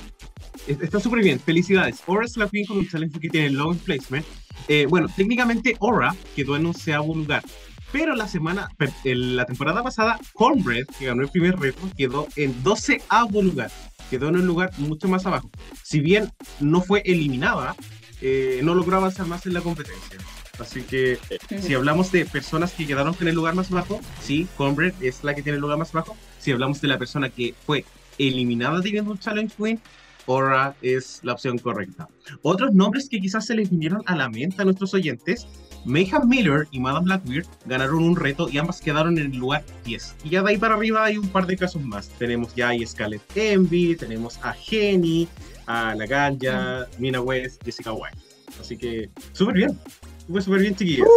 Es- 0.68 0.80
Está 0.82 1.00
súper 1.00 1.24
bien. 1.24 1.40
Felicidades. 1.40 2.02
Aura 2.08 2.26
es 2.26 2.38
la 2.38 2.50
un 2.70 2.88
challenge 2.88 3.20
que 3.20 3.30
tiene 3.30 3.50
low 3.50 3.76
placement. 3.76 4.26
Eh, 4.68 4.88
bueno, 4.90 5.08
técnicamente 5.16 5.76
Aura 5.80 6.16
quedó 6.36 6.56
en 6.56 6.66
onceavo 6.66 7.16
lugar. 7.16 7.44
Pero 7.92 8.16
la 8.16 8.28
semana, 8.28 8.70
en 9.04 9.36
la 9.36 9.46
temporada 9.46 9.82
pasada, 9.82 10.20
Cornbread, 10.34 10.86
que 11.00 11.06
ganó 11.06 11.22
el 11.22 11.30
primer 11.30 11.58
reto, 11.58 11.82
quedó 11.96 12.28
en 12.36 12.64
doceavo 12.64 13.42
lugar. 13.42 13.72
Quedó 14.10 14.30
en 14.30 14.36
un 14.36 14.46
lugar 14.46 14.72
mucho 14.78 15.08
más 15.08 15.26
abajo. 15.26 15.50
Si 15.82 16.00
bien 16.00 16.32
no 16.60 16.82
fue 16.82 17.02
eliminada, 17.06 17.76
eh, 18.22 18.60
no 18.64 18.76
logró 18.76 18.98
avanzar 18.98 19.28
más 19.28 19.46
en 19.46 19.54
la 19.54 19.62
competencia. 19.62 20.18
Así 20.60 20.82
que 20.82 21.20
si 21.62 21.74
hablamos 21.74 22.12
de 22.12 22.26
personas 22.26 22.74
que 22.74 22.88
quedaron 22.88 23.16
en 23.20 23.28
el 23.28 23.36
lugar 23.36 23.56
más 23.56 23.70
bajo, 23.70 24.00
sí, 24.22 24.48
Cornbread 24.58 24.94
es 25.02 25.24
la 25.24 25.34
que 25.34 25.42
tiene 25.42 25.56
el 25.56 25.62
lugar 25.62 25.78
más 25.78 25.92
bajo. 25.92 26.16
Si 26.40 26.52
hablamos 26.52 26.82
de 26.82 26.88
la 26.88 26.98
persona 26.98 27.30
que 27.30 27.54
fue 27.66 27.86
eliminada 28.18 28.82
teniendo 28.82 29.12
un 29.12 29.20
challenge 29.20 29.56
win, 29.58 29.80
Aura 30.28 30.76
es 30.82 31.20
la 31.24 31.34
opción 31.34 31.58
correcta. 31.58 32.08
Otros 32.42 32.74
nombres 32.74 33.10
que 33.10 33.20
quizás 33.20 33.46
se 33.46 33.56
les 33.56 33.70
vinieron 33.70 34.02
a 34.06 34.16
la 34.16 34.30
mente 34.30 34.62
a 34.62 34.66
nuestros 34.66 34.94
oyentes, 34.94 35.48
Mayhem 35.86 36.28
Miller 36.28 36.68
y 36.72 36.80
Madame 36.80 37.06
Blackbeard 37.06 37.46
ganaron 37.66 38.04
un 38.04 38.16
reto 38.16 38.50
y 38.50 38.58
ambas 38.58 38.82
quedaron 38.82 39.18
en 39.20 39.32
el 39.32 39.38
lugar 39.38 39.64
10. 39.86 40.16
Y 40.24 40.30
ya 40.30 40.42
de 40.42 40.50
ahí 40.50 40.58
para 40.58 40.76
arriba 40.76 41.04
hay 41.04 41.18
un 41.18 41.30
par 41.30 41.46
de 41.46 41.56
casos 41.56 41.82
más. 41.84 42.10
Tenemos 42.10 42.56
ya 42.56 42.70
a 42.70 42.86
Scarlett 42.86 43.22
Envy, 43.36 43.96
tenemos 43.96 44.40
a 44.44 44.54
Jenny, 44.54 45.28
a 45.68 45.94
La 45.96 46.08
Ganja, 46.08 46.88
Mina 46.98 47.22
West, 47.22 47.64
Jessica 47.64 47.94
White. 47.94 48.18
Así 48.60 48.78
que 48.78 49.10
súper 49.34 49.56
bien. 49.56 49.80
Fue 50.28 50.42
súper 50.42 50.62
bien, 50.62 50.76
chiquillos. 50.76 51.08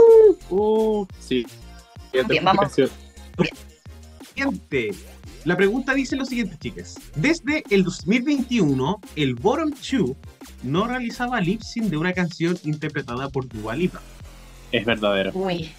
Uh, 0.51 1.07
sí. 1.19 1.47
Bien, 2.13 2.45
vamos. 2.45 2.73
Siguiente. 4.35 4.91
La 5.49 5.57
pregunta 5.57 5.95
dice 5.95 6.15
lo 6.15 6.27
siguiente, 6.27 6.59
chicas. 6.59 6.97
Desde 7.15 7.65
el 7.71 7.83
2021, 7.83 9.01
el 9.17 9.35
Bottom 9.35 9.71
2 9.71 10.11
no 10.65 10.87
realizaba 10.87 11.41
lip 11.41 11.63
sync 11.63 11.87
de 11.87 11.97
una 11.97 12.13
canción 12.13 12.59
interpretada 12.65 13.31
por 13.31 13.49
Dua 13.49 13.75
Lipa. 13.75 14.03
Es 14.73 14.85
verdadero. 14.85 15.31
Uy. 15.33 15.73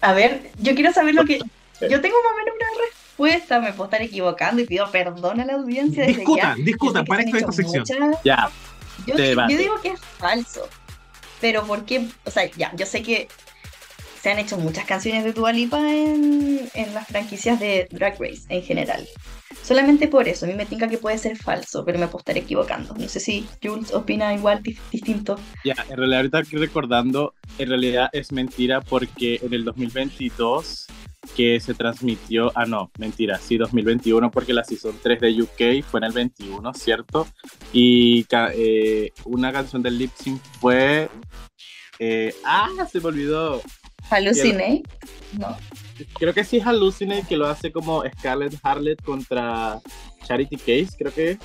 A 0.00 0.12
ver, 0.12 0.50
yo 0.58 0.74
quiero 0.74 0.92
saber 0.92 1.14
lo 1.14 1.24
que. 1.24 1.38
Yo 1.38 2.00
tengo 2.00 2.16
más 2.16 2.32
o 2.32 2.36
menos 2.36 2.54
una 2.56 2.84
respuesta, 2.90 3.60
me 3.60 3.72
puedo 3.74 3.84
estar 3.84 4.02
equivocando 4.02 4.62
y 4.62 4.66
pido 4.66 4.90
perdón 4.90 5.38
a 5.38 5.44
la 5.44 5.52
audiencia. 5.52 6.04
Discutan, 6.04 6.64
discutan, 6.64 7.04
para 7.04 7.22
esto 7.22 7.36
esta 7.36 7.52
sección. 7.52 7.84
muchas- 7.88 8.24
Ya, 8.24 8.50
Yo, 9.06 9.14
yo 9.16 9.56
digo 9.56 9.80
que 9.82 9.90
es 9.90 10.00
falso. 10.00 10.68
Pero 11.40 11.64
¿por 11.64 11.84
qué? 11.84 12.08
O 12.24 12.30
sea, 12.32 12.50
ya, 12.56 12.74
yo 12.74 12.84
sé 12.86 13.04
que 13.04 13.28
se 14.26 14.32
han 14.32 14.40
hecho 14.40 14.58
muchas 14.58 14.84
canciones 14.86 15.22
de 15.22 15.32
Dua 15.32 15.52
Lipa 15.52 15.78
en, 15.88 16.68
en 16.74 16.94
las 16.94 17.06
franquicias 17.06 17.60
de 17.60 17.86
Drag 17.92 18.14
Race 18.18 18.42
en 18.48 18.60
general. 18.60 19.06
Solamente 19.62 20.08
por 20.08 20.26
eso, 20.26 20.46
a 20.46 20.48
mí 20.48 20.54
me 20.56 20.66
tinca 20.66 20.88
que 20.88 20.98
puede 20.98 21.16
ser 21.16 21.36
falso, 21.36 21.84
pero 21.84 22.00
me 22.00 22.08
puedo 22.08 22.18
estar 22.18 22.36
equivocando. 22.36 22.92
No 22.98 23.08
sé 23.08 23.20
si 23.20 23.46
Jules 23.62 23.94
opina 23.94 24.34
igual, 24.34 24.64
di- 24.64 24.76
distinto. 24.90 25.38
ya, 25.64 25.76
en 25.88 25.96
realidad 25.96 26.18
ahorita 26.22 26.38
aquí 26.38 26.56
recordando, 26.56 27.34
en 27.58 27.68
realidad 27.68 28.08
es 28.12 28.32
mentira 28.32 28.80
porque 28.80 29.38
en 29.44 29.54
el 29.54 29.64
2022 29.64 30.86
que 31.36 31.60
se 31.60 31.74
transmitió, 31.74 32.50
ah 32.56 32.66
no, 32.66 32.90
mentira, 32.98 33.38
sí, 33.38 33.56
2021 33.56 34.32
porque 34.32 34.52
la 34.52 34.64
Season 34.64 34.98
3 35.04 35.20
de 35.20 35.42
UK 35.42 35.84
fue 35.88 36.00
en 36.00 36.04
el 36.04 36.12
21, 36.12 36.74
¿cierto? 36.74 37.28
Y 37.72 38.24
ca- 38.24 38.50
eh, 38.52 39.12
una 39.24 39.52
canción 39.52 39.84
del 39.84 39.98
lip 39.98 40.10
sync 40.16 40.42
fue... 40.60 41.08
eh, 42.00 42.34
ah, 42.44 42.70
se 42.90 42.98
me 42.98 43.06
olvidó. 43.06 43.62
Hallucinate. 44.10 44.82
No. 45.38 45.56
Creo 46.18 46.34
que 46.34 46.44
sí 46.44 46.58
es 46.58 46.64
Hallucinate 46.64 47.26
que 47.28 47.36
lo 47.36 47.46
hace 47.46 47.72
como 47.72 48.02
Scarlett 48.18 48.58
Harlot 48.62 49.02
contra 49.02 49.80
Charity 50.24 50.56
Case, 50.56 50.88
creo 50.98 51.12
que 51.12 51.30
es. 51.32 51.38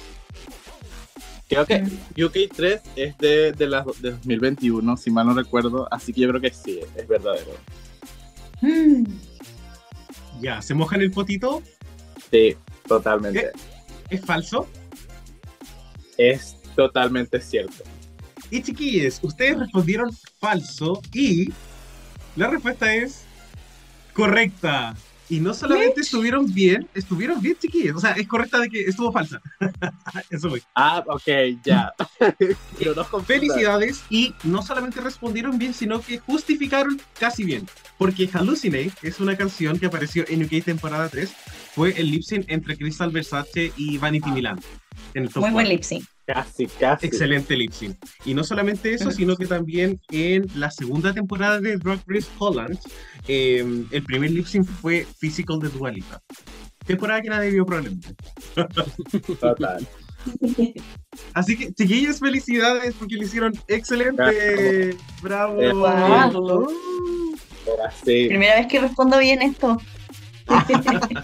Creo 1.48 1.66
que 1.66 1.84
UK 2.24 2.54
3 2.56 2.82
es 2.96 3.18
de, 3.18 3.52
de, 3.52 3.68
la, 3.68 3.84
de 4.00 4.12
2021, 4.12 4.96
si 4.96 5.12
mal 5.12 5.28
no 5.28 5.34
recuerdo, 5.34 5.86
así 5.92 6.14
que 6.14 6.22
yo 6.22 6.30
creo 6.30 6.40
que 6.40 6.52
sí, 6.52 6.80
es 6.96 7.08
verdadero. 7.08 7.52
Mm. 8.62 9.04
Ya, 10.42 10.62
¿se 10.62 10.74
mojan 10.74 11.02
el 11.02 11.12
potito? 11.12 11.62
Sí, 12.32 12.56
totalmente. 12.88 13.52
¿Es 14.10 14.22
falso? 14.22 14.66
Es 16.18 16.56
totalmente 16.76 17.42
cierto. 17.42 17.84
Y 18.50 18.64
chiquillos, 18.64 19.20
ustedes 19.22 19.60
respondieron 19.60 20.12
falso 20.40 21.02
y 21.14 21.52
la 22.36 22.48
respuesta 22.48 22.94
es 22.94 23.24
correcta. 24.14 24.96
Y 25.30 25.40
no 25.40 25.54
solamente 25.54 26.02
estuvieron 26.02 26.54
bien, 26.54 26.90
estuvieron 26.94 27.42
bien, 27.42 27.56
chiquillos. 27.58 27.96
O 27.96 28.00
sea, 28.02 28.12
es 28.12 28.28
correcta 28.28 28.60
de 28.60 28.68
que 28.68 28.82
estuvo 28.84 29.14
falsa. 29.14 29.42
Eso 30.30 30.50
voy. 30.50 30.62
Ah, 30.76 31.02
ok, 31.08 31.24
ya. 31.64 31.94
Pero 32.78 32.94
no. 32.94 33.06
Felicidades 33.22 34.04
y 34.10 34.36
no 34.44 34.62
solamente 34.62 35.00
respondieron 35.00 35.58
bien, 35.58 35.74
sino 35.74 36.02
que 36.02 36.18
justificaron 36.20 37.00
casi 37.18 37.46
bien. 37.46 37.66
Porque 37.98 38.28
Hallucinate 38.28 38.92
es 39.04 39.22
una 39.22 39.38
canción 39.38 39.80
que 39.80 39.86
apareció 39.86 40.26
en 40.28 40.44
UK 40.44 40.66
temporada 40.66 41.08
3. 41.08 41.32
Fue 41.76 41.92
el 41.98 42.12
lip 42.12 42.24
sync 42.24 42.44
entre 42.50 42.76
Crystal 42.78 43.10
Versace 43.10 43.72
y 43.78 43.98
Vanity 44.00 44.32
Milan. 44.32 44.60
En 45.14 45.24
el 45.24 45.30
top 45.30 45.44
Muy 45.44 45.52
buen 45.52 45.66
cuatro. 45.66 45.72
lip 45.72 45.84
sync. 45.84 46.06
Casi, 46.34 46.68
casi. 46.68 47.08
Excelente 47.08 47.56
lip 47.56 47.72
sync. 47.72 47.98
Y 48.26 48.34
no 48.34 48.44
solamente 48.44 48.94
eso, 48.94 49.12
sino 49.12 49.36
que 49.36 49.46
también 49.46 50.00
en 50.12 50.48
la 50.56 50.72
segunda 50.72 51.14
temporada 51.14 51.60
de 51.60 51.78
Drag 51.78 52.00
Race 52.08 52.28
Holland, 52.38 52.78
eh, 53.28 53.86
el 53.92 54.04
primer 54.04 54.32
lip 54.32 54.46
sync 54.46 54.66
fue 54.66 55.06
Physical 55.20 55.60
de 55.60 55.70
Dua 55.70 55.92
Lipa. 55.92 56.22
Temporada 56.86 57.22
que 57.22 57.30
nadie 57.30 57.52
vio 57.52 57.66
probablemente. 57.66 58.16
Total. 59.40 59.88
Así 61.34 61.58
que, 61.58 61.74
chiquillos, 61.74 62.20
felicidades 62.20 62.94
porque 62.98 63.16
lo 63.16 63.24
hicieron 63.24 63.54
excelente. 63.68 64.96
Bravo. 65.22 65.62
Eh, 65.62 65.74
sí. 68.04 68.28
Primera 68.28 68.56
vez 68.56 68.68
que 68.68 68.80
respondo 68.80 69.18
bien 69.20 69.42
esto. 69.42 69.78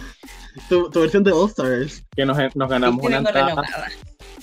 Tu, 0.70 0.90
tu 0.90 1.02
versión 1.02 1.24
de 1.24 1.32
All 1.32 1.48
Stars. 1.50 2.04
Que 2.16 2.26
nos, 2.26 2.36
nos 2.56 2.68
ganamos 2.68 3.06
una 3.06 3.18
entrada. 3.18 3.64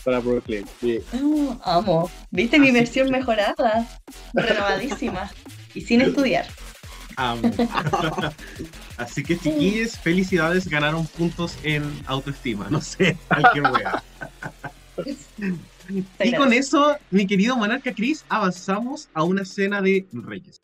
Para 0.05 0.20
Brooklyn. 0.20 0.64
Sí. 0.80 1.00
Oh, 1.22 1.57
amo. 1.64 2.11
¿Viste 2.30 2.59
mi 2.59 2.70
versión 2.70 3.11
mejorada? 3.11 3.88
Renovadísima. 4.34 5.30
Y 5.74 5.80
sin 5.80 6.00
estudiar. 6.02 6.46
Amo. 7.16 7.50
Así 8.96 9.22
que, 9.22 9.38
chiquillos, 9.38 9.98
felicidades. 9.98 10.68
Ganaron 10.68 11.07
puntos 11.07 11.57
en 11.62 11.82
autoestima. 12.07 12.68
No 12.70 12.80
sé, 12.80 13.16
cualquier 13.28 13.64
wea. 13.72 14.02
Y 16.20 16.34
con 16.34 16.52
eso, 16.52 16.96
mi 17.11 17.26
querido 17.26 17.57
monarca 17.57 17.92
Chris, 17.92 18.24
avanzamos 18.28 19.09
a 19.14 19.22
una 19.22 19.44
cena 19.44 19.80
de 19.80 20.07
reyes. 20.12 20.61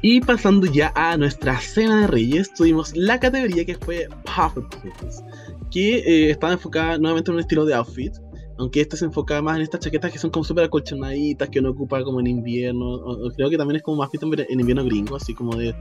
Y 0.00 0.20
pasando 0.20 0.66
ya 0.66 0.92
a 0.94 1.16
nuestra 1.16 1.58
cena 1.58 2.02
de 2.02 2.06
reyes, 2.06 2.52
tuvimos 2.54 2.96
la 2.96 3.18
categoría 3.18 3.64
que 3.64 3.74
fue 3.74 4.06
Pufferfies, 4.24 5.24
que 5.70 5.98
eh, 5.98 6.30
estaba 6.30 6.52
enfocada 6.52 6.98
nuevamente 6.98 7.30
en 7.30 7.34
un 7.34 7.40
estilo 7.40 7.64
de 7.64 7.74
outfit, 7.74 8.14
aunque 8.58 8.80
esta 8.80 8.96
se 8.96 9.06
enfoca 9.06 9.42
más 9.42 9.56
en 9.56 9.62
estas 9.62 9.80
chaquetas 9.80 10.12
que 10.12 10.18
son 10.18 10.30
como 10.30 10.44
súper 10.44 10.64
acolchonaditas, 10.64 11.48
que 11.48 11.58
uno 11.58 11.70
ocupa 11.70 12.02
como 12.04 12.20
en 12.20 12.28
invierno, 12.28 13.00
creo 13.36 13.50
que 13.50 13.56
también 13.56 13.76
es 13.76 13.82
como 13.82 13.98
más 13.98 14.10
visto 14.10 14.28
en 14.32 14.60
invierno 14.60 14.84
gringo, 14.84 15.16
así 15.16 15.34
como 15.34 15.56
de 15.56 15.74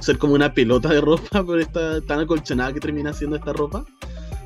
ser 0.00 0.16
como 0.16 0.34
una 0.34 0.52
pelota 0.52 0.88
de 0.88 1.00
ropa, 1.00 1.28
pero 1.46 1.58
está 1.58 2.00
tan 2.02 2.20
acolchonada 2.20 2.72
que 2.72 2.80
termina 2.80 3.12
siendo 3.12 3.36
esta 3.36 3.52
ropa. 3.52 3.84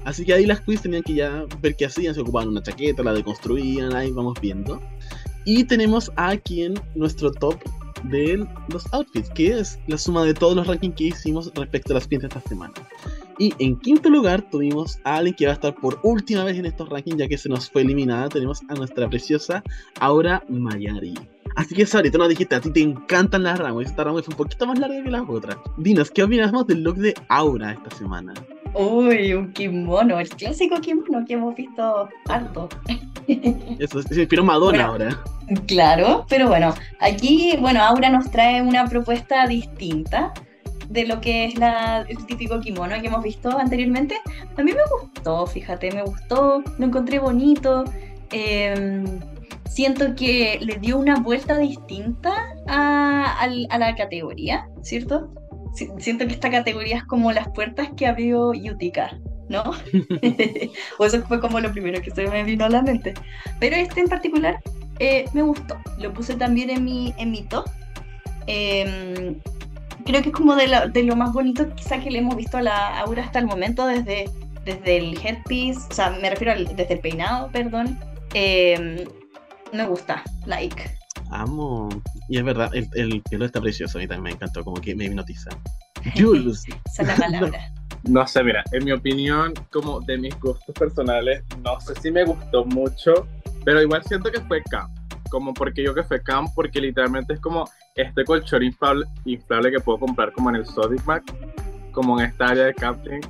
Así 0.04 0.24
que 0.24 0.34
ahí 0.34 0.46
las 0.46 0.60
quiz 0.60 0.82
tenían 0.82 1.04
que 1.04 1.14
ya 1.14 1.46
ver 1.60 1.76
qué 1.76 1.86
hacían, 1.86 2.12
se 2.12 2.20
ocupaban 2.20 2.48
una 2.48 2.62
chaqueta, 2.62 3.04
la 3.04 3.12
deconstruían, 3.12 3.94
ahí 3.94 4.10
vamos 4.10 4.36
viendo. 4.40 4.80
Y 5.44 5.62
tenemos 5.64 6.10
aquí 6.16 6.62
en 6.62 6.74
nuestro 6.96 7.30
top 7.30 7.56
de 8.04 8.46
los 8.68 8.92
outfits, 8.92 9.30
que 9.30 9.58
es 9.58 9.78
la 9.86 9.98
suma 9.98 10.24
de 10.24 10.34
todos 10.34 10.56
los 10.56 10.66
rankings 10.66 10.94
que 10.96 11.04
hicimos 11.04 11.52
respecto 11.54 11.92
a 11.92 11.94
las 11.94 12.06
queens 12.06 12.22
de 12.22 12.28
esta 12.28 12.40
semana. 12.48 12.74
Y 13.38 13.54
en 13.58 13.76
quinto 13.78 14.10
lugar 14.10 14.48
tuvimos 14.50 14.98
a 15.04 15.16
alguien 15.16 15.34
que 15.34 15.46
va 15.46 15.52
a 15.52 15.54
estar 15.54 15.74
por 15.74 15.98
última 16.02 16.44
vez 16.44 16.58
en 16.58 16.66
estos 16.66 16.88
rankings, 16.88 17.16
ya 17.18 17.28
que 17.28 17.38
se 17.38 17.48
nos 17.48 17.70
fue 17.70 17.82
eliminada. 17.82 18.28
Tenemos 18.28 18.60
a 18.68 18.74
nuestra 18.74 19.08
preciosa 19.08 19.62
Aura 20.00 20.44
Mayari. 20.48 21.14
Así 21.56 21.74
que, 21.74 21.86
Sari, 21.86 22.10
tú 22.10 22.18
nos 22.18 22.28
dijiste, 22.28 22.54
a 22.54 22.60
ti 22.60 22.70
te 22.70 22.80
encantan 22.80 23.42
las 23.42 23.58
runways. 23.58 23.88
Esta 23.88 24.04
runway 24.04 24.22
fue 24.22 24.32
un 24.32 24.38
poquito 24.38 24.66
más 24.66 24.78
larga 24.78 25.02
que 25.02 25.10
las 25.10 25.28
otras. 25.28 25.56
Dinos, 25.76 26.10
¿qué 26.10 26.22
opinamos 26.22 26.66
del 26.66 26.82
look 26.82 26.96
de 26.96 27.14
Aura 27.28 27.72
esta 27.72 27.90
semana? 27.96 28.32
Uy, 28.74 29.34
un 29.34 29.52
kimono, 29.52 30.18
el 30.18 30.28
clásico 30.30 30.80
kimono 30.80 31.24
que 31.26 31.34
hemos 31.34 31.54
visto 31.54 32.08
harto. 32.28 32.68
Eso, 33.78 34.02
se 34.02 34.20
inspiró 34.20 34.44
Madonna 34.44 34.88
Bueno. 34.88 35.06
ahora. 35.06 35.22
Claro, 35.66 36.24
pero 36.28 36.48
bueno, 36.48 36.74
aquí, 37.00 37.56
bueno, 37.60 37.82
Aura 37.82 38.08
nos 38.08 38.30
trae 38.30 38.62
una 38.62 38.86
propuesta 38.86 39.46
distinta 39.46 40.32
de 40.88 41.06
lo 41.06 41.20
que 41.20 41.46
es 41.46 41.58
la, 41.58 42.04
el 42.08 42.24
típico 42.26 42.60
kimono 42.60 43.00
que 43.00 43.08
hemos 43.08 43.22
visto 43.22 43.58
anteriormente. 43.58 44.16
A 44.56 44.62
mí 44.62 44.72
me 44.72 44.80
gustó, 45.00 45.46
fíjate, 45.46 45.90
me 45.92 46.02
gustó, 46.02 46.62
lo 46.78 46.86
encontré 46.86 47.18
bonito. 47.18 47.84
eh, 48.30 49.04
siento 49.68 50.14
que 50.14 50.58
le 50.60 50.76
dio 50.76 50.98
una 50.98 51.16
vuelta 51.20 51.56
distinta 51.56 52.32
a 52.66 53.46
la 53.78 53.94
categoría, 53.96 54.68
¿cierto? 54.82 55.30
Si- 55.74 55.88
Siento 55.98 56.26
que 56.26 56.32
esta 56.34 56.50
categoría 56.50 56.98
es 56.98 57.04
como 57.04 57.32
las 57.32 57.48
puertas 57.48 57.88
que 57.96 58.06
abrió 58.06 58.48
Utica, 58.50 59.18
¿no? 59.48 59.62
o 60.98 61.04
eso 61.04 61.22
fue 61.26 61.40
como 61.40 61.60
lo 61.60 61.72
primero 61.72 62.00
que 62.02 62.10
se 62.10 62.26
me 62.28 62.44
vino 62.44 62.64
a 62.64 62.68
la 62.68 62.82
mente. 62.82 63.14
Pero 63.60 63.76
este 63.76 64.00
en 64.00 64.08
particular 64.08 64.60
eh, 64.98 65.24
me 65.32 65.42
gustó. 65.42 65.78
Lo 65.98 66.12
puse 66.12 66.34
también 66.34 66.70
en 66.70 66.84
mi, 66.84 67.14
en 67.18 67.30
mi 67.30 67.42
top. 67.42 67.66
Em, 68.46 69.36
creo 70.04 70.20
que 70.22 70.28
es 70.30 70.34
como 70.34 70.54
de, 70.56 70.66
la- 70.68 70.86
de 70.88 71.02
lo 71.04 71.16
más 71.16 71.32
bonito 71.32 71.72
quizá 71.74 72.00
que 72.00 72.10
le 72.10 72.18
hemos 72.18 72.36
visto 72.36 72.58
a 72.58 72.62
la 72.62 72.98
Aura 73.00 73.22
hasta 73.24 73.38
el 73.38 73.46
momento 73.46 73.86
desde, 73.86 74.28
desde 74.64 74.96
el 74.96 75.18
headpiece, 75.24 75.80
o 75.90 75.94
sea, 75.94 76.10
me 76.10 76.28
refiero 76.28 76.52
al, 76.52 76.66
desde 76.76 76.94
el 76.94 77.00
peinado, 77.00 77.50
perdón. 77.52 77.98
Em, 78.34 78.96
me 79.72 79.86
gusta, 79.86 80.22
like. 80.46 80.82
Amo. 81.32 81.88
Y 82.28 82.38
es 82.38 82.44
verdad, 82.44 82.70
el, 82.74 82.88
el 82.94 83.22
pelo 83.22 83.44
está 83.44 83.60
precioso. 83.60 83.98
A 83.98 84.00
mí 84.00 84.06
también 84.06 84.24
me 84.24 84.30
encantó, 84.30 84.64
como 84.64 84.80
que 84.80 84.94
me 84.94 85.06
hipnotiza. 85.06 85.50
Jules, 86.16 86.64
Esa 86.86 87.02
es 87.02 87.08
la 87.08 87.16
palabra. 87.26 87.72
No 88.04 88.26
sé, 88.26 88.42
mira, 88.42 88.64
en 88.72 88.84
mi 88.84 88.92
opinión, 88.92 89.54
como 89.70 90.00
de 90.00 90.18
mis 90.18 90.38
gustos 90.40 90.74
personales, 90.74 91.44
no 91.62 91.80
sé 91.80 91.94
si 92.00 92.10
me 92.10 92.24
gustó 92.24 92.64
mucho, 92.64 93.28
pero 93.64 93.80
igual 93.80 94.02
siento 94.04 94.30
que 94.30 94.40
fue 94.40 94.60
camp. 94.64 94.90
Como 95.30 95.54
porque 95.54 95.84
yo 95.84 95.94
que 95.94 96.02
fue 96.02 96.20
camp, 96.20 96.48
porque 96.54 96.80
literalmente 96.80 97.34
es 97.34 97.40
como 97.40 97.64
este 97.94 98.24
colchón 98.24 98.64
inflable, 98.64 99.06
inflable 99.24 99.70
que 99.70 99.80
puedo 99.80 100.00
comprar 100.00 100.32
como 100.32 100.50
en 100.50 100.56
el 100.56 100.66
Sodic 100.66 101.04
Mac, 101.06 101.22
como 101.92 102.18
en 102.18 102.26
esta 102.26 102.48
área 102.48 102.64
de 102.64 102.74
camping. 102.74 103.20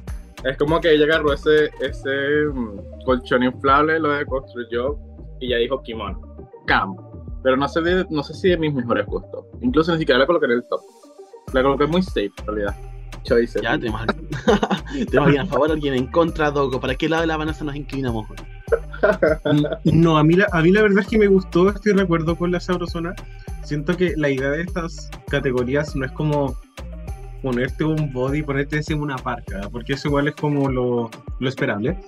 Es 0.45 0.57
como 0.57 0.81
que 0.81 0.93
ella 0.93 1.05
agarró 1.05 1.35
ese, 1.35 1.67
ese 1.81 2.47
mm, 2.53 3.05
colchón 3.05 3.43
inflable, 3.43 4.01
lo 4.01 4.11
deconstruyó 4.11 4.99
y 5.39 5.51
ya 5.51 5.59
dijo 5.59 5.83
kimono, 5.83 6.21
camp. 6.67 6.99
Pero 7.43 7.57
no 7.57 7.69
sé, 7.69 7.81
de- 7.81 8.07
no 8.11 8.23
sé 8.23 8.35
si 8.35 8.49
de 8.51 8.57
mis 8.57 8.73
mejores 8.75 9.07
gustos. 9.07 9.45
Incluso 9.61 9.93
ni 9.93 9.99
siquiera 9.99 10.19
la 10.21 10.27
coloqué 10.27 10.47
en 10.47 10.53
el 10.53 10.65
top. 10.69 10.81
La 11.53 11.63
coloqué 11.63 11.87
muy 11.87 12.03
safe, 12.03 12.31
en 12.41 12.47
realidad. 12.47 12.77
Choices. 13.25 13.63
ya 13.63 13.79
tenemos, 13.79 14.03
tenemos 14.93 15.27
alguien 15.27 15.43
a 15.43 15.47
favor, 15.47 15.71
alguien 15.71 15.95
en 15.95 16.07
contra, 16.09 16.51
Dogo. 16.51 16.81
¿Para 16.81 16.95
qué 16.97 17.09
lado 17.09 17.21
de 17.21 17.29
la 17.29 17.37
balanza 17.37 17.65
nos 17.65 17.77
inclinamos? 17.77 18.27
No, 19.85 20.17
a 20.19 20.25
mí, 20.25 20.35
la, 20.35 20.47
a 20.53 20.61
mí 20.63 20.71
la 20.73 20.83
verdad 20.83 21.01
es 21.01 21.09
que 21.09 21.19
me 21.19 21.27
gustó, 21.29 21.69
estoy 21.71 21.95
de 21.95 22.03
acuerdo 22.03 22.37
con 22.37 22.51
la 22.53 22.61
sabrosona. 22.61 23.15
Siento 23.63 23.97
que 23.97 24.15
la 24.17 24.29
idea 24.31 24.51
de 24.51 24.63
estas 24.63 25.11
categorías 25.29 25.95
no 25.95 26.05
es 26.05 26.13
como 26.13 26.57
ponerte 27.43 27.83
un 27.85 28.13
body 28.13 28.43
ponerte 28.43 28.77
encima 28.77 29.03
una 29.03 29.17
parca, 29.17 29.69
porque 29.71 29.95
eso 29.95 30.09
igual 30.09 30.29
es 30.29 30.35
como 30.37 30.69
lo, 30.71 31.11
lo 31.41 31.49
esperable. 31.49 31.99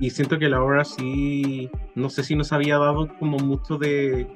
Y 0.00 0.10
siento 0.10 0.38
que 0.38 0.48
la 0.48 0.62
obra 0.62 0.84
sí, 0.84 1.70
no 1.94 2.08
sé 2.10 2.22
si 2.24 2.34
nos 2.36 2.52
había 2.52 2.78
dado 2.78 3.08
como 3.18 3.38
mucho 3.38 3.76
de 3.78 4.26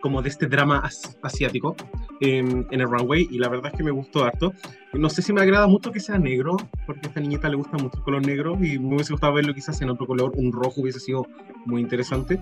como 0.00 0.22
de 0.22 0.28
este 0.28 0.46
drama 0.46 0.78
as- 0.78 1.18
asiático 1.22 1.74
en, 2.20 2.66
en 2.70 2.80
el 2.80 2.88
runway 2.88 3.28
y 3.30 3.38
la 3.38 3.48
verdad 3.48 3.70
es 3.72 3.78
que 3.78 3.84
me 3.84 3.90
gustó 3.90 4.24
harto. 4.24 4.52
No 4.92 5.10
sé 5.10 5.22
si 5.22 5.32
me 5.32 5.40
agrada 5.42 5.66
mucho 5.66 5.92
que 5.92 6.00
sea 6.00 6.18
negro, 6.18 6.56
porque 6.86 7.06
a 7.06 7.08
esta 7.08 7.20
niñita 7.20 7.48
le 7.48 7.56
gusta 7.56 7.76
mucho 7.76 7.98
el 7.98 8.04
color 8.04 8.26
negro 8.26 8.56
y 8.62 8.78
me 8.78 8.94
hubiese 8.94 9.12
gustado 9.12 9.34
verlo 9.34 9.54
quizás 9.54 9.80
en 9.82 9.90
otro 9.90 10.06
color, 10.06 10.32
un 10.36 10.52
rojo 10.52 10.80
hubiese 10.80 11.00
sido 11.00 11.26
muy 11.66 11.80
interesante. 11.80 12.40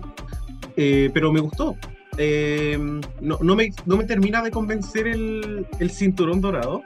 Eh, 0.75 1.09
pero 1.13 1.31
me 1.31 1.39
gustó. 1.39 1.75
Eh, 2.17 2.77
no, 3.21 3.37
no, 3.41 3.55
me, 3.55 3.71
no 3.85 3.97
me 3.97 4.05
termina 4.05 4.41
de 4.41 4.51
convencer 4.51 5.07
el, 5.07 5.65
el 5.79 5.91
cinturón 5.91 6.41
dorado. 6.41 6.81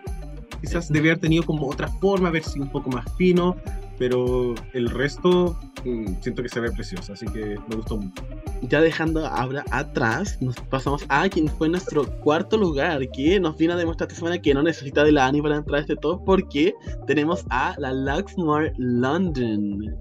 Quizás 0.62 0.90
debía 0.90 1.12
haber 1.12 1.22
tenido 1.22 1.44
como 1.44 1.68
otra 1.68 1.88
forma, 1.88 2.30
ver 2.30 2.44
si 2.44 2.60
un 2.60 2.72
poco 2.72 2.90
más 2.90 3.06
fino, 3.18 3.56
pero 4.02 4.56
el 4.74 4.90
resto 4.90 5.56
mm, 5.86 6.16
siento 6.22 6.42
que 6.42 6.50
se 6.50 6.60
ve 6.60 6.72
precioso, 6.72 7.14
así 7.14 7.28
que 7.28 7.56
me 7.68 7.76
gustó 7.76 7.98
mucho. 7.98 8.26
Ya 8.64 8.82
dejando 8.82 9.28
ahora 9.28 9.64
atrás, 9.70 10.40
nos 10.42 10.56
pasamos 10.72 11.06
a 11.10 11.30
quien 11.30 11.48
fue 11.48 11.70
nuestro 11.70 12.08
cuarto 12.22 12.58
lugar, 12.58 13.08
que 13.12 13.40
nos 13.40 13.58
vino 13.58 13.74
a 13.74 13.76
demostrar 13.76 14.10
esta 14.10 14.18
semana 14.18 14.42
que 14.42 14.56
no 14.56 14.64
necesita 14.64 15.04
de 15.04 15.12
la 15.12 15.28
Ani 15.28 15.40
para 15.40 15.58
entrar 15.58 15.78
a 15.78 15.82
este 15.82 15.96
top, 15.98 16.26
porque 16.26 16.74
tenemos 17.06 17.46
a 17.52 17.76
la 17.78 17.94
Luxmore 17.94 18.74
London. 18.80 19.96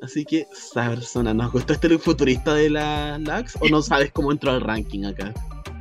Así 0.00 0.24
que, 0.24 0.46
esa 0.52 0.88
persona, 0.88 1.34
¿nos 1.34 1.50
gustó 1.50 1.72
este 1.72 1.88
look 1.88 2.02
futurista 2.02 2.54
de 2.54 2.70
la 2.70 3.18
Lux 3.18 3.56
o 3.60 3.68
no 3.68 3.82
sabes 3.82 4.12
cómo 4.12 4.30
entró 4.30 4.52
al 4.52 4.60
ranking 4.60 5.06
acá? 5.06 5.34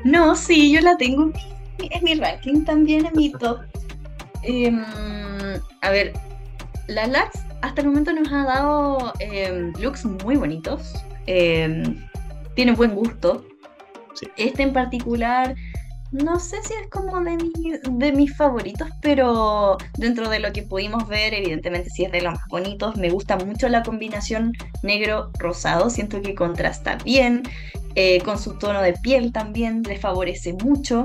No, 0.06 0.36
sí, 0.36 0.72
yo 0.72 0.82
la 0.82 0.98
tengo 0.98 1.26
en 1.26 1.34
mi, 1.78 1.90
en 1.92 2.04
mi 2.04 2.16
ranking 2.16 2.64
también, 2.64 3.06
en 3.06 3.16
mi 3.16 3.32
top. 3.32 3.60
Em, 4.42 4.84
a 5.82 5.92
ver, 5.92 6.14
la 6.88 7.06
Lax 7.06 7.49
hasta 7.62 7.82
el 7.82 7.88
momento 7.88 8.14
nos 8.14 8.32
ha 8.32 8.44
dado 8.46 9.14
em, 9.20 9.74
looks 9.80 10.06
muy 10.06 10.36
bonitos. 10.38 10.94
em, 11.28 12.06
tiene 12.56 12.72
buen 12.74 12.96
gusto. 12.96 13.46
Sí. 14.16 14.28
Este 14.38 14.64
en 14.64 14.74
particular, 14.74 15.56
no 16.12 16.40
sé 16.40 16.58
si 16.64 16.74
es 16.74 16.90
como 16.90 17.20
de, 17.22 17.38
mi- 17.38 17.78
de 18.00 18.12
mis 18.12 18.36
favoritos, 18.36 18.90
pero 19.02 19.78
dentro 19.98 20.28
de 20.30 20.40
lo 20.40 20.52
que 20.52 20.64
pudimos 20.64 21.08
ver, 21.08 21.34
evidentemente 21.36 21.90
sí 21.92 22.04
es 22.06 22.12
de 22.12 22.22
los 22.22 22.34
más 22.34 22.48
bonitos. 22.50 22.98
Me 22.98 23.10
gusta 23.12 23.38
mucho 23.38 23.70
la 23.70 23.84
combinación 23.84 24.54
negro-rosado, 24.84 25.90
siento 25.90 26.22
que 26.22 26.36
contrasta 26.36 26.98
bien. 27.06 27.44
eh, 27.96 28.22
con 28.22 28.38
su 28.38 28.58
tono 28.58 28.82
de 28.82 28.94
piel 28.94 29.32
también 29.34 29.82
le 29.84 29.98
favorece 29.98 30.54
mucho. 30.54 31.04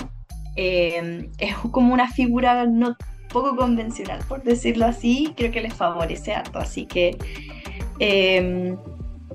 Eh, 0.56 1.30
es 1.38 1.54
como 1.72 1.92
una 1.94 2.08
figura 2.10 2.66
no 2.66 2.94
poco 3.34 3.54
convencional, 3.56 4.20
por 4.28 4.42
decirlo 4.42 4.86
así, 4.86 5.34
creo 5.36 5.50
que 5.52 5.60
le 5.60 5.70
favorece 5.70 6.32
harto, 6.32 6.58
así 6.60 6.86
que 6.86 7.10
em, 7.98 8.76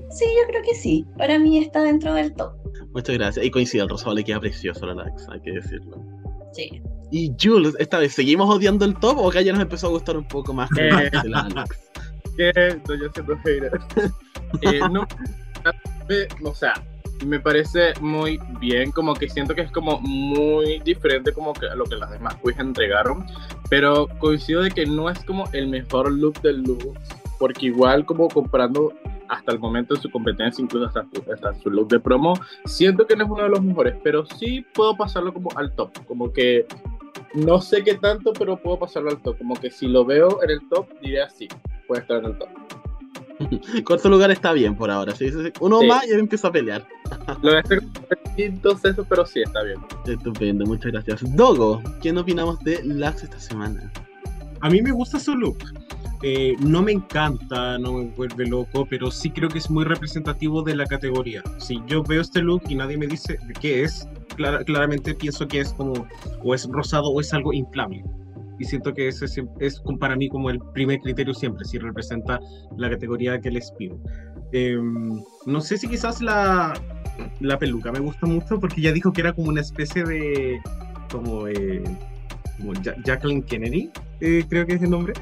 sí, 0.09 0.25
yo 0.25 0.47
creo 0.47 0.63
que 0.63 0.73
sí, 0.73 1.05
para 1.17 1.37
mí 1.37 1.59
está 1.59 1.81
dentro 1.83 2.13
del 2.13 2.33
top. 2.33 2.53
Muchas 2.93 3.15
gracias. 3.17 3.45
Y 3.45 3.51
coincide, 3.51 3.83
el 3.83 3.89
rosado 3.89 4.15
le 4.15 4.23
queda 4.23 4.39
precioso 4.39 4.85
a 4.85 4.93
la 4.95 5.03
Lux, 5.03 5.27
hay 5.29 5.41
que 5.41 5.51
decirlo. 5.51 6.01
Sí. 6.53 6.81
Y 7.11 7.31
Jules, 7.39 7.75
esta 7.79 7.99
vez, 7.99 8.13
¿seguimos 8.13 8.49
odiando 8.49 8.85
el 8.85 8.95
top 8.95 9.17
o 9.19 9.29
acá 9.29 9.41
ya 9.41 9.51
nos 9.51 9.61
empezó 9.61 9.87
a 9.87 9.89
gustar 9.91 10.17
un 10.17 10.27
poco 10.27 10.53
más 10.53 10.69
que 10.71 10.87
Eh. 10.87 11.11
de 11.21 11.29
la 11.29 11.43
Lux? 11.49 11.77
que 12.37 12.49
estoy 12.55 12.99
haciendo. 13.05 13.35
Eh, 14.61 14.79
no, 14.89 15.05
o 16.49 16.55
sea, 16.55 16.73
me 17.25 17.39
parece 17.39 17.93
muy 18.01 18.39
bien, 18.59 18.91
como 18.91 19.13
que 19.13 19.27
siento 19.29 19.53
que 19.55 19.61
es 19.61 19.71
como 19.71 19.99
muy 20.01 20.79
diferente 20.79 21.31
como 21.33 21.53
que 21.53 21.67
a 21.67 21.75
lo 21.75 21.85
que 21.85 21.95
las 21.95 22.11
demás 22.11 22.35
quiz 22.35 22.57
entregaron, 22.59 23.25
pero 23.69 24.07
coincido 24.19 24.61
de 24.61 24.71
que 24.71 24.85
no 24.85 25.09
es 25.09 25.23
como 25.25 25.45
el 25.53 25.67
mejor 25.67 26.11
look 26.11 26.41
del 26.41 26.63
look, 26.63 26.97
porque 27.39 27.67
igual 27.67 28.05
como 28.05 28.27
comparando 28.29 28.93
hasta 29.27 29.51
el 29.51 29.59
momento 29.59 29.93
de 29.95 30.01
su 30.01 30.09
competencia, 30.09 30.61
incluso 30.63 30.87
hasta, 30.87 31.05
su- 31.13 31.31
hasta 31.31 31.53
su 31.61 31.69
look 31.69 31.87
de 31.89 31.99
promo, 31.99 32.33
siento 32.65 33.05
que 33.05 33.15
no 33.15 33.25
es 33.25 33.29
uno 33.29 33.43
de 33.43 33.49
los 33.49 33.61
mejores, 33.61 33.95
pero 34.03 34.25
sí 34.25 34.65
puedo 34.73 34.95
pasarlo 34.97 35.33
como 35.33 35.49
al 35.55 35.71
top, 35.75 35.91
como 36.07 36.33
que 36.33 36.65
no 37.35 37.61
sé 37.61 37.83
qué 37.83 37.93
tanto, 37.95 38.33
pero 38.33 38.57
puedo 38.57 38.79
pasarlo 38.79 39.11
al 39.11 39.21
top, 39.21 39.37
como 39.37 39.53
que 39.55 39.69
si 39.69 39.87
lo 39.87 40.03
veo 40.03 40.41
en 40.43 40.49
el 40.49 40.67
top, 40.69 40.87
diría 41.01 41.29
sí, 41.29 41.47
puede 41.87 42.01
estar 42.01 42.17
en 42.23 42.25
el 42.31 42.37
top. 42.39 42.49
Cuarto 43.85 44.09
lugar 44.09 44.31
está 44.31 44.53
bien 44.53 44.75
por 44.75 44.91
ahora. 44.91 45.15
¿sí? 45.15 45.29
Sí, 45.29 45.37
sí. 45.43 45.51
Uno 45.59 45.79
Sí. 45.79 45.87
más 45.87 46.07
y 46.07 46.11
empiezo 46.11 46.47
a 46.47 46.51
pelear. 46.51 46.85
Lo 47.41 47.51
quinto, 48.35 48.77
sexto, 48.77 49.05
pero 49.07 49.25
sí 49.25 49.41
está 49.41 49.63
bien. 49.63 49.77
Estupendo, 50.05 50.65
muchas 50.65 50.91
gracias. 50.91 51.35
Dogo, 51.35 51.81
¿quién 52.01 52.17
opinamos 52.17 52.59
de 52.59 52.81
Lux 52.83 53.23
esta 53.23 53.39
semana? 53.39 53.91
A 54.61 54.69
mí 54.69 54.81
me 54.81 54.91
gusta 54.91 55.19
su 55.19 55.35
look. 55.35 55.57
Eh, 56.21 56.55
no 56.59 56.81
me 56.81 56.91
encanta, 56.91 57.77
no 57.77 57.93
me 57.93 58.05
vuelve 58.07 58.45
loco, 58.45 58.85
pero 58.89 59.09
sí 59.09 59.29
creo 59.29 59.47
que 59.47 59.57
es 59.59 59.69
muy 59.69 59.85
representativo 59.85 60.61
de 60.63 60.75
la 60.75 60.85
categoría. 60.85 61.41
Si 61.59 61.81
yo 61.87 62.03
veo 62.03 62.19
este 62.21 62.41
look 62.41 62.63
y 62.67 62.75
nadie 62.75 62.97
me 62.97 63.07
dice 63.07 63.39
qué 63.61 63.83
es, 63.83 64.05
clara- 64.35 64.63
claramente 64.65 65.13
pienso 65.15 65.47
que 65.47 65.61
es 65.61 65.71
como 65.73 66.05
o 66.43 66.53
es 66.53 66.67
rosado 66.69 67.07
o 67.09 67.21
es 67.21 67.33
algo 67.33 67.53
inflable. 67.53 68.03
Y 68.59 68.65
siento 68.65 68.93
que 68.93 69.07
ese 69.07 69.25
es 69.59 69.81
para 69.99 70.15
mí 70.15 70.27
como 70.29 70.49
el 70.49 70.59
primer 70.73 70.99
criterio 70.99 71.33
siempre, 71.33 71.65
si 71.65 71.77
representa 71.79 72.39
la 72.77 72.89
categoría 72.89 73.39
que 73.39 73.49
les 73.51 73.71
pido. 73.71 73.97
Em, 74.51 75.21
no 75.45 75.61
sé 75.61 75.77
si 75.77 75.87
quizás 75.87 76.21
la, 76.21 76.73
la 77.39 77.57
peluca 77.57 77.91
me 77.91 77.99
gusta 77.99 78.25
mucho 78.27 78.59
porque 78.59 78.81
ya 78.81 78.91
dijo 78.91 79.11
que 79.13 79.21
era 79.21 79.31
como 79.33 79.49
una 79.49 79.61
especie 79.61 80.03
de 80.03 80.59
como, 81.11 81.47
eh, 81.47 81.83
como 82.57 82.73
Ja- 82.83 82.95
Jacqueline 83.05 83.43
Kennedy, 83.43 83.89
eh, 84.21 84.43
creo 84.49 84.65
que 84.65 84.73
es 84.73 84.81
el 84.81 84.89
nombre, 84.89 85.13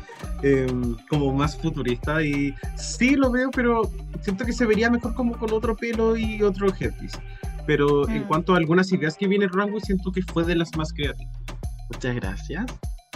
em, 0.41 0.95
como 1.09 1.31
más 1.34 1.55
futurista 1.57 2.23
y 2.23 2.53
sí 2.76 3.15
lo 3.15 3.30
veo, 3.31 3.51
pero 3.51 3.84
siento 4.22 4.45
que 4.45 4.53
se 4.53 4.65
vería 4.65 4.89
mejor 4.89 5.14
como 5.14 5.38
con 5.38 5.53
otro 5.53 5.76
pelo 5.76 6.18
y 6.18 6.41
otro 6.41 6.68
headpiece. 6.68 7.19
Pero 7.68 8.07
en 8.09 8.22
Mm. 8.23 8.27
cuanto 8.27 8.53
a 8.53 8.57
algunas 8.57 8.91
ideas 8.93 9.15
que 9.18 9.27
viene 9.27 9.47
Runway, 9.47 9.81
siento 9.81 10.11
que 10.11 10.22
fue 10.23 10.43
de 10.45 10.55
las 10.55 10.76
más 10.77 10.91
creativas. 10.93 11.35
Muchas 11.91 12.15
gracias. 12.15 12.65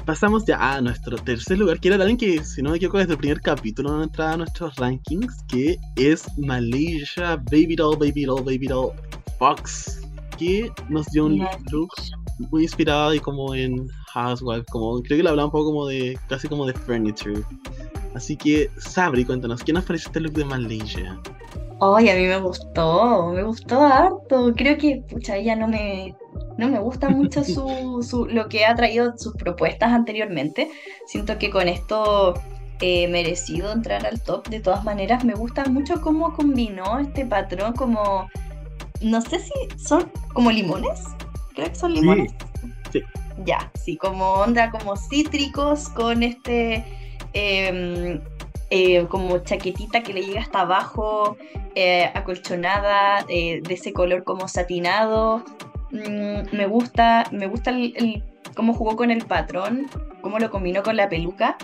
Pasamos 0.05 0.45
ya 0.45 0.57
a 0.57 0.81
nuestro 0.81 1.15
tercer 1.17 1.59
lugar, 1.59 1.79
que 1.79 1.89
era 1.89 1.95
alguien 1.97 2.17
que, 2.17 2.43
si 2.43 2.61
no 2.61 2.71
me 2.71 2.77
equivoco, 2.77 2.97
desde 2.97 3.13
el 3.13 3.19
primer 3.19 3.41
capítulo 3.41 3.91
no 3.91 4.03
entraba 4.03 4.33
a 4.33 4.37
nuestros 4.37 4.75
rankings, 4.75 5.43
que 5.47 5.77
es 5.95 6.25
Malaysia 6.39 7.35
Baby 7.51 7.75
Doll, 7.75 7.97
Baby 7.97 8.25
Doll, 8.25 8.43
Baby 8.43 8.67
Doll 8.67 8.91
Fox, 9.37 10.01
que 10.37 10.71
nos 10.89 11.05
dio 11.07 11.25
un 11.25 11.47
look 11.71 11.93
muy 12.49 12.63
inspirado 12.63 13.13
y 13.13 13.19
como 13.19 13.53
en 13.53 13.87
Housewife, 14.13 14.65
como 14.71 15.01
creo 15.03 15.17
que 15.17 15.23
le 15.23 15.29
hablaba 15.29 15.45
un 15.45 15.51
poco 15.51 15.65
como 15.65 15.85
de, 15.85 16.17
casi 16.27 16.47
como 16.47 16.65
de 16.65 16.73
furniture. 16.73 17.43
Así 18.15 18.35
que, 18.35 18.69
Sabri, 18.77 19.23
cuéntanos, 19.23 19.63
¿qué 19.63 19.71
nos 19.71 19.85
parece 19.85 20.07
este 20.07 20.19
look 20.19 20.33
de 20.33 20.45
Malaysia? 20.45 21.19
Ay, 21.81 22.09
a 22.09 22.15
mí 22.15 22.27
me 22.27 22.37
gustó, 22.39 23.31
me 23.33 23.43
gustó 23.43 23.81
harto. 23.81 24.53
Creo 24.55 24.77
que, 24.77 25.03
pucha, 25.09 25.35
ella 25.37 25.55
no 25.55 25.67
me, 25.67 26.15
no 26.57 26.67
me 26.69 26.79
gusta 26.79 27.09
mucho 27.09 27.43
su, 27.43 28.05
su- 28.07 28.25
lo 28.25 28.47
que 28.49 28.65
ha 28.65 28.75
traído 28.75 29.17
sus 29.17 29.33
propuestas 29.35 29.91
anteriormente. 29.91 30.69
Siento 31.07 31.37
que 31.39 31.49
con 31.49 31.67
esto 31.67 32.35
eh, 32.81 33.07
merecido 33.07 33.71
entrar 33.71 34.05
al 34.05 34.21
top. 34.21 34.47
De 34.49 34.59
todas 34.59 34.83
maneras, 34.83 35.23
me 35.25 35.33
gusta 35.33 35.65
mucho 35.65 36.01
cómo 36.01 36.33
combinó 36.33 36.99
este 36.99 37.25
patrón 37.25 37.73
como, 37.73 38.29
no 39.01 39.21
sé 39.21 39.39
si 39.39 39.51
son 39.83 40.11
como 40.33 40.51
limones. 40.51 41.01
Creo 41.55 41.67
que 41.69 41.75
son 41.75 41.93
limones. 41.93 42.31
Sí. 42.91 43.01
Ya, 43.43 43.71
sí, 43.73 43.97
como 43.97 44.33
onda, 44.33 44.69
como 44.69 44.95
cítricos 44.95 45.89
con 45.89 46.21
este 46.21 46.85
em, 47.33 48.21
eh, 48.71 49.05
como 49.07 49.37
chaquetita 49.39 50.01
que 50.01 50.13
le 50.13 50.23
llega 50.25 50.41
hasta 50.41 50.61
abajo, 50.61 51.37
eh, 51.75 52.09
acolchonada, 52.15 53.23
eh, 53.29 53.61
de 53.61 53.73
ese 53.75 53.93
color 53.93 54.23
como 54.23 54.47
satinado. 54.47 55.43
Mm, 55.91 56.55
me 56.55 56.65
gusta, 56.65 57.25
me 57.31 57.45
gusta 57.47 57.69
el, 57.69 57.93
el- 57.95 58.23
cómo 58.55 58.73
jugó 58.73 58.95
con 58.95 59.11
el 59.11 59.25
patrón, 59.25 59.87
cómo 60.21 60.39
lo 60.39 60.49
combinó 60.49 60.81
con 60.83 60.95
la 60.97 61.07
peluca. 61.07 61.57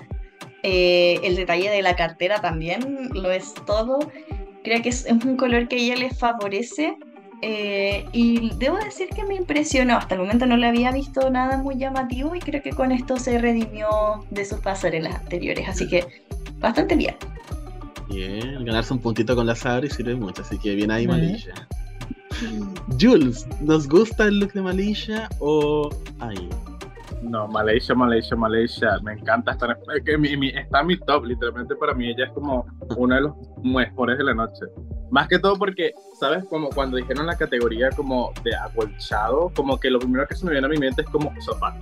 El 0.64 1.36
detalle 1.38 1.70
de 1.70 1.82
la 1.82 1.96
cartera 1.96 2.40
también 2.42 3.10
lo 3.14 3.32
es 3.32 3.54
todo. 3.66 4.00
Creo 4.64 4.82
que 4.82 4.90
es, 4.90 5.06
es 5.06 5.24
un 5.24 5.38
color 5.38 5.68
que 5.70 5.78
a 5.78 5.80
ella 5.80 5.96
le 5.96 6.10
favorece. 6.10 6.98
Eh, 7.42 8.06
y 8.14 8.52
debo 8.56 8.78
decir 8.78 9.10
que 9.10 9.24
me 9.24 9.36
impresionó. 9.36 9.98
Hasta 9.98 10.16
el 10.16 10.22
momento 10.22 10.46
no 10.46 10.58
le 10.58 10.68
había 10.68 10.92
visto 10.92 11.30
nada 11.30 11.58
muy 11.58 11.78
llamativo 11.78 12.36
y 12.36 12.40
creo 12.40 12.62
que 12.62 12.72
con 12.72 12.92
esto 12.92 13.18
se 13.18 13.38
redimió 13.38 13.88
de 14.32 14.46
sus 14.46 14.60
pasarelas 14.60 15.16
anteriores. 15.16 15.68
Así 15.68 15.88
que 15.88 16.06
bastante 16.60 16.96
bien. 16.96 17.16
Bien, 18.10 18.64
ganarse 18.64 18.94
un 18.94 19.00
puntito 19.00 19.36
con 19.36 19.46
la 19.46 19.56
Sabri 19.56 19.90
sirve 19.90 20.16
mucho, 20.16 20.42
así 20.42 20.58
que 20.58 20.76
bien 20.76 20.92
ahí 20.92 21.06
Ujú. 21.06 21.16
Malilla. 21.16 21.68
Jules, 23.00 23.46
¿nos 23.62 23.88
gusta 23.88 24.26
el 24.26 24.40
look 24.40 24.54
de 24.54 24.62
Malilla 24.62 25.30
o 25.40 25.90
ay? 26.20 26.50
No, 27.22 27.48
Malaysia, 27.48 27.96
Malaysia, 27.96 28.36
Malaysia. 28.36 29.00
Me 29.04 29.14
encanta 29.14 29.52
estar. 29.52 29.78
es 29.96 30.04
que 30.04 30.18
mi- 30.18 30.38
mi- 30.38 30.50
está 30.50 30.82
en 30.82 30.88
mi 30.88 30.98
top, 31.00 31.26
literalmente 31.26 31.76
para 31.76 31.94
mí. 31.94 32.10
Ella 32.10 32.26
es 32.26 32.32
como 32.32 32.66
uno 32.96 33.16
de 33.16 33.22
los 33.22 33.34
mejores 33.64 34.18
de 34.18 34.24
la 34.24 34.34
noche. 34.34 34.66
Más 35.10 35.28
que 35.28 35.40
todo 35.40 35.56
porque, 35.58 35.94
¿sabes? 36.20 36.44
Como 36.46 36.70
cuando 36.70 36.98
dijeron 36.98 37.26
la 37.26 37.36
categoría 37.38 37.90
como 37.92 38.32
de 38.44 38.56
acolchado, 38.56 39.52
como 39.56 39.80
que 39.80 39.90
lo 39.90 40.00
primero 40.00 40.28
que 40.28 40.36
se 40.36 40.46
me 40.46 40.52
viene 40.52 40.68
a 40.68 40.70
mi 40.70 40.78
mente 40.78 41.02
es 41.02 41.10
como 41.10 41.34
sofá. 41.42 41.76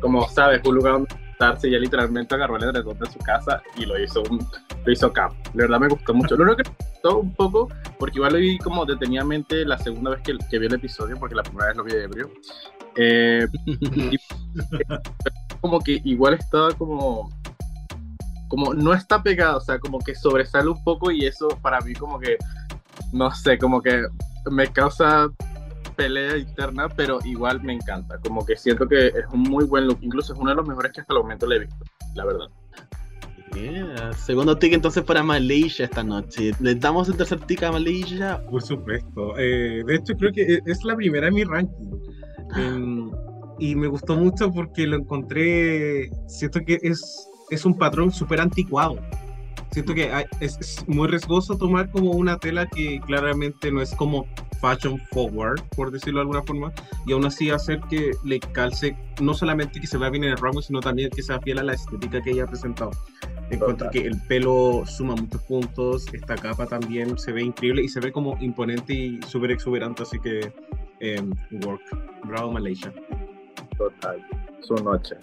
Como, 0.00 0.26
¿sabes? 0.28 0.60
Un 0.66 0.74
lugar 0.74 0.94
donde 0.94 1.14
sentarse. 1.14 1.68
Ella 1.68 1.78
literalmente 1.78 2.34
agarró 2.34 2.56
el 2.56 2.64
edredón 2.64 2.98
de 2.98 3.06
su 3.10 3.18
casa 3.20 3.62
y 3.76 3.86
lo 3.86 3.98
hizo, 4.02 4.22
un, 4.30 4.38
lo 4.84 4.92
hizo 4.92 5.12
camp. 5.12 5.34
De 5.54 5.62
verdad 5.62 5.78
me 5.78 5.88
gustó 5.88 6.12
mucho. 6.14 6.34
Lo 6.36 6.44
único 6.44 6.56
que 6.56 6.70
me 6.70 6.76
gustó 6.92 7.18
un 7.20 7.34
poco, 7.34 7.68
porque 7.98 8.18
igual 8.18 8.32
lo 8.32 8.38
vi 8.38 8.58
como 8.58 8.84
detenidamente 8.84 9.64
la 9.64 9.78
segunda 9.78 10.10
vez 10.12 10.20
que, 10.22 10.36
que 10.50 10.58
vi 10.58 10.66
el 10.66 10.74
episodio, 10.74 11.16
porque 11.18 11.34
la 11.34 11.42
primera 11.42 11.68
vez 11.68 11.76
lo 11.76 11.84
vi 11.84 11.92
de 11.92 12.04
ebrio. 12.04 12.30
Eh, 12.96 13.46
como 15.60 15.80
que 15.80 16.00
igual 16.04 16.34
estaba 16.34 16.72
como 16.72 17.30
como 18.48 18.74
no 18.74 18.94
está 18.94 19.22
pegado, 19.22 19.58
o 19.58 19.60
sea, 19.60 19.78
como 19.78 19.98
que 19.98 20.14
sobresale 20.14 20.68
un 20.68 20.82
poco 20.84 21.10
y 21.10 21.26
eso 21.26 21.48
para 21.62 21.80
mí 21.80 21.94
como 21.94 22.18
que 22.18 22.38
no 23.12 23.30
sé, 23.32 23.58
como 23.58 23.82
que 23.82 24.06
me 24.50 24.68
causa 24.68 25.28
pelea 25.96 26.36
interna, 26.36 26.88
pero 26.88 27.18
igual 27.24 27.62
me 27.62 27.72
encanta, 27.72 28.18
como 28.18 28.44
que 28.44 28.56
siento 28.56 28.86
que 28.86 29.08
es 29.08 29.24
un 29.32 29.40
muy 29.40 29.64
buen 29.64 29.86
look, 29.86 29.98
incluso 30.02 30.32
es 30.32 30.38
uno 30.38 30.50
de 30.50 30.56
los 30.56 30.68
mejores 30.68 30.92
que 30.92 31.00
hasta 31.00 31.12
el 31.14 31.20
momento 31.20 31.46
le 31.46 31.56
he 31.56 31.58
visto, 31.60 31.84
la 32.14 32.24
verdad. 32.24 32.48
Yeah. 33.54 34.12
Segundo 34.12 34.58
tick 34.58 34.74
entonces 34.74 35.02
para 35.02 35.22
Malaysia 35.22 35.86
esta 35.86 36.02
noche. 36.02 36.52
¿Le 36.60 36.74
damos 36.74 37.08
el 37.08 37.16
tercer 37.16 37.40
tick 37.40 37.62
a 37.62 37.72
Malaysia? 37.72 38.42
Por 38.50 38.60
supuesto. 38.60 39.34
Eh, 39.38 39.82
de 39.86 39.94
hecho, 39.94 40.14
creo 40.14 40.30
que 40.30 40.60
es 40.66 40.84
la 40.84 40.94
primera 40.94 41.28
en 41.28 41.34
mi 41.34 41.44
ranking. 41.44 41.90
Em, 42.56 43.10
y 43.58 43.74
me 43.74 43.86
gustó 43.86 44.16
mucho 44.16 44.52
porque 44.52 44.86
lo 44.86 44.96
encontré. 44.96 46.10
Siento 46.26 46.60
que 46.60 46.78
es, 46.82 47.28
es 47.50 47.64
un 47.64 47.76
patrón 47.76 48.12
súper 48.12 48.40
anticuado. 48.40 48.96
Siento 49.72 49.94
que 49.94 50.12
hay- 50.12 50.24
es, 50.40 50.56
es 50.60 50.88
muy 50.88 51.08
riesgoso 51.08 51.56
tomar 51.58 51.90
como 51.90 52.12
una 52.12 52.38
tela 52.38 52.66
que 52.66 53.00
claramente 53.06 53.70
no 53.70 53.82
es 53.82 53.94
como 53.94 54.26
fashion 54.60 54.98
forward, 55.12 55.60
por 55.76 55.90
decirlo 55.90 56.20
de 56.20 56.22
alguna 56.22 56.42
forma, 56.42 56.72
y 57.06 57.12
aún 57.12 57.26
así 57.26 57.50
hacer 57.50 57.80
que 57.90 58.12
le 58.24 58.40
calce, 58.40 58.96
no 59.20 59.34
solamente 59.34 59.78
que 59.80 59.86
se 59.86 59.98
vea 59.98 60.08
bien 60.08 60.24
en 60.24 60.30
el 60.30 60.38
runway, 60.38 60.62
sino 60.62 60.80
también 60.80 61.10
que 61.10 61.22
sea 61.22 61.38
fiel 61.40 61.58
a 61.58 61.62
la 61.62 61.74
estética 61.74 62.22
que 62.22 62.30
ella 62.30 62.44
ha 62.44 62.46
presentado. 62.46 62.90
Encuentro 63.50 63.86
Total. 63.86 63.90
que 63.90 63.98
el 64.06 64.18
pelo 64.22 64.82
suma 64.86 65.14
muchos 65.14 65.42
puntos, 65.42 66.06
esta 66.12 66.36
capa 66.36 66.66
también 66.66 67.18
se 67.18 67.32
ve 67.32 67.42
increíble 67.42 67.82
y 67.84 67.88
se 67.88 68.00
ve 68.00 68.10
como 68.10 68.36
imponente 68.40 68.94
y 68.94 69.20
súper 69.28 69.50
exuberante, 69.50 70.02
así 70.04 70.18
que 70.20 70.52
em, 71.00 71.30
work. 71.64 71.82
Bravo 72.24 72.52
Malaysia. 72.52 72.92
Total, 73.78 74.24
su 74.60 74.74
noche. 74.76 75.16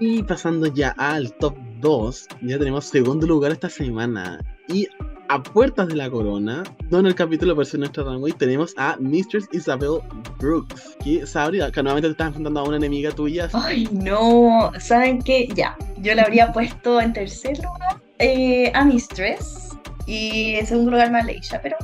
Y 0.00 0.22
pasando 0.22 0.66
ya 0.66 0.90
al 0.98 1.32
top 1.38 1.56
2, 1.80 2.28
ya 2.42 2.58
tenemos 2.58 2.86
segundo 2.86 3.26
lugar 3.26 3.52
esta 3.52 3.68
semana. 3.68 4.40
Y 4.68 4.88
a 5.28 5.42
puertas 5.42 5.88
de 5.88 5.96
la 5.96 6.10
corona, 6.10 6.62
donde 6.90 7.10
el 7.10 7.14
capítulo 7.14 7.54
versión 7.54 7.80
nuestra 7.80 8.04
runway, 8.04 8.32
tenemos 8.32 8.74
a 8.76 8.96
Mistress 8.98 9.48
Isabel 9.52 10.00
Brooks. 10.38 10.96
Que 11.02 11.26
Sabri, 11.26 11.60
que 11.72 11.82
nuevamente 11.82 12.08
te 12.08 12.12
estás 12.12 12.28
enfrentando 12.28 12.60
a 12.60 12.64
una 12.64 12.76
enemiga 12.76 13.10
tuya. 13.12 13.48
Ay, 13.52 13.88
no, 13.92 14.72
¿saben 14.78 15.22
qué? 15.22 15.48
Ya, 15.54 15.76
yo 15.98 16.14
le 16.14 16.22
habría 16.22 16.52
puesto 16.52 17.00
en 17.00 17.12
tercer 17.12 17.56
lugar 17.58 18.00
eh, 18.18 18.70
a 18.74 18.84
Mistress 18.84 19.70
y 20.06 20.56
en 20.56 20.66
segundo 20.66 20.92
lugar 20.92 21.10
Malaysia, 21.10 21.60
pero 21.62 21.76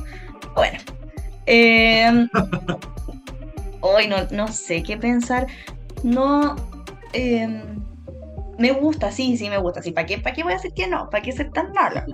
bueno. 0.55 0.77
Eh, 1.53 2.09
hoy 3.81 4.07
no, 4.07 4.15
no 4.31 4.47
sé 4.47 4.83
qué 4.83 4.95
pensar. 4.95 5.47
No, 6.01 6.55
eh, 7.11 7.63
me 8.57 8.71
gusta, 8.71 9.11
sí, 9.11 9.35
sí 9.35 9.49
me 9.49 9.57
gusta, 9.57 9.81
sí. 9.81 9.91
¿Para 9.91 10.07
qué, 10.07 10.17
para 10.17 10.33
qué 10.33 10.43
voy 10.43 10.53
a 10.53 10.55
decir 10.55 10.71
que 10.73 10.87
no? 10.87 11.09
¿Para 11.09 11.23
qué 11.23 11.33
ser 11.33 11.51
tan 11.51 11.73
mala? 11.73 12.05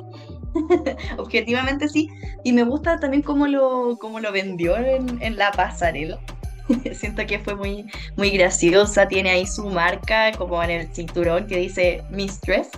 Objetivamente 1.18 1.88
sí. 1.88 2.09
Y 2.43 2.51
me 2.51 2.64
gusta 2.64 2.99
también 2.99 3.22
cómo 3.22 3.45
lo, 3.45 3.97
cómo 3.99 4.19
lo 4.19 4.31
vendió 4.31 4.76
en, 4.76 5.22
en 5.22 5.38
la 5.38 5.51
pasarela. 5.51 6.19
Siento 6.93 7.26
que 7.26 7.38
fue 7.38 7.55
muy, 7.55 7.85
muy 8.15 8.31
graciosa. 8.31 9.07
Tiene 9.07 9.30
ahí 9.30 9.45
su 9.45 9.69
marca 9.69 10.31
como 10.31 10.64
en 10.64 10.72
el 10.72 10.93
cinturón 10.93 11.47
que 11.47 11.57
dice 11.57 12.03
Mistress. 12.09 12.69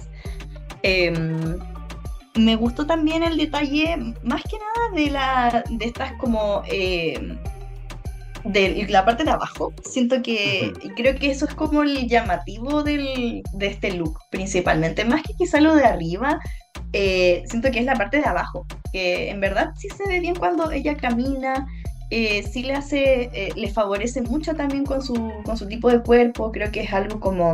Em, 0.83 1.57
me 2.35 2.55
gustó 2.55 2.85
también 2.85 3.23
el 3.23 3.37
detalle, 3.37 3.97
más 4.23 4.43
que 4.43 4.57
nada, 4.57 4.95
de, 4.95 5.11
la, 5.11 5.63
de 5.69 5.85
estas 5.85 6.13
como... 6.13 6.63
em, 6.67 7.37
de 8.45 8.87
la 8.89 9.03
parte 9.05 9.23
de 9.25 9.31
abajo. 9.31 9.73
Siento 9.83 10.21
que 10.21 10.71
creo 10.95 11.15
que 11.19 11.29
eso 11.29 11.45
es 11.45 11.53
como 11.55 11.83
el 11.83 12.07
llamativo 12.07 12.83
del, 12.83 13.41
de 13.53 13.67
este 13.67 13.91
look, 13.93 14.17
principalmente. 14.31 15.03
Más 15.05 15.23
que 15.23 15.33
quizá 15.33 15.59
lo 15.59 15.75
de 15.75 15.83
arriba, 15.85 16.39
eh, 16.93 17.43
siento 17.47 17.69
que 17.71 17.79
es 17.79 17.85
la 17.85 17.95
parte 17.95 18.17
de 18.17 18.25
abajo. 18.25 18.65
Que 18.93 19.29
en 19.29 19.41
verdad 19.41 19.71
sí 19.77 19.89
se 19.89 20.07
ve 20.07 20.19
bien 20.21 20.35
cuando 20.35 20.71
ella 20.71 20.95
camina. 20.97 21.67
eh, 22.11 22.43
sí 22.43 22.63
le 22.63 22.73
hace, 22.73 23.29
eh, 23.33 23.51
le 23.55 23.71
favorece 23.71 24.21
mucho 24.21 24.55
también 24.55 24.85
con 24.85 25.01
su, 25.03 25.15
con 25.43 25.57
su 25.57 25.67
tipo 25.67 25.89
de 25.89 26.01
cuerpo. 26.01 26.51
Creo 26.51 26.71
que 26.71 26.81
es 26.81 26.93
algo 26.93 27.19
como. 27.19 27.53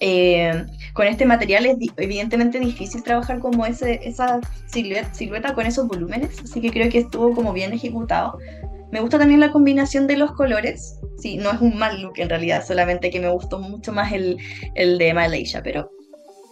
Eh, 0.00 0.66
con 0.92 1.06
este 1.06 1.24
material 1.24 1.66
es 1.66 1.76
evidentemente 1.96 2.58
difícil 2.58 3.02
trabajar 3.02 3.38
como 3.38 3.64
ese, 3.66 4.00
esa 4.02 4.40
silueta, 4.66 5.12
silueta 5.14 5.54
con 5.54 5.66
esos 5.66 5.86
volúmenes, 5.86 6.38
así 6.42 6.60
que 6.60 6.70
creo 6.70 6.90
que 6.90 6.98
estuvo 6.98 7.34
como 7.34 7.52
bien 7.52 7.72
ejecutado. 7.72 8.38
Me 8.92 9.00
gusta 9.00 9.18
también 9.18 9.40
la 9.40 9.52
combinación 9.52 10.06
de 10.06 10.16
los 10.16 10.32
colores. 10.32 11.00
Sí, 11.18 11.36
no 11.36 11.50
es 11.50 11.60
un 11.60 11.76
mal 11.76 12.00
look 12.02 12.14
en 12.16 12.28
realidad, 12.28 12.64
solamente 12.64 13.10
que 13.10 13.20
me 13.20 13.28
gustó 13.28 13.58
mucho 13.58 13.92
más 13.92 14.12
el, 14.12 14.38
el 14.74 14.98
de 14.98 15.12
Malaysia, 15.12 15.62
pero, 15.62 15.90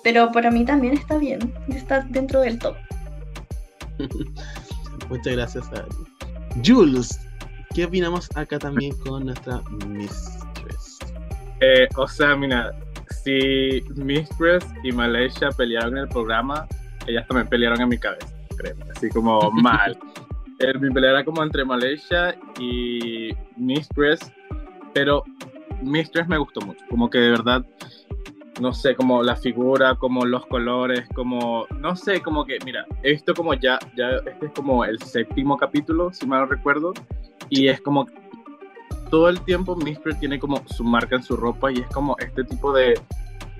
pero 0.02 0.32
para 0.32 0.50
mí 0.50 0.64
también 0.64 0.94
está 0.94 1.18
bien, 1.18 1.54
está 1.68 2.00
dentro 2.10 2.40
del 2.40 2.58
top. 2.58 2.76
Muchas 5.08 5.34
gracias, 5.34 5.66
Sabri. 5.66 5.94
Jules, 6.64 7.20
¿qué 7.74 7.84
opinamos 7.84 8.28
acá 8.36 8.58
también 8.58 8.96
con 8.98 9.26
nuestra 9.26 9.60
Mistress? 9.88 10.98
Eh, 11.60 11.86
o 11.96 12.06
sea, 12.08 12.36
mira, 12.36 12.72
si 13.22 13.82
Mistress 13.96 14.66
y 14.82 14.92
Malaysia 14.92 15.50
pelearon 15.56 15.96
en 15.96 16.04
el 16.04 16.08
programa, 16.08 16.66
ellas 17.06 17.26
también 17.28 17.48
pelearon 17.48 17.80
en 17.80 17.88
mi 17.88 17.98
cabeza, 17.98 18.34
créeme, 18.56 18.84
así 18.94 19.08
como 19.10 19.50
mal. 19.52 19.96
Eh, 20.60 20.78
mi 20.78 20.90
pelea 20.90 21.10
era 21.10 21.24
como 21.24 21.42
entre 21.42 21.64
Malaysia 21.64 22.34
y 22.60 23.30
Mistress, 23.56 24.20
pero 24.92 25.24
Mistress 25.82 26.28
me 26.28 26.38
gustó 26.38 26.60
mucho, 26.60 26.84
como 26.88 27.10
que 27.10 27.18
de 27.18 27.30
verdad, 27.30 27.64
no 28.60 28.72
sé, 28.72 28.94
como 28.94 29.22
la 29.22 29.36
figura, 29.36 29.96
como 29.96 30.24
los 30.24 30.46
colores, 30.46 31.08
como, 31.14 31.66
no 31.80 31.96
sé, 31.96 32.20
como 32.20 32.44
que, 32.44 32.58
mira, 32.64 32.86
he 33.02 33.10
visto 33.10 33.34
como 33.34 33.54
ya, 33.54 33.78
ya, 33.96 34.10
este 34.26 34.46
es 34.46 34.52
como 34.52 34.84
el 34.84 35.00
séptimo 35.00 35.56
capítulo, 35.56 36.12
si 36.12 36.26
mal 36.26 36.42
no 36.42 36.46
recuerdo, 36.46 36.92
y 37.50 37.68
es 37.68 37.80
como 37.80 38.06
todo 39.10 39.28
el 39.28 39.40
tiempo 39.42 39.76
Mistress 39.76 40.18
tiene 40.20 40.38
como 40.38 40.62
su 40.66 40.84
marca 40.84 41.16
en 41.16 41.22
su 41.22 41.36
ropa 41.36 41.72
y 41.72 41.78
es 41.78 41.86
como 41.88 42.16
este 42.18 42.44
tipo 42.44 42.72
de, 42.72 43.00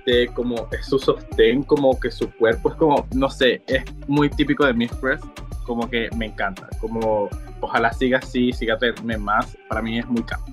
de 0.05 0.27
como 0.33 0.67
es 0.71 0.85
su 0.85 0.99
sostén, 0.99 1.63
como 1.63 1.99
que 1.99 2.11
su 2.11 2.29
cuerpo 2.31 2.69
es 2.69 2.75
como, 2.75 3.07
no 3.13 3.29
sé, 3.29 3.61
es 3.67 3.83
muy 4.07 4.29
típico 4.29 4.65
de 4.65 4.73
Mistress 4.73 5.21
como 5.65 5.89
que 5.89 6.09
me 6.15 6.27
encanta. 6.27 6.69
Como 6.79 7.29
ojalá 7.61 7.91
siga 7.91 8.19
así, 8.19 8.51
siga 8.53 8.77
tenerme 8.77 9.17
más. 9.17 9.57
Para 9.67 9.81
mí 9.81 9.99
es 9.99 10.07
muy 10.07 10.23
caro. 10.23 10.43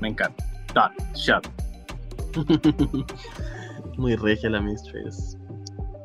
Me 0.00 0.08
encanta. 0.08 0.44
Dot, 0.74 0.92
shut. 1.14 1.46
Muy 3.98 4.16
regia 4.16 4.48
la 4.48 4.60
Mistress. 4.60 5.36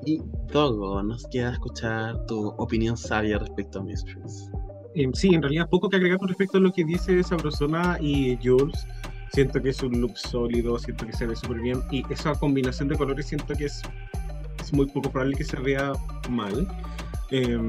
Y 0.06 0.22
Togo, 0.52 1.02
nos 1.04 1.26
queda 1.28 1.52
escuchar 1.54 2.26
tu 2.26 2.50
opinión 2.58 2.98
sabia 2.98 3.40
respecto 3.40 3.80
a 3.80 3.84
Mistress. 3.84 4.52
Eh, 4.98 5.08
sí, 5.14 5.28
en 5.36 5.44
realidad 5.44 5.70
poco 5.70 5.90
que 5.90 5.98
agregar 5.98 6.18
con 6.18 6.28
respecto 6.28 6.58
a 6.58 6.62
lo 6.62 6.74
que 6.74 6.84
dice 6.84 7.20
esa 7.20 7.38
persona 7.38 7.98
y 8.02 8.36
Jules. 8.44 8.88
Siento 9.32 9.62
que 9.62 9.70
es 9.70 9.84
un 9.84 10.02
look 10.02 10.18
sólido, 10.18 10.80
siento 10.80 11.06
que 11.06 11.14
se 11.14 11.28
ve 11.28 11.36
súper 11.36 11.60
bien 11.60 11.84
y 11.92 12.04
esa 12.12 12.34
combinación 12.34 12.88
de 12.88 12.98
colores 12.98 13.28
siento 13.28 13.54
que 13.54 13.66
es, 13.66 13.84
es 14.60 14.74
muy 14.74 14.88
poco 14.88 15.12
probable 15.12 15.36
que 15.36 15.44
se 15.44 15.58
vea 15.58 15.92
mal. 16.30 16.68
Eh, 17.30 17.60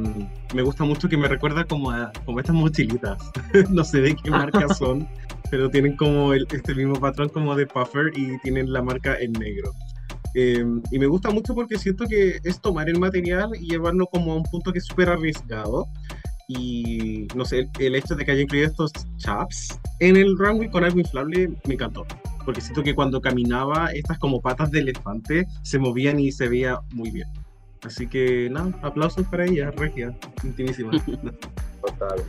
me 0.55 0.63
gusta 0.63 0.85
mucho 0.85 1.07
que 1.07 1.19
me 1.19 1.29
recuerda 1.29 1.65
como 1.65 1.91
a 1.91 2.13
como 2.25 2.41
estas 2.41 2.55
mochilitas. 2.55 3.19
no 3.71 3.85
sé 3.85 4.01
de 4.01 4.17
qué 4.17 4.31
marca 4.31 4.67
son, 4.75 5.07
pero 5.51 5.69
tienen 5.69 5.97
como 5.97 6.33
el, 6.33 6.47
este 6.51 6.75
mismo 6.75 6.95
patrón 6.95 7.29
como 7.29 7.55
de 7.55 7.67
puffer 7.67 8.11
y 8.17 8.39
tienen 8.39 8.73
la 8.73 8.81
marca 8.81 9.19
en 9.21 9.33
negro. 9.33 9.73
Eh, 10.35 10.65
y 10.91 10.99
me 10.99 11.07
gusta 11.07 11.31
mucho 11.31 11.55
porque 11.55 11.77
siento 11.77 12.07
que 12.07 12.39
es 12.45 12.61
tomar 12.63 12.89
el 12.89 12.99
material 12.99 13.51
y 13.61 13.69
llevarlo 13.69 14.07
como 14.07 14.33
a 14.33 14.37
un 14.37 14.45
punto 14.45 14.73
que 14.73 14.79
es 14.79 14.87
súper 14.87 15.11
arriesgado. 15.11 15.89
Y 16.51 17.29
no 17.35 17.45
sé, 17.45 17.59
el, 17.59 17.71
el 17.79 17.95
hecho 17.97 18.15
de 18.15 18.25
que 18.25 18.33
haya 18.33 18.41
incluido 18.41 18.67
estos 18.69 18.91
chaps 19.19 19.79
en 20.01 20.17
el 20.17 20.35
runway 20.39 20.71
con 20.71 20.83
algo 20.83 20.99
inflable 20.99 21.51
me 21.67 21.75
encantó. 21.75 22.07
Porque 22.47 22.63
siento 22.63 22.83
que 22.83 22.95
cuando 22.95 23.21
caminaba, 23.21 23.93
estas 23.93 24.19
como 24.19 24.41
patas 24.41 24.71
de 24.71 24.81
elefante 24.81 25.47
se 25.63 25.79
movían 25.79 26.19
y 26.19 26.33
se 26.33 26.49
veía 26.49 26.81
muy 26.95 27.11
bien. 27.11 27.29
Así 27.83 28.07
que 28.07 28.49
nada, 28.51 28.73
aplausos 28.83 29.27
para 29.29 29.45
ella, 29.45 29.71
Regia, 29.73 30.17
intimísima. 30.43 30.91
Total. 31.87 32.25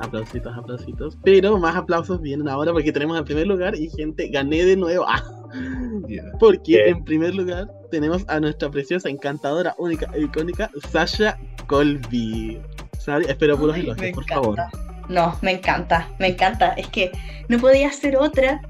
Aplausitos, 0.00 0.56
aplausitos. 0.56 1.18
Pero 1.22 1.58
más 1.58 1.76
aplausos 1.76 2.22
vienen 2.22 2.48
ahora 2.48 2.72
porque 2.72 2.92
tenemos 2.92 3.18
en 3.18 3.24
primer 3.26 3.46
lugar 3.46 3.76
y 3.76 3.90
gente, 3.90 4.28
gané 4.28 4.64
de 4.64 4.76
nuevo. 4.76 5.04
Ah, 5.56 6.00
Yeah. 6.08 6.32
porque 6.40 6.72
¿Qué? 6.72 6.88
en 6.88 7.04
primer 7.04 7.32
lugar 7.32 7.70
tenemos 7.92 8.24
a 8.26 8.40
nuestra 8.40 8.68
preciosa, 8.72 9.08
encantadora, 9.08 9.72
única 9.78 10.10
e 10.12 10.22
icónica 10.22 10.68
Sasha 10.90 11.38
Colby. 11.68 12.60
Espero 13.06 13.58
puros 13.58 13.76
Ay, 13.76 13.82
me 13.82 13.88
elogios, 13.88 14.14
por 14.14 14.26
favor. 14.26 14.58
No, 15.08 15.36
me 15.42 15.52
encanta, 15.52 16.08
me 16.18 16.28
encanta. 16.28 16.72
Es 16.72 16.88
que 16.88 17.10
no 17.48 17.58
podía 17.58 17.92
ser 17.92 18.16
otra. 18.16 18.60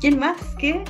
¿Quién 0.00 0.18
más 0.18 0.38
que 0.58 0.82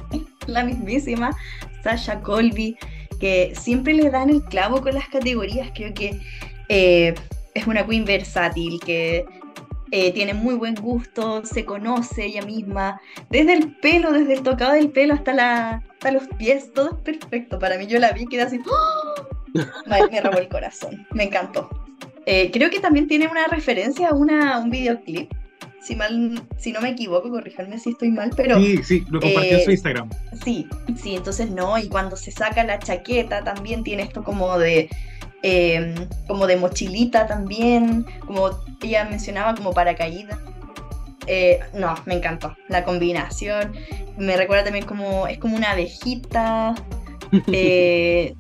la 0.47 0.65
mismísima 0.65 1.37
Sasha 1.83 2.21
Colby? 2.21 2.77
Que 3.19 3.53
siempre 3.55 3.95
le 3.95 4.11
dan 4.11 4.31
el 4.31 4.43
clavo 4.45 4.81
con 4.81 4.95
las 4.95 5.09
categorías. 5.09 5.71
Creo 5.75 5.93
que 5.95 6.19
eh, 6.69 7.15
es 7.55 7.67
una 7.67 7.85
queen 7.85 8.05
versátil, 8.05 8.79
que 8.81 9.27
eh, 9.91 10.13
tiene 10.13 10.33
muy 10.33 10.55
buen 10.55 10.77
gusto, 10.77 11.45
se 11.45 11.65
conoce 11.65 12.27
ella 12.27 12.43
misma. 12.43 13.01
Desde 13.29 13.55
el 13.55 13.77
pelo, 13.77 14.13
desde 14.13 14.35
el 14.35 14.43
tocado 14.43 14.75
del 14.75 14.91
pelo 14.91 15.15
hasta, 15.15 15.33
la, 15.33 15.83
hasta 15.91 16.13
los 16.13 16.29
pies, 16.39 16.73
todo 16.73 16.91
es 16.91 17.19
perfecto. 17.19 17.59
Para 17.59 17.77
mí 17.77 17.87
yo 17.87 17.99
la 17.99 18.13
vi 18.13 18.27
quedé 18.27 18.43
así. 18.43 18.61
¡oh! 18.65 19.27
Me, 19.87 20.07
me 20.09 20.21
robó 20.21 20.39
el 20.39 20.49
corazón, 20.49 21.07
me 21.11 21.25
encantó. 21.25 21.69
Eh, 22.27 22.51
creo 22.53 22.71
que 22.71 22.81
también 22.81 23.09
tiene 23.09 23.27
una 23.29 23.47
referencia 23.47 24.11
a, 24.11 24.15
una, 24.15 24.59
un 24.59 24.71
videoclip. 24.71 25.33
Si, 25.81 25.97
mal, 25.97 26.41
si 26.59 26.71
no 26.71 26.81
me 26.81 26.91
equivoco, 26.91 27.29
corríjanme 27.29 27.79
si 27.79 27.91
estoy 27.91 28.11
mal, 28.13 28.31
pero 28.37 28.57
Sí, 28.61 28.83
sí, 28.85 29.05
lo 29.11 29.21
compartió 29.21 29.59
en 29.59 29.65
su 29.65 29.71
eh, 29.71 29.73
Instagram. 29.73 30.11
sí, 30.45 30.69
sí, 30.97 31.17
entonces 31.17 31.51
no. 31.51 31.77
Y 31.79 31.89
cuando 31.89 32.17
se 32.17 32.31
saca 32.31 32.63
la 32.63 32.79
chaqueta 32.79 33.43
también 33.43 33.83
tiene 33.83 34.05
esto 34.05 34.23
como 34.23 34.59
de, 34.59 34.89
eh, 35.43 35.95
como 36.29 36.47
de 36.47 36.57
mochilita 36.57 37.27
también, 37.27 38.07
como 38.25 38.51
ella 38.81 39.05
mencionaba, 39.07 39.57
como 39.57 39.73
paracaídas. 39.73 40.39
Eh, 41.27 41.61
no, 41.75 41.95
me 42.07 42.15
encantó 42.15 42.57
la 42.69 42.85
combinación. 42.85 43.73
Me 44.17 44.37
recuerda 44.37 44.65
también 44.65 44.87
como, 44.87 45.27
es 45.27 45.39
como 45.39 45.57
una 45.57 45.73
abejita. 45.73 46.75
Eh, 47.51 48.35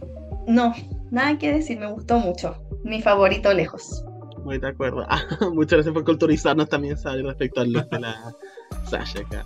no, 0.47 0.75
nada 1.11 1.39
que 1.39 1.51
decir, 1.51 1.79
me 1.79 1.87
gustó 1.87 2.19
mucho. 2.19 2.62
Mi 2.85 3.01
favorito 3.03 3.53
lejos. 3.53 4.05
Muy 4.45 4.59
de 4.59 4.69
acuerdo. 4.69 5.07
Ah, 5.09 5.23
muchas 5.53 5.79
gracias 5.79 5.95
por 5.95 6.05
culturizarnos 6.05 6.69
también, 6.69 6.97
¿sabes? 6.97 7.25
Respecto 7.25 7.61
al 7.61 7.73
look 7.73 7.89
de 7.91 8.01
la 8.01 8.35
Sasha 8.89 9.21
acá. 9.21 9.45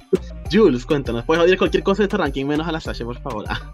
Jules, 0.51 0.87
cuéntanos. 0.87 1.25
Puedes 1.25 1.45
odiar 1.45 1.59
cualquier 1.59 1.83
cosa 1.83 2.03
de 2.03 2.05
este 2.05 2.17
ranking, 2.17 2.47
menos 2.47 2.67
a 2.67 2.73
la 2.73 2.81
Sasha, 2.81 3.05
por 3.05 3.19
favor. 3.21 3.45
Ah, 3.49 3.73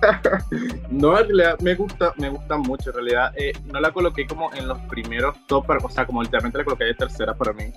No, 0.90 1.18
en 1.18 1.26
realidad 1.28 1.58
me 1.60 1.74
gusta, 1.74 2.12
me 2.18 2.28
gusta 2.30 2.56
mucho. 2.56 2.90
En 2.90 2.96
realidad 2.96 3.32
eh, 3.36 3.52
no 3.66 3.80
la 3.80 3.92
coloqué 3.92 4.26
como 4.26 4.52
en 4.54 4.68
los 4.68 4.78
primeros 4.82 5.36
top, 5.46 5.66
o 5.82 5.90
sea, 5.90 6.06
como 6.06 6.22
literalmente 6.22 6.58
la 6.58 6.64
coloqué 6.64 6.84
de 6.84 6.94
tercera 6.94 7.34
para 7.34 7.52
mí. 7.52 7.72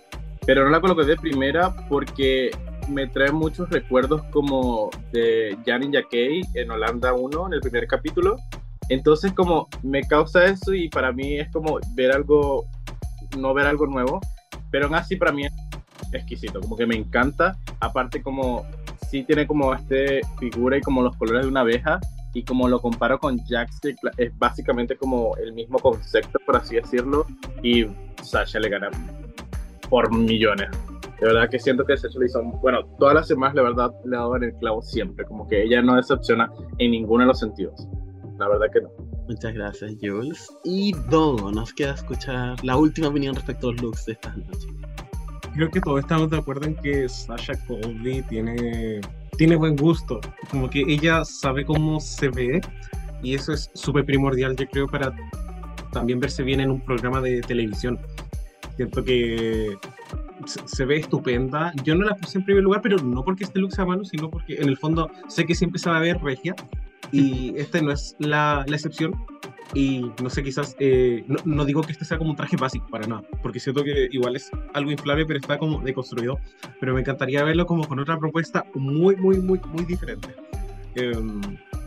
Pero 0.46 0.64
no 0.66 0.70
la 0.70 0.82
coloqué 0.82 1.06
de 1.06 1.16
primera 1.16 1.74
porque 1.88 2.52
me 2.90 3.08
trae 3.08 3.32
muchos 3.32 3.70
recuerdos 3.70 4.24
como 4.32 4.90
de 5.12 5.58
Jan 5.66 5.84
y 5.84 5.92
Jackie 5.92 6.42
en 6.54 6.72
Holanda 6.72 7.14
1, 7.14 7.48
en 7.48 7.54
el 7.54 7.62
primer 7.62 7.88
capítulo. 7.88 8.38
Entonces 8.90 9.34
como 9.34 9.68
me 9.82 10.04
causa 10.04 10.46
eso 10.46 10.74
y 10.74 10.90
para 10.90 11.12
mí 11.12 11.40
es 11.40 11.52
como 11.52 11.80
ver 11.96 12.12
algo, 12.12 12.66
no 13.38 13.54
ver 13.54 13.68
algo 13.68 13.88
nuevo. 13.88 14.20
Pero 14.72 14.86
aún 14.86 14.96
así 14.96 15.16
para 15.16 15.32
mí 15.32 15.46
es 15.46 15.54
exquisito, 16.12 16.60
como 16.60 16.76
que 16.76 16.86
me 16.86 16.96
encanta. 16.96 17.56
Aparte 17.80 18.22
como 18.22 18.66
sí 19.10 19.24
tiene 19.24 19.46
como 19.46 19.74
este 19.74 20.22
figura 20.40 20.78
y 20.78 20.82
como 20.82 21.02
los 21.02 21.16
colores 21.18 21.44
de 21.44 21.48
una 21.48 21.62
abeja 21.62 22.00
y 22.34 22.44
como 22.44 22.68
lo 22.68 22.82
comparo 22.82 23.20
con 23.20 23.38
Jax, 23.46 23.80
es 24.18 24.38
básicamente 24.38 24.96
como 24.98 25.38
el 25.38 25.54
mismo 25.54 25.78
concepto, 25.80 26.40
por 26.46 26.58
así 26.58 26.76
decirlo, 26.76 27.28
y 27.62 27.86
Sasha 28.24 28.60
le 28.60 28.70
gana 28.70 28.90
por 29.90 30.12
millones. 30.12 30.70
De 31.20 31.28
verdad 31.28 31.48
que 31.48 31.60
siento 31.60 31.86
que 31.86 31.96
Sasha 31.96 32.18
le 32.18 32.26
hizo, 32.26 32.42
bueno, 32.42 32.84
todas 32.98 33.14
las 33.14 33.28
semanas, 33.28 33.56
la 33.56 33.62
verdad, 33.62 33.92
le 34.06 34.18
ha 34.18 34.26
en 34.36 34.44
el 34.46 34.56
clavo 34.56 34.82
siempre, 34.82 35.26
como 35.26 35.48
que 35.48 35.62
ella 35.62 35.82
no 35.84 35.96
decepciona 35.96 36.52
en 36.80 36.92
ninguno 36.92 37.22
de 37.24 37.28
los 37.28 37.40
sentidos. 37.40 37.88
La 38.40 38.48
verdad 38.48 38.68
que 38.74 38.82
no. 38.82 38.90
muchas 39.28 39.54
gracias, 39.54 39.96
Jules. 40.02 40.50
Y 40.64 40.94
Dogo, 41.10 41.52
nos 41.52 41.74
queda 41.74 41.94
escuchar 41.94 42.64
la 42.64 42.78
última 42.78 43.08
opinión 43.08 43.36
respecto 43.36 43.70
a 43.70 43.72
los 43.74 43.82
looks 43.82 44.06
de 44.06 44.14
esta 44.14 44.36
noche. 44.36 44.68
Creo 45.54 45.70
que 45.70 45.80
todos 45.82 46.00
estamos 46.00 46.30
de 46.32 46.38
acuerdo 46.38 46.66
en 46.66 46.76
que 46.76 47.08
Sasha 47.08 47.54
Colby 47.68 48.24
tiene, 48.24 49.02
tiene 49.38 49.56
buen 49.56 49.76
gusto. 49.76 50.20
Como 50.50 50.70
que 50.70 50.84
ella 50.88 51.24
sabe 51.26 51.64
cómo 51.64 52.00
se 52.00 52.30
ve 52.30 52.62
y 53.22 53.36
eso 53.36 53.54
es 53.54 53.70
súper 53.76 54.06
primordial, 54.06 54.56
yo 54.56 54.68
creo, 54.68 54.88
para 54.88 55.16
también 55.92 56.20
verse 56.20 56.42
bien 56.42 56.60
en 56.60 56.72
un 56.72 56.82
programa 56.82 57.22
de 57.22 57.42
televisión. 57.42 58.00
Siento 58.76 59.04
que 59.04 59.78
se, 60.46 60.68
se 60.68 60.86
ve 60.86 60.98
estupenda. 60.98 61.72
Yo 61.84 61.94
no 61.94 62.06
la 62.06 62.16
puse 62.16 62.40
en 62.40 62.46
primer 62.46 62.64
lugar, 62.64 62.82
pero 62.82 62.98
no 62.98 63.24
porque 63.24 63.44
este 63.44 63.60
look 63.60 63.74
sea 63.74 63.86
malo, 63.86 64.04
sino 64.04 64.32
porque 64.32 64.56
en 64.56 64.68
el 64.68 64.78
fondo 64.78 65.12
sé 65.28 65.46
que 65.46 65.54
siempre 65.54 65.78
se 65.78 65.92
va 65.92 65.98
a 65.98 66.02
ver 66.02 66.20
regia 66.20 66.56
y 67.12 67.54
este 67.58 67.82
no 67.82 67.92
es 67.92 68.16
la, 68.20 68.64
la 68.68 68.76
excepción. 68.76 69.14
Y 69.76 70.12
no 70.22 70.30
sé, 70.30 70.44
quizás, 70.44 70.76
eh, 70.80 71.24
no, 71.28 71.38
no 71.46 71.66
digo 71.66 71.82
que 71.82 71.94
este 71.94 72.06
sea 72.06 72.20
como 72.20 72.30
un 72.30 72.36
traje 72.36 72.58
básico, 72.58 72.86
para 72.88 73.08
nada, 73.08 73.24
porque 73.42 73.60
siento 73.60 73.84
que 73.84 74.08
igual 74.12 74.36
es 74.36 74.52
algo 74.74 74.92
inflable, 74.92 75.26
pero 75.26 75.40
está 75.40 75.58
como 75.58 75.80
deconstruido. 75.82 76.38
Pero 76.80 76.94
me 76.94 77.02
encantaría 77.02 77.44
verlo 77.44 77.66
como 77.66 77.88
con 77.88 78.00
otra 78.00 78.20
propuesta 78.20 78.66
muy, 78.76 79.16
muy, 79.16 79.40
muy, 79.40 79.60
muy 79.72 79.86
diferente. 79.86 80.30
Em, 80.96 81.42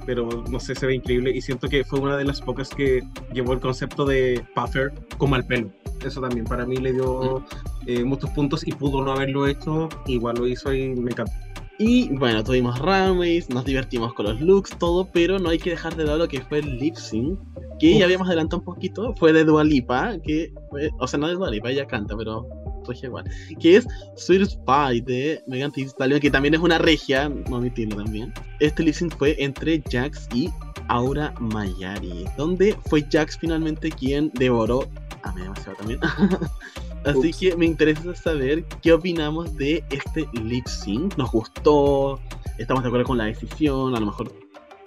pero 0.04 0.44
no 0.50 0.60
sé, 0.60 0.74
se 0.74 0.86
ve 0.86 0.94
increíble 0.94 1.30
y 1.30 1.40
siento 1.40 1.68
que 1.68 1.84
fue 1.84 2.00
una 2.00 2.16
de 2.16 2.24
las 2.24 2.40
pocas 2.40 2.70
que 2.70 3.02
llevó 3.32 3.52
el 3.52 3.60
concepto 3.60 4.04
de 4.04 4.44
puffer 4.54 4.92
como 5.18 5.34
al 5.34 5.44
pelo. 5.44 5.70
Eso 6.04 6.20
también 6.20 6.44
para 6.44 6.64
mí 6.64 6.76
le 6.76 6.92
dio 6.92 7.44
eh, 7.86 8.04
muchos 8.04 8.30
puntos 8.30 8.66
y 8.66 8.72
pudo 8.72 9.02
no 9.04 9.12
haberlo 9.12 9.46
hecho, 9.46 9.88
igual 10.06 10.36
lo 10.36 10.46
hizo 10.46 10.72
y 10.72 10.94
me 10.94 11.10
encantó. 11.10 11.32
Y 11.78 12.08
bueno, 12.16 12.42
tuvimos 12.42 12.78
runways, 12.78 13.50
nos 13.50 13.64
divertimos 13.64 14.14
con 14.14 14.26
los 14.26 14.40
looks, 14.40 14.70
todo, 14.78 15.08
pero 15.12 15.38
no 15.38 15.50
hay 15.50 15.58
que 15.58 15.70
dejar 15.70 15.94
de 15.94 16.04
lado 16.04 16.18
lo 16.18 16.28
que 16.28 16.40
fue 16.40 16.60
el 16.60 16.78
lip 16.78 16.96
sync, 16.96 17.38
que 17.78 17.92
Uf. 17.92 17.98
ya 17.98 18.04
habíamos 18.06 18.28
adelantado 18.28 18.60
un 18.60 18.64
poquito, 18.64 19.14
fue 19.16 19.32
de 19.32 19.44
Dua 19.44 19.62
Lipa, 19.62 20.16
que 20.24 20.52
fue, 20.70 20.90
o 20.98 21.06
sea, 21.06 21.18
no 21.18 21.28
de 21.28 21.34
Dua 21.34 21.50
Lipa, 21.50 21.70
ella 21.70 21.86
canta, 21.86 22.16
pero 22.16 22.48
regia 22.86 23.06
igual, 23.06 23.24
que 23.60 23.76
es 23.76 23.86
Sweet 24.16 24.46
Spy 24.46 25.00
de 25.00 25.42
Megan 25.46 25.72
Thee 25.72 25.86
Stallion, 25.86 26.20
que 26.20 26.30
también 26.30 26.54
es 26.54 26.60
una 26.60 26.78
regia, 26.78 27.28
no 27.28 27.56
omitirlo 27.56 27.96
también. 28.02 28.32
Este 28.60 28.82
lip 28.82 28.94
sync 28.94 29.16
fue 29.16 29.36
entre 29.38 29.82
Jax 29.90 30.28
y 30.34 30.48
Aura 30.88 31.34
Mayari, 31.40 32.24
donde 32.36 32.76
fue 32.86 33.04
Jax 33.10 33.38
finalmente 33.38 33.90
quien 33.90 34.30
devoró 34.34 34.88
a 35.22 35.32
mí 35.32 35.42
demasiado 35.42 35.76
también. 35.78 36.00
Así 37.06 37.28
Ups. 37.28 37.36
que 37.38 37.56
me 37.56 37.66
interesa 37.66 38.14
saber 38.16 38.64
qué 38.82 38.92
opinamos 38.92 39.56
de 39.56 39.84
este 39.90 40.26
lip 40.42 40.66
sync. 40.66 41.16
¿Nos 41.16 41.30
gustó? 41.30 42.20
¿Estamos 42.58 42.82
de 42.82 42.88
acuerdo 42.88 43.06
con 43.06 43.18
la 43.18 43.26
decisión? 43.26 43.94
A 43.94 44.00
lo 44.00 44.06
mejor 44.06 44.32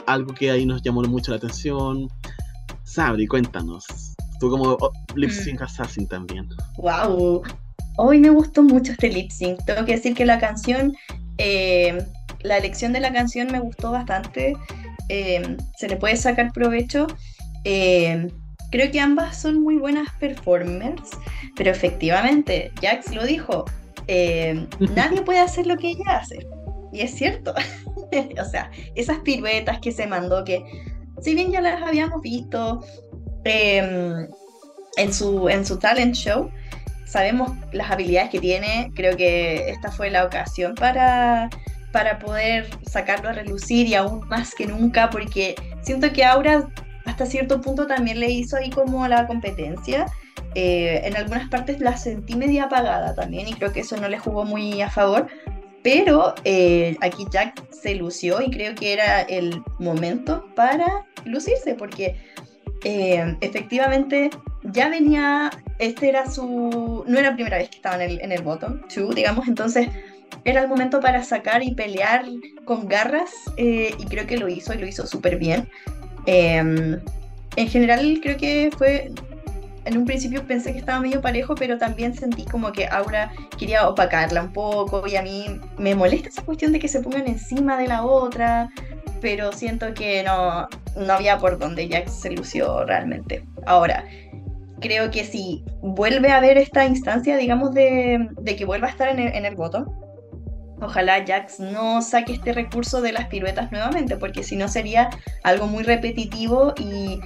algo 0.05 0.33
que 0.33 0.51
ahí 0.51 0.65
nos 0.65 0.81
llamó 0.81 1.01
mucho 1.03 1.31
la 1.31 1.37
atención. 1.37 2.09
Sabri, 2.83 3.25
cuéntanos. 3.25 3.85
Tú 4.41 4.49
como 4.49 4.77
oh, 4.81 4.91
lip 5.15 5.31
sync 5.31 5.61
assassin 5.61 6.07
también. 6.07 6.49
Wow. 6.77 7.41
Hoy 7.97 8.19
me 8.19 8.29
gustó 8.31 8.63
mucho 8.63 8.91
este 8.91 9.09
lip 9.09 9.31
sync. 9.31 9.63
Tengo 9.65 9.85
que 9.85 9.93
decir 9.93 10.13
que 10.13 10.25
la 10.25 10.39
canción, 10.39 10.93
eh, 11.37 12.05
la 12.41 12.57
elección 12.57 12.91
de 12.91 12.99
la 12.99 13.13
canción 13.13 13.49
me 13.49 13.61
gustó 13.61 13.91
bastante. 13.91 14.57
Eh, 15.07 15.55
se 15.77 15.87
le 15.87 15.95
puede 15.95 16.17
sacar 16.17 16.51
provecho. 16.51 17.07
Eh, 17.63 18.27
creo 18.71 18.91
que 18.91 18.99
ambas 18.99 19.41
son 19.41 19.61
muy 19.61 19.77
buenas 19.77 20.07
performers, 20.19 21.09
pero 21.55 21.71
efectivamente, 21.71 22.71
Jax 22.81 23.13
lo 23.13 23.25
dijo, 23.25 23.65
eh, 24.07 24.67
nadie 24.95 25.21
puede 25.21 25.39
hacer 25.39 25.67
lo 25.67 25.77
que 25.77 25.89
ella 25.89 26.17
hace. 26.17 26.45
Y 26.91 27.01
es 27.01 27.11
cierto. 27.11 27.53
o 28.41 28.45
sea, 28.45 28.71
esas 28.95 29.19
piruetas 29.19 29.79
que 29.79 29.91
se 29.91 30.07
mandó, 30.07 30.43
que 30.43 30.63
si 31.21 31.35
bien 31.35 31.51
ya 31.51 31.61
las 31.61 31.81
habíamos 31.81 32.21
visto 32.21 32.83
em, 33.43 34.27
en, 34.97 35.13
su, 35.13 35.49
en 35.49 35.65
su 35.65 35.77
talent 35.77 36.15
show, 36.15 36.49
sabemos 37.05 37.51
las 37.71 37.91
habilidades 37.91 38.29
que 38.29 38.39
tiene, 38.39 38.91
creo 38.95 39.15
que 39.17 39.69
esta 39.69 39.91
fue 39.91 40.09
la 40.09 40.25
ocasión 40.25 40.75
para, 40.75 41.49
para 41.91 42.19
poder 42.19 42.69
sacarlo 42.83 43.29
a 43.29 43.33
relucir 43.33 43.87
y 43.87 43.95
aún 43.95 44.27
más 44.27 44.53
que 44.55 44.67
nunca, 44.67 45.09
porque 45.09 45.55
siento 45.81 46.11
que 46.13 46.23
Aura 46.23 46.67
hasta 47.09 47.25
cierto 47.25 47.59
punto 47.59 47.87
también 47.87 48.19
le 48.19 48.29
hizo 48.29 48.55
ahí 48.55 48.69
como 48.69 49.07
la 49.07 49.25
competencia. 49.27 50.05
Eh, 50.55 51.01
en 51.03 51.15
algunas 51.15 51.49
partes 51.49 51.79
la 51.79 51.97
sentí 51.97 52.35
media 52.35 52.65
apagada 52.65 53.13
también 53.13 53.47
y 53.47 53.53
creo 53.53 53.71
que 53.71 53.81
eso 53.81 53.97
no 53.97 54.07
le 54.07 54.19
jugó 54.19 54.45
muy 54.45 54.81
a 54.81 54.89
favor. 54.89 55.27
Pero 55.81 56.35
eh, 56.43 56.97
aquí 57.01 57.25
Jack 57.31 57.63
se 57.71 57.95
lució 57.95 58.41
y 58.41 58.51
creo 58.51 58.75
que 58.75 58.93
era 58.93 59.21
el 59.21 59.63
momento 59.79 60.45
para 60.55 61.05
lucirse 61.25 61.73
porque 61.73 62.15
eh, 62.83 63.37
efectivamente 63.41 64.29
ya 64.63 64.89
venía, 64.89 65.49
este 65.79 66.09
era 66.09 66.29
su, 66.29 67.05
no 67.07 67.17
era 67.17 67.29
la 67.31 67.35
primera 67.35 67.57
vez 67.57 67.69
que 67.69 67.77
estaba 67.77 68.03
en 68.03 68.11
el, 68.11 68.21
en 68.21 68.31
el 68.31 68.41
bottom 68.41 68.81
two, 68.93 69.13
digamos, 69.13 69.47
entonces 69.47 69.87
era 70.43 70.61
el 70.61 70.67
momento 70.67 70.99
para 70.99 71.23
sacar 71.23 71.63
y 71.63 71.73
pelear 71.73 72.25
con 72.65 72.87
garras 72.87 73.31
y 73.57 74.05
creo 74.05 74.27
que 74.27 74.37
lo 74.37 74.47
hizo 74.47 74.73
y 74.73 74.77
lo 74.77 74.85
hizo 74.85 75.07
súper 75.07 75.37
bien. 75.37 75.69
Em, 76.31 76.99
en 77.55 77.67
general 77.67 78.19
creo 78.21 78.37
que 78.37 78.69
fue, 78.77 79.11
en 79.85 79.97
un 79.97 80.05
principio 80.05 80.45
pensé 80.45 80.73
que 80.73 80.77
estaba 80.77 80.99
medio 80.99 81.21
parejo, 81.21 81.55
pero 81.55 81.79
también 81.79 82.13
sentí 82.13 82.45
como 82.45 82.71
que 82.71 82.85
Aura 82.85 83.31
quería 83.57 83.89
opacarla 83.89 84.43
un 84.43 84.53
poco 84.53 85.07
y 85.07 85.15
a 85.15 85.23
mí 85.23 85.59
me 85.79 85.95
molesta 85.95 86.29
esa 86.29 86.43
cuestión 86.43 86.71
de 86.71 86.77
que 86.77 86.87
se 86.87 87.01
pongan 87.01 87.27
encima 87.27 87.77
de 87.77 87.87
la 87.87 88.05
otra, 88.05 88.69
pero 89.21 89.51
siento 89.53 89.91
que 89.95 90.23
no, 90.23 90.67
no 90.95 91.13
había 91.13 91.39
por 91.39 91.57
donde 91.57 91.89
Jax 91.89 92.21
se 92.21 92.29
lució 92.29 92.85
realmente. 92.85 93.43
Ahora, 93.65 94.05
creo 94.81 95.09
que 95.09 95.23
si 95.23 95.63
vuelve 95.81 96.29
a 96.29 96.37
haber 96.37 96.59
esta 96.59 96.85
instancia, 96.85 97.37
digamos, 97.37 97.73
de, 97.73 98.29
que 98.55 98.65
vuelva 98.65 98.85
a 98.85 98.91
estar 98.91 99.09
en 99.09 99.45
el, 99.45 99.55
botón, 99.55 99.87
Ojalá 100.81 101.25
Jax 101.25 101.59
no 101.59 102.01
saque 102.01 102.33
este 102.33 102.53
recurso 102.53 103.01
de 103.01 103.11
las 103.11 103.27
piruetas 103.27 103.71
nuevamente, 103.71 104.15
porque 104.15 104.43
si 104.43 104.55
no 104.55 104.67
sería 104.67 105.09
algo 105.43 105.67
muy 105.67 105.83
repetitivo 105.83 106.73
y, 106.77 107.19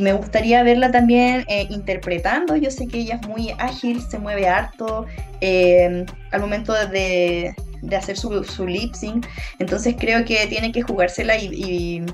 me 0.00 0.12
gustaría 0.12 0.62
verla 0.62 0.90
también 0.90 1.44
eh, 1.48 1.66
interpretando. 1.70 2.54
Yo 2.54 2.70
sé 2.70 2.86
que 2.86 2.98
ella 2.98 3.18
es 3.20 3.26
muy 3.26 3.50
ágil, 3.58 4.02
se 4.02 4.18
mueve 4.18 4.46
harto 4.46 5.06
em, 5.40 6.04
al 6.32 6.40
momento 6.40 6.74
de, 6.74 7.54
hacer 7.96 8.16
su, 8.16 8.44
su 8.44 8.66
lip 8.66 8.94
sync. 8.94 9.26
Entonces 9.58 9.96
creo 9.98 10.24
que 10.24 10.46
tiene 10.48 10.70
que 10.70 10.82
jugársela 10.82 11.36
y, 11.38 12.04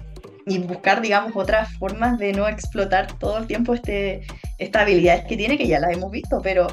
buscar, 0.68 1.02
digamos, 1.02 1.32
otras 1.34 1.72
formas 1.74 2.18
de 2.18 2.32
no 2.32 2.46
explotar 2.48 3.12
todo 3.18 3.38
el 3.38 3.46
tiempo 3.46 3.74
este, 3.74 4.24
esta 4.58 4.82
habilidad 4.82 5.26
que 5.26 5.36
tiene, 5.36 5.58
que 5.58 5.66
ya 5.66 5.80
las 5.80 5.92
hemos 5.92 6.12
visto, 6.12 6.40
pero 6.42 6.68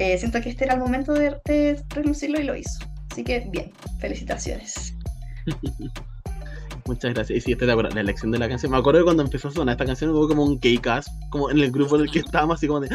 eh, 0.00 0.16
siento 0.16 0.40
que 0.40 0.48
este 0.48 0.64
era 0.64 0.74
el 0.74 0.80
momento 0.80 1.12
de, 1.12 1.36
de 1.44 1.78
relucirlo 1.90 2.40
y 2.40 2.44
lo 2.44 2.56
hizo. 2.56 2.78
Así 3.18 3.24
que 3.24 3.48
bien, 3.50 3.72
felicitaciones. 3.98 4.96
Muchas 6.86 7.14
gracias. 7.14 7.38
Y 7.38 7.40
sí, 7.40 7.50
estoy 7.50 7.66
de 7.66 7.72
acuerdo. 7.72 7.90
La 7.92 8.02
elección 8.02 8.30
de 8.30 8.38
la 8.38 8.48
canción. 8.48 8.70
Me 8.70 8.78
acuerdo 8.78 9.00
que 9.00 9.06
cuando 9.06 9.24
empezó 9.24 9.48
a 9.48 9.50
sonar 9.50 9.72
esta 9.72 9.84
canción 9.84 10.10
hubo 10.10 10.28
como 10.28 10.44
un 10.44 10.56
K-Cast, 10.56 11.08
como 11.30 11.50
en 11.50 11.58
el 11.58 11.72
grupo 11.72 11.96
en 11.96 12.02
el 12.02 12.12
que 12.12 12.20
estábamos, 12.20 12.58
así 12.58 12.68
como 12.68 12.78
de. 12.78 12.88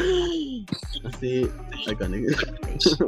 Así. 1.04 1.46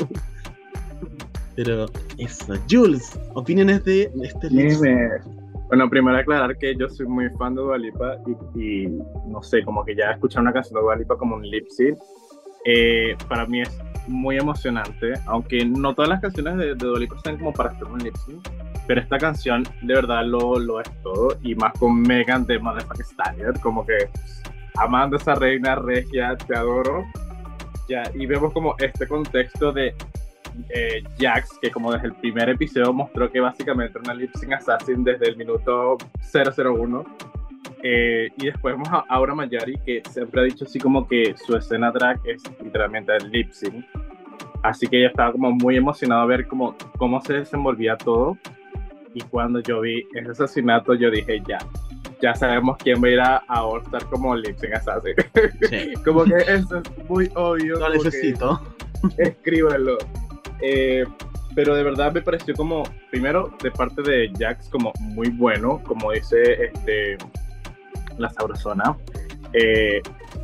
Pero 1.56 1.86
eso. 2.18 2.54
Jules, 2.70 3.18
opiniones 3.34 3.86
de 3.86 4.12
este 4.22 4.50
libro. 4.50 4.82
Bueno, 5.70 5.90
primero 5.90 6.18
aclarar 6.18 6.58
que 6.58 6.76
yo 6.76 6.90
soy 6.90 7.06
muy 7.06 7.30
fan 7.40 7.56
de 7.56 7.62
Dualipa 7.62 8.18
y, 8.56 8.62
y 8.62 8.88
no 9.30 9.42
sé, 9.42 9.64
como 9.64 9.86
que 9.86 9.96
ya 9.96 10.12
escuchar 10.12 10.42
una 10.42 10.52
canción 10.52 10.82
de 10.82 10.82
Dualipa 10.82 11.18
como 11.18 11.38
un 11.38 11.50
lip 11.50 11.66
sync, 11.70 11.98
eh, 12.66 13.16
para 13.30 13.48
mí 13.48 13.62
es 13.62 13.70
muy 14.08 14.38
emocionante, 14.38 15.14
aunque 15.26 15.66
no 15.66 15.94
todas 15.94 16.10
las 16.10 16.22
canciones 16.22 16.58
de, 16.58 16.66
de 16.68 16.86
Dolico 16.86 17.20
sean 17.20 17.38
como 17.38 17.54
para 17.54 17.72
hacer 17.72 17.86
un 17.86 18.00
lip 18.00 18.16
pero 18.88 19.02
esta 19.02 19.18
canción 19.18 19.64
de 19.82 19.94
verdad 19.96 20.24
lo, 20.26 20.60
lo 20.60 20.80
es 20.80 20.90
todo, 21.02 21.38
y 21.42 21.56
más 21.56 21.74
con 21.80 22.02
Megan 22.02 22.46
de 22.46 22.60
Motherfucking 22.60 23.06
Stallion, 23.06 23.54
como 23.60 23.86
que 23.86 24.10
amando 24.78 25.18
a 25.18 25.20
esa 25.20 25.36
reina 25.36 25.76
regia, 25.76 26.36
te 26.36 26.56
adoro. 26.56 27.06
Ya, 27.88 28.04
y 28.14 28.26
vemos 28.26 28.52
como 28.54 28.76
este 28.80 29.08
contexto 29.08 29.72
de 29.72 29.96
eh, 30.70 31.04
Jax, 31.20 31.60
que 31.62 31.70
como 31.70 31.92
desde 31.92 32.08
el 32.08 32.14
primer 32.16 32.50
episodio 32.50 32.94
mostró 32.94 33.32
que 33.32 33.40
básicamente 33.40 34.00
era 34.00 34.12
una 34.12 34.14
lip 34.14 34.36
sync 34.36 34.54
assassin 34.54 35.04
desde 35.04 35.30
el 35.30 35.38
minuto 35.38 35.98
001 36.34 37.06
eh, 37.88 38.32
y 38.38 38.46
después 38.48 38.74
vemos 38.74 38.90
a 38.92 39.06
Aura 39.10 39.36
Mayari, 39.36 39.78
que 39.86 40.02
siempre 40.10 40.42
ha 40.42 40.44
dicho 40.44 40.66
así 40.66 40.80
como 40.80 41.08
que 41.08 41.36
su 41.46 41.56
escena 41.56 41.92
drag 41.92 42.20
es 42.26 42.42
literalmente 42.64 43.16
el 43.16 43.30
lip 43.30 43.52
sync. 43.52 43.86
Así 44.64 44.88
que 44.88 44.98
ella 44.98 45.10
estaba 45.10 45.32
como 45.32 45.52
muy 45.52 45.78
emocionada 45.78 46.24
a 46.24 46.26
ver 46.26 46.48
cómo, 46.48 46.76
cómo 46.98 47.22
se 47.22 47.34
desenvolvía 47.34 47.96
todo. 47.96 48.40
Y 49.14 49.22
cuando 49.22 49.60
yo 49.60 49.82
vi 49.82 50.04
ese 50.16 50.32
asesinato, 50.32 50.96
yo 50.96 51.12
dije, 51.12 51.44
ya, 51.48 51.60
ya 52.24 52.34
sabemos 52.34 52.76
quién 52.78 53.04
va 53.04 53.08
a 53.08 53.12
ir 53.12 53.20
a, 53.20 53.44
All 53.50 53.84
Star 53.84 54.04
como 54.06 54.36
lip 54.36 54.58
sync 54.58 54.74
assassin. 54.74 55.14
como 56.04 56.24
que 56.24 56.38
eso 56.38 56.78
es 56.78 57.08
muy 57.08 57.30
obvio. 57.36 57.78
Lo 57.78 57.90
necesito. 57.90 58.64
Escríbelo. 59.20 60.00
Eh, 60.60 61.06
pero 61.54 61.76
de 61.76 61.84
verdad 61.84 62.12
me 62.12 62.24
pareció 62.24 62.56
como, 62.56 62.82
primero, 63.12 63.56
de 63.62 63.70
parte 63.70 64.02
de 64.02 64.32
Jax, 64.40 64.70
como 64.70 64.92
muy 65.00 65.30
bueno, 65.30 65.84
como 65.86 66.12
dice 66.14 66.72
este 66.74 67.18
la 68.18 68.30
sabrosona. 68.30 68.98
Eh, 69.54 70.02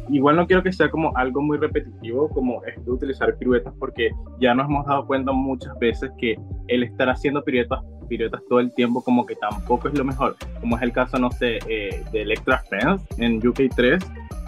igual 0.10 0.36
no 0.38 0.48
quiero 0.48 0.64
que 0.64 0.72
sea 0.72 0.90
como 0.90 1.16
algo 1.18 1.42
muy 1.42 1.58
repetitivo, 1.58 2.30
como 2.30 2.64
esto 2.66 2.82
de 2.82 2.92
utilizar 2.92 3.36
piruetas, 3.38 3.74
porque 3.80 4.12
ya 4.40 4.54
nos 4.54 4.68
hemos 4.68 4.86
dado 4.86 5.06
cuenta 5.06 5.32
muchas 5.32 5.78
veces 5.80 6.12
que 6.18 6.36
el 6.68 6.84
estar 6.84 7.10
haciendo 7.10 7.44
piruetas, 7.44 7.80
piruetas 8.08 8.42
todo 8.50 8.60
el 8.60 8.74
tiempo 8.74 9.04
como 9.04 9.26
que 9.26 9.36
tampoco 9.36 9.88
es 9.88 9.98
lo 9.98 10.04
mejor, 10.04 10.36
como 10.60 10.78
es 10.78 10.84
el 10.84 10.92
caso, 10.92 11.18
no 11.18 11.32
sé, 11.32 11.60
eh, 11.68 12.04
de 12.12 12.22
Electra 12.22 12.64
Friends 12.70 13.04
en 13.18 13.42
UK3, 13.42 14.02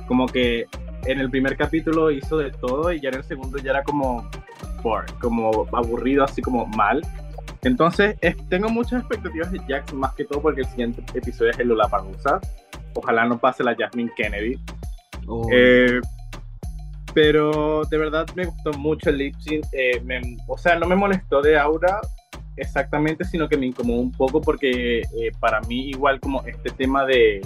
como 0.08 0.28
que 0.28 0.66
en 1.06 1.20
el 1.20 1.30
primer 1.30 1.58
capítulo 1.58 2.12
hizo 2.12 2.38
de 2.38 2.52
todo 2.52 2.92
y 2.92 3.02
ya 3.02 3.10
en 3.10 3.16
el 3.16 3.24
segundo 3.24 3.58
ya 3.58 3.72
era 3.72 3.84
como, 3.84 4.30
como 5.20 5.66
aburrido, 5.74 6.24
así 6.24 6.42
como 6.42 6.66
mal. 6.68 7.02
Entonces, 7.64 8.16
tengo 8.50 8.70
muchas 8.70 9.02
expectativas 9.02 9.52
de 9.52 9.60
Jax, 9.68 9.94
más 9.94 10.14
que 10.16 10.26
todo 10.26 10.42
porque 10.42 10.62
el 10.62 10.68
siguiente 10.68 11.04
episodio 11.14 11.52
es 11.52 11.60
el 11.60 11.70
Lollapalooza. 11.70 12.40
Ojalá 12.96 13.26
no 13.26 13.38
pase 13.38 13.64
la 13.64 13.76
Jasmine 13.76 14.12
Kennedy. 14.16 14.60
Oh. 15.28 15.48
Eh, 15.52 16.02
pero 17.14 17.84
de 17.86 17.98
verdad 17.98 18.28
me 18.36 18.46
gustó 18.46 18.74
mucho 18.74 19.10
el 19.10 19.18
lip 19.18 19.36
sync. 19.40 19.66
Eh, 19.72 20.02
o 20.48 20.58
sea, 20.58 20.78
no 20.78 20.88
me 20.88 20.96
molestó 20.96 21.42
de 21.42 21.58
aura 21.58 22.02
exactamente, 22.58 23.24
sino 23.24 23.48
que 23.48 23.58
me 23.58 23.68
incomodó 23.68 24.00
un 24.00 24.12
poco 24.12 24.42
porque 24.42 25.00
eh, 25.00 25.32
para 25.40 25.62
mí 25.62 25.90
igual 25.90 26.20
como 26.20 26.44
este 26.46 26.70
tema 26.72 27.06
de, 27.06 27.42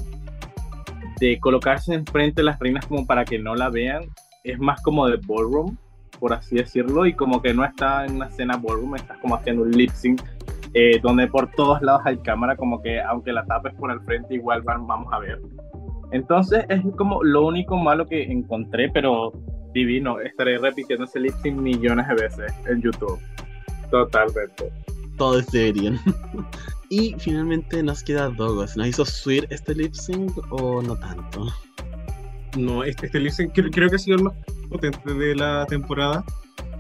de 1.20 1.40
colocarse 1.40 1.94
enfrente 1.94 2.42
de 2.42 2.46
las 2.46 2.60
reinas 2.60 2.86
como 2.86 3.06
para 3.06 3.24
que 3.24 3.40
no 3.40 3.56
la 3.56 3.70
vean, 3.70 4.04
es 4.44 4.60
más 4.60 4.82
como 4.82 5.08
de 5.08 5.18
ballroom, 5.18 5.78
por 6.20 6.34
así 6.34 6.56
decirlo, 6.56 7.06
y 7.06 7.14
como 7.14 7.42
que 7.42 7.54
no 7.54 7.64
está 7.64 8.06
en 8.06 8.16
una 8.16 8.28
escena 8.28 8.58
ballroom, 8.58 8.96
estás 8.96 9.18
como 9.20 9.36
haciendo 9.36 9.64
un 9.64 9.72
lip 9.72 9.92
sync 9.92 10.22
eh, 10.74 11.00
donde 11.02 11.28
por 11.28 11.50
todos 11.52 11.82
lados 11.82 12.02
hay 12.06 12.18
cámara, 12.18 12.56
como 12.56 12.82
que 12.82 13.02
aunque 13.02 13.32
la 13.32 13.46
tapes 13.46 13.74
por 13.76 13.92
el 13.92 14.00
frente, 14.02 14.36
igual 14.36 14.62
vamos 14.64 15.12
a 15.12 15.20
ver. 15.20 15.42
Entonces 16.12 16.66
es 16.70 16.82
como 16.98 17.24
lo 17.24 17.46
único 17.46 17.76
malo 17.78 18.06
que 18.06 18.24
encontré, 18.24 18.90
pero 18.90 19.34
divino. 19.74 20.20
Estaré 20.20 20.58
repitiendo 20.58 21.06
ese 21.06 21.20
lip 21.20 21.34
sync 21.42 21.58
millones 21.58 22.08
de 22.08 22.16
veces 22.16 22.54
en 22.68 22.82
YouTube. 22.82 23.20
Totalmente. 23.92 24.72
Todos 25.18 25.48
deberían. 25.48 26.00
y 26.90 27.16
finalmente 27.18 27.82
nos 27.84 28.04
queda 28.04 28.30
Dogos. 28.30 28.78
¿Nos 28.78 28.88
hizo 28.88 29.06
Sweet 29.06 29.52
este 29.52 29.76
lip 29.76 29.94
sync 29.94 30.32
o 30.52 30.82
no 30.82 30.96
tanto? 30.96 31.48
No, 32.58 32.84
este, 32.84 33.10
este 33.14 33.50
creo 33.50 33.90
que 33.90 33.96
ha 33.96 34.00
sido 34.00 34.18
el 34.18 34.24
más 34.24 34.34
potente 34.70 35.14
de 35.14 35.36
la 35.36 35.66
temporada. 35.68 36.24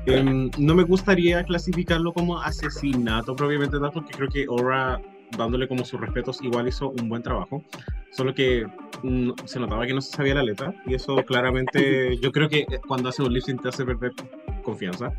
Em, 0.05 0.49
no 0.57 0.73
me 0.73 0.83
gustaría 0.83 1.43
clasificarlo 1.43 2.13
como 2.13 2.39
asesinato 2.39 3.35
propiamente 3.35 3.77
tal, 3.77 3.91
porque 3.91 4.13
creo 4.13 4.29
que 4.29 4.45
Aura, 4.45 5.01
dándole 5.37 5.67
como 5.67 5.83
sus 5.83 5.99
respetos, 5.99 6.41
igual 6.41 6.67
hizo 6.67 6.89
un 6.89 7.09
buen 7.09 7.21
trabajo. 7.21 7.61
Solo 8.11 8.33
que 8.33 8.65
mm, 9.03 9.31
se 9.43 9.59
notaba 9.59 9.85
que 9.85 9.93
no 9.93 10.01
se 10.01 10.15
sabía 10.15 10.35
la 10.35 10.43
letra, 10.43 10.73
y 10.85 10.95
eso 10.95 11.17
claramente, 11.25 12.17
yo 12.21 12.31
creo 12.31 12.47
que 12.47 12.65
cuando 12.87 13.09
hace 13.09 13.21
un 13.21 13.33
lip 13.33 13.43
te 13.61 13.69
hace 13.69 13.85
perder 13.85 14.13
confianza. 14.63 15.11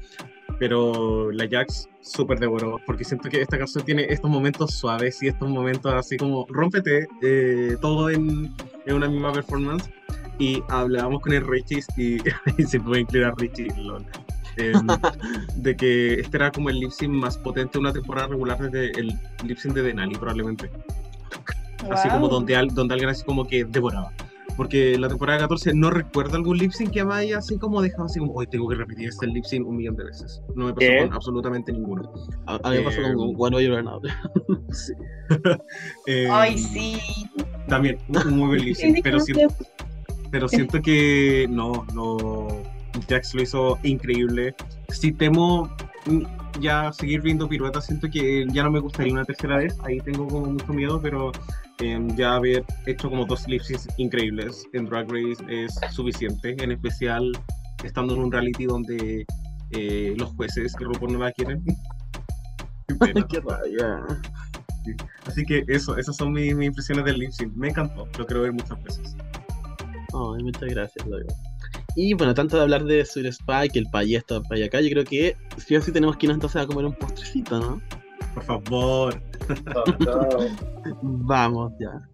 Pero 0.59 1.30
la 1.30 1.47
Jax 1.48 1.89
súper 2.01 2.40
devoró, 2.40 2.80
porque 2.85 3.05
siento 3.05 3.28
que 3.28 3.43
esta 3.43 3.59
canción 3.59 3.85
tiene 3.85 4.06
estos 4.09 4.30
momentos 4.30 4.72
suaves 4.72 5.22
y 5.22 5.28
estos 5.28 5.48
momentos 5.48 5.93
así 5.93 6.16
como 6.16 6.47
rómpete 6.48 7.06
eh, 7.22 7.76
todo 7.80 8.10
en, 8.10 8.52
en 8.86 8.94
una 8.94 9.09
misma 9.09 9.32
performance 9.32 9.89
y 10.39 10.62
hablábamos 10.69 11.20
con 11.23 11.32
el 11.32 11.47
Richie 11.47 11.81
y, 11.97 12.16
y 12.59 12.62
se 12.66 12.81
puede 12.81 13.02
incluir 13.02 13.24
a 13.27 13.32
Richie, 13.32 13.69
lol. 13.77 14.05
Em, 14.56 14.86
de 15.56 15.77
que 15.77 16.15
este 16.20 16.36
era 16.36 16.51
como 16.51 16.69
el 16.70 16.81
lip 16.81 16.90
sync 16.90 17.12
más 17.12 17.39
potente 17.39 17.73
de 17.74 17.78
una 17.81 17.93
temporada 17.93 18.28
regular 18.28 18.59
desde 18.59 18.90
el 18.98 19.19
lip 19.44 19.59
sync 19.59 19.74
de 19.74 19.82
Denali, 19.82 20.16
probablemente. 20.16 20.70
Así 21.90 22.09
como 22.09 22.23
Wow. 22.23 22.31
donde, 22.31 22.56
al- 22.56 22.69
donde 22.74 22.94
alguien 22.94 23.10
así 23.10 23.24
como 23.24 23.47
que 23.47 23.65
devoraba. 23.65 24.12
Porque 24.56 24.98
la 24.98 25.06
temporada 25.09 25.39
14 25.39 25.73
no 25.74 25.90
recuerdo 25.90 26.35
algún 26.36 26.59
lip 26.59 26.73
sync 26.73 26.90
que 26.90 27.05
me 27.05 27.15
haya 27.15 27.39
así 27.39 27.56
como 27.59 27.81
dejado 27.81 28.06
así 28.06 28.19
como, 28.19 28.32
hoy 28.32 28.48
tengo 28.48 28.69
que 28.69 28.74
repetir 28.74 29.09
este 29.09 29.28
lip 29.28 29.44
sync 29.44 29.65
un 29.65 29.77
millón 29.77 29.94
de 29.94 30.05
veces. 30.06 30.43
No 30.56 30.65
me 30.66 30.73
pasó 30.73 30.81
¿Qué? 30.81 30.98
con 31.05 31.12
absolutamente 31.15 31.73
ninguno. 31.73 32.12
A, 32.47 32.56
a 32.65 32.70
mí 32.73 32.78
me 32.78 32.82
pasó 32.82 33.01
Eh, 33.01 33.15
con 33.15 33.35
One 33.36 33.56
Way 33.56 33.66
or 33.69 33.78
Another. 33.78 34.12
Sí. 34.73 34.93
Eh, 36.06 36.28
Ay, 36.31 36.59
sí. 36.59 36.98
También, 37.69 37.98
un 38.09 38.36
muy 38.36 38.48
buen 38.48 38.65
lip 38.65 38.74
sync, 38.74 38.98
pero 39.05 39.20
siento, 39.20 39.55
pero 40.30 40.48
siento 40.48 40.80
que 40.80 41.46
no, 41.48 41.86
no. 41.94 42.48
Jax 43.09 43.34
lo 43.34 43.42
hizo 43.42 43.78
increíble. 43.84 44.55
Si 44.88 45.12
temo 45.12 45.70
ya 46.60 46.92
seguir 46.92 47.22
viendo 47.22 47.48
piruetas, 47.48 47.86
siento 47.86 48.09
que 48.10 48.46
ya 48.50 48.62
no 48.64 48.70
me 48.70 48.80
gustaría 48.80 49.12
una 49.12 49.24
tercera 49.24 49.59
vez. 49.59 49.76
Ahí 49.84 50.00
tengo 50.00 50.26
como 50.26 50.46
mucho 50.46 50.72
miedo, 50.72 51.00
pero 51.00 51.30
em, 51.78 52.14
ya 52.16 52.34
haber 52.34 52.64
hecho 52.86 53.09
como 53.09 53.24
dos 53.24 53.46
lip 53.46 53.62
syncs 53.62 53.88
increíbles 53.98 54.66
en 54.72 54.86
Drag 54.86 55.06
Race 55.10 55.44
es 55.48 55.78
suficiente. 55.92 56.56
En 56.62 56.72
especial 56.72 57.32
estando 57.84 58.14
en 58.14 58.20
un 58.20 58.32
reality 58.32 58.64
donde 58.64 59.26
eh, 59.70 60.14
los 60.16 60.30
jueces 60.30 60.74
y 60.78 60.84
RuPaul 60.84 61.12
no 61.12 61.18
la 61.20 61.32
quieren. 61.32 61.62
Qué 63.28 63.40
rabia. 63.40 64.02
Así 65.26 65.44
que 65.44 65.64
eso, 65.68 65.96
esas 65.98 66.16
son 66.16 66.32
mis, 66.32 66.55
mis 66.55 66.68
impresiones 66.68 67.05
del 67.05 67.18
lip 67.18 67.30
sync. 67.30 67.55
Me 67.55 67.68
encantó, 67.68 68.09
lo 68.18 68.26
quiero 68.26 68.42
ver 68.42 68.52
muchas 68.52 68.82
veces. 68.82 69.16
Ay, 70.12 70.43
muchas 70.43 70.68
gracias, 70.68 71.06
Logan. 71.06 71.26
Y 71.97 72.14
bueno, 72.14 72.35
tanto 72.35 72.56
de 72.56 72.62
hablar 72.62 72.85
de 72.85 73.05
Sweet 73.05 73.26
Spike, 73.26 73.78
el 73.78 73.86
payé 73.90 74.16
está 74.18 74.40
para 74.40 74.64
acá, 74.64 74.80
yo 74.80 74.89
creo 74.90 75.05
que 75.05 75.36
sí 75.56 75.76
o 75.76 75.82
sí 75.82 75.93
tenemos 75.93 76.16
que 76.16 76.26
irnos 76.26 76.36
entonces 76.36 76.62
a 76.62 76.66
comer 76.66 76.86
un 76.86 76.94
postrecito, 76.94 77.59
¿no? 77.59 77.80
Por 78.35 78.44
favor. 78.44 79.22
Vamos 81.02 81.72
ya. 81.80 82.09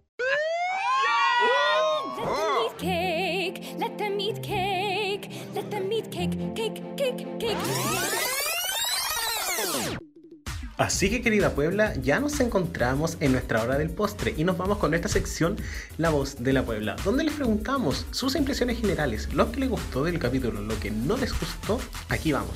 Así 10.77 11.09
que 11.09 11.21
querida 11.21 11.51
Puebla, 11.51 11.93
ya 12.01 12.19
nos 12.19 12.37
encontramos 12.41 13.15
en 13.21 13.31
nuestra 13.31 13.63
hora 13.63 13.77
del 13.77 13.89
postre 13.89 14.33
y 14.35 14.43
nos 14.43 14.57
vamos 14.57 14.77
con 14.77 14.93
esta 14.93 15.07
sección 15.07 15.55
La 15.97 16.09
voz 16.09 16.43
de 16.43 16.51
la 16.51 16.63
Puebla, 16.63 16.97
donde 17.05 17.23
les 17.23 17.33
preguntamos 17.33 18.05
sus 18.11 18.35
impresiones 18.35 18.81
generales, 18.81 19.33
lo 19.33 19.51
que 19.53 19.61
les 19.61 19.69
gustó 19.69 20.03
del 20.03 20.19
capítulo, 20.19 20.61
lo 20.61 20.77
que 20.79 20.91
no 20.91 21.15
les 21.15 21.31
gustó, 21.31 21.79
aquí 22.09 22.33
vamos. 22.33 22.55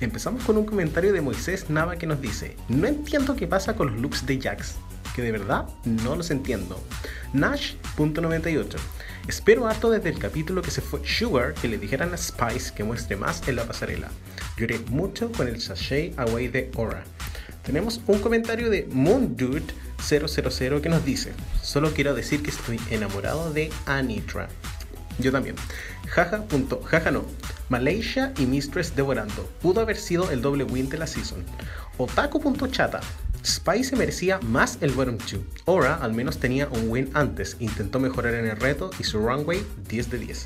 Empezamos 0.00 0.44
con 0.44 0.56
un 0.58 0.64
comentario 0.64 1.12
de 1.12 1.20
Moisés 1.20 1.68
Nava 1.68 1.96
que 1.96 2.06
nos 2.06 2.20
dice, 2.20 2.56
no 2.68 2.86
entiendo 2.86 3.34
qué 3.34 3.48
pasa 3.48 3.74
con 3.74 3.88
los 3.90 4.00
looks 4.00 4.26
de 4.26 4.40
Jax, 4.40 4.76
que 5.16 5.22
de 5.22 5.32
verdad 5.32 5.66
no 5.84 6.14
los 6.14 6.30
entiendo. 6.30 6.80
Nash.98 7.32 8.76
Espero 9.26 9.66
harto 9.66 9.90
desde 9.90 10.10
el 10.10 10.20
capítulo 10.20 10.62
que 10.62 10.70
se 10.70 10.80
fue 10.80 11.00
Sugar 11.04 11.52
que 11.54 11.66
le 11.66 11.78
dijeran 11.78 12.14
a 12.14 12.16
Spice 12.16 12.72
que 12.72 12.84
muestre 12.84 13.16
más 13.16 13.46
en 13.48 13.56
la 13.56 13.64
pasarela. 13.64 14.08
Lloré 14.56 14.78
mucho 14.90 15.32
con 15.32 15.48
el 15.48 15.60
sachet 15.60 16.16
away 16.16 16.46
de 16.46 16.70
Aura. 16.76 17.02
Tenemos 17.66 18.00
un 18.06 18.20
comentario 18.20 18.70
de 18.70 18.88
MoonDude000 18.90 20.80
que 20.80 20.88
nos 20.88 21.04
dice: 21.04 21.32
Solo 21.62 21.92
quiero 21.92 22.14
decir 22.14 22.40
que 22.42 22.50
estoy 22.50 22.80
enamorado 22.90 23.52
de 23.52 23.70
Anitra. 23.86 24.48
Yo 25.18 25.32
también. 25.32 25.56
Jaja. 26.06 26.44
punto, 26.44 26.80
jaja 26.84 27.10
no. 27.10 27.24
Malaysia 27.68 28.32
y 28.38 28.46
Mistress 28.46 28.94
devorando. 28.94 29.50
Pudo 29.60 29.80
haber 29.80 29.96
sido 29.96 30.30
el 30.30 30.42
doble 30.42 30.62
win 30.62 30.88
de 30.88 30.98
la 30.98 31.08
season. 31.08 31.44
Otaku.chata. 31.98 33.00
Spice 33.44 33.84
se 33.90 33.96
merecía 33.96 34.38
más 34.42 34.78
el 34.80 34.92
bottom 34.92 35.18
2. 35.18 35.40
Aura 35.66 35.96
al 35.96 36.12
menos 36.12 36.38
tenía 36.38 36.68
un 36.68 36.88
win 36.88 37.10
antes. 37.14 37.56
Intentó 37.58 37.98
mejorar 37.98 38.34
en 38.34 38.46
el 38.46 38.56
reto 38.56 38.90
y 38.98 39.04
su 39.04 39.18
runway 39.18 39.64
10 39.88 40.10
de 40.10 40.18
10. 40.18 40.44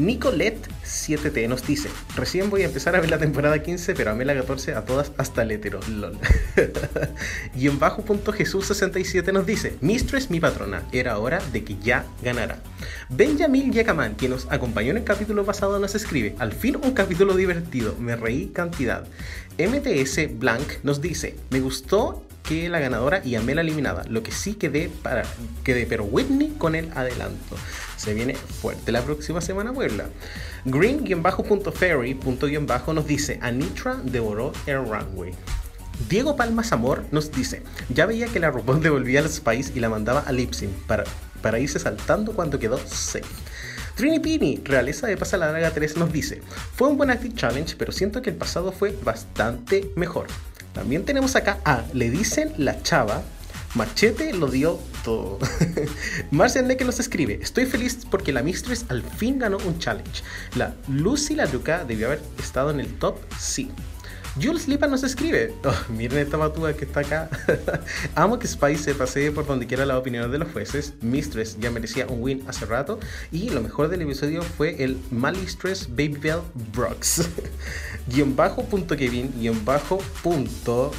Nicolette7T 0.00 1.46
nos 1.46 1.66
dice, 1.66 1.90
recién 2.16 2.48
voy 2.48 2.62
a 2.62 2.66
empezar 2.66 2.96
a 2.96 3.00
ver 3.00 3.10
la 3.10 3.18
temporada 3.18 3.62
15, 3.62 3.94
pero 3.94 4.10
amé 4.10 4.24
la 4.24 4.34
14 4.34 4.74
a 4.74 4.86
todas 4.86 5.12
hasta 5.18 5.42
el 5.42 5.50
hetero, 5.50 5.78
lol. 5.90 6.16
y 7.54 7.66
en 7.66 7.78
bajo 7.78 8.02
punto 8.02 8.32
Jesús67 8.32 9.30
nos 9.30 9.44
dice, 9.44 9.76
Mistress 9.82 10.30
mi 10.30 10.40
patrona, 10.40 10.84
era 10.92 11.18
hora 11.18 11.38
de 11.52 11.64
que 11.64 11.76
ya 11.76 12.06
ganara. 12.22 12.60
Benjamin 13.10 13.72
Yakaman, 13.72 14.14
quien 14.14 14.30
nos 14.30 14.50
acompañó 14.50 14.92
en 14.92 14.96
el 14.96 15.04
capítulo 15.04 15.44
pasado, 15.44 15.78
nos 15.78 15.94
escribe, 15.94 16.34
al 16.38 16.52
fin 16.52 16.78
un 16.82 16.92
capítulo 16.92 17.36
divertido, 17.36 17.94
me 17.98 18.16
reí 18.16 18.46
cantidad. 18.46 19.06
MTS 19.58 20.38
Blank 20.38 20.82
nos 20.82 21.02
dice, 21.02 21.36
me 21.50 21.60
gustó 21.60 22.24
que 22.42 22.68
la 22.68 22.80
ganadora 22.80 23.22
y 23.24 23.36
amé 23.36 23.54
la 23.54 23.60
eliminada. 23.60 24.04
Lo 24.08 24.22
que 24.22 24.32
sí 24.32 24.54
quedé 24.54 24.90
para 25.02 25.24
quedé, 25.64 25.86
pero 25.86 26.04
Whitney 26.04 26.54
con 26.58 26.74
el 26.74 26.90
adelanto. 26.94 27.56
Se 27.96 28.14
viene 28.14 28.34
fuerte 28.34 28.90
la 28.92 29.02
próxima 29.02 29.40
semana 29.40 29.72
Puebla. 29.72 30.06
Green-Ferry.bajo 30.64 32.92
nos 32.92 33.06
dice 33.06 33.38
Anitra 33.42 33.96
devoró 34.04 34.52
el 34.66 34.78
runway. 34.78 35.32
Diego 36.08 36.36
Palmas 36.36 36.72
Amor 36.72 37.04
nos 37.10 37.30
dice, 37.30 37.62
ya 37.90 38.06
veía 38.06 38.28
que 38.28 38.40
la 38.40 38.50
RuPaul 38.50 38.82
devolvía 38.82 39.20
al 39.20 39.28
Spice 39.28 39.72
y 39.74 39.80
la 39.80 39.90
mandaba 39.90 40.20
a 40.20 40.32
Lipsing 40.32 40.72
para, 40.86 41.04
para 41.42 41.58
irse 41.58 41.78
saltando 41.78 42.32
cuando 42.32 42.58
quedó 42.58 42.78
safe. 42.78 43.26
Trini 43.96 44.18
Pini, 44.18 44.62
realeza 44.64 45.06
de 45.06 45.18
Pasa 45.18 45.36
la 45.36 45.48
Draga 45.48 45.72
3, 45.72 45.98
nos 45.98 46.10
dice, 46.10 46.40
fue 46.74 46.88
un 46.88 46.96
buen 46.96 47.10
Active 47.10 47.34
Challenge, 47.34 47.76
pero 47.76 47.92
siento 47.92 48.22
que 48.22 48.30
el 48.30 48.36
pasado 48.36 48.72
fue 48.72 48.96
bastante 49.04 49.92
mejor. 49.94 50.28
También 50.72 51.04
tenemos 51.04 51.36
acá 51.36 51.58
a 51.64 51.84
Le 51.92 52.10
dicen 52.10 52.52
la 52.56 52.82
chava. 52.82 53.22
Machete 53.74 54.32
lo 54.32 54.48
dio 54.48 54.80
todo. 55.04 55.38
Marcial 56.30 56.66
Neke 56.66 56.84
nos 56.84 56.98
escribe: 56.98 57.38
Estoy 57.40 57.66
feliz 57.66 58.06
porque 58.10 58.32
la 58.32 58.42
Mistress 58.42 58.86
al 58.88 59.02
fin 59.02 59.38
ganó 59.38 59.58
un 59.58 59.78
challenge. 59.78 60.22
La 60.56 60.74
Lucy 60.88 61.34
La 61.36 61.46
Luca 61.46 61.84
debió 61.84 62.06
haber 62.06 62.20
estado 62.38 62.70
en 62.70 62.80
el 62.80 62.98
top, 62.98 63.18
sí. 63.38 63.70
Jules 64.36 64.68
Lipa 64.68 64.86
nos 64.86 65.02
escribe: 65.02 65.52
oh, 65.64 65.92
Miren 65.92 66.18
esta 66.18 66.36
batúa 66.36 66.72
que 66.74 66.84
está 66.84 67.00
acá. 67.00 67.28
Amo 68.14 68.38
que 68.38 68.46
Spice 68.46 68.84
se 68.84 68.94
pasee 68.94 69.32
por 69.32 69.46
donde 69.46 69.66
quiera 69.66 69.84
la 69.84 69.98
opinión 69.98 70.30
de 70.30 70.38
los 70.38 70.52
jueces. 70.52 70.94
Mistress 71.00 71.58
ya 71.58 71.70
merecía 71.70 72.06
un 72.06 72.22
win 72.22 72.44
hace 72.46 72.64
rato. 72.64 73.00
Y 73.32 73.50
lo 73.50 73.60
mejor 73.60 73.88
del 73.88 74.02
episodio 74.02 74.42
fue 74.42 74.82
el 74.84 74.98
Malistress 75.10 75.88
Baby 75.88 76.18
Bell 76.20 76.40
Brooks. 76.72 77.28
guion 78.06 78.36
bajo 78.36 78.64
punto 78.64 78.96
Kevin, 78.96 79.32
guion 79.36 79.64
bajo 79.64 79.98
punto. 80.22 80.92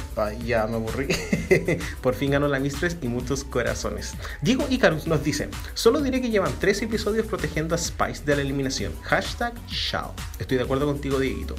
Ya 0.44 0.66
me 0.66 0.76
aburrí. 0.76 1.08
Por 2.02 2.14
fin 2.14 2.32
ganó 2.32 2.48
la 2.48 2.60
Mistress 2.60 2.98
y 3.00 3.08
muchos 3.08 3.44
corazones. 3.44 4.12
Diego 4.42 4.66
Icarus 4.68 5.06
nos 5.06 5.24
dice: 5.24 5.48
Solo 5.72 6.02
diré 6.02 6.20
que 6.20 6.28
llevan 6.28 6.52
tres 6.60 6.82
episodios 6.82 7.26
protegiendo 7.26 7.74
a 7.74 7.78
Spice 7.78 8.24
de 8.26 8.36
la 8.36 8.42
eliminación. 8.42 8.92
Hashtag 9.04 9.54
Shao. 9.68 10.14
Estoy 10.38 10.58
de 10.58 10.64
acuerdo 10.64 10.84
contigo, 10.86 11.18
Dieguito. 11.18 11.54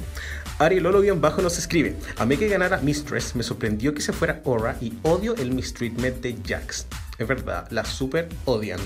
Ari 0.58 0.80
Lolo 0.80 1.00
guion 1.00 1.20
bajo 1.20 1.42
nos 1.42 1.58
escribe: 1.58 1.96
A 2.18 2.26
mí 2.26 2.36
que 2.36 2.48
ganara 2.48 2.78
Mistress 2.78 3.34
me 3.34 3.42
sorprendió 3.42 3.94
que 3.94 4.02
se 4.02 4.12
fuera 4.12 4.42
Aura 4.44 4.76
y 4.80 4.94
odio 5.02 5.34
el 5.36 5.52
mistreatment 5.52 6.20
de 6.20 6.36
Jax. 6.46 6.86
Es 7.18 7.28
verdad, 7.28 7.66
la 7.70 7.84
super 7.84 8.28
odian. 8.44 8.80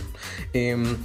Em, 0.53 0.97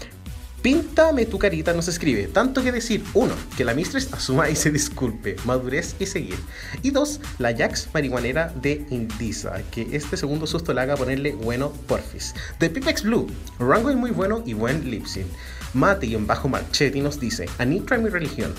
Píntame 0.64 1.26
tu 1.26 1.38
carita 1.38 1.74
nos 1.74 1.90
escribe, 1.90 2.28
tanto 2.28 2.64
que 2.64 2.72
decir, 2.72 3.04
uno, 3.14 3.34
que 3.58 3.66
la 3.66 3.74
Mistress 3.74 4.14
asuma 4.14 4.50
y 4.50 4.56
se 4.56 4.72
disculpe, 4.72 5.36
madurez 5.44 5.94
y 6.00 6.06
seguir. 6.06 6.38
Y 6.82 6.92
dos, 6.92 7.20
la 7.38 7.54
Jax 7.54 7.90
marihuanera 7.94 8.48
de 8.62 8.86
Indisa, 8.90 9.62
que 9.72 9.90
este 9.92 10.16
segundo 10.16 10.48
susto 10.48 10.74
le 10.74 10.80
haga 10.80 10.96
ponerle 10.96 11.34
bueno 11.34 11.74
porfis. 11.86 12.34
De 12.62 12.70
Pipex 12.70 13.04
Blue, 13.04 13.28
rango 13.60 13.92
muy 13.92 14.12
bueno 14.12 14.42
y 14.46 14.54
buen 14.54 14.90
lip 14.90 15.06
sync. 15.06 15.28
Mate 15.74 16.06
y 16.06 16.16
en 16.16 16.28
bajo 16.28 16.48
Marchetti 16.48 17.02
nos 17.02 17.20
dice, 17.20 17.50
Anitra 17.58 17.98
mi 17.98 18.08
religión. 18.08 18.54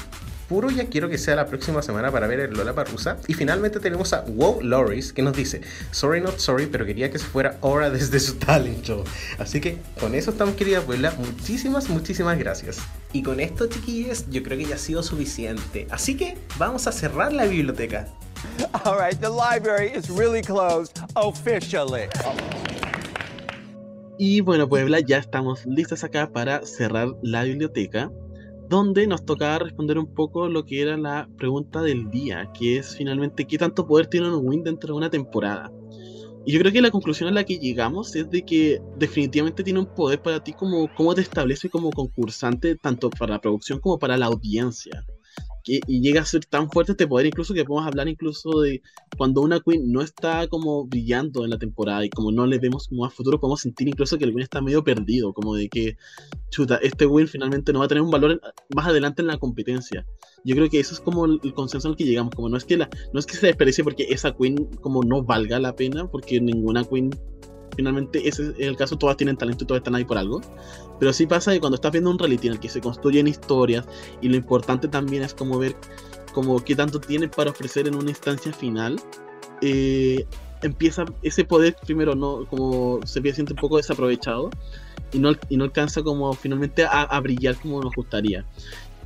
Puro 0.48 0.70
ya 0.70 0.86
quiero 0.86 1.08
que 1.08 1.16
sea 1.16 1.36
la 1.36 1.46
próxima 1.46 1.80
semana 1.80 2.10
para 2.10 2.26
ver 2.26 2.40
el 2.40 2.52
Lola 2.52 2.74
Parrusa. 2.74 3.16
Y 3.28 3.34
finalmente 3.34 3.80
tenemos 3.80 4.12
a 4.12 4.22
Wow 4.22 4.60
Loris 4.62 5.12
que 5.12 5.22
nos 5.22 5.36
dice, 5.36 5.62
sorry 5.90 6.20
not 6.20 6.38
sorry, 6.38 6.66
pero 6.66 6.84
quería 6.84 7.10
que 7.10 7.18
se 7.18 7.24
fuera 7.24 7.58
ahora 7.62 7.90
desde 7.90 8.20
su 8.20 8.34
talent 8.34 8.84
show. 8.84 9.04
Así 9.38 9.60
que 9.60 9.78
con 9.98 10.14
eso 10.14 10.30
estamos 10.30 10.54
querida 10.54 10.80
Puebla. 10.82 11.14
Muchísimas, 11.18 11.88
muchísimas 11.88 12.38
gracias. 12.38 12.78
Y 13.12 13.22
con 13.22 13.40
esto 13.40 13.66
chiquillos, 13.66 14.26
yo 14.30 14.42
creo 14.42 14.58
que 14.58 14.66
ya 14.66 14.74
ha 14.74 14.78
sido 14.78 15.02
suficiente. 15.02 15.86
Así 15.90 16.16
que 16.16 16.36
vamos 16.58 16.86
a 16.86 16.92
cerrar 16.92 17.32
la 17.32 17.46
biblioteca. 17.46 18.06
All 18.84 18.98
right, 18.98 19.18
the 19.20 19.30
library 19.30 19.90
is 19.96 20.10
really 20.10 20.42
closed 20.42 20.98
officially. 21.14 22.08
Y 24.18 24.40
bueno, 24.42 24.68
Puebla, 24.68 25.00
ya 25.00 25.18
estamos 25.18 25.66
listos 25.66 26.04
acá 26.04 26.30
para 26.30 26.64
cerrar 26.64 27.08
la 27.22 27.42
biblioteca, 27.42 28.12
donde 28.68 29.06
nos 29.06 29.24
tocaba 29.24 29.58
responder 29.58 29.98
un 29.98 30.12
poco 30.14 30.48
lo 30.48 30.64
que 30.64 30.82
era 30.82 30.96
la 30.96 31.28
pregunta 31.36 31.82
del 31.82 32.10
día, 32.10 32.50
que 32.58 32.78
es 32.78 32.96
finalmente 32.96 33.46
qué 33.46 33.58
tanto 33.58 33.86
poder 33.86 34.06
tiene 34.06 34.34
un 34.34 34.46
win 34.46 34.64
dentro 34.64 34.94
de 34.94 34.98
una 34.98 35.10
temporada. 35.10 35.70
Y 36.46 36.52
yo 36.52 36.60
creo 36.60 36.72
que 36.72 36.82
la 36.82 36.90
conclusión 36.90 37.28
a 37.28 37.32
la 37.32 37.44
que 37.44 37.58
llegamos 37.58 38.14
es 38.16 38.28
de 38.28 38.42
que 38.42 38.80
definitivamente 38.98 39.62
tiene 39.62 39.80
un 39.80 39.94
poder 39.94 40.20
para 40.20 40.44
ti 40.44 40.52
como 40.52 40.88
cómo 40.94 41.14
te 41.14 41.22
establece 41.22 41.70
como 41.70 41.90
concursante, 41.90 42.76
tanto 42.76 43.08
para 43.08 43.34
la 43.34 43.40
producción 43.40 43.80
como 43.80 43.98
para 43.98 44.18
la 44.18 44.26
audiencia. 44.26 45.04
Y 45.66 46.00
llega 46.00 46.20
a 46.20 46.24
ser 46.26 46.44
tan 46.44 46.70
fuerte 46.70 46.92
este 46.92 47.06
poder 47.06 47.26
incluso 47.26 47.54
que 47.54 47.64
podemos 47.64 47.86
hablar 47.86 48.06
incluso 48.08 48.60
de 48.60 48.82
cuando 49.16 49.40
una 49.40 49.60
queen 49.60 49.90
no 49.90 50.02
está 50.02 50.46
como 50.48 50.84
brillando 50.86 51.44
en 51.44 51.50
la 51.50 51.58
temporada 51.58 52.04
y 52.04 52.10
como 52.10 52.30
no 52.30 52.46
le 52.46 52.58
vemos 52.58 52.88
como 52.88 53.04
a 53.06 53.10
futuro, 53.10 53.40
podemos 53.40 53.62
sentir 53.62 53.88
incluso 53.88 54.18
que 54.18 54.24
el 54.24 54.30
queen 54.30 54.42
está 54.42 54.60
medio 54.60 54.84
perdido, 54.84 55.32
como 55.32 55.54
de 55.54 55.68
que, 55.68 55.96
chuta, 56.50 56.76
este 56.76 57.06
win 57.06 57.28
finalmente 57.28 57.72
no 57.72 57.78
va 57.78 57.86
a 57.86 57.88
tener 57.88 58.02
un 58.02 58.10
valor 58.10 58.40
más 58.74 58.86
adelante 58.86 59.22
en 59.22 59.28
la 59.28 59.38
competencia. 59.38 60.06
Yo 60.44 60.54
creo 60.54 60.68
que 60.68 60.80
eso 60.80 60.92
es 60.94 61.00
como 61.00 61.24
el, 61.24 61.40
el 61.42 61.54
consenso 61.54 61.88
al 61.88 61.96
que 61.96 62.04
llegamos, 62.04 62.34
como 62.34 62.50
no 62.50 62.58
es 62.58 62.64
que 62.64 62.76
la, 62.76 62.90
no 63.12 63.20
es 63.20 63.24
que 63.24 63.36
se 63.36 63.46
desprecie 63.46 63.84
porque 63.84 64.06
esa 64.10 64.36
queen 64.36 64.66
como 64.82 65.02
no 65.02 65.22
valga 65.22 65.58
la 65.58 65.74
pena, 65.74 66.10
porque 66.10 66.40
ninguna 66.40 66.84
queen 66.84 67.10
finalmente 67.74 68.26
ese 68.26 68.50
es 68.50 68.54
el 68.58 68.76
caso, 68.76 68.96
todas 68.96 69.16
tienen 69.16 69.36
talento 69.36 69.64
y 69.64 69.66
todas 69.66 69.80
están 69.80 69.94
ahí 69.94 70.04
por 70.04 70.18
algo. 70.18 70.40
Pero 70.98 71.12
sí 71.12 71.26
pasa 71.26 71.52
que 71.52 71.60
cuando 71.60 71.76
estás 71.76 71.92
viendo 71.92 72.10
un 72.10 72.18
reality 72.18 72.46
en 72.46 72.54
el 72.54 72.60
que 72.60 72.68
se 72.68 72.80
construyen 72.80 73.26
historias 73.26 73.84
y 74.20 74.28
lo 74.28 74.36
importante 74.36 74.88
también 74.88 75.22
es 75.22 75.34
como 75.34 75.58
ver 75.58 75.76
como 76.32 76.62
qué 76.64 76.74
tanto 76.74 77.00
tienen 77.00 77.30
para 77.30 77.50
ofrecer 77.50 77.86
en 77.86 77.94
una 77.94 78.10
instancia 78.10 78.52
final, 78.52 79.00
eh, 79.62 80.26
empieza 80.62 81.04
ese 81.22 81.44
poder 81.44 81.76
primero 81.84 82.14
no 82.14 82.44
como 82.46 83.00
se 83.06 83.20
siente 83.32 83.52
un 83.52 83.58
poco 83.58 83.76
desaprovechado 83.76 84.50
y 85.12 85.18
no, 85.18 85.32
y 85.48 85.56
no 85.56 85.64
alcanza 85.64 86.02
como 86.02 86.32
finalmente 86.32 86.84
a, 86.84 87.02
a 87.02 87.20
brillar 87.20 87.56
como 87.56 87.80
nos 87.80 87.94
gustaría. 87.94 88.44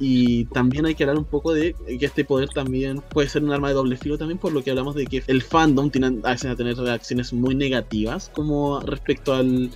Y 0.00 0.44
también 0.46 0.86
hay 0.86 0.94
que 0.94 1.02
hablar 1.02 1.18
un 1.18 1.24
poco 1.24 1.52
de 1.52 1.74
que 1.98 2.06
este 2.06 2.24
poder 2.24 2.48
también 2.50 3.02
puede 3.12 3.28
ser 3.28 3.42
un 3.42 3.52
arma 3.52 3.68
de 3.68 3.74
doble 3.74 3.96
filo 3.96 4.16
también 4.16 4.38
por 4.38 4.52
lo 4.52 4.62
que 4.62 4.70
hablamos 4.70 4.94
de 4.94 5.06
que 5.06 5.22
el 5.26 5.42
fandom 5.42 5.90
tiene 5.90 6.18
a 6.22 6.30
veces 6.32 6.50
a 6.50 6.56
tener 6.56 6.76
reacciones 6.76 7.32
muy 7.32 7.54
negativas 7.56 8.28
como 8.28 8.78
respecto 8.80 9.34
al, 9.34 9.70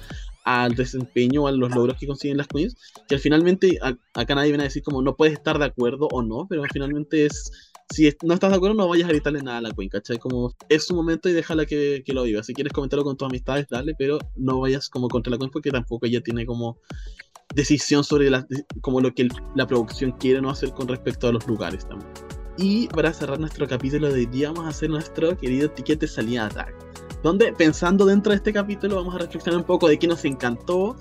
al 0.45 0.75
desempeño 0.75 1.43
o 1.43 1.47
a 1.49 1.53
los 1.53 1.75
logros 1.75 1.97
que 1.99 2.07
consiguen 2.07 2.37
las 2.37 2.47
queens, 2.47 2.77
que 3.09 3.17
al 3.17 3.21
finalmente 3.21 3.79
a- 3.83 3.97
acá 4.15 4.35
nadie 4.37 4.51
viene 4.51 4.63
a 4.65 4.67
decir 4.69 4.83
como 4.85 5.03
no 5.03 5.17
puedes 5.17 5.35
estar 5.35 5.59
de 5.59 5.65
acuerdo 5.65 6.07
o 6.13 6.23
no, 6.23 6.47
pero 6.49 6.63
finalmente 6.73 7.27
es 7.27 7.51
si 7.93 8.07
es- 8.07 8.17
no 8.23 8.33
estás 8.35 8.51
de 8.51 8.57
acuerdo 8.57 8.75
no 8.77 8.89
vayas 8.89 9.07
a 9.09 9.13
gritarle 9.13 9.43
nada 9.43 9.59
a 9.59 9.61
la 9.61 9.71
queen, 9.73 9.91
¿cachai? 9.91 10.19
Como 10.19 10.55
es 10.69 10.85
su 10.87 10.95
momento 10.95 11.29
y 11.29 11.33
déjala 11.33 11.67
que, 11.67 12.03
que 12.07 12.13
lo 12.15 12.23
viva. 12.23 12.43
Si 12.43 12.55
quieres 12.55 12.73
comentarlo 12.73 13.05
con 13.05 13.17
tus 13.17 13.27
amistades, 13.27 13.67
dale, 13.69 13.95
pero 13.99 14.19
no 14.37 14.61
vayas 14.61 14.89
como 14.89 15.09
contra 15.09 15.31
la 15.33 15.37
queen 15.37 15.51
porque 15.51 15.71
tampoco 15.71 16.07
ella 16.07 16.23
tiene 16.23 16.47
como 16.47 16.79
decisión 17.55 18.05
sobre 18.05 18.31
la, 18.31 18.47
como 18.81 19.01
lo 19.01 19.15
que 19.15 19.23
el- 19.23 19.33
la 19.55 19.67
producción 19.67 20.13
quiere 20.13 20.41
no 20.41 20.51
hacer 20.51 20.73
con 20.73 20.89
respecto 20.89 21.29
a 21.29 21.33
los 21.33 21.47
lugares 21.47 21.87
también. 21.87 22.11
Y 22.59 22.87
para 22.89 23.13
cerrar 23.13 23.41
nuestro 23.41 23.67
capítulo 23.67 24.09
de 24.09 24.15
hoy 24.21 24.27
día 24.27 24.49
vamos 24.51 24.67
a 24.67 24.69
hacer 24.69 24.91
nuestro 24.91 25.37
querido 25.37 25.71
ticket 25.71 26.01
de 26.01 26.09
salida 26.09 26.49
tag. 26.49 26.75
Donde 27.23 27.53
pensando 27.53 28.05
dentro 28.05 28.31
de 28.31 28.37
este 28.37 28.53
capítulo 28.53 28.97
vamos 28.97 29.15
a 29.15 29.19
reflexionar 29.19 29.61
un 29.61 29.67
poco 29.67 29.89
de 29.89 29.99
qué 29.99 30.07
nos 30.07 30.25
encantó 30.25 30.97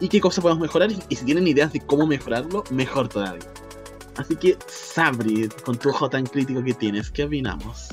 y 0.00 0.08
qué 0.08 0.20
cosas 0.20 0.42
podemos 0.42 0.60
mejorar. 0.62 0.92
Y, 0.92 0.98
y 1.08 1.16
si 1.16 1.24
tienen 1.24 1.48
ideas 1.48 1.72
de 1.72 1.80
cómo 1.80 2.06
mejorarlo, 2.06 2.62
mejor 2.70 3.08
todavía. 3.08 3.48
Así 4.16 4.36
que 4.36 4.56
Sabri, 4.66 5.48
con 5.64 5.78
tu 5.78 5.88
ojo 5.88 6.08
tan 6.10 6.26
crítico 6.26 6.62
que 6.62 6.74
tienes, 6.74 7.10
¿qué 7.10 7.24
opinamos? 7.24 7.88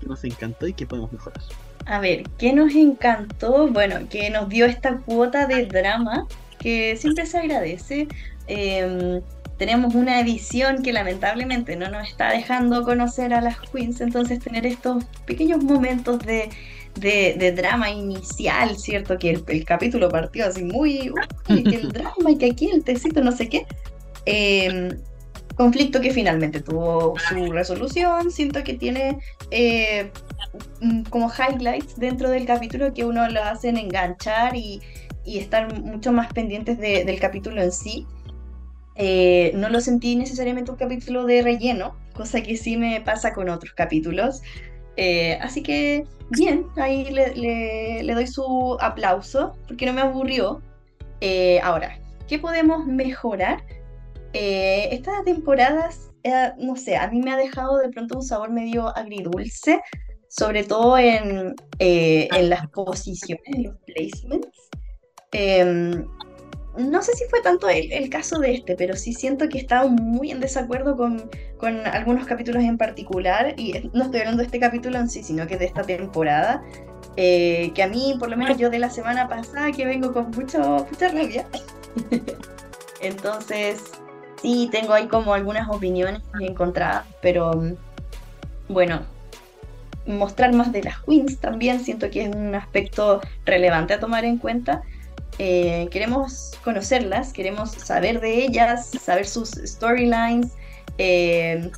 ¿Qué 0.00 0.06
nos 0.06 0.24
encantó 0.24 0.66
y 0.66 0.72
qué 0.74 0.86
podemos 0.86 1.12
mejorar? 1.12 1.40
A 1.86 2.00
ver, 2.00 2.24
¿qué 2.38 2.52
nos 2.52 2.74
encantó? 2.74 3.68
Bueno, 3.68 3.96
que 4.10 4.28
nos 4.30 4.48
dio 4.48 4.66
esta 4.66 4.98
cuota 4.98 5.46
de 5.46 5.66
drama 5.66 6.26
que 6.62 6.96
siempre 6.96 7.26
se 7.26 7.38
agradece. 7.38 8.06
Em, 8.46 9.20
tenemos 9.58 9.94
una 9.94 10.18
edición 10.20 10.82
que 10.82 10.92
lamentablemente 10.92 11.76
no 11.76 11.88
nos 11.88 12.08
está 12.08 12.30
dejando 12.32 12.82
conocer 12.84 13.32
a 13.34 13.40
las 13.40 13.60
queens, 13.60 14.00
entonces 14.00 14.40
tener 14.40 14.66
estos 14.66 15.04
pequeños 15.26 15.62
momentos 15.62 16.18
de, 16.20 16.48
de- 16.98 17.36
de 17.38 17.52
drama 17.52 17.90
inicial, 17.90 18.76
¿cierto? 18.78 19.18
Que 19.18 19.30
el, 19.30 19.44
el 19.46 19.64
capítulo 19.64 20.08
partió 20.08 20.46
así 20.46 20.64
muy, 20.64 21.12
uy, 21.48 21.62
que 21.64 21.76
el 21.76 21.92
drama 21.92 22.30
y 22.30 22.38
que 22.38 22.46
aquí 22.46 22.70
el 22.72 22.82
tecito, 22.82 23.22
no 23.22 23.30
sé 23.32 23.48
qué. 23.48 23.66
Em, 24.26 24.98
conflicto 25.54 26.00
que 26.00 26.12
finalmente 26.12 26.60
tuvo 26.60 27.14
su 27.28 27.52
resolución, 27.52 28.30
siento 28.30 28.64
que 28.64 28.74
tiene... 28.74 29.18
eh, 29.50 30.10
como 31.10 31.30
highlights 31.30 31.96
dentro 31.96 32.28
del 32.30 32.46
capítulo 32.46 32.92
que 32.92 33.04
uno 33.04 33.28
lo 33.28 33.42
hacen 33.44 33.76
enganchar 33.76 34.56
y, 34.56 34.80
y 35.24 35.38
estar 35.38 35.72
mucho 35.80 36.12
más 36.12 36.32
pendientes 36.32 36.78
de- 36.78 37.04
del 37.04 37.20
capítulo 37.20 37.62
en 37.62 37.72
sí. 37.72 38.06
Eh, 38.94 39.52
no 39.54 39.68
lo 39.70 39.80
sentí 39.80 40.16
necesariamente 40.16 40.70
un 40.70 40.76
capítulo 40.76 41.24
de 41.24 41.42
relleno, 41.42 41.96
cosa 42.14 42.42
que 42.42 42.56
sí 42.56 42.76
me 42.76 43.00
pasa 43.00 43.32
con 43.32 43.48
otros 43.48 43.72
capítulos. 43.74 44.42
Eh, 44.96 45.38
así 45.40 45.62
que 45.62 46.04
bien, 46.30 46.66
ahí 46.76 47.10
le, 47.10 47.34
le- 47.34 48.02
le 48.02 48.14
doy 48.14 48.26
su 48.26 48.76
aplauso 48.80 49.56
porque 49.66 49.86
no 49.86 49.92
me 49.94 50.02
aburrió. 50.02 50.60
Eh, 51.20 51.60
ahora, 51.62 51.98
¿qué 52.28 52.38
podemos 52.38 52.86
mejorar? 52.86 53.62
Eh, 54.34 54.88
esta 54.92 55.22
temporada, 55.24 55.88
eh, 56.24 56.52
no 56.58 56.76
sé, 56.76 56.96
a 56.96 57.08
mí 57.08 57.20
me 57.20 57.32
ha 57.32 57.36
dejado 57.36 57.78
de 57.78 57.88
pronto 57.90 58.16
un 58.16 58.22
sabor 58.22 58.50
medio 58.50 58.88
agridulce, 58.96 59.80
sobre 60.28 60.64
todo 60.64 60.98
en, 60.98 61.54
eh, 61.78 62.28
en 62.34 62.48
las 62.50 62.66
posiciones, 62.70 63.44
en 63.46 63.62
los 63.64 63.76
placements. 63.86 64.68
Em, 65.32 66.06
no 66.76 67.02
sé 67.02 67.12
si 67.12 67.24
fue 67.28 67.42
tanto 67.42 67.68
el, 67.68 67.92
el 67.92 68.08
caso 68.08 68.38
de 68.38 68.54
este, 68.54 68.76
pero 68.76 68.96
sí 68.96 69.12
siento 69.12 69.48
que 69.48 69.58
estaba 69.58 69.88
muy 69.88 70.30
en 70.30 70.40
desacuerdo 70.40 70.96
con, 70.96 71.30
con 71.58 71.86
algunos 71.86 72.26
capítulos 72.26 72.62
en 72.62 72.78
particular, 72.78 73.54
y 73.58 73.90
no 73.92 74.04
estoy 74.04 74.20
hablando 74.20 74.40
de 74.40 74.46
este 74.46 74.60
capítulo 74.60 74.98
en 74.98 75.08
sí, 75.08 75.22
sino 75.22 75.46
que 75.46 75.56
de 75.56 75.66
esta 75.66 75.82
temporada, 75.82 76.62
eh, 77.16 77.72
que 77.74 77.82
a 77.82 77.88
mí, 77.88 78.16
por 78.18 78.30
lo 78.30 78.36
menos 78.36 78.56
yo 78.56 78.70
de 78.70 78.78
la 78.78 78.90
semana 78.90 79.28
pasada, 79.28 79.70
que 79.72 79.84
vengo 79.84 80.12
con 80.12 80.30
mucho, 80.30 80.86
mucha 80.90 81.08
rabia. 81.08 81.46
Entonces, 83.02 83.82
sí, 84.40 84.68
tengo 84.72 84.94
ahí 84.94 85.08
como 85.08 85.34
algunas 85.34 85.68
opiniones 85.68 86.22
encontradas, 86.40 87.04
pero 87.20 87.52
bueno, 88.68 89.02
mostrar 90.06 90.52
más 90.54 90.72
de 90.72 90.82
las 90.82 91.00
queens 91.02 91.38
también 91.38 91.80
siento 91.80 92.10
que 92.10 92.24
es 92.24 92.34
un 92.34 92.54
aspecto 92.54 93.20
relevante 93.44 93.94
a 93.94 94.00
tomar 94.00 94.24
en 94.24 94.38
cuenta. 94.38 94.82
Eh, 95.38 95.88
queremos 95.90 96.52
conocerlas, 96.62 97.32
queremos 97.32 97.72
saber 97.72 98.20
de 98.20 98.44
ellas, 98.44 98.90
saber 99.00 99.26
sus 99.26 99.50
storylines, 99.50 100.52
eh, 100.98 101.70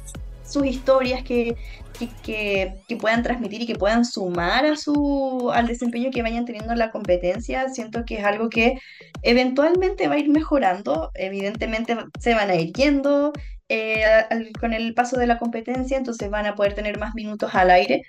sus 0.42 0.66
historias 0.66 1.22
que, 1.22 1.56
que, 1.92 2.20
que- 2.22 2.74
que 2.88 2.96
puedan 2.96 3.22
transmitir 3.22 3.62
y 3.62 3.66
que 3.66 3.76
puedan 3.76 4.04
sumar 4.04 4.66
a 4.66 4.76
su, 4.76 5.50
al 5.54 5.66
desempeño 5.68 6.10
que 6.12 6.22
vayan 6.22 6.44
teniendo 6.44 6.72
en 6.72 6.78
la 6.80 6.90
competencia. 6.90 7.68
Siento 7.70 8.04
que 8.04 8.18
es 8.18 8.24
algo 8.24 8.48
que 8.50 8.74
eventualmente 9.22 10.08
va 10.08 10.14
a 10.16 10.18
ir 10.18 10.28
mejorando, 10.30 11.10
evidentemente 11.14 11.96
se 12.20 12.34
van 12.34 12.50
a 12.50 12.56
ir 12.56 12.72
yendo 12.72 13.32
eh, 13.68 14.04
al- 14.30 14.52
con 14.60 14.72
el 14.74 14.94
paso 14.94 15.16
de 15.18 15.26
la 15.26 15.38
competencia, 15.38 15.96
entonces 15.96 16.28
van 16.30 16.46
a 16.46 16.54
poder 16.54 16.74
tener 16.74 16.98
más 16.98 17.14
minutos 17.14 17.54
al 17.54 17.70
aire, 17.70 18.02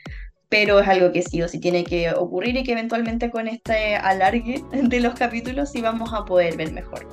pero 0.50 0.80
es 0.80 0.88
algo 0.88 1.12
que 1.12 1.22
sí 1.22 1.42
o 1.42 1.48
sí 1.48 1.60
tiene 1.60 1.84
que 1.84 2.12
ocurrir 2.12 2.56
y 2.58 2.64
que 2.64 2.74
eventualmente 2.74 3.30
con 3.32 3.48
este 3.48 3.96
alargue 3.96 4.64
de 4.72 5.00
los 5.00 5.14
capítulos 5.14 5.72
sí 5.72 5.82
vamos 5.82 6.14
a 6.14 6.26
poder 6.26 6.58
ver 6.58 6.72
mejor. 6.72 7.08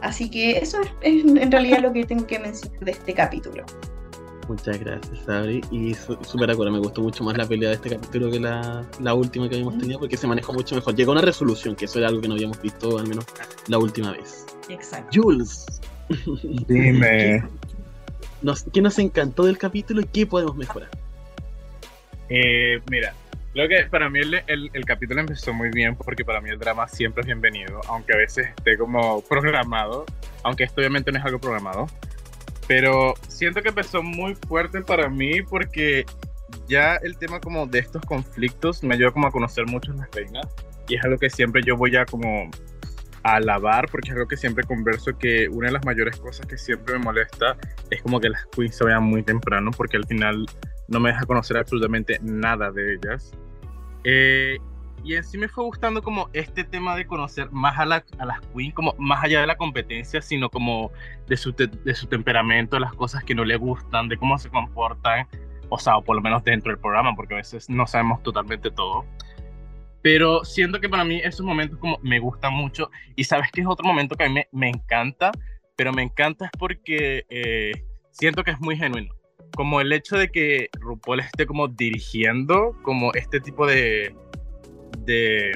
Así 0.00 0.28
que 0.28 0.58
eso 0.58 0.80
es, 0.80 0.90
es 1.02 1.24
en 1.24 1.52
realidad 1.52 1.78
lo 1.80 1.92
que 1.92 2.04
tengo 2.04 2.26
que 2.26 2.38
mencionar 2.38 2.80
de 2.80 2.90
este 2.90 3.14
capítulo. 3.14 3.64
Muchas 4.48 4.78
gracias, 4.80 5.18
Sabri. 5.24 5.60
Y 5.70 5.94
súper 5.94 6.50
acuerdo, 6.50 6.72
me 6.72 6.78
gustó 6.78 7.00
mucho 7.00 7.22
más 7.24 7.36
la 7.38 7.46
pelea 7.46 7.70
de 7.70 7.76
este 7.76 7.90
capítulo 7.90 8.30
que 8.30 8.40
la, 8.40 8.84
la 9.00 9.14
última 9.14 9.48
que 9.48 9.54
habíamos 9.54 9.78
tenido 9.78 10.00
porque 10.00 10.16
se 10.16 10.26
manejó 10.26 10.52
mucho 10.52 10.74
mejor. 10.74 10.94
Llegó 10.94 11.12
a 11.12 11.14
una 11.14 11.22
resolución, 11.22 11.76
que 11.76 11.84
eso 11.84 11.98
era 11.98 12.08
algo 12.08 12.20
que 12.20 12.28
no 12.28 12.34
habíamos 12.34 12.60
visto 12.60 12.98
al 12.98 13.06
menos 13.06 13.24
la 13.68 13.78
última 13.78 14.12
vez. 14.12 14.46
Exacto. 14.68 15.22
Jules, 15.22 15.64
Dime. 16.66 17.44
nos, 18.42 18.64
¿qué 18.64 18.82
nos 18.82 18.98
encantó 18.98 19.44
del 19.44 19.58
capítulo 19.58 20.00
y 20.00 20.04
qué 20.04 20.26
podemos 20.26 20.56
mejorar? 20.56 20.90
Eh, 22.28 22.80
mira, 22.90 23.14
creo 23.52 23.68
que 23.68 23.82
para 23.90 24.08
mí 24.08 24.20
el, 24.20 24.34
el- 24.46 24.70
el 24.72 24.84
capítulo 24.84 25.20
empezó 25.20 25.52
muy 25.52 25.70
bien 25.70 25.96
porque 25.96 26.24
para 26.24 26.40
mí 26.40 26.50
el 26.50 26.58
drama 26.58 26.88
siempre 26.88 27.20
es 27.22 27.26
bienvenido, 27.26 27.80
aunque 27.88 28.14
a 28.14 28.16
veces 28.16 28.48
esté 28.56 28.76
como 28.78 29.22
programado, 29.22 30.06
aunque 30.42 30.64
esto 30.64 30.80
obviamente 30.80 31.12
no 31.12 31.18
es 31.18 31.24
algo 31.24 31.38
programado. 31.38 31.86
Pero 32.68 33.14
siento 33.28 33.60
que 33.60 33.68
empezó 33.70 34.02
muy 34.02 34.34
fuerte 34.34 34.80
para 34.82 35.08
mí 35.08 35.42
porque 35.42 36.06
ya 36.68 36.96
el 36.96 37.18
tema 37.18 37.40
como 37.40 37.66
de 37.66 37.80
estos 37.80 38.02
conflictos 38.02 38.82
me 38.82 38.94
ayuda 38.94 39.10
como 39.10 39.26
a 39.26 39.30
conocer 39.30 39.66
mucho 39.66 39.92
las 39.92 40.08
reinas 40.12 40.46
y 40.88 40.94
es 40.96 41.04
algo 41.04 41.18
que 41.18 41.28
siempre 41.30 41.62
yo 41.64 41.76
voy 41.76 41.96
a 41.96 42.04
como 42.06 42.50
alabar 43.24 43.88
porque 43.90 44.08
es 44.10 44.14
algo 44.14 44.26
que 44.28 44.36
siempre 44.36 44.64
converso 44.64 45.16
que 45.16 45.48
una 45.48 45.68
de 45.68 45.72
las 45.74 45.84
mayores 45.84 46.16
cosas 46.18 46.46
que 46.46 46.58
siempre 46.58 46.98
me 46.98 47.04
molesta 47.04 47.56
es 47.90 48.02
como 48.02 48.20
que 48.20 48.28
las 48.28 48.46
queens 48.46 48.76
se 48.76 48.84
vayan 48.84 49.04
muy 49.04 49.22
temprano 49.22 49.70
porque 49.76 49.96
al 49.96 50.06
final 50.06 50.46
no 50.92 51.00
me 51.00 51.10
deja 51.10 51.24
conocer 51.26 51.56
absolutamente 51.56 52.18
nada 52.22 52.70
de 52.70 52.94
ellas. 52.94 53.36
Eh, 54.04 54.58
y 55.04 55.14
en 55.14 55.24
sí 55.24 55.36
me 55.36 55.48
fue 55.48 55.64
gustando 55.64 56.00
como 56.02 56.28
este 56.32 56.62
tema 56.62 56.94
de 56.94 57.06
conocer 57.06 57.50
más 57.50 57.76
a, 57.78 57.84
la- 57.84 58.04
a 58.18 58.24
las 58.26 58.40
queens, 58.54 58.72
como 58.74 58.94
más 58.98 59.24
allá 59.24 59.40
de 59.40 59.46
la 59.48 59.56
competencia, 59.56 60.22
sino 60.22 60.48
como 60.48 60.92
de 61.26 61.36
su, 61.36 61.52
de 61.52 61.94
su 61.94 62.06
temperamento, 62.06 62.78
las 62.78 62.94
cosas 62.94 63.24
que 63.24 63.34
no 63.34 63.44
le 63.44 63.56
gustan, 63.56 64.08
de 64.08 64.16
cómo 64.16 64.38
se 64.38 64.48
comportan, 64.48 65.26
o 65.68 65.78
sea, 65.78 65.96
o 65.96 66.04
por 66.04 66.14
lo 66.14 66.22
menos 66.22 66.44
dentro 66.44 66.70
del 66.70 66.78
programa, 66.80 67.14
porque 67.16 67.34
a 67.34 67.38
veces 67.38 67.68
no 67.68 67.86
sabemos 67.86 68.22
totalmente 68.22 68.70
todo. 68.70 69.04
Pero 70.02 70.44
siento 70.44 70.80
que 70.80 70.88
para 70.88 71.04
mí 71.04 71.20
esos 71.22 71.44
momentos 71.46 71.78
como 71.78 71.98
me 72.02 72.18
gustan 72.18 72.52
mucho. 72.52 72.90
Y 73.16 73.24
sabes 73.24 73.50
que 73.52 73.60
es 73.60 73.66
otro 73.66 73.86
momento 73.86 74.16
que 74.16 74.24
a 74.24 74.28
mí 74.28 74.34
me, 74.34 74.48
me 74.52 74.68
encanta, 74.68 75.30
pero 75.76 75.92
me 75.92 76.02
encanta 76.02 76.46
es 76.46 76.50
porque 76.58 77.24
eh, 77.28 77.72
siento 78.10 78.42
que 78.44 78.50
es 78.52 78.60
muy 78.60 78.76
genuino. 78.76 79.14
Como 79.54 79.80
el 79.80 79.92
hecho 79.92 80.16
de 80.16 80.30
que 80.30 80.68
RuPaul 80.80 81.20
esté 81.20 81.46
como 81.46 81.68
dirigiendo 81.68 82.74
como 82.82 83.12
este 83.14 83.40
tipo 83.40 83.66
de, 83.66 84.14
de, 85.00 85.52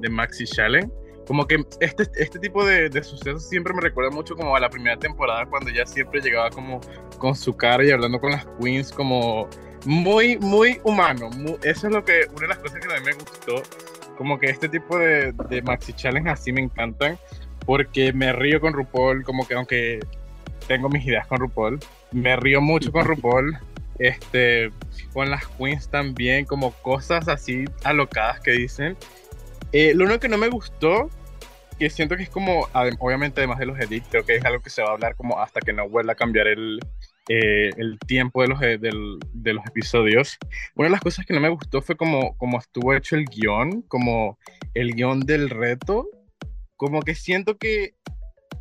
de 0.00 0.08
Maxi 0.08 0.44
Challenge. 0.44 0.90
Como 1.26 1.46
que 1.46 1.64
este, 1.78 2.04
este 2.16 2.38
tipo 2.40 2.64
de, 2.64 2.88
de 2.88 3.04
sucesos 3.04 3.48
siempre 3.48 3.72
me 3.72 3.80
recuerda 3.80 4.10
mucho 4.10 4.34
como 4.34 4.56
a 4.56 4.60
la 4.60 4.68
primera 4.68 4.98
temporada 4.98 5.46
cuando 5.46 5.70
ya 5.70 5.86
siempre 5.86 6.20
llegaba 6.20 6.50
como 6.50 6.80
con 7.18 7.36
su 7.36 7.56
cara 7.56 7.84
y 7.84 7.90
hablando 7.92 8.20
con 8.20 8.32
las 8.32 8.46
queens 8.60 8.90
como 8.90 9.48
muy, 9.86 10.38
muy 10.38 10.80
humano. 10.82 11.30
eso 11.62 11.86
es 11.86 11.92
lo 11.92 12.04
que, 12.04 12.26
una 12.32 12.40
de 12.40 12.48
las 12.48 12.58
cosas 12.58 12.80
que 12.80 12.88
también 12.88 13.16
me 13.16 13.24
gustó. 13.24 13.62
Como 14.16 14.38
que 14.38 14.46
este 14.46 14.68
tipo 14.68 14.98
de, 14.98 15.32
de 15.48 15.62
Maxi 15.62 15.92
Challenge 15.92 16.28
así 16.28 16.52
me 16.52 16.60
encantan. 16.60 17.18
Porque 17.64 18.12
me 18.12 18.32
río 18.32 18.60
con 18.60 18.72
RuPaul, 18.72 19.22
como 19.22 19.46
que 19.46 19.54
aunque 19.54 20.00
tengo 20.66 20.88
mis 20.88 21.04
ideas 21.06 21.26
con 21.26 21.38
RuPaul, 21.38 21.78
me 22.12 22.36
río 22.36 22.60
mucho 22.60 22.92
con 22.92 23.04
RuPaul. 23.04 23.58
Este, 23.98 24.70
con 25.12 25.28
las 25.28 25.46
queens 25.46 25.88
también, 25.90 26.46
como 26.46 26.72
cosas 26.72 27.28
así 27.28 27.66
alocadas 27.84 28.40
que 28.40 28.52
dicen. 28.52 28.96
Eh, 29.72 29.92
lo 29.94 30.04
único 30.04 30.20
que 30.20 30.28
no 30.30 30.38
me 30.38 30.48
gustó, 30.48 31.10
que 31.78 31.90
siento 31.90 32.16
que 32.16 32.22
es 32.22 32.30
como, 32.30 32.66
obviamente 32.98 33.40
además 33.40 33.58
de 33.58 33.66
los 33.66 33.78
edits, 33.78 34.06
creo 34.10 34.24
que 34.24 34.36
es 34.36 34.44
algo 34.44 34.62
que 34.62 34.70
se 34.70 34.82
va 34.82 34.88
a 34.88 34.92
hablar 34.92 35.14
como 35.16 35.38
hasta 35.38 35.60
que 35.60 35.74
no 35.74 35.86
vuelva 35.86 36.14
a 36.14 36.16
cambiar 36.16 36.46
el, 36.46 36.80
eh, 37.28 37.70
el 37.76 37.98
tiempo 37.98 38.40
de 38.40 38.48
los, 38.48 38.62
eh, 38.62 38.78
del- 38.78 39.18
de 39.34 39.52
los 39.52 39.66
episodios. 39.66 40.38
Una 40.76 40.88
de 40.88 40.92
las 40.92 41.00
cosas 41.02 41.26
que 41.26 41.34
no 41.34 41.40
me 41.40 41.50
gustó 41.50 41.82
fue 41.82 41.94
como, 41.96 42.36
como 42.38 42.58
estuvo 42.58 42.94
hecho 42.94 43.16
el 43.16 43.26
guion, 43.26 43.82
como 43.82 44.38
el 44.72 44.94
guion 44.94 45.20
del 45.20 45.50
reto, 45.50 46.08
como 46.76 47.00
que 47.02 47.14
siento 47.14 47.58
que 47.58 47.92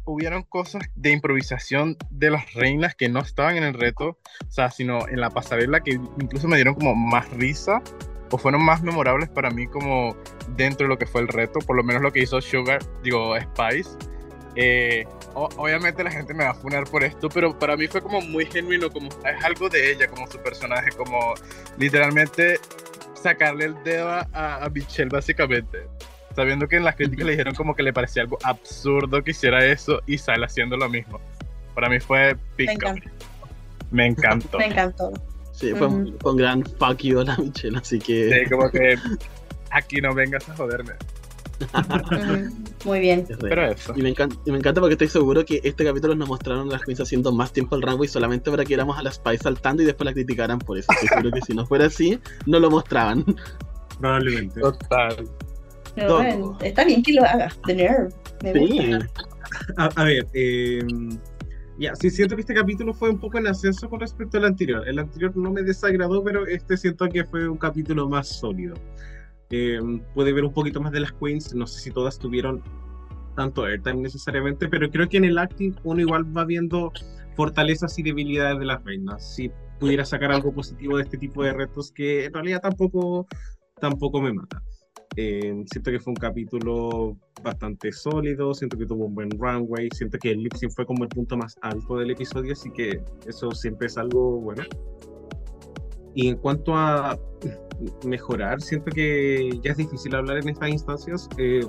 hubieron 0.10 0.44
cosas 0.44 0.84
de 0.96 1.12
improvisación 1.12 1.98
de 2.10 2.32
las 2.32 2.54
reinas 2.54 2.96
que 2.96 3.10
no 3.10 3.20
estaban 3.20 3.58
en 3.58 3.64
el 3.64 3.74
reto, 3.74 4.18
o 4.48 4.52
sea, 4.52 4.72
sino 4.72 5.08
en 5.08 5.22
la 5.22 5.30
pasarela 5.30 5.82
que 5.82 5.92
incluso 5.92 6.48
me 6.48 6.56
dieron 6.56 6.74
como 6.74 6.96
más 6.96 7.30
risa 7.32 7.82
o 8.32 8.38
fueron 8.38 8.64
más 8.64 8.82
memorables 8.82 9.30
para 9.30 9.50
mí 9.52 9.68
como 9.68 10.16
dentro 10.56 10.86
de 10.86 10.90
lo 10.90 10.98
que 10.98 11.06
fue 11.06 11.22
el 11.22 11.28
reto, 11.28 11.60
por 11.60 11.76
lo 11.76 11.84
menos 11.84 12.02
lo 12.02 12.12
que 12.12 12.22
hizo 12.22 12.42
Sugar, 12.42 12.82
digo, 13.04 13.36
Spice. 13.40 13.92
Eh, 14.56 15.06
obviamente 15.36 16.04
la 16.04 16.12
gente 16.12 16.34
me 16.34 16.44
va 16.44 16.52
a 16.52 16.56
funar 16.56 16.84
por 16.86 17.04
esto, 17.04 17.30
pero 17.30 17.58
para 17.58 17.78
mí 17.78 17.88
fue 17.88 18.02
como 18.02 18.20
muy 18.20 18.46
genuino, 18.46 18.90
como 18.90 19.10
es 19.10 19.44
algo 19.44 19.70
de 19.70 19.92
ella, 19.92 20.08
como 20.08 20.28
su 20.28 20.40
personaje, 20.40 20.90
como 20.92 21.36
literalmente 21.78 22.60
sacarle 23.14 23.66
el 23.66 23.84
dedo 23.84 24.10
a, 24.10 24.26
a 24.34 24.70
Michelle 24.70 25.10
básicamente. 25.10 25.88
Sabiendo 26.36 26.68
que 26.68 26.78
en 26.78 26.84
las 26.84 26.96
críticas 26.96 27.26
le 27.26 27.32
dijeron 27.32 27.56
como 27.56 27.76
que 27.76 27.84
le 27.84 27.92
parecía 27.92 28.22
algo 28.24 28.38
absurdo 28.44 29.24
que 29.24 29.32
hiciera 29.32 29.66
eso 29.66 30.02
y 30.06 30.18
sale 30.18 30.46
haciendo 30.46 30.78
lo 30.78 30.88
mismo. 30.90 31.20
Para 31.76 31.90
mí 31.90 32.00
fue 32.00 32.34
Me 32.36 32.40
pica. 32.56 32.72
encanta. 32.74 33.10
Me 33.92 34.06
encantó. 34.08 34.58
Me 34.58 34.66
encantó. 34.66 35.12
Sí, 35.54 35.74
fue 35.74 35.88
un, 35.88 36.16
fue 36.20 36.32
un 36.32 36.38
gran 36.38 36.64
fuck 36.64 36.98
you 37.00 37.20
a 37.20 37.24
la 37.26 37.36
Michelle, 37.38 37.78
así 37.78 38.00
que. 38.00 38.30
Sí, 38.44 38.50
como 38.50 38.70
que 38.70 38.96
aquí 39.72 40.00
no 40.02 40.14
vengas 40.14 40.48
a 40.50 40.56
joderme. 40.56 40.94
Ujú, 41.74 42.50
Muy 42.86 43.00
bien. 43.00 43.28
Pero 43.42 43.66
eso. 43.66 43.94
Y 43.96 44.02
me, 44.02 44.10
encanta, 44.10 44.36
y 44.46 44.52
me 44.52 44.58
encanta 44.60 44.80
porque 44.80 44.94
estoy 44.94 45.10
seguro 45.10 45.44
que 45.44 45.60
este 45.64 45.84
capítulo 45.84 46.16
nos 46.16 46.30
mostraron 46.30 46.70
a 46.70 46.72
las 46.74 46.84
queens 46.84 47.02
haciendo 47.02 47.34
más 47.34 47.52
tiempo 47.52 47.76
el 47.76 47.82
runway 47.82 48.08
solamente 48.08 48.50
para 48.50 48.64
que 48.64 48.74
éramos 48.74 48.98
a 48.98 49.04
las 49.04 49.16
Spice 49.16 49.44
saltando 49.44 49.84
y 49.84 49.86
después 49.86 50.06
la 50.06 50.14
criticaran 50.14 50.60
por 50.60 50.78
eso. 50.78 50.92
Estoy 50.94 51.10
seguro 51.10 51.32
que 51.32 51.42
si 51.42 51.54
no 51.54 51.66
fuera 51.66 51.88
así, 51.88 52.18
no 52.46 52.60
lo 52.60 52.70
mostraban. 52.70 53.26
Probablemente. 54.00 54.62
Total. 54.62 55.28
Está 56.62 56.86
bien 56.86 57.04
que 57.04 57.14
lo 57.14 57.24
haga. 57.24 57.50
The 57.66 57.76
Nerve. 57.76 58.10
Me 58.44 58.54
Sí. 58.54 58.92
gusta. 58.94 59.10
A, 59.78 59.86
a 59.96 60.04
ver, 60.04 60.28
eh, 60.34 60.84
ya, 61.80 61.96
sí 61.96 62.10
siento 62.10 62.36
que 62.36 62.42
este 62.42 62.54
capítulo 62.54 62.94
fue 62.94 63.10
un 63.10 63.20
poco 63.20 63.38
en 63.38 63.48
ascenso 63.48 63.90
con 63.90 64.00
respecto 64.00 64.38
al 64.38 64.46
anterior. 64.46 64.88
El 64.88 65.00
anterior 65.00 65.36
no 65.36 65.52
me 65.52 65.64
desagradó, 65.64 66.24
pero 66.24 66.46
este 66.46 66.78
siento 66.78 67.08
que 67.08 67.24
fue 67.26 67.48
un 67.48 67.58
capítulo 67.58 68.08
más 68.08 68.28
sólido. 68.28 68.76
Eh, 69.50 69.80
puede 70.14 70.32
ver 70.34 70.44
un 70.46 70.54
poquito 70.54 70.80
más 70.80 70.92
de 70.92 71.00
las 71.00 71.12
queens, 71.14 71.56
no 71.56 71.66
sé 71.66 71.80
si 71.80 71.92
todas 71.92 72.20
tuvieron 72.20 72.62
tanto 73.36 73.64
airtime 73.66 74.02
necesariamente, 74.02 74.68
pero 74.68 74.90
creo 74.92 75.08
que 75.10 75.18
en 75.18 75.26
el 75.26 75.38
acting 75.38 75.74
uno 75.84 76.02
igual 76.02 76.26
va 76.38 76.46
viendo 76.46 76.92
fortalezas 77.36 77.98
y 77.98 78.04
debilidades 78.04 78.60
de 78.60 78.66
las 78.66 78.84
reinas. 78.84 79.36
Si 79.36 79.50
pudiera 79.80 80.04
sacar 80.06 80.32
algo 80.32 80.54
positivo 80.54 80.98
de 80.98 81.04
este 81.04 81.18
tipo 81.18 81.42
de 81.44 81.54
retos 81.54 81.92
que 81.92 82.26
en 82.26 82.34
realidad 82.34 82.60
tampoco, 82.62 83.26
tampoco 83.80 84.22
me 84.22 84.34
mata. 84.34 84.62
Eh, 85.22 85.66
siento 85.70 85.92
que 85.92 86.00
fue 86.00 86.12
un 86.12 86.16
capítulo 86.16 87.18
bastante 87.44 87.92
sólido, 87.92 88.54
siento 88.54 88.78
que 88.78 88.86
tuvo 88.86 89.04
un 89.04 89.14
buen 89.14 89.30
runway, 89.32 89.90
siento 89.94 90.18
que 90.18 90.32
el 90.32 90.44
lip 90.44 90.54
sync 90.54 90.72
fue 90.72 90.86
como 90.86 91.04
el 91.04 91.10
punto 91.10 91.36
más 91.36 91.58
alto 91.62 91.98
del 91.98 92.12
episodio, 92.12 92.54
así 92.54 92.72
que 92.72 93.02
eso 93.28 93.52
siempre 93.52 93.88
es 93.88 93.98
algo 93.98 94.40
bueno. 94.40 94.64
Y 96.16 96.30
en 96.30 96.38
cuanto 96.38 96.74
a 96.74 97.20
mejorar, 98.06 98.62
siento 98.62 98.92
que 98.92 99.60
ya 99.62 99.72
es 99.72 99.78
difícil 99.78 100.16
hablar 100.16 100.38
en 100.38 100.48
estas 100.48 100.70
instancias, 100.70 101.28
eh, 101.38 101.68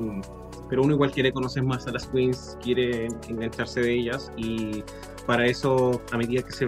pero 0.68 0.84
uno 0.84 0.94
igual 0.94 1.10
quiere 1.10 1.32
conocer 1.32 1.64
más 1.64 1.88
a 1.88 1.90
las 1.90 2.06
queens, 2.06 2.56
quiere 2.62 3.08
engancharse 3.28 3.80
de 3.80 3.94
ellas 3.94 4.30
y 4.36 4.84
para 5.26 5.44
eso 5.46 6.00
a 6.12 6.16
medida 6.16 6.42
que 6.44 6.52
se 6.52 6.66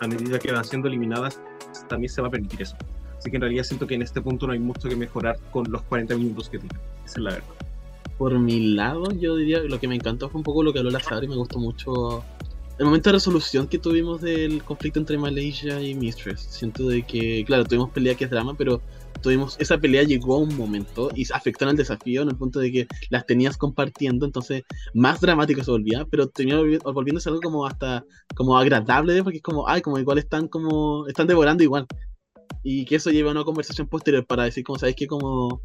a 0.00 0.08
medida 0.08 0.40
que 0.40 0.50
van 0.50 0.64
siendo 0.64 0.88
eliminadas 0.88 1.40
también 1.88 2.12
se 2.12 2.20
va 2.20 2.26
a 2.26 2.30
permitir 2.32 2.62
eso. 2.62 2.76
Así 3.18 3.30
que 3.30 3.36
en 3.36 3.42
realidad 3.42 3.64
siento 3.64 3.86
que 3.86 3.94
en 3.94 4.02
este 4.02 4.20
punto 4.20 4.46
no 4.46 4.52
hay 4.52 4.58
mucho 4.58 4.88
que 4.88 4.96
mejorar 4.96 5.36
con 5.50 5.70
los 5.70 5.82
40 5.82 6.16
minutos 6.16 6.48
que 6.48 6.58
tienen. 6.58 6.78
Esa 7.04 7.18
es 7.18 7.24
la 7.24 7.30
verdad. 7.32 7.48
Por 8.16 8.38
mi 8.38 8.74
lado, 8.74 9.10
yo 9.12 9.36
diría 9.36 9.60
que 9.62 9.68
lo 9.68 9.78
que 9.78 9.88
me 9.88 9.94
encantó 9.94 10.28
fue 10.28 10.38
un 10.38 10.44
poco 10.44 10.62
lo 10.62 10.72
que 10.72 10.78
habló 10.80 10.90
la 10.90 11.00
y 11.22 11.28
me 11.28 11.36
gustó 11.36 11.58
mucho 11.58 12.24
el 12.78 12.84
momento 12.84 13.10
de 13.10 13.14
resolución 13.14 13.66
que 13.66 13.78
tuvimos 13.78 14.20
del 14.20 14.62
conflicto 14.62 15.00
entre 15.00 15.18
Malaysia 15.18 15.80
y 15.82 15.94
Mistress. 15.94 16.40
Siento 16.42 16.86
de 16.88 17.02
que, 17.02 17.44
claro, 17.44 17.64
tuvimos 17.64 17.90
pelea 17.90 18.14
que 18.14 18.24
es 18.24 18.30
drama, 18.30 18.54
pero 18.56 18.80
tuvimos 19.20 19.56
esa 19.58 19.78
pelea 19.78 20.04
llegó 20.04 20.36
a 20.36 20.38
un 20.38 20.56
momento 20.56 21.10
y 21.14 21.24
afectó 21.32 21.64
en 21.64 21.70
el 21.70 21.76
desafío 21.76 22.22
en 22.22 22.28
el 22.28 22.36
punto 22.36 22.60
de 22.60 22.70
que 22.70 22.86
las 23.10 23.26
tenías 23.26 23.56
compartiendo, 23.56 24.26
entonces 24.26 24.62
más 24.94 25.20
dramático 25.20 25.62
se 25.64 25.72
volvía, 25.72 26.06
pero 26.08 26.28
terminó 26.28 26.62
volvi- 26.64 26.80
volviéndose 26.92 27.28
algo 27.28 27.40
como 27.40 27.66
hasta 27.66 28.04
como 28.36 28.56
agradable, 28.56 29.22
porque 29.24 29.38
es 29.38 29.42
como, 29.42 29.68
ay, 29.68 29.82
como 29.82 29.98
igual 29.98 30.18
están 30.18 30.46
como, 30.46 31.06
están 31.08 31.26
devorando 31.26 31.64
igual. 31.64 31.86
Y 32.62 32.84
que 32.84 32.96
eso 32.96 33.10
lleve 33.10 33.28
a 33.28 33.32
una 33.32 33.44
conversación 33.44 33.86
posterior 33.86 34.26
para 34.26 34.44
decir, 34.44 34.64
como, 34.64 34.78
¿sabes 34.78 34.96
qué? 34.96 35.06
Como 35.06 35.62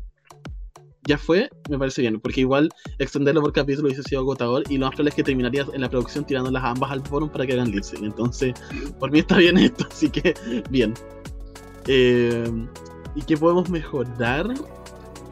ya 1.05 1.17
fue, 1.17 1.49
me 1.69 1.77
parece 1.77 2.01
bien, 2.01 2.19
porque 2.19 2.41
igual 2.41 2.69
extenderlo 2.97 3.41
por 3.41 3.51
capítulo 3.51 3.87
hubiese 3.87 4.03
sido 4.03 4.21
agotador 4.21 4.63
y 4.69 4.77
lo 4.77 4.85
más 4.85 4.95
probable 4.95 5.09
es 5.09 5.15
que 5.15 5.23
terminaría 5.23 5.65
en 5.73 5.81
la 5.81 5.89
producción 5.89 6.25
tirándolas 6.25 6.63
ambas 6.63 6.91
al 6.91 7.05
forum 7.05 7.29
para 7.29 7.45
que 7.45 7.53
hagan 7.53 7.71
lip 7.71 7.83
sync. 7.83 8.03
Entonces, 8.03 8.53
por 8.99 9.11
mí 9.11 9.19
está 9.19 9.37
bien 9.37 9.57
esto, 9.59 9.85
así 9.89 10.09
que 10.09 10.33
bien. 10.69 10.93
Eh, 11.87 12.49
¿Y 13.15 13.21
qué 13.23 13.37
podemos 13.37 13.69
mejorar? 13.69 14.53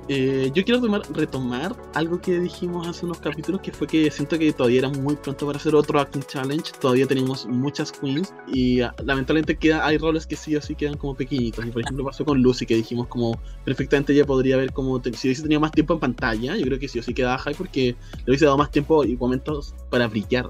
Eh, 0.08 0.52
yo 0.54 0.66
quiero 0.66 0.82
tomar- 0.82 1.04
retomar 1.14 1.76
algo 1.94 2.20
que 2.20 2.40
dijimos 2.40 2.88
hace 2.88 3.06
unos 3.06 3.20
capítulos, 3.20 3.62
que 3.62 3.72
fue 3.72 3.88
que 3.88 4.10
siento 4.12 4.38
que 4.38 4.52
todavía 4.52 4.80
era 4.80 4.90
muy 4.90 5.16
pronto 5.16 5.46
para 5.46 5.58
hacer 5.58 5.74
otro 5.76 6.00
acting 6.00 6.24
challenge. 6.24 6.72
Todavía 6.82 7.06
tenemos 7.08 7.46
muchas 7.46 7.92
queens 7.92 8.34
y 8.52 8.82
ah, 8.82 8.94
lamentablemente 9.06 9.56
queda, 9.56 9.86
hay 9.86 9.98
roles 9.98 10.26
que 10.26 10.36
sí 10.36 10.56
o 10.56 10.62
sí 10.62 10.76
quedan 10.76 10.98
como 10.98 11.16
pequeñitos. 11.16 11.66
Y 11.66 11.70
por 11.72 11.82
ejemplo 11.84 12.04
pasó 12.04 12.26
con 12.26 12.42
Lucy, 12.42 12.66
que 12.66 12.76
dijimos 12.76 13.08
como 13.08 13.40
perfectamente 13.64 14.12
ella 14.14 14.26
podría 14.26 14.56
haber 14.56 14.74
como, 14.74 15.02
si 15.04 15.28
hubiese 15.28 15.44
tenido 15.44 15.62
más 15.62 15.72
tiempo 15.72 15.94
en 15.94 16.00
pantalla, 16.00 16.58
yo 16.58 16.66
creo 16.66 16.80
que 16.80 16.88
sí 16.88 17.00
o 17.00 17.04
sí 17.04 17.14
quedaba 17.14 17.38
high 17.38 17.56
porque 17.56 17.96
le 18.18 18.24
hubiese 18.28 18.46
dado 18.46 18.58
más 18.58 18.72
tiempo 18.72 19.06
y 19.06 19.16
momentos 19.16 19.76
para 19.90 20.08
brillar. 20.08 20.50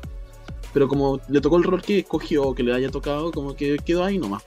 Pero 0.73 0.87
como 0.87 1.19
le 1.27 1.41
tocó 1.41 1.57
el 1.57 1.63
rol 1.63 1.81
que 1.81 1.99
escogió 1.99 2.55
que 2.55 2.63
le 2.63 2.73
haya 2.73 2.89
tocado, 2.89 3.31
como 3.31 3.55
que 3.55 3.77
quedó 3.77 4.05
ahí 4.05 4.17
nomás. 4.17 4.43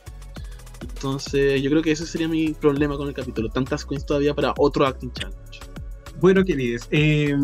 Entonces, 0.89 1.63
yo 1.63 1.71
creo 1.71 1.83
que 1.83 1.93
ese 1.93 2.07
sería 2.07 2.29
mi 2.29 2.53
problema 2.53 2.97
con 2.97 3.09
el 3.09 3.15
capítulo. 3.15 3.49
Tantas 3.49 3.85
queens 3.85 4.05
todavía 4.05 4.35
para 4.35 4.55
otro 4.59 4.87
acting 4.87 5.13
challenge. 5.13 5.61
Bueno, 6.21 6.45
queridos, 6.45 6.87
eh, 6.91 7.35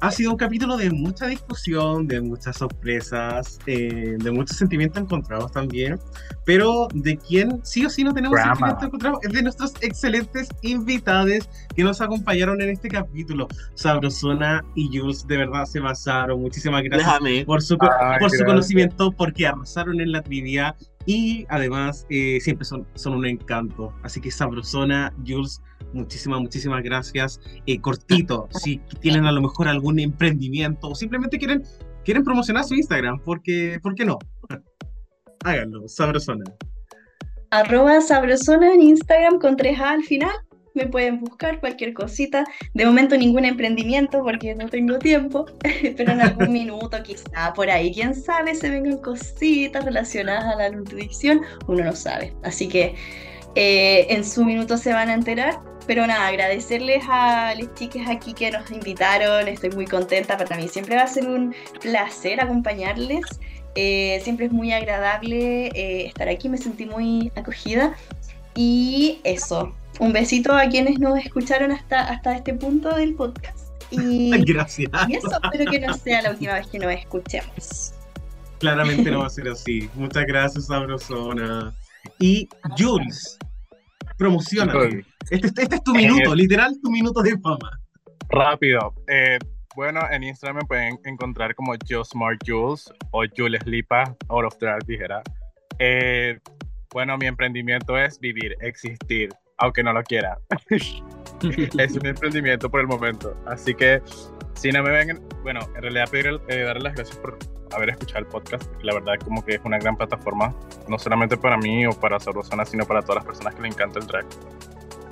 ha 0.00 0.10
sido 0.10 0.30
un 0.32 0.36
capítulo 0.36 0.76
de 0.76 0.90
mucha 0.90 1.26
discusión, 1.26 2.06
de 2.06 2.20
muchas 2.20 2.58
sorpresas, 2.58 3.58
eh, 3.66 4.16
de 4.18 4.30
muchos 4.30 4.58
sentimientos 4.58 5.02
encontrados 5.02 5.50
también, 5.50 5.98
pero 6.44 6.88
de 6.94 7.16
quien 7.16 7.60
sí 7.64 7.86
o 7.86 7.90
sí 7.90 8.04
no 8.04 8.12
tenemos 8.12 8.38
sentimientos 8.38 8.84
encontrados 8.84 9.18
es 9.22 9.32
de 9.32 9.42
nuestros 9.42 9.72
excelentes 9.80 10.48
invitados 10.62 11.48
que 11.74 11.82
nos 11.82 12.00
acompañaron 12.00 12.60
en 12.60 12.68
este 12.68 12.88
capítulo. 12.88 13.48
Sabrosona 13.74 14.62
y 14.74 14.96
Jules 14.96 15.26
de 15.26 15.38
verdad 15.38 15.64
se 15.64 15.80
basaron. 15.80 16.40
Muchísimas 16.40 16.82
gracias 16.84 17.08
Déjame. 17.08 17.44
por 17.44 17.62
su, 17.62 17.78
Ay, 17.80 18.20
por 18.20 18.30
su 18.30 18.44
conocimiento, 18.44 19.10
porque 19.10 19.46
arrasaron 19.46 20.00
en 20.00 20.12
la 20.12 20.22
trivia 20.22 20.76
y 21.08 21.46
además 21.48 22.06
eh, 22.10 22.38
siempre 22.38 22.66
son, 22.66 22.86
son 22.92 23.14
un 23.14 23.24
encanto. 23.24 23.94
Así 24.02 24.20
que 24.20 24.30
Sabrosona, 24.30 25.10
Jules, 25.26 25.62
muchísimas, 25.94 26.38
muchísimas 26.38 26.82
gracias. 26.82 27.40
Eh, 27.64 27.80
cortito, 27.80 28.46
si 28.62 28.76
tienen 29.00 29.24
a 29.24 29.32
lo 29.32 29.40
mejor 29.40 29.68
algún 29.68 29.98
emprendimiento 30.00 30.88
o 30.88 30.94
simplemente 30.94 31.38
quieren, 31.38 31.62
quieren 32.04 32.24
promocionar 32.24 32.64
su 32.64 32.74
Instagram, 32.74 33.22
porque, 33.24 33.80
¿por 33.82 33.94
qué 33.94 34.04
no? 34.04 34.18
Háganlo, 35.44 35.88
Sabrosona. 35.88 36.44
Arroba 37.52 38.02
sabrosona 38.02 38.74
en 38.74 38.82
Instagram 38.82 39.38
con 39.38 39.56
3A 39.56 39.80
al 39.80 40.02
final. 40.02 40.36
Me 40.74 40.86
pueden 40.86 41.20
buscar 41.20 41.60
cualquier 41.60 41.94
cosita. 41.94 42.44
De 42.74 42.86
momento 42.86 43.16
ningún 43.16 43.44
emprendimiento 43.44 44.22
porque 44.22 44.54
no 44.54 44.68
tengo 44.68 44.98
tiempo, 44.98 45.46
pero 45.96 46.12
en 46.12 46.20
algún 46.20 46.52
minuto 46.52 47.02
quizá 47.02 47.52
por 47.54 47.70
ahí, 47.70 47.92
quién 47.92 48.14
sabe, 48.14 48.54
se 48.54 48.70
vengan 48.70 48.98
cositas 48.98 49.84
relacionadas 49.84 50.44
a 50.44 50.56
la 50.56 50.70
nutrición, 50.70 51.42
uno 51.66 51.84
no 51.84 51.94
sabe. 51.94 52.34
Así 52.42 52.68
que 52.68 52.94
eh, 53.54 54.06
en 54.10 54.24
su 54.24 54.44
minuto 54.44 54.76
se 54.76 54.92
van 54.92 55.08
a 55.08 55.14
enterar. 55.14 55.60
Pero 55.86 56.06
nada, 56.06 56.26
agradecerles 56.26 57.02
a 57.08 57.54
las 57.54 57.74
chicas 57.74 58.02
aquí 58.10 58.34
que 58.34 58.50
nos 58.50 58.70
invitaron, 58.70 59.48
estoy 59.48 59.70
muy 59.70 59.86
contenta, 59.86 60.36
para 60.36 60.54
mí 60.56 60.68
siempre 60.68 60.96
va 60.96 61.04
a 61.04 61.06
ser 61.06 61.26
un 61.26 61.54
placer 61.80 62.42
acompañarles. 62.42 63.24
Eh, 63.74 64.20
siempre 64.22 64.46
es 64.46 64.52
muy 64.52 64.72
agradable 64.72 65.68
eh, 65.68 66.06
estar 66.06 66.28
aquí, 66.28 66.50
me 66.50 66.58
sentí 66.58 66.84
muy 66.84 67.32
acogida. 67.36 67.96
Y 68.54 69.20
eso, 69.24 69.74
un 69.98 70.12
besito 70.12 70.52
a 70.52 70.68
quienes 70.68 70.98
nos 70.98 71.18
escucharon 71.18 71.72
hasta, 71.72 72.00
hasta 72.00 72.36
este 72.36 72.54
punto 72.54 72.94
del 72.94 73.14
podcast. 73.14 73.58
Y, 73.90 74.30
Gracias. 74.44 74.90
y 75.08 75.14
eso, 75.14 75.30
espero 75.42 75.70
que 75.70 75.80
no 75.80 75.94
sea 75.94 76.20
la 76.20 76.32
última 76.32 76.52
vez 76.52 76.66
que 76.66 76.78
nos 76.78 76.92
escuchemos. 76.92 77.94
Claramente 78.58 79.10
no 79.10 79.20
va 79.20 79.28
a 79.28 79.30
ser 79.30 79.48
así. 79.48 79.88
Muchas 79.94 80.26
gracias, 80.26 80.66
Sabrosona. 80.66 81.74
Y 82.18 82.46
Jules, 82.76 83.38
promociona. 84.18 84.74
Este, 85.30 85.62
este 85.62 85.76
es 85.76 85.82
tu 85.82 85.94
minuto, 85.94 86.34
literal 86.34 86.76
tu 86.82 86.90
minuto 86.90 87.22
de 87.22 87.38
fama. 87.38 87.80
Rápido. 88.28 88.92
eh, 89.06 89.38
bueno, 89.78 90.00
en 90.10 90.24
Instagram 90.24 90.56
me 90.56 90.66
pueden 90.66 90.98
encontrar 91.04 91.54
como 91.54 91.76
Yo 91.86 92.04
Smart 92.04 92.40
Jules 92.44 92.92
o 93.12 93.22
Jules 93.36 93.64
Lipa, 93.64 94.02
out 94.28 94.44
of 94.44 94.58
the 94.58 94.66
tijera. 94.84 95.22
Eh, 95.78 96.36
bueno, 96.92 97.16
mi 97.16 97.26
emprendimiento 97.26 97.96
es 97.96 98.18
vivir, 98.18 98.56
existir, 98.60 99.30
aunque 99.58 99.82
no 99.82 99.92
lo 99.92 100.02
quiera. 100.02 100.38
es 100.70 101.96
un 101.96 102.06
emprendimiento 102.06 102.70
por 102.70 102.80
el 102.80 102.86
momento. 102.86 103.36
Así 103.46 103.74
que, 103.74 104.00
si 104.54 104.70
no 104.70 104.82
me 104.82 104.90
ven, 104.90 105.20
bueno, 105.42 105.60
en 105.76 105.82
realidad 105.82 106.08
pedir, 106.10 106.40
eh, 106.48 106.72
las 106.80 106.94
gracias 106.94 107.16
por 107.18 107.38
haber 107.72 107.90
escuchado 107.90 108.20
el 108.20 108.26
podcast. 108.26 108.64
La 108.82 108.94
verdad, 108.94 109.14
como 109.24 109.44
que 109.44 109.54
es 109.54 109.60
una 109.64 109.78
gran 109.78 109.96
plataforma, 109.96 110.54
no 110.88 110.98
solamente 110.98 111.36
para 111.36 111.56
mí 111.56 111.86
o 111.86 111.92
para 111.92 112.18
Sabrosana, 112.18 112.64
sino 112.64 112.86
para 112.86 113.02
todas 113.02 113.16
las 113.16 113.24
personas 113.24 113.54
que 113.54 113.62
le 113.62 113.68
encanta 113.68 113.98
el 113.98 114.06
drag. 114.06 114.26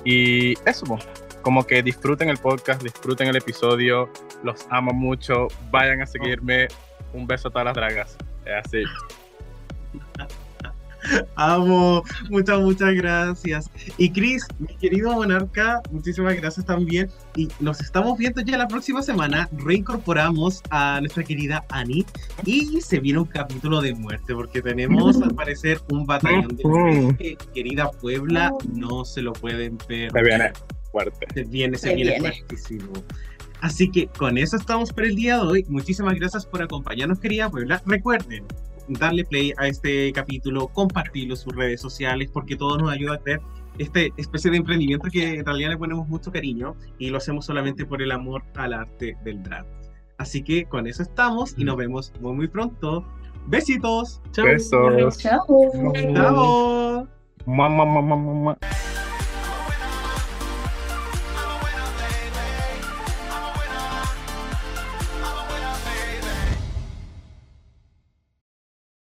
Y 0.03 0.53
eso, 0.67 0.85
po. 0.85 0.97
como 1.41 1.65
que 1.65 1.83
disfruten 1.83 2.29
el 2.29 2.37
podcast, 2.37 2.81
disfruten 2.81 3.27
el 3.27 3.35
episodio, 3.35 4.09
los 4.43 4.65
amo 4.69 4.91
mucho, 4.93 5.47
vayan 5.69 6.01
a 6.01 6.05
seguirme. 6.05 6.67
Un 7.13 7.25
beso 7.25 7.47
a 7.47 7.51
todas 7.51 7.65
las 7.65 7.75
dragas. 7.75 8.17
Así. 8.63 8.83
Amo, 11.35 12.03
muchas, 12.29 12.59
muchas 12.59 12.93
gracias. 12.95 13.69
Y 13.97 14.11
Chris, 14.11 14.45
mi 14.59 14.75
querido 14.77 15.13
monarca, 15.13 15.81
muchísimas 15.91 16.35
gracias 16.35 16.65
también. 16.65 17.09
Y 17.35 17.49
nos 17.59 17.79
estamos 17.81 18.17
viendo 18.17 18.41
ya 18.41 18.57
la 18.57 18.67
próxima 18.67 19.01
semana. 19.01 19.49
Reincorporamos 19.57 20.61
a 20.69 20.99
nuestra 21.01 21.23
querida 21.23 21.65
Annie 21.69 22.05
y 22.45 22.81
se 22.81 22.99
viene 22.99 23.19
un 23.19 23.25
capítulo 23.25 23.81
de 23.81 23.93
muerte 23.93 24.33
porque 24.33 24.61
tenemos 24.61 25.21
al 25.21 25.35
parecer 25.35 25.81
un 25.89 26.05
batallón 26.05 26.55
de 26.57 27.37
querida 27.53 27.89
Puebla, 27.91 28.51
no 28.73 29.05
se 29.05 29.21
lo 29.21 29.33
pueden 29.33 29.77
perder. 29.77 30.11
Se 30.11 30.21
viene 30.23 30.51
fuerte. 30.91 31.27
Se 31.33 31.43
viene, 31.43 31.77
se, 31.77 31.89
Se 31.89 31.95
viene, 31.95 32.11
viene. 32.11 32.29
fuertísimo. 32.31 32.91
Así 33.61 33.89
que 33.89 34.07
con 34.07 34.37
eso 34.37 34.55
estamos 34.55 34.93
por 34.93 35.05
el 35.05 35.15
día 35.15 35.37
de 35.37 35.41
hoy. 35.41 35.65
Muchísimas 35.67 36.15
gracias 36.15 36.45
por 36.45 36.61
acompañarnos, 36.61 37.19
querida 37.19 37.49
Puebla. 37.49 37.81
Recuerden 37.85 38.45
darle 38.87 39.23
play 39.25 39.53
a 39.57 39.67
este 39.67 40.11
capítulo, 40.13 40.67
compartirlo 40.67 41.33
en 41.33 41.37
sus 41.37 41.55
redes 41.55 41.81
sociales, 41.81 42.29
porque 42.31 42.55
todo 42.55 42.77
nos 42.77 42.91
ayuda 42.91 43.15
a 43.15 43.19
crear 43.19 43.41
esta 43.77 43.99
especie 44.17 44.49
de 44.51 44.57
emprendimiento 44.57 45.07
que 45.11 45.35
en 45.35 45.45
realidad 45.45 45.69
le 45.69 45.77
ponemos 45.77 46.07
mucho 46.07 46.31
cariño 46.31 46.75
y 46.97 47.09
lo 47.09 47.17
hacemos 47.17 47.45
solamente 47.45 47.85
por 47.85 48.01
el 48.01 48.11
amor 48.11 48.43
al 48.55 48.73
arte 48.73 49.17
del 49.23 49.43
drag. 49.43 49.65
Así 50.17 50.43
que 50.43 50.65
con 50.65 50.87
eso 50.87 51.03
estamos 51.03 51.53
y 51.57 51.63
nos 51.63 51.77
vemos 51.77 52.11
muy 52.19 52.33
muy 52.33 52.47
pronto. 52.47 53.05
Besitos. 53.47 54.21
Chao. 54.31 54.45
Besos. 54.45 55.17
Chao. 55.19 55.45
Chao. 56.13 57.07
Mamá, 57.45 57.85
mamá, 57.85 58.01
mamá, 58.01 58.33
mamá. 58.33 58.57